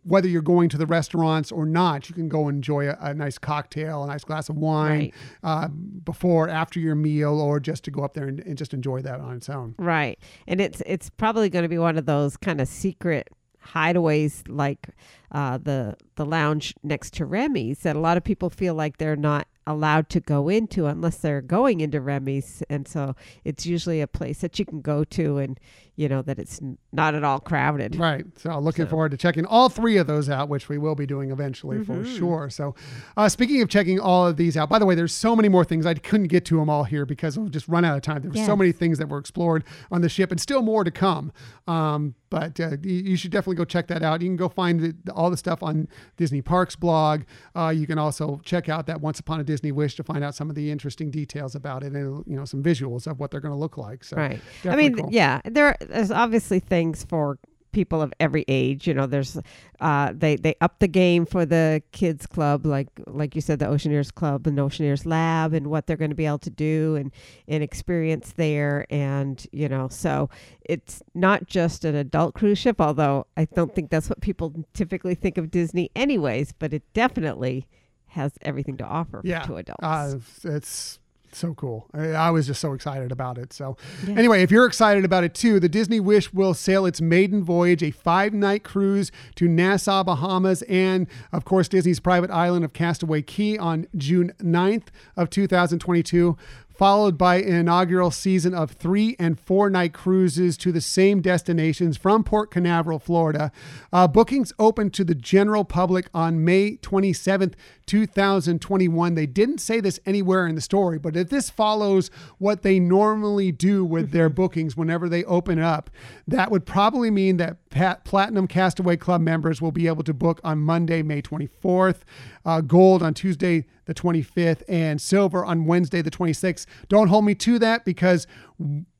whether 0.04 0.28
you're 0.28 0.42
going 0.42 0.68
to 0.70 0.78
the 0.78 0.86
restaurants 0.86 1.52
or 1.52 1.66
not, 1.66 2.10
you 2.10 2.16
can 2.16 2.28
go 2.28 2.50
enjoy 2.50 2.90
a, 2.90 2.98
a 3.00 3.14
nice 3.14 3.38
cocktail, 3.38 4.04
a 4.04 4.08
nice 4.08 4.24
glass 4.24 4.50
of 4.50 4.58
wine 4.58 4.90
Right. 5.00 5.14
uh, 5.44 5.68
before, 5.70 6.50
after 6.50 6.80
your 6.80 6.96
meal, 6.96 7.40
or 7.40 7.60
just 7.60 7.84
to 7.86 7.92
go 7.92 8.04
up 8.04 8.14
there 8.14 8.28
and, 8.28 8.40
and 8.42 8.58
just 8.58 8.74
enjoy 8.74 9.02
that 9.04 9.20
on 9.22 9.38
its 9.38 9.50
own. 9.50 9.76
Right. 9.78 10.20
And 10.48 10.60
it's 10.60 10.82
it's 10.86 11.10
probably 11.10 11.50
going 11.50 11.64
to 11.64 11.70
be 11.70 11.78
one 11.78 11.98
of 11.98 12.06
those 12.06 12.36
kind 12.38 12.60
of 12.60 12.68
secret 12.68 13.30
hideaways 13.66 14.44
like 14.48 14.90
uh, 15.32 15.58
the 15.58 15.96
the 16.16 16.26
lounge 16.26 16.74
next 16.84 17.14
to 17.14 17.26
Remy's 17.26 17.80
that 17.80 17.96
a 17.96 18.00
lot 18.00 18.18
of 18.18 18.24
people 18.24 18.50
feel 18.50 18.74
like 18.74 18.98
they're 18.98 19.16
not 19.16 19.48
allowed 19.68 20.10
to 20.10 20.20
go 20.20 20.50
into 20.50 20.88
unless 20.88 21.18
they're 21.18 21.42
going 21.42 21.80
into 21.82 22.02
Remy's 22.02 22.64
and 22.70 22.88
so 22.88 23.16
it's 23.44 23.66
usually 23.66 24.02
a 24.02 24.08
place 24.08 24.40
that 24.42 24.58
you 24.58 24.66
can 24.66 24.82
go 24.82 25.04
to 25.04 25.38
and 25.38 25.60
you 26.00 26.08
know 26.08 26.22
that 26.22 26.40
it's 26.40 26.60
not 26.94 27.14
at 27.14 27.24
all 27.26 27.40
crowded. 27.40 27.98
Right. 27.98 28.26
So 28.38 28.58
looking 28.60 28.86
So- 28.86 28.90
forward 28.92 29.12
to 29.12 29.18
checking 29.18 29.46
all 29.46 29.68
three 29.68 29.98
of 29.98 30.08
those 30.08 30.30
out, 30.30 30.48
which 30.48 30.70
we 30.70 30.78
will 30.78 30.96
be 30.96 31.06
doing 31.06 31.30
eventually 31.32 31.84
for 31.84 31.96
Mm-hmm. 31.98 32.18
sure. 32.18 32.50
So 32.50 32.74
uh, 33.18 33.28
speaking 33.28 33.62
of 33.62 33.68
checking 33.68 34.00
all 34.00 34.26
of 34.26 34.38
these 34.38 34.56
out, 34.56 34.70
by 34.70 34.80
the 34.80 34.86
way, 34.86 34.96
there's 34.96 35.14
so 35.14 35.36
many 35.36 35.50
more 35.50 35.66
things. 35.66 35.86
I 35.86 35.94
couldn't 35.96 36.28
get 36.28 36.46
to 36.46 36.58
them 36.58 36.70
all 36.70 36.86
here 36.86 37.06
because 37.06 37.38
we'll 37.38 37.50
just 37.50 37.68
run 37.68 37.84
out 37.84 37.98
of 37.98 38.02
time. 38.02 38.22
There 38.22 38.32
were 38.32 38.46
so 38.46 38.56
many 38.56 38.72
things 38.72 38.98
that 39.00 39.10
were 39.10 39.18
explored 39.18 39.64
on 39.92 40.02
the 40.02 40.10
ship 40.10 40.32
and 40.32 40.40
still 40.40 40.62
more 40.62 40.84
to 40.86 40.92
come. 40.92 41.32
Um, 41.68 42.16
but 42.30 42.60
uh, 42.60 42.78
you, 42.84 42.94
you 42.94 43.16
should 43.18 43.32
definitely 43.32 43.56
go 43.56 43.66
check 43.66 43.88
that 43.88 44.04
out. 44.04 44.22
You 44.22 44.28
can 44.30 44.36
go 44.38 44.50
find 44.50 44.80
the, 44.80 45.12
all 45.14 45.30
the 45.32 45.38
stuff 45.38 45.64
on 45.64 45.88
Disney 46.16 46.42
Parks 46.44 46.76
blog. 46.76 47.24
Uh, 47.56 47.70
you 47.76 47.88
can 47.88 47.98
also 47.98 48.40
check 48.46 48.70
out 48.70 48.86
that 48.86 49.02
Once 49.02 49.20
Upon 49.20 49.40
a 49.40 49.44
Disney 49.44 49.72
Wish 49.72 49.96
to 49.96 50.04
find 50.04 50.24
out 50.24 50.36
some 50.36 50.48
of 50.50 50.56
the 50.56 50.70
interesting 50.72 51.10
details 51.12 51.56
about 51.56 51.84
it 51.84 51.92
and 51.94 52.24
you 52.28 52.36
know 52.36 52.46
some 52.46 52.62
visuals 52.64 53.08
of 53.08 53.20
what 53.20 53.32
they're 53.32 53.40
going 53.40 53.54
to 53.54 53.58
look 53.58 53.78
like. 53.78 54.04
So 54.04 54.16
Right. 54.18 54.40
I 54.66 54.76
mean, 54.76 54.94
cool. 54.96 55.10
yeah, 55.12 55.42
there 55.44 55.76
there's 55.90 56.12
obviously 56.12 56.60
things 56.60 57.04
for 57.04 57.40
people 57.72 58.02
of 58.02 58.14
every 58.20 58.46
age. 58.48 58.88
You 58.88 58.94
know, 58.94 59.06
there's 59.06 59.38
uh 59.80 60.14
they 60.16 60.36
they 60.36 60.56
up 60.62 60.80
the 60.80 60.88
game 60.88 61.26
for 61.26 61.46
the 61.46 61.82
kids 61.92 62.26
club 62.26 62.66
like 62.66 62.88
like 63.08 63.36
you 63.36 63.42
said 63.42 63.60
the 63.60 63.66
Oceaneers 63.66 64.14
Club 64.14 64.48
and 64.48 64.58
Oceaneers 64.58 65.06
Lab 65.06 65.54
and 65.54 65.68
what 65.68 65.88
they're 65.88 65.98
going 65.98 66.10
to 66.10 66.16
be 66.16 66.26
able 66.26 66.40
to 66.40 66.50
do 66.50 66.96
and 66.96 67.12
and 67.48 67.64
experience 67.64 68.34
there 68.36 68.86
and 68.90 69.46
you 69.52 69.70
know, 69.70 69.88
so 69.88 70.30
it's 70.62 71.02
not 71.14 71.48
just 71.48 71.86
an 71.86 71.96
adult 71.96 72.34
cruise 72.34 72.58
ship 72.58 72.82
although 72.82 73.28
I 73.38 73.46
don't 73.46 73.74
think 73.74 73.90
that's 73.90 74.10
what 74.10 74.22
people 74.22 74.66
typically 74.74 75.16
think 75.16 75.38
of 75.38 75.52
Disney 75.52 75.92
anyways, 75.96 76.54
but 76.54 76.74
it 76.74 76.84
definitely 76.94 77.68
has 78.08 78.34
everything 78.42 78.78
to 78.78 78.84
offer 78.84 79.22
yeah, 79.24 79.42
to 79.44 79.56
adults. 79.56 79.84
Uh, 79.84 80.20
it's 80.44 80.99
so 81.38 81.54
cool. 81.54 81.88
I, 81.94 82.30
was 82.32 82.48
just 82.48 82.60
so 82.62 82.74
excited 82.74 83.12
about 83.12 83.38
it. 83.38 83.54
So, 83.54 83.78
Yeah. 84.08 84.16
anyway, 84.16 84.42
if 84.44 84.52
you're 84.52 84.66
excited 84.66 85.06
about 85.06 85.24
it 85.24 85.34
too, 85.34 85.60
the 85.60 85.70
Disney 85.70 86.00
Wish 86.00 86.34
will 86.34 86.54
sail 86.54 86.86
its 86.86 87.02
maiden 87.02 87.44
voyage, 87.44 87.84
a 87.84 87.92
five 87.92 88.34
night 88.34 88.64
cruise 88.64 89.12
to 89.36 89.48
Nassau, 89.48 90.04
Bahamas, 90.04 90.62
and 90.64 91.08
of 91.32 91.46
course, 91.46 91.68
Disney's 91.68 92.00
private 92.00 92.32
island 92.32 92.64
of 92.66 92.74
Castaway 92.74 93.22
Cay 93.22 93.58
on 93.58 93.88
June 93.96 94.34
9th 94.42 94.88
of 95.18 95.30
2022. 95.30 96.38
Followed 96.80 97.18
by 97.18 97.42
an 97.42 97.56
inaugural 97.56 98.10
season 98.10 98.54
of 98.54 98.72
three 98.72 99.18
and 99.20 99.38
four 99.38 99.70
night 99.70 99.92
cruises 99.92 100.56
to 100.60 100.72
the 100.72 100.80
same 100.80 101.20
destinations 101.20 101.98
from 101.98 102.24
Port 102.24 102.52
Canaveral, 102.52 103.00
Florida. 103.00 103.52
Uh, 103.92 104.08
bookings 104.08 104.54
open 104.58 104.90
to 104.92 105.04
the 105.04 105.14
general 105.14 105.66
public 105.66 106.10
on 106.14 106.46
May 106.46 106.78
27th, 106.78 107.56
2021. 107.86 109.16
They 109.16 109.26
didn't 109.26 109.58
say 109.58 109.82
this 109.82 110.00
anywhere 110.06 110.48
in 110.48 110.56
the 110.56 110.62
story, 110.62 110.98
but 110.98 111.18
if 111.18 111.28
this 111.28 111.50
follows 111.50 112.10
what 112.38 112.62
they 112.62 112.80
normally 112.80 113.52
do 113.52 113.84
with 113.84 114.12
their 114.12 114.30
bookings 114.30 114.78
whenever 114.78 115.10
they 115.10 115.26
open 115.26 115.60
up, 115.60 115.90
that 116.30 116.50
would 116.50 116.66
probably 116.66 117.12
mean 117.12 117.36
that 117.36 117.69
Pat, 117.70 118.04
Platinum 118.04 118.48
Castaway 118.48 118.98
Club 118.98 119.22
members 119.22 119.62
will 119.62 119.72
be 119.72 119.86
able 119.88 120.04
to 120.04 120.14
book 120.14 120.42
on 120.44 120.60
Monday, 120.60 121.04
May 121.04 121.22
24th, 121.22 122.00
uh, 122.44 122.62
Gold 122.62 123.04
on 123.04 123.14
Tuesday, 123.14 123.66
the 123.86 123.94
25th, 123.94 124.64
and 124.68 125.00
Silver 125.00 125.46
on 125.46 125.66
Wednesday, 125.66 126.02
the 126.02 126.10
26th. 126.10 126.66
Don't 126.88 127.10
hold 127.10 127.26
me 127.26 127.36
to 127.36 127.60
that 127.60 127.86
because 127.86 128.26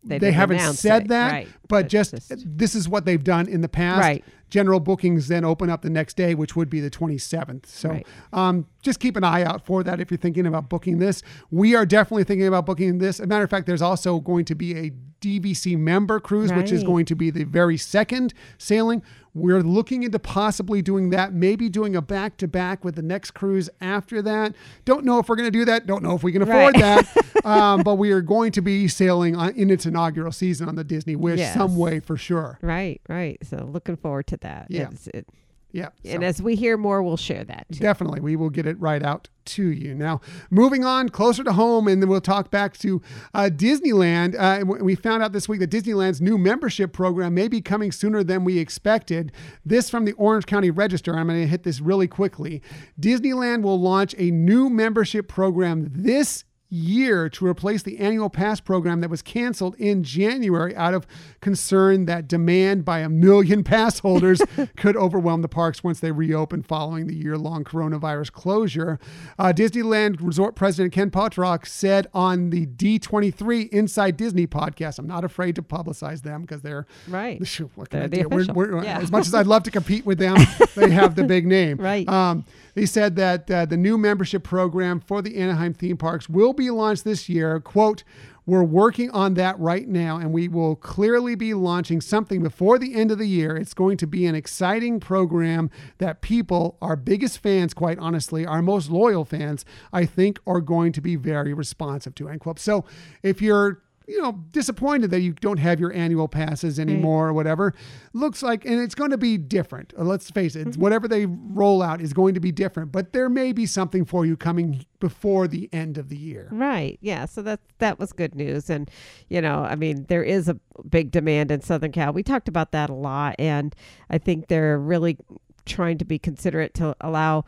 they, 0.04 0.20
didn't 0.20 0.36
haven't 0.36 0.60
said 0.74 1.04
it, 1.04 1.08
that, 1.10 1.32
right, 1.32 1.48
but 1.64 1.68
but 1.84 1.88
just, 1.90 2.12
just- 2.12 2.46
this 2.46 2.76
is 2.76 2.88
what 2.88 3.06
they've 3.06 3.24
done 3.24 3.48
in 3.48 3.62
the 3.62 3.70
past. 3.70 4.00
Right. 4.02 4.24
General 4.50 4.80
bookings 4.80 5.28
then 5.28 5.46
open 5.46 5.70
up 5.70 5.82
the 5.84 5.90
next 5.92 6.16
day, 6.18 6.34
which 6.34 6.56
would 6.56 6.70
be 6.72 6.80
the 6.80 6.90
27th. 6.90 7.68
So 7.68 7.90
Right. 7.90 8.08
um, 8.34 8.66
just 8.82 9.00
keep 9.00 9.16
an 9.16 9.24
eye 9.24 9.44
out 9.44 9.64
for 9.66 9.84
that 9.84 10.00
if 10.00 10.10
you're 10.10 10.18
thinking 10.18 10.48
about 10.48 10.70
booking 10.70 10.98
this. 10.98 11.22
We 11.52 11.76
are 11.76 11.86
definitely 11.86 12.24
thinking 12.24 12.48
about 12.48 12.66
booking 12.66 12.98
this. 12.98 13.20
As 13.20 13.26
a 13.26 13.28
matter 13.28 13.44
of 13.44 13.50
fact, 13.52 13.68
there's 13.68 13.82
also 13.84 14.20
going 14.20 14.46
to 14.46 14.56
be 14.56 14.76
a 14.76 14.92
DVC 15.22 15.78
member 15.78 16.20
cruise, 16.20 16.52
which 16.54 16.72
is 16.72 16.84
going 16.84 17.06
to 17.06 17.16
be 17.16 17.30
the 17.30 17.44
very 17.44 17.78
second 17.78 18.34
sailing. 18.58 19.02
We're 19.36 19.62
looking 19.62 20.04
into 20.04 20.18
possibly 20.20 20.82
doing 20.82 21.12
that, 21.12 21.34
maybe 21.34 21.70
doing 21.70 21.96
a 21.96 22.02
back 22.02 22.36
to 22.38 22.48
back 22.48 22.84
with 22.84 22.96
the 22.96 23.02
next 23.04 23.32
cruise 23.32 23.70
after 23.80 24.22
that. 24.24 24.56
Don't 24.86 25.06
know 25.06 25.20
if 25.20 25.30
we're 25.30 25.36
going 25.36 25.52
to 25.52 25.58
do 25.58 25.66
that. 25.66 25.86
Don't 25.86 26.02
know 26.04 26.16
if 26.16 26.24
we 26.24 26.32
can 26.32 26.42
afford 26.42 26.76
Right. 26.76 27.06
that. 27.06 27.46
um, 27.46 27.84
but 27.84 27.96
we 27.96 28.12
are 28.12 28.22
going 28.22 28.52
to 28.54 28.62
be 28.62 28.88
sailing 28.88 29.36
on, 29.36 29.52
in 29.56 29.70
its 29.70 29.86
inaugural 29.86 30.32
season 30.32 30.68
on 30.68 30.76
the 30.76 30.84
Disney 30.84 31.16
Wish 31.16 31.40
Yes. 31.40 31.54
some 31.54 31.78
way 31.78 32.00
for 32.00 32.18
sure. 32.18 32.58
Right, 32.62 33.02
right. 33.08 33.38
So 33.44 33.70
looking 33.72 33.98
forward 33.98 34.26
to 34.28 34.38
that. 34.38 34.68
Yeah. 34.70 34.82
It's- 34.84 35.08
it- 35.14 35.28
Yeah. 35.72 35.90
and 36.04 36.22
so- 36.22 36.28
as 36.28 36.42
we 36.42 36.56
hear 36.56 36.78
more, 36.78 37.04
we'll 37.04 37.18
share 37.18 37.44
that. 37.44 37.66
Too. 37.72 37.80
Definitely. 37.80 38.22
We 38.22 38.36
will 38.36 38.50
get 38.50 38.66
it 38.66 38.80
right 38.80 39.04
out 39.04 39.30
to 39.46 39.68
you. 39.68 39.96
Now, 39.96 40.22
moving 40.52 40.84
on 40.86 41.10
closer 41.10 41.44
to 41.44 41.54
home, 41.54 41.88
and 41.88 42.02
then 42.02 42.10
we'll 42.10 42.22
talk 42.22 42.52
back 42.52 42.78
to 42.80 43.02
uh, 43.34 43.50
Disneyland. 43.52 44.36
Uh, 44.38 44.64
we 44.66 44.96
found 44.96 45.24
out 45.24 45.32
this 45.32 45.50
week 45.50 45.60
that 45.60 45.72
Disneyland's 45.72 46.22
new 46.22 46.38
membership 46.38 46.94
program 46.94 47.34
may 47.34 47.48
be 47.48 47.62
coming 47.62 47.92
sooner 47.92 48.24
than 48.24 48.44
we 48.44 48.60
expected. 48.60 49.32
This 49.66 49.90
from 49.90 50.06
the 50.06 50.14
Orange 50.14 50.46
County 50.46 50.70
Register. 50.72 51.16
I'm 51.18 51.28
going 51.28 51.42
to 51.42 51.48
hit 51.48 51.64
this 51.64 51.82
really 51.82 52.08
quickly. 52.08 52.62
Disneyland 53.00 53.64
will 53.64 53.80
launch 53.80 54.14
a 54.18 54.30
new 54.32 54.70
membership 54.70 55.28
program 55.28 55.88
this 55.92 56.46
year 56.70 57.28
to 57.30 57.46
replace 57.46 57.82
the 57.84 57.98
annual 58.00 58.30
pass 58.30 58.60
program 58.60 59.02
that 59.02 59.10
was 59.10 59.22
canceled 59.22 59.76
in 59.78 60.04
January 60.04 60.76
out 60.76 60.94
of 60.94 61.08
concern 61.42 62.06
that 62.06 62.28
demand 62.28 62.86
by 62.86 63.00
a 63.00 63.10
million 63.10 63.64
pass 63.64 64.00
holders 64.00 64.42
could 64.78 64.96
overwhelm 64.96 65.42
the 65.42 65.48
parks 65.48 65.84
once 65.84 66.00
they 66.00 66.12
reopen 66.12 66.62
following 66.62 67.08
the 67.08 67.16
year 67.16 67.38
long 67.38 67.64
coronavirus 67.64 68.32
closure. 68.32 69.00
Uh, 69.38 69.52
Disneyland 69.56 70.18
Resort 70.22 70.56
President 70.56 70.94
Ken 70.94 71.10
Potrock 71.10 71.66
said 71.66 72.08
on 72.14 72.50
the 72.52 72.68
D23 72.68 73.70
Inside 73.70 74.18
Disney 74.18 74.46
podcast, 74.48 75.00
I'm 75.00 75.08
not 75.08 75.24
afraid 75.24 75.56
to 75.56 75.62
publicize 75.62 76.22
them 76.24 76.42
because 76.42 76.62
they're 76.62 76.86
Right. 77.08 77.40
What 77.76 77.90
can 77.90 78.10
They're 78.10 78.20
I 78.22 78.24
do? 78.24 78.30
We're- 78.30 78.48
we're- 78.54 78.84
Yeah. 78.86 79.00
As 79.00 79.12
much 79.12 79.28
as 79.28 79.34
I'd 79.34 79.48
love 79.48 79.64
to 79.64 79.72
compete 79.72 80.06
with 80.06 80.18
them, 80.20 80.38
they 80.76 80.90
have 80.92 81.16
the 81.16 81.24
big 81.24 81.46
name. 81.48 81.78
Right. 81.78 82.08
Um, 82.08 82.46
they 82.76 82.86
said 82.86 83.16
that 83.18 83.50
uh, 83.52 83.66
the 83.66 83.76
new 83.78 83.98
membership 83.98 84.44
program 84.44 85.00
for 85.00 85.22
the 85.22 85.38
Anaheim 85.38 85.74
theme 85.74 85.98
parks 85.98 86.30
will 86.30 86.54
be 86.60 86.70
launched 86.70 87.04
this 87.04 87.28
year. 87.30 87.60
Quote, 87.60 88.04
we're 88.46 88.64
working 88.64 89.12
on 89.12 89.36
that 89.36 89.60
right 89.60 89.88
now, 89.88 90.18
and 90.18 90.34
we 90.34 90.48
will 90.48 90.76
clearly 90.76 91.36
be 91.36 91.54
launching 91.54 92.02
something 92.02 92.42
before 92.42 92.80
the 92.80 92.96
end 92.96 93.12
of 93.12 93.20
the 93.20 93.28
year. 93.28 93.56
It's 93.56 93.76
going 93.76 93.98
to 93.98 94.08
be 94.08 94.26
an 94.26 94.34
exciting 94.34 95.00
program 95.00 95.70
that 96.00 96.22
people, 96.22 96.78
our 96.82 96.96
biggest 96.96 97.38
fans, 97.38 97.76
quite 97.76 98.00
honestly, 98.00 98.48
our 98.48 98.64
most 98.64 98.90
loyal 98.90 99.24
fans, 99.24 99.66
I 99.94 100.06
think 100.06 100.40
are 100.48 100.62
going 100.62 100.94
to 100.94 101.02
be 101.02 101.16
very 101.16 101.54
responsive 101.54 102.16
to. 102.16 102.28
End 102.28 102.40
quote. 102.40 102.60
So 102.60 102.86
if 103.22 103.40
you're 103.40 103.84
you 104.10 104.20
know, 104.20 104.32
disappointed 104.52 105.12
that 105.12 105.22
you 105.22 105.34
don't 105.34 105.60
have 105.60 105.80
your 105.80 105.94
annual 105.94 106.28
passes 106.28 106.80
anymore 106.80 107.28
or 107.30 107.34
whatever. 107.34 107.76
Looks 108.14 108.42
like, 108.42 108.66
and 108.66 108.80
it's 108.80 108.96
going 108.96 109.12
to 109.12 109.18
be 109.18 109.38
different. 109.38 109.94
Uh, 109.98 110.04
Let's 110.04 110.32
face 110.32 110.56
it, 110.56 110.76
whatever 110.78 111.08
they 111.08 111.28
roll 111.28 111.84
out 111.84 112.02
is 112.02 112.12
going 112.12 112.34
to 112.34 112.40
be 112.40 112.52
different, 112.52 112.92
but 112.92 113.14
there 113.14 113.30
may 113.30 113.52
be 113.52 113.68
something 113.68 114.06
for 114.06 114.26
you 114.26 114.36
coming 114.36 114.84
before 115.00 115.48
the 115.48 115.70
end 115.72 116.00
of 116.00 116.10
the 116.10 116.18
year. 116.18 116.50
Right. 116.52 116.98
Yeah. 117.02 117.26
So 117.26 117.44
that 117.44 117.60
that 117.78 118.00
was 118.00 118.12
good 118.12 118.34
news, 118.34 118.70
and 118.70 118.90
you 119.30 119.42
know, 119.42 119.60
I 119.60 119.76
mean, 119.76 120.06
there 120.10 120.24
is 120.24 120.50
a 120.50 120.56
big 120.90 121.12
demand 121.12 121.52
in 121.52 121.62
Southern 121.62 121.92
Cal. 121.92 122.12
We 122.12 122.24
talked 122.24 122.48
about 122.48 122.72
that 122.72 122.90
a 122.90 122.96
lot, 122.96 123.36
and 123.38 123.76
I 124.10 124.18
think 124.18 124.48
they're 124.48 124.80
really 124.80 125.18
trying 125.66 126.00
to 126.00 126.06
be 126.06 126.18
considerate 126.18 126.74
to 126.74 126.96
allow 127.00 127.46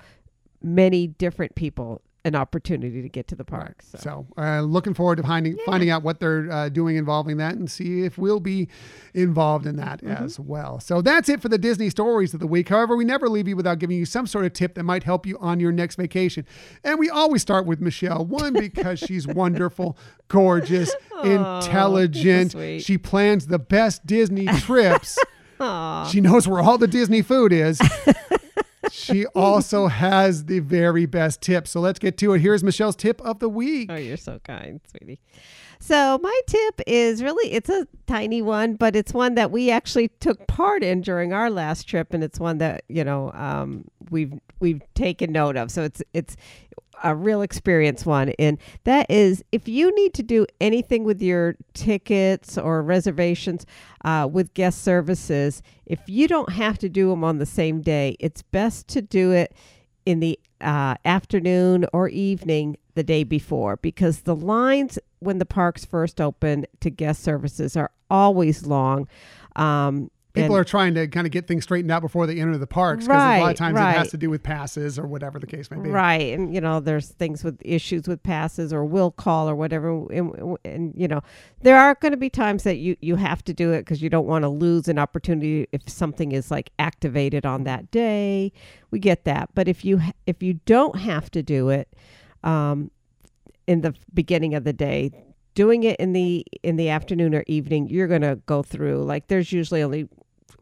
many 0.62 1.08
different 1.08 1.56
people 1.56 2.02
an 2.24 2.36
opportunity 2.36 3.02
to 3.02 3.10
get 3.10 3.28
to 3.30 3.36
the 3.36 3.44
park. 3.44 3.82
So. 3.82 3.98
So, 3.98 4.28
uh, 4.38 4.62
looking 4.62 4.94
forward 4.94 5.16
to 5.18 5.24
finding 5.24 5.58
finding 5.66 5.90
out 5.90 6.04
what 6.04 6.20
they're 6.20 6.52
uh, 6.52 6.70
doing 6.70 6.96
involving 6.96 7.38
that, 7.38 7.56
and 7.56 7.70
see 7.70 8.04
if 8.04 8.18
we'll 8.18 8.40
be 8.40 8.68
involved 9.14 9.66
in 9.66 9.76
that 9.78 10.04
as 10.04 10.40
well. 10.40 10.80
So 10.80 11.02
that's 11.02 11.30
it 11.30 11.42
for 11.42 11.50
the 11.50 11.58
Disney 11.58 11.90
stories 11.90 12.34
of 12.34 12.40
the 12.40 12.48
week. 12.48 12.70
However, 12.70 12.96
we 12.96 13.06
never 13.06 13.28
leave 13.28 13.48
you 13.48 13.56
without 13.56 13.80
giving 13.80 13.98
you 13.98 14.06
some 14.06 14.28
sort 14.28 14.46
of 14.46 14.54
tip 14.54 14.76
that 14.76 14.84
might 14.84 15.04
help 15.04 15.26
you 15.26 15.38
on 15.40 15.60
your 15.60 15.72
next 15.72 15.96
vacation. 15.96 16.46
And 16.84 17.00
we 17.00 17.10
always 17.10 17.42
start 17.42 17.66
with 17.66 17.82
Michelle. 17.82 18.26
One 18.26 18.54
because 18.54 19.00
she's 19.06 19.26
wonderful, 19.28 19.98
gorgeous, 20.28 20.94
intelligent. 21.24 22.52
sweet. 22.52 22.84
She 22.84 22.98
plans 22.98 23.48
the 23.48 23.60
best 23.60 24.06
Disney 24.06 24.46
trips. 24.60 25.18
Aw. 25.60 26.08
She 26.08 26.22
knows 26.22 26.48
where 26.48 26.62
all 26.62 26.78
the 26.78 26.88
Disney 26.88 27.22
food 27.22 27.52
is. 27.54 27.80
she 29.12 29.26
also 29.36 29.88
has 29.88 30.46
the 30.46 30.60
very 30.60 31.06
best 31.06 31.42
tip. 31.42 31.68
So 31.68 31.80
let's 31.80 32.00
get 32.00 32.18
to 32.20 32.34
it. 32.34 32.40
Here's 32.40 32.64
Michelle's 32.64 32.96
tip 32.96 33.22
of 33.22 33.40
the 33.40 33.48
oh, 33.48 33.50
week. 33.50 33.90
Oh, 33.92 33.96
you're 33.96 34.18
so 34.18 34.40
kind, 34.40 34.80
sweetie. 34.90 35.20
So 35.82 36.20
my 36.22 36.42
tip 36.46 36.80
is 36.86 37.24
really 37.24 37.52
it's 37.52 37.68
a 37.68 37.88
tiny 38.06 38.44
one, 38.44 38.76
but 38.76 38.96
it's 38.96 39.16
one 39.16 39.34
that 39.34 39.50
we 39.50 39.72
actually 39.72 40.10
took 40.20 40.46
part 40.46 40.84
in 40.84 41.02
during 41.02 41.34
our 41.34 41.50
last 41.50 41.88
trip, 41.88 42.14
and 42.14 42.24
it's 42.24 42.40
one 42.40 42.60
that 42.60 42.84
you 42.88 43.04
know 43.04 43.32
um, 43.34 43.86
we've 44.12 44.32
we've 44.60 44.82
taken 44.94 45.32
note 45.32 45.58
of. 45.58 45.72
So 45.72 45.82
it's 45.82 46.04
it's 46.14 46.38
a 47.04 47.16
real 47.16 47.42
experience 47.42 48.06
one, 48.06 48.30
and 48.38 48.60
that 48.84 49.10
is 49.10 49.44
if 49.52 49.68
you 49.68 49.94
need 49.96 50.14
to 50.14 50.22
do 50.22 50.46
anything 50.62 51.04
with 51.04 51.20
your 51.20 51.56
tickets 51.74 52.60
or 52.60 52.84
reservations 52.84 53.66
uh, 54.06 54.30
with 54.32 54.54
guest 54.54 54.84
services, 54.84 55.64
if 55.88 56.00
you 56.06 56.28
don't 56.28 56.54
have 56.54 56.78
to 56.78 56.90
do 56.90 57.10
them 57.10 57.24
on 57.24 57.40
the 57.40 57.46
same 57.48 57.82
day, 57.82 58.16
it's 58.20 58.44
best 58.44 58.88
to 58.90 59.02
do 59.02 59.32
it 59.32 59.56
in 60.06 60.20
the 60.20 60.40
uh, 60.62 60.96
afternoon 61.06 61.86
or 61.94 62.10
evening 62.10 62.78
the 62.96 63.04
day 63.04 63.24
before 63.24 63.78
because 63.78 64.22
the 64.22 64.36
lines 64.36 65.00
when 65.20 65.38
the 65.38 65.46
parks 65.46 65.86
first 65.86 66.20
open 66.20 66.66
to 66.80 66.90
guest 66.90 67.24
services 67.24 67.78
are 67.78 67.92
always 68.10 68.66
long. 68.66 69.08
Um, 69.56 70.12
People 70.34 70.56
and- 70.56 70.62
are 70.62 70.64
trying 70.64 70.94
to 70.94 71.08
kind 71.08 71.28
of 71.28 71.32
get 71.32 71.48
things 71.48 71.64
straightened 71.64 71.92
out 71.92 72.02
before 72.02 72.26
they 72.26 72.40
enter 72.40 72.58
the 72.58 72.68
parks 72.68 73.06
because 73.06 73.22
a 73.22 73.42
lot 73.42 73.52
of 73.52 73.58
times 73.58 73.78
it 73.78 73.82
has 73.82 74.12
to 74.12 74.18
do 74.18 74.30
with 74.30 74.44
passes 74.44 74.98
or 74.98 75.06
whatever 75.06 75.40
the 75.40 75.48
case 75.48 75.70
may 75.70 75.78
be. 75.78 75.90
Right. 75.90 76.34
And, 76.34 76.54
you 76.54 76.62
know, 76.62 76.80
there's 76.80 77.10
things 77.10 77.44
with 77.44 77.60
issues 77.66 78.08
with 78.08 78.24
passes 78.24 78.72
or 78.72 78.86
will 78.86 79.12
call 79.12 79.50
or 79.50 79.56
whatever. 79.56 79.90
And, 80.12 80.58
and 80.64 80.94
you 80.96 81.08
know, 81.08 81.22
there 81.62 81.78
are 81.78 81.96
going 81.96 82.12
to 82.12 82.18
be 82.18 82.30
times 82.30 82.64
that 82.64 82.78
you, 82.78 82.96
you 83.02 83.18
have 83.18 83.44
to 83.44 83.54
do 83.54 83.74
it 83.74 83.80
because 83.80 84.02
you 84.02 84.10
don't 84.10 84.28
want 84.28 84.44
to 84.44 84.50
lose 84.50 84.88
an 84.88 84.98
opportunity 84.98 85.68
if 85.74 85.90
something 85.90 86.32
is 86.32 86.50
like 86.50 86.72
activated 86.80 87.46
on 87.46 87.66
that 87.66 87.92
day. 87.92 88.54
We 88.90 89.00
get 89.00 89.26
that. 89.26 89.50
But 89.54 89.68
if 89.68 89.84
you, 89.84 90.00
if 90.26 90.42
you 90.42 90.56
don't 90.66 90.98
have 90.98 91.30
to 91.32 91.44
do 91.44 91.70
it 91.70 91.94
um, 92.44 92.90
in 93.68 93.82
the 93.82 93.94
beginning 94.14 94.56
of 94.56 94.64
the 94.64 94.74
day, 94.74 95.12
doing 95.54 95.84
it 95.84 96.00
in 96.00 96.14
the 96.14 96.46
in 96.64 96.76
the 96.76 96.90
afternoon 96.90 97.36
or 97.36 97.44
evening 97.48 97.88
you're 97.90 98.08
going 98.08 98.22
to 98.22 98.38
go 98.46 98.64
through 98.64 99.04
like 99.04 99.28
there's 99.28 99.52
usually 99.52 99.84
only 99.84 100.08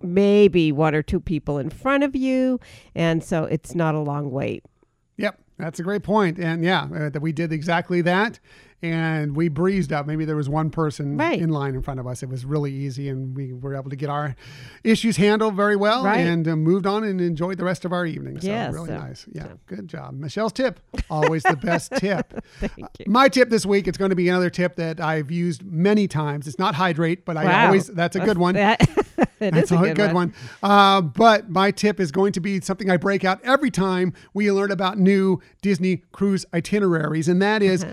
maybe 0.02 0.72
one 0.72 0.96
or 0.96 1.04
two 1.04 1.20
people 1.20 1.58
in 1.58 1.70
front 1.70 2.04
of 2.04 2.16
you 2.16 2.60
and 2.96 3.24
so 3.24 3.44
it's 3.46 3.76
not 3.76 3.96
a 3.96 4.00
long 4.00 4.32
wait 4.32 4.64
Yep, 5.20 5.38
that's 5.58 5.80
a 5.82 5.84
great. 5.84 6.08
And 6.08 6.64
yeah, 6.64 6.88
uh, 6.96 7.10
that 7.10 7.22
we 7.22 7.34
did 7.34 7.52
exactly 7.52 8.02
that. 8.02 8.40
And 8.82 9.36
we 9.36 9.50
breezed 9.50 9.92
up. 9.92 10.08
Maybe 10.08 10.24
there 10.24 10.38
was 10.38 10.48
one 10.48 10.70
person 10.70 11.18
Right. 11.18 11.38
in 11.38 11.50
line 11.50 11.76
in 11.76 11.82
front 11.82 12.00
of 12.00 12.08
us. 12.08 12.24
It 12.24 12.30
was 12.30 12.46
really 12.46 12.72
easy, 12.74 13.10
and 13.10 13.36
we 13.36 13.52
were 13.52 13.76
able 13.76 13.90
to 13.90 13.98
get 13.98 14.10
our 14.10 14.38
issues 14.86 15.18
handled 15.18 15.56
very 15.56 15.76
well 15.76 16.06
Right. 16.06 16.20
and 16.20 16.48
uh, 16.48 16.56
moved 16.56 16.86
on 16.88 17.04
and 17.04 17.20
enjoyed 17.20 17.58
the 17.58 17.66
rest 17.66 17.84
of 17.84 17.92
our 17.92 18.06
evening. 18.06 18.40
So 18.40 18.48
Yes, 18.48 18.74
really 18.74 18.88
so- 18.88 18.98
nice. 18.98 19.26
Yeah, 19.34 19.44
so. 19.44 19.60
good 19.68 19.88
job. 19.90 20.18
Michelle's 20.18 20.54
tip, 20.54 20.80
always 21.10 21.44
the 21.44 21.58
best 21.58 21.92
tip. 21.98 22.42
thank 22.62 22.74
you 22.78 23.06
My 23.08 23.28
tip 23.28 23.50
this 23.50 23.66
week, 23.66 23.86
it's 23.88 23.98
going 23.98 24.12
to 24.12 24.16
be 24.16 24.30
another 24.30 24.50
tip 24.50 24.78
that 24.78 25.02
I've 25.02 25.30
used 25.30 25.64
many 25.66 26.08
times. 26.08 26.48
It's 26.48 26.58
not 26.60 26.76
hydrate, 26.76 27.26
but 27.26 27.36
I 27.36 27.44
Wow. 27.46 27.66
always, 27.66 27.88
that's 27.88 28.16
a 28.16 28.22
good 28.22 28.38
one. 28.38 28.56
that, 28.56 28.82
it 29.42 29.54
That's 29.54 29.72
is 29.74 29.78
a 29.82 29.94
good, 29.94 30.14
one. 30.14 30.34
Uh, 30.64 31.02
but 31.02 31.50
my 31.50 31.72
tip 31.72 32.00
is 32.00 32.12
going 32.14 32.32
to 32.32 32.40
be 32.40 32.62
something 32.62 32.90
I 32.90 32.96
break 32.96 33.26
out 33.26 33.42
every 33.44 33.72
time 33.72 34.14
we 34.34 34.50
learn 34.54 34.72
about 34.72 34.98
new 34.98 35.42
Disney 35.62 36.04
cruise 36.14 36.46
itineraries, 36.54 37.28
and 37.28 37.42
that 37.42 37.62
is, 37.62 37.86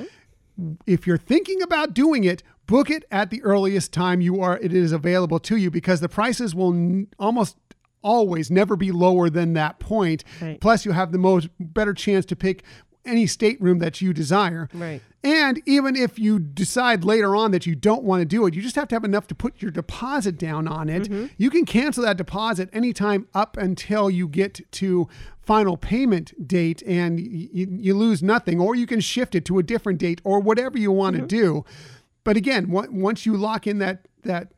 if 0.86 1.06
you're 1.06 1.18
thinking 1.18 1.62
about 1.62 1.94
doing 1.94 2.24
it, 2.24 2.42
book 2.66 2.90
it 2.90 3.04
at 3.10 3.30
the 3.30 3.42
earliest 3.42 3.92
time 3.92 4.20
you 4.20 4.40
are 4.40 4.58
it 4.58 4.72
is 4.72 4.92
available 4.92 5.38
to 5.38 5.56
you 5.56 5.70
because 5.70 6.00
the 6.00 6.08
prices 6.08 6.54
will 6.54 6.72
n- 6.72 7.08
almost 7.18 7.56
always 8.02 8.50
never 8.50 8.76
be 8.76 8.92
lower 8.92 9.28
than 9.28 9.52
that 9.54 9.78
point. 9.78 10.22
Right. 10.40 10.60
Plus, 10.60 10.84
you 10.84 10.92
have 10.92 11.12
the 11.12 11.18
most 11.18 11.48
better 11.58 11.92
chance 11.92 12.24
to 12.26 12.36
pick 12.36 12.62
any 13.04 13.26
stateroom 13.26 13.78
that 13.78 14.00
you 14.00 14.12
desire. 14.12 14.68
Right. 14.72 15.00
And 15.22 15.60
even 15.66 15.96
if 15.96 16.18
you 16.18 16.38
decide 16.38 17.04
later 17.04 17.34
on 17.34 17.50
that 17.50 17.66
you 17.66 17.74
don't 17.74 18.04
want 18.04 18.20
to 18.20 18.24
do 18.24 18.46
it, 18.46 18.54
you 18.54 18.62
just 18.62 18.76
have 18.76 18.88
to 18.88 18.94
have 18.94 19.04
enough 19.04 19.26
to 19.28 19.34
put 19.34 19.60
your 19.60 19.70
deposit 19.70 20.38
down 20.38 20.68
on 20.68 20.88
it. 20.88 21.04
Mm-hmm. 21.04 21.26
You 21.36 21.50
can 21.50 21.64
cancel 21.64 22.04
that 22.04 22.16
deposit 22.16 22.68
anytime 22.72 23.26
up 23.34 23.56
until 23.56 24.08
you 24.08 24.28
get 24.28 24.60
to 24.72 25.08
final 25.46 25.76
payment 25.76 26.46
date 26.46 26.82
and 26.82 27.18
y- 27.18 27.48
y- 27.54 27.66
you 27.70 27.94
lose 27.94 28.22
nothing, 28.22 28.60
or 28.60 28.74
you 28.74 28.86
can 28.86 29.00
shift 29.00 29.34
it 29.36 29.44
to 29.46 29.58
a 29.58 29.62
different 29.62 30.00
date 30.00 30.20
or 30.24 30.40
whatever 30.40 30.76
you 30.76 30.90
want 30.90 31.14
to 31.14 31.22
mm-hmm. 31.22 31.28
do. 31.28 31.64
But 32.24 32.36
again, 32.36 32.74
on- 32.74 33.00
once 33.00 33.24
you 33.24 33.36
lock 33.36 33.66
in 33.66 33.78
that, 33.78 34.08
that 34.24 34.52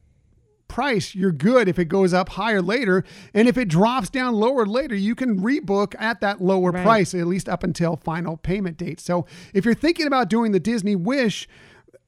price, 0.67 1.15
you're 1.15 1.33
good 1.33 1.69
if 1.69 1.79
it 1.79 1.87
goes 1.87 2.15
up 2.15 2.31
higher 2.31 2.63
later. 2.63 3.05
And 3.35 3.49
if 3.49 3.59
it 3.59 3.69
drops 3.69 4.09
down 4.09 4.35
lower 4.35 4.65
later, 4.67 4.95
you 4.95 5.15
can 5.15 5.41
rebook 5.41 5.95
at 5.99 6.21
that 6.21 6.41
lower 6.41 6.71
Right. 6.71 6.83
price, 6.85 7.15
at 7.15 7.27
least 7.27 7.49
up 7.49 7.63
until 7.63 7.97
final 7.97 8.37
payment 8.39 8.79
date. 8.79 9.01
So 9.01 9.27
if 9.53 9.65
you're 9.65 9.75
thinking 9.75 10.07
about 10.07 10.31
doing 10.31 10.53
the 10.53 10.61
Disney 10.61 10.97
Wish, 10.97 11.49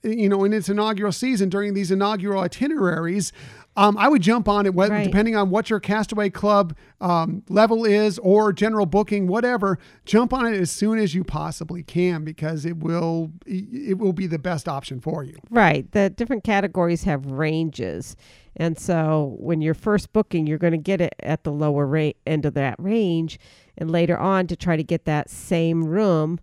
you 0.02 0.28
know, 0.28 0.44
in 0.44 0.52
its 0.52 0.68
inaugural 0.68 1.12
season 1.12 1.48
during 1.48 1.74
these 1.74 1.90
inaugural 1.90 2.40
itineraries, 2.42 3.32
um, 3.76 3.96
I 3.96 4.08
would 4.08 4.20
jump 4.22 4.48
on 4.48 4.66
it, 4.66 4.74
whether, 4.74 4.94
Right. 4.94 5.04
depending 5.04 5.36
on 5.36 5.50
what 5.50 5.70
your 5.70 5.78
Castaway 5.78 6.28
Club 6.30 6.74
um, 7.00 7.42
level 7.48 7.84
is 7.84 8.18
or 8.18 8.52
general 8.52 8.84
booking, 8.86 9.26
whatever. 9.28 9.78
Jump 10.04 10.32
on 10.32 10.46
it 10.52 10.58
as 10.60 10.70
soon 10.70 10.98
as 10.98 11.14
you 11.14 11.22
possibly 11.22 11.82
can 11.82 12.24
because 12.24 12.64
it 12.64 12.78
will 12.78 13.30
it 13.46 13.98
will 13.98 14.12
be 14.12 14.26
the 14.26 14.38
best 14.38 14.68
option 14.68 15.00
for 15.00 15.22
you. 15.22 15.36
Right. 15.50 15.90
The 15.92 16.10
different 16.10 16.44
categories 16.44 17.04
have 17.04 17.26
ranges. 17.26 18.16
And 18.56 18.76
so 18.78 19.36
when 19.38 19.62
you're 19.62 19.74
first 19.74 20.12
booking, 20.12 20.46
you're 20.46 20.58
going 20.58 20.72
to 20.72 20.76
get 20.76 21.00
it 21.00 21.14
at 21.20 21.44
the 21.44 21.52
lower 21.52 21.86
rate 21.86 22.16
end 22.26 22.44
of 22.44 22.54
that 22.54 22.74
range. 22.78 23.38
And 23.78 23.90
later 23.90 24.18
on, 24.18 24.48
to 24.48 24.56
try 24.56 24.76
to 24.76 24.84
get 24.84 25.04
that 25.04 25.30
same 25.30 25.84
room, 25.84 26.40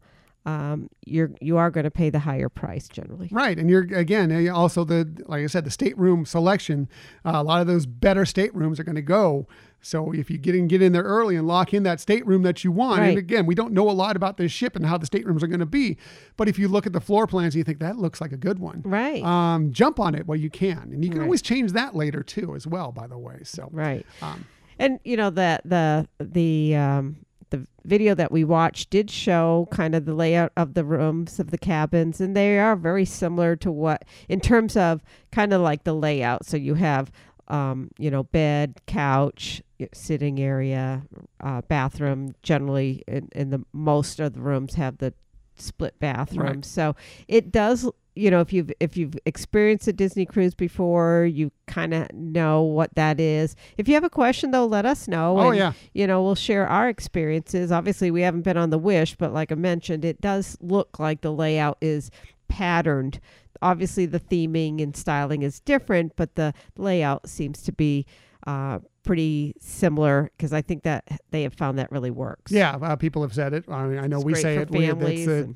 um, 0.48 0.90
you're 1.06 1.32
you 1.42 1.58
are 1.58 1.70
going 1.70 1.84
to 1.84 1.92
pay 1.92 2.10
the 2.10 2.20
higher 2.20 2.50
price 2.50 2.88
generally. 2.88 3.28
Right, 3.32 3.60
and 3.60 3.70
you're 3.70 3.84
again 3.94 4.32
uh, 4.32 4.54
also 4.56 4.84
the 4.84 5.08
like 5.28 5.44
I 5.44 5.48
said 5.48 5.66
the 5.66 5.72
stateroom 5.72 6.26
selection. 6.26 6.88
Uh, 7.26 7.34
a 7.36 7.44
lot 7.44 7.62
of 7.62 7.68
those 7.68 7.86
better 7.86 8.24
staterooms 8.26 8.80
are 8.80 8.84
going 8.84 8.96
to 8.96 9.02
go 9.02 9.46
So 9.82 10.12
if 10.12 10.30
you 10.32 10.38
get 10.38 10.56
in, 10.56 10.68
get 10.68 10.82
in 10.82 10.92
there 10.94 11.04
early 11.04 11.36
and 11.36 11.46
lock 11.48 11.74
in 11.74 11.84
that 11.84 12.00
stateroom 12.00 12.42
that 12.44 12.64
you 12.64 12.72
want, 12.72 13.00
Right. 13.00 13.10
and 13.10 13.18
again, 13.18 13.46
we 13.46 13.56
don't 13.56 13.74
know 13.74 13.90
a 13.90 13.94
lot 14.04 14.16
about 14.16 14.38
this 14.38 14.52
ship 14.52 14.76
and 14.76 14.86
how 14.86 14.98
the 14.98 15.06
staterooms 15.06 15.44
are 15.44 15.48
going 15.48 15.60
to 15.60 15.66
be, 15.68 15.98
but 16.36 16.48
if 16.50 16.58
you 16.58 16.68
look 16.68 16.88
at 16.88 16.94
the 16.94 17.00
floor 17.02 17.28
plans, 17.28 17.54
and 17.54 17.60
you 17.60 17.64
think 17.64 17.80
that 17.80 17.98
looks 17.98 18.20
like 18.20 18.32
a 18.32 18.38
good 18.38 18.58
one. 18.60 18.82
Right. 18.86 19.24
Um, 19.24 19.72
jump 19.72 20.00
on 20.00 20.16
it 20.16 20.26
while 20.28 20.38
you 20.40 20.50
can, 20.50 20.90
and 20.94 21.04
you 21.04 21.10
can 21.12 21.20
Right. 21.20 21.26
always 21.26 21.42
change 21.42 21.74
that 21.74 21.94
later 21.96 22.24
too, 22.24 22.56
as 22.56 22.66
well. 22.66 22.92
By 22.92 23.08
the 23.08 23.18
way, 23.20 23.40
so 23.44 23.70
Right. 23.72 24.06
um, 24.22 24.46
And 24.80 25.00
you 25.04 25.18
know 25.18 25.30
the 25.30 25.60
the 25.66 26.08
the 26.20 26.76
um 26.76 27.18
the 27.50 27.66
video 27.86 28.14
that 28.16 28.32
we 28.32 28.44
watched 28.44 28.90
did 28.90 29.10
show 29.10 29.68
kind 29.72 29.96
of 29.96 30.06
the 30.06 30.14
layout 30.14 30.52
of 30.58 30.74
the 30.74 30.84
rooms 30.84 31.40
of 31.40 31.52
the 31.52 31.58
cabins 31.58 32.20
and 32.20 32.36
they 32.36 32.60
are 32.60 32.76
very 32.76 33.06
similar 33.06 33.56
to 33.56 33.72
what 33.72 34.06
in 34.28 34.40
terms 34.40 34.76
of 34.76 35.02
kind 35.32 35.54
of 35.54 35.62
like 35.62 35.84
the 35.84 35.94
layout. 35.94 36.46
So 36.46 36.58
you 36.58 36.76
have 36.76 37.12
um 37.50 37.90
you 37.98 38.12
know 38.12 38.24
bed 38.24 38.82
couch 38.88 39.62
sitting 39.94 40.40
area 40.40 41.04
uh, 41.42 41.62
bathroom. 41.62 42.36
Generally 42.44 43.04
in, 43.08 43.30
in 43.34 43.50
the 43.50 43.64
most 43.74 44.20
of 44.20 44.34
the 44.34 44.42
rooms 44.42 44.76
have 44.76 44.98
the 44.98 45.14
split 45.56 46.00
bathrooms 46.00 46.68
so 46.68 46.96
it 47.28 47.52
does 47.52 47.90
you 48.18 48.32
know 48.32 48.42
if 48.42 48.52
you've 48.52 48.72
if 48.80 48.98
you've 48.98 49.16
experienced 49.26 49.88
a 49.88 49.94
disney 49.94 50.26
cruise 50.26 50.56
before 50.56 51.26
you 51.26 51.52
kind 51.68 51.94
of 51.94 52.12
know 52.14 52.62
what 52.62 52.94
that 52.96 53.20
is. 53.20 53.56
If 53.78 53.88
you 53.88 53.94
have 53.94 54.04
a 54.04 54.10
question 54.10 54.52
though 54.52 54.66
let 54.66 54.86
us 54.86 55.08
know 55.08 55.38
oh 55.40 55.50
and, 55.50 55.58
yeah, 55.58 55.74
you 55.94 56.08
know 56.08 56.24
we'll 56.24 56.36
share 56.36 56.68
our 56.68 56.90
experiences. 56.90 57.72
Obviously 57.72 58.12
we 58.12 58.22
haven't 58.22 58.42
been 58.42 58.58
on 58.58 58.70
the 58.70 58.78
wish 58.78 59.16
but 59.16 59.34
like 59.34 59.52
i 59.52 59.56
mentioned 59.56 60.04
it 60.04 60.22
does 60.22 60.58
look 60.62 61.00
like 61.00 61.22
the 61.22 61.32
layout 61.32 61.78
is 61.82 62.12
patterned. 62.48 63.20
Obviously 63.62 64.06
the 64.06 64.20
theming 64.20 64.82
and 64.82 64.96
styling 64.96 65.44
is 65.44 65.60
different 65.60 66.16
but 66.16 66.36
the 66.36 66.54
layout 66.78 67.28
seems 67.30 67.62
to 67.64 67.72
be 67.72 68.06
uh, 68.46 68.80
pretty 69.08 69.56
similar 69.60 70.30
because 70.38 70.54
i 70.54 70.62
think 70.62 70.84
that 70.84 71.04
they 71.32 71.44
have 71.44 71.54
found 71.54 71.80
that 71.80 71.92
really 71.92 72.12
works 72.12 72.52
yeah. 72.52 72.76
Uh, 72.76 72.96
people 72.96 73.22
have 73.22 73.34
said 73.34 73.54
it. 73.54 73.66
I 73.70 73.86
mean, 73.88 74.00
I 74.00 74.08
know 74.08 74.18
It's 74.18 74.26
we 74.26 74.36
say 74.36 74.58
it. 74.58 74.70
We, 74.72 74.88
the, 74.88 74.94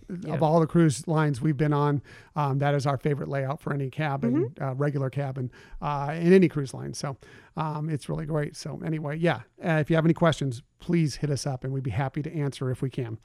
and- 0.10 0.26
yeah. 0.26 0.34
Of 0.34 0.44
all 0.44 0.60
the 0.60 0.68
cruise 0.68 1.08
lines 1.08 1.42
we've 1.42 1.56
been 1.58 1.74
on, 1.74 2.02
um, 2.36 2.60
that 2.60 2.74
is 2.76 2.86
our 2.86 2.98
favorite 2.98 3.30
layout 3.30 3.62
for 3.62 3.74
any 3.74 3.90
cabin, 3.90 4.50
Mm-hmm. 4.50 4.64
uh, 4.64 4.74
regular 4.74 5.10
cabin, 5.10 5.52
uh, 5.82 6.14
in 6.18 6.34
any 6.34 6.48
cruise 6.50 6.74
line. 6.74 6.94
So 6.94 7.18
um, 7.58 7.90
it's 7.90 8.10
really 8.10 8.26
great. 8.26 8.56
So 8.56 8.80
anyway, 8.86 9.18
yeah. 9.18 9.42
Uh, 9.64 9.74
if 9.80 9.90
you 9.90 9.96
have 9.96 10.06
any 10.06 10.14
questions, 10.14 10.62
please 10.80 11.16
hit 11.18 11.30
us 11.30 11.46
up, 11.48 11.64
and 11.64 11.72
we'd 11.74 11.84
be 11.84 11.92
happy 11.92 12.22
to 12.24 12.34
answer 12.34 12.70
if 12.72 12.82
we 12.82 12.90
can. 12.90 13.18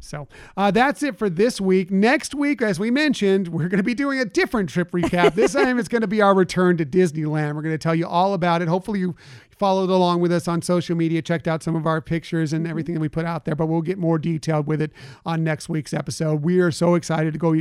So 0.00 0.28
uh, 0.56 0.70
that's 0.70 1.02
it 1.02 1.16
for 1.18 1.28
this 1.30 1.60
week. 1.60 1.90
Next 1.90 2.34
week, 2.34 2.62
as 2.62 2.78
we 2.80 2.90
mentioned, 2.90 3.48
we're 3.48 3.68
going 3.68 3.78
to 3.78 3.82
be 3.84 3.94
doing 3.94 4.18
a 4.20 4.24
different 4.24 4.68
trip 4.70 4.90
recap. 4.92 5.34
this 5.34 5.52
time, 5.52 5.78
it's 5.78 5.88
going 5.88 6.02
to 6.02 6.08
be 6.08 6.20
our 6.20 6.34
return 6.34 6.76
to 6.78 6.86
Disneyland. 6.86 7.54
We're 7.54 7.62
going 7.62 7.74
to 7.74 7.78
tell 7.78 7.94
you 7.94 8.06
all 8.06 8.34
about 8.34 8.62
it. 8.62 8.68
Hopefully, 8.68 9.00
you 9.00 9.14
followed 9.62 9.90
along 9.90 10.18
with 10.18 10.32
us 10.32 10.48
on 10.48 10.60
social 10.60 10.96
media, 10.96 11.22
checked 11.22 11.46
out 11.46 11.62
some 11.62 11.76
of 11.76 11.86
our 11.86 12.00
pictures 12.00 12.52
and 12.52 12.66
everything 12.66 12.96
that 12.96 13.00
we 13.00 13.08
put 13.08 13.24
out 13.24 13.44
there, 13.44 13.54
but 13.54 13.66
we'll 13.66 13.80
get 13.80 13.96
more 13.96 14.18
detailed 14.18 14.66
with 14.66 14.82
it 14.82 14.90
on 15.24 15.44
next 15.44 15.68
week's 15.68 15.94
episode. 15.94 16.42
We 16.42 16.58
are 16.58 16.72
so 16.72 16.96
excited 16.96 17.32
to 17.32 17.38
go 17.38 17.54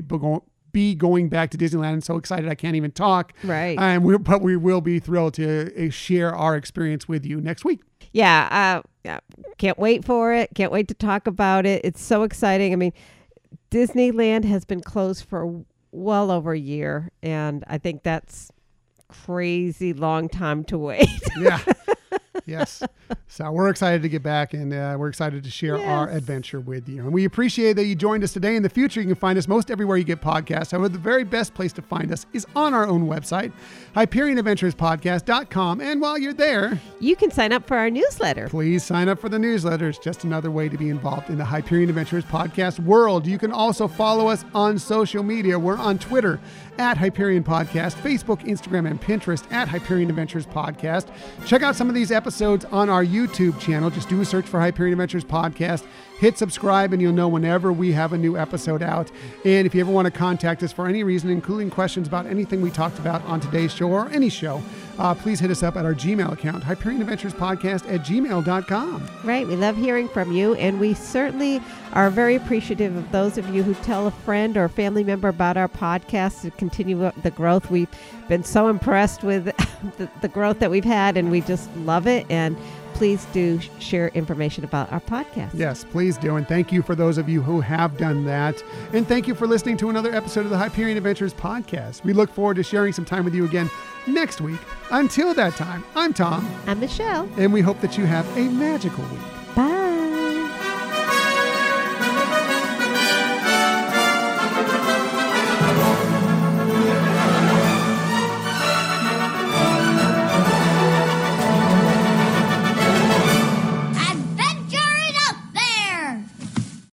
be 0.71 0.95
going 0.95 1.29
back 1.29 1.51
to 1.51 1.59
Disneyland 1.59 1.93
and 1.93 2.03
so 2.03 2.17
excited 2.17 2.49
I 2.49 2.55
can't 2.55 2.75
even 2.75 2.89
talk. 2.89 3.33
Right. 3.43 3.77
And 3.77 4.03
we 4.03 4.17
but 4.17 4.41
we 4.41 4.57
will 4.57 4.81
be 4.81 4.97
thrilled 4.97 5.35
to 5.35 5.87
uh, 5.87 5.91
share 5.91 6.33
our 6.33 6.55
experience 6.55 7.07
with 7.07 7.23
you 7.23 7.39
next 7.39 7.63
week. 7.63 7.81
yeah, 8.13 8.81
uh, 8.83 8.87
yeah, 9.05 9.19
can't 9.59 9.77
wait 9.77 10.03
for 10.03 10.33
it. 10.33 10.49
Can't 10.55 10.71
wait 10.71 10.87
to 10.87 10.95
talk 10.95 11.27
about 11.27 11.67
it. 11.67 11.81
It's 11.83 12.01
so 12.01 12.23
exciting. 12.23 12.73
I 12.73 12.77
mean, 12.77 12.93
Disneyland 13.69 14.43
has 14.45 14.65
been 14.65 14.81
closed 14.81 15.25
for 15.25 15.63
well 15.91 16.31
over 16.31 16.53
a 16.53 16.59
year, 16.59 17.11
and 17.21 17.63
I 17.67 17.77
think 17.77 18.01
that's 18.01 18.51
crazy 19.07 19.93
long 19.93 20.29
time 20.29 20.63
to 20.63 20.79
wait. 20.79 21.07
Yeah. 21.37 21.59
yes. 22.45 22.83
So 23.27 23.51
we're 23.51 23.69
excited 23.69 24.01
to 24.01 24.09
get 24.09 24.23
back 24.23 24.53
and 24.53 24.73
uh, 24.73 24.95
we're 24.97 25.07
excited 25.09 25.43
to 25.43 25.49
share 25.49 25.77
our 25.77 26.09
adventure 26.09 26.59
with 26.59 26.87
you. 26.89 27.01
And 27.01 27.13
we 27.13 27.25
appreciate 27.25 27.73
that 27.73 27.85
you 27.85 27.95
joined 27.95 28.23
us 28.23 28.33
today. 28.33 28.55
In 28.55 28.63
the 28.63 28.69
future, 28.69 28.99
you 28.99 29.07
can 29.07 29.15
find 29.15 29.37
us 29.37 29.47
most 29.47 29.71
everywhere 29.71 29.97
you 29.97 30.03
get 30.03 30.21
podcasts. 30.21 30.71
However, 30.71 30.89
the 30.89 30.99
very 30.99 31.23
best 31.23 31.53
place 31.53 31.73
to 31.73 31.81
find 31.81 32.11
us 32.11 32.25
is 32.33 32.45
on 32.55 32.73
our 32.73 32.85
own 32.87 33.07
website, 33.07 33.51
HyperionAdventuresPodcast.com. 33.95 35.81
And 35.81 36.01
while 36.01 36.17
you're 36.17 36.33
there, 36.33 36.79
you 36.99 37.15
can 37.15 37.31
sign 37.31 37.53
up 37.53 37.67
for 37.67 37.77
our 37.77 37.89
newsletter. 37.89 38.49
Please 38.49 38.83
sign 38.83 39.09
up 39.09 39.19
for 39.19 39.29
the 39.29 39.39
newsletter. 39.39 39.89
It's 39.89 39.99
just 39.99 40.23
another 40.23 40.51
way 40.51 40.69
to 40.69 40.77
be 40.77 40.89
involved 40.89 41.29
in 41.29 41.37
the 41.37 41.45
Hyperion 41.45 41.89
Adventures 41.89 42.25
podcast 42.25 42.79
world. 42.79 43.25
You 43.25 43.37
can 43.37 43.51
also 43.51 43.87
follow 43.87 44.27
us 44.27 44.45
on 44.53 44.77
social 44.77 45.23
media. 45.23 45.57
We're 45.57 45.77
on 45.77 45.97
Twitter 45.99 46.39
at 46.81 46.97
Hyperion 46.97 47.43
Podcast, 47.43 47.93
Facebook, 48.01 48.41
Instagram, 48.41 48.89
and 48.89 48.99
Pinterest 48.99 49.49
at 49.51 49.67
Hyperion 49.67 50.09
Adventures 50.09 50.47
Podcast. 50.47 51.07
Check 51.45 51.61
out 51.61 51.75
some 51.75 51.87
of 51.89 51.93
these 51.93 52.11
episodes 52.11 52.65
on 52.65 52.89
our 52.89 53.05
YouTube 53.05 53.59
channel. 53.59 53.91
Just 53.91 54.09
do 54.09 54.19
a 54.19 54.25
search 54.25 54.47
for 54.47 54.59
Hyperion 54.59 54.93
Adventures 54.93 55.23
Podcast. 55.23 55.85
Hit 56.21 56.37
subscribe, 56.37 56.93
and 56.93 57.01
you'll 57.01 57.13
know 57.13 57.27
whenever 57.27 57.73
we 57.73 57.93
have 57.93 58.13
a 58.13 58.17
new 58.17 58.37
episode 58.37 58.83
out. 58.83 59.09
And 59.43 59.65
if 59.65 59.73
you 59.73 59.81
ever 59.81 59.89
want 59.89 60.05
to 60.05 60.11
contact 60.11 60.61
us 60.61 60.71
for 60.71 60.87
any 60.87 61.03
reason, 61.03 61.31
including 61.31 61.71
questions 61.71 62.07
about 62.07 62.27
anything 62.27 62.61
we 62.61 62.69
talked 62.69 62.99
about 62.99 63.25
on 63.25 63.39
today's 63.39 63.73
show 63.73 63.89
or 63.89 64.07
any 64.09 64.29
show, 64.29 64.61
uh, 64.99 65.15
please 65.15 65.39
hit 65.39 65.49
us 65.49 65.63
up 65.63 65.77
at 65.77 65.83
our 65.83 65.95
Gmail 65.95 66.31
account, 66.31 66.63
Hyperion 66.63 67.01
Adventures 67.01 67.33
Podcast 67.33 67.91
at 67.91 68.01
gmail.com. 68.01 69.09
Right. 69.23 69.47
We 69.47 69.55
love 69.55 69.75
hearing 69.75 70.07
from 70.07 70.31
you, 70.31 70.53
and 70.53 70.79
we 70.79 70.93
certainly 70.93 71.59
are 71.93 72.11
very 72.11 72.35
appreciative 72.35 72.95
of 72.95 73.11
those 73.11 73.39
of 73.39 73.49
you 73.49 73.63
who 73.63 73.73
tell 73.83 74.05
a 74.05 74.11
friend 74.11 74.57
or 74.57 74.69
family 74.69 75.03
member 75.03 75.27
about 75.27 75.57
our 75.57 75.67
podcast 75.67 76.43
to 76.43 76.51
continue 76.51 77.11
the 77.23 77.31
growth. 77.31 77.71
We've 77.71 77.89
been 78.27 78.43
so 78.43 78.67
impressed 78.67 79.23
with 79.23 79.45
the, 79.97 80.07
the 80.21 80.27
growth 80.27 80.59
that 80.59 80.69
we've 80.69 80.85
had, 80.85 81.17
and 81.17 81.31
we 81.31 81.41
just 81.41 81.75
love 81.77 82.05
it. 82.05 82.27
And 82.29 82.55
please 83.01 83.25
do 83.33 83.59
share 83.79 84.09
information 84.09 84.63
about 84.63 84.91
our 84.91 84.99
podcast. 84.99 85.49
Yes, 85.55 85.83
please 85.83 86.19
do. 86.19 86.35
And 86.35 86.47
thank 86.47 86.71
you 86.71 86.83
for 86.83 86.93
those 86.93 87.17
of 87.17 87.27
you 87.27 87.41
who 87.41 87.59
have 87.59 87.97
done 87.97 88.25
that. 88.25 88.63
And 88.93 89.07
thank 89.07 89.27
you 89.27 89.33
for 89.33 89.47
listening 89.47 89.75
to 89.77 89.89
another 89.89 90.13
episode 90.13 90.41
of 90.41 90.51
the 90.51 90.57
Hyperion 90.59 90.97
Adventures 90.97 91.33
podcast. 91.33 92.03
We 92.03 92.13
look 92.13 92.29
forward 92.29 92.57
to 92.57 92.63
sharing 92.63 92.93
some 92.93 93.03
time 93.03 93.25
with 93.25 93.33
you 93.33 93.43
again 93.43 93.71
next 94.05 94.39
week. 94.39 94.59
Until 94.91 95.33
that 95.33 95.55
time, 95.55 95.83
I'm 95.95 96.13
Tom, 96.13 96.47
I'm 96.67 96.79
Michelle. 96.79 97.27
and 97.37 97.51
we 97.51 97.61
hope 97.61 97.81
that 97.81 97.97
you 97.97 98.05
have 98.05 98.37
a 98.37 98.47
magical 98.49 99.03
week. 99.05 99.40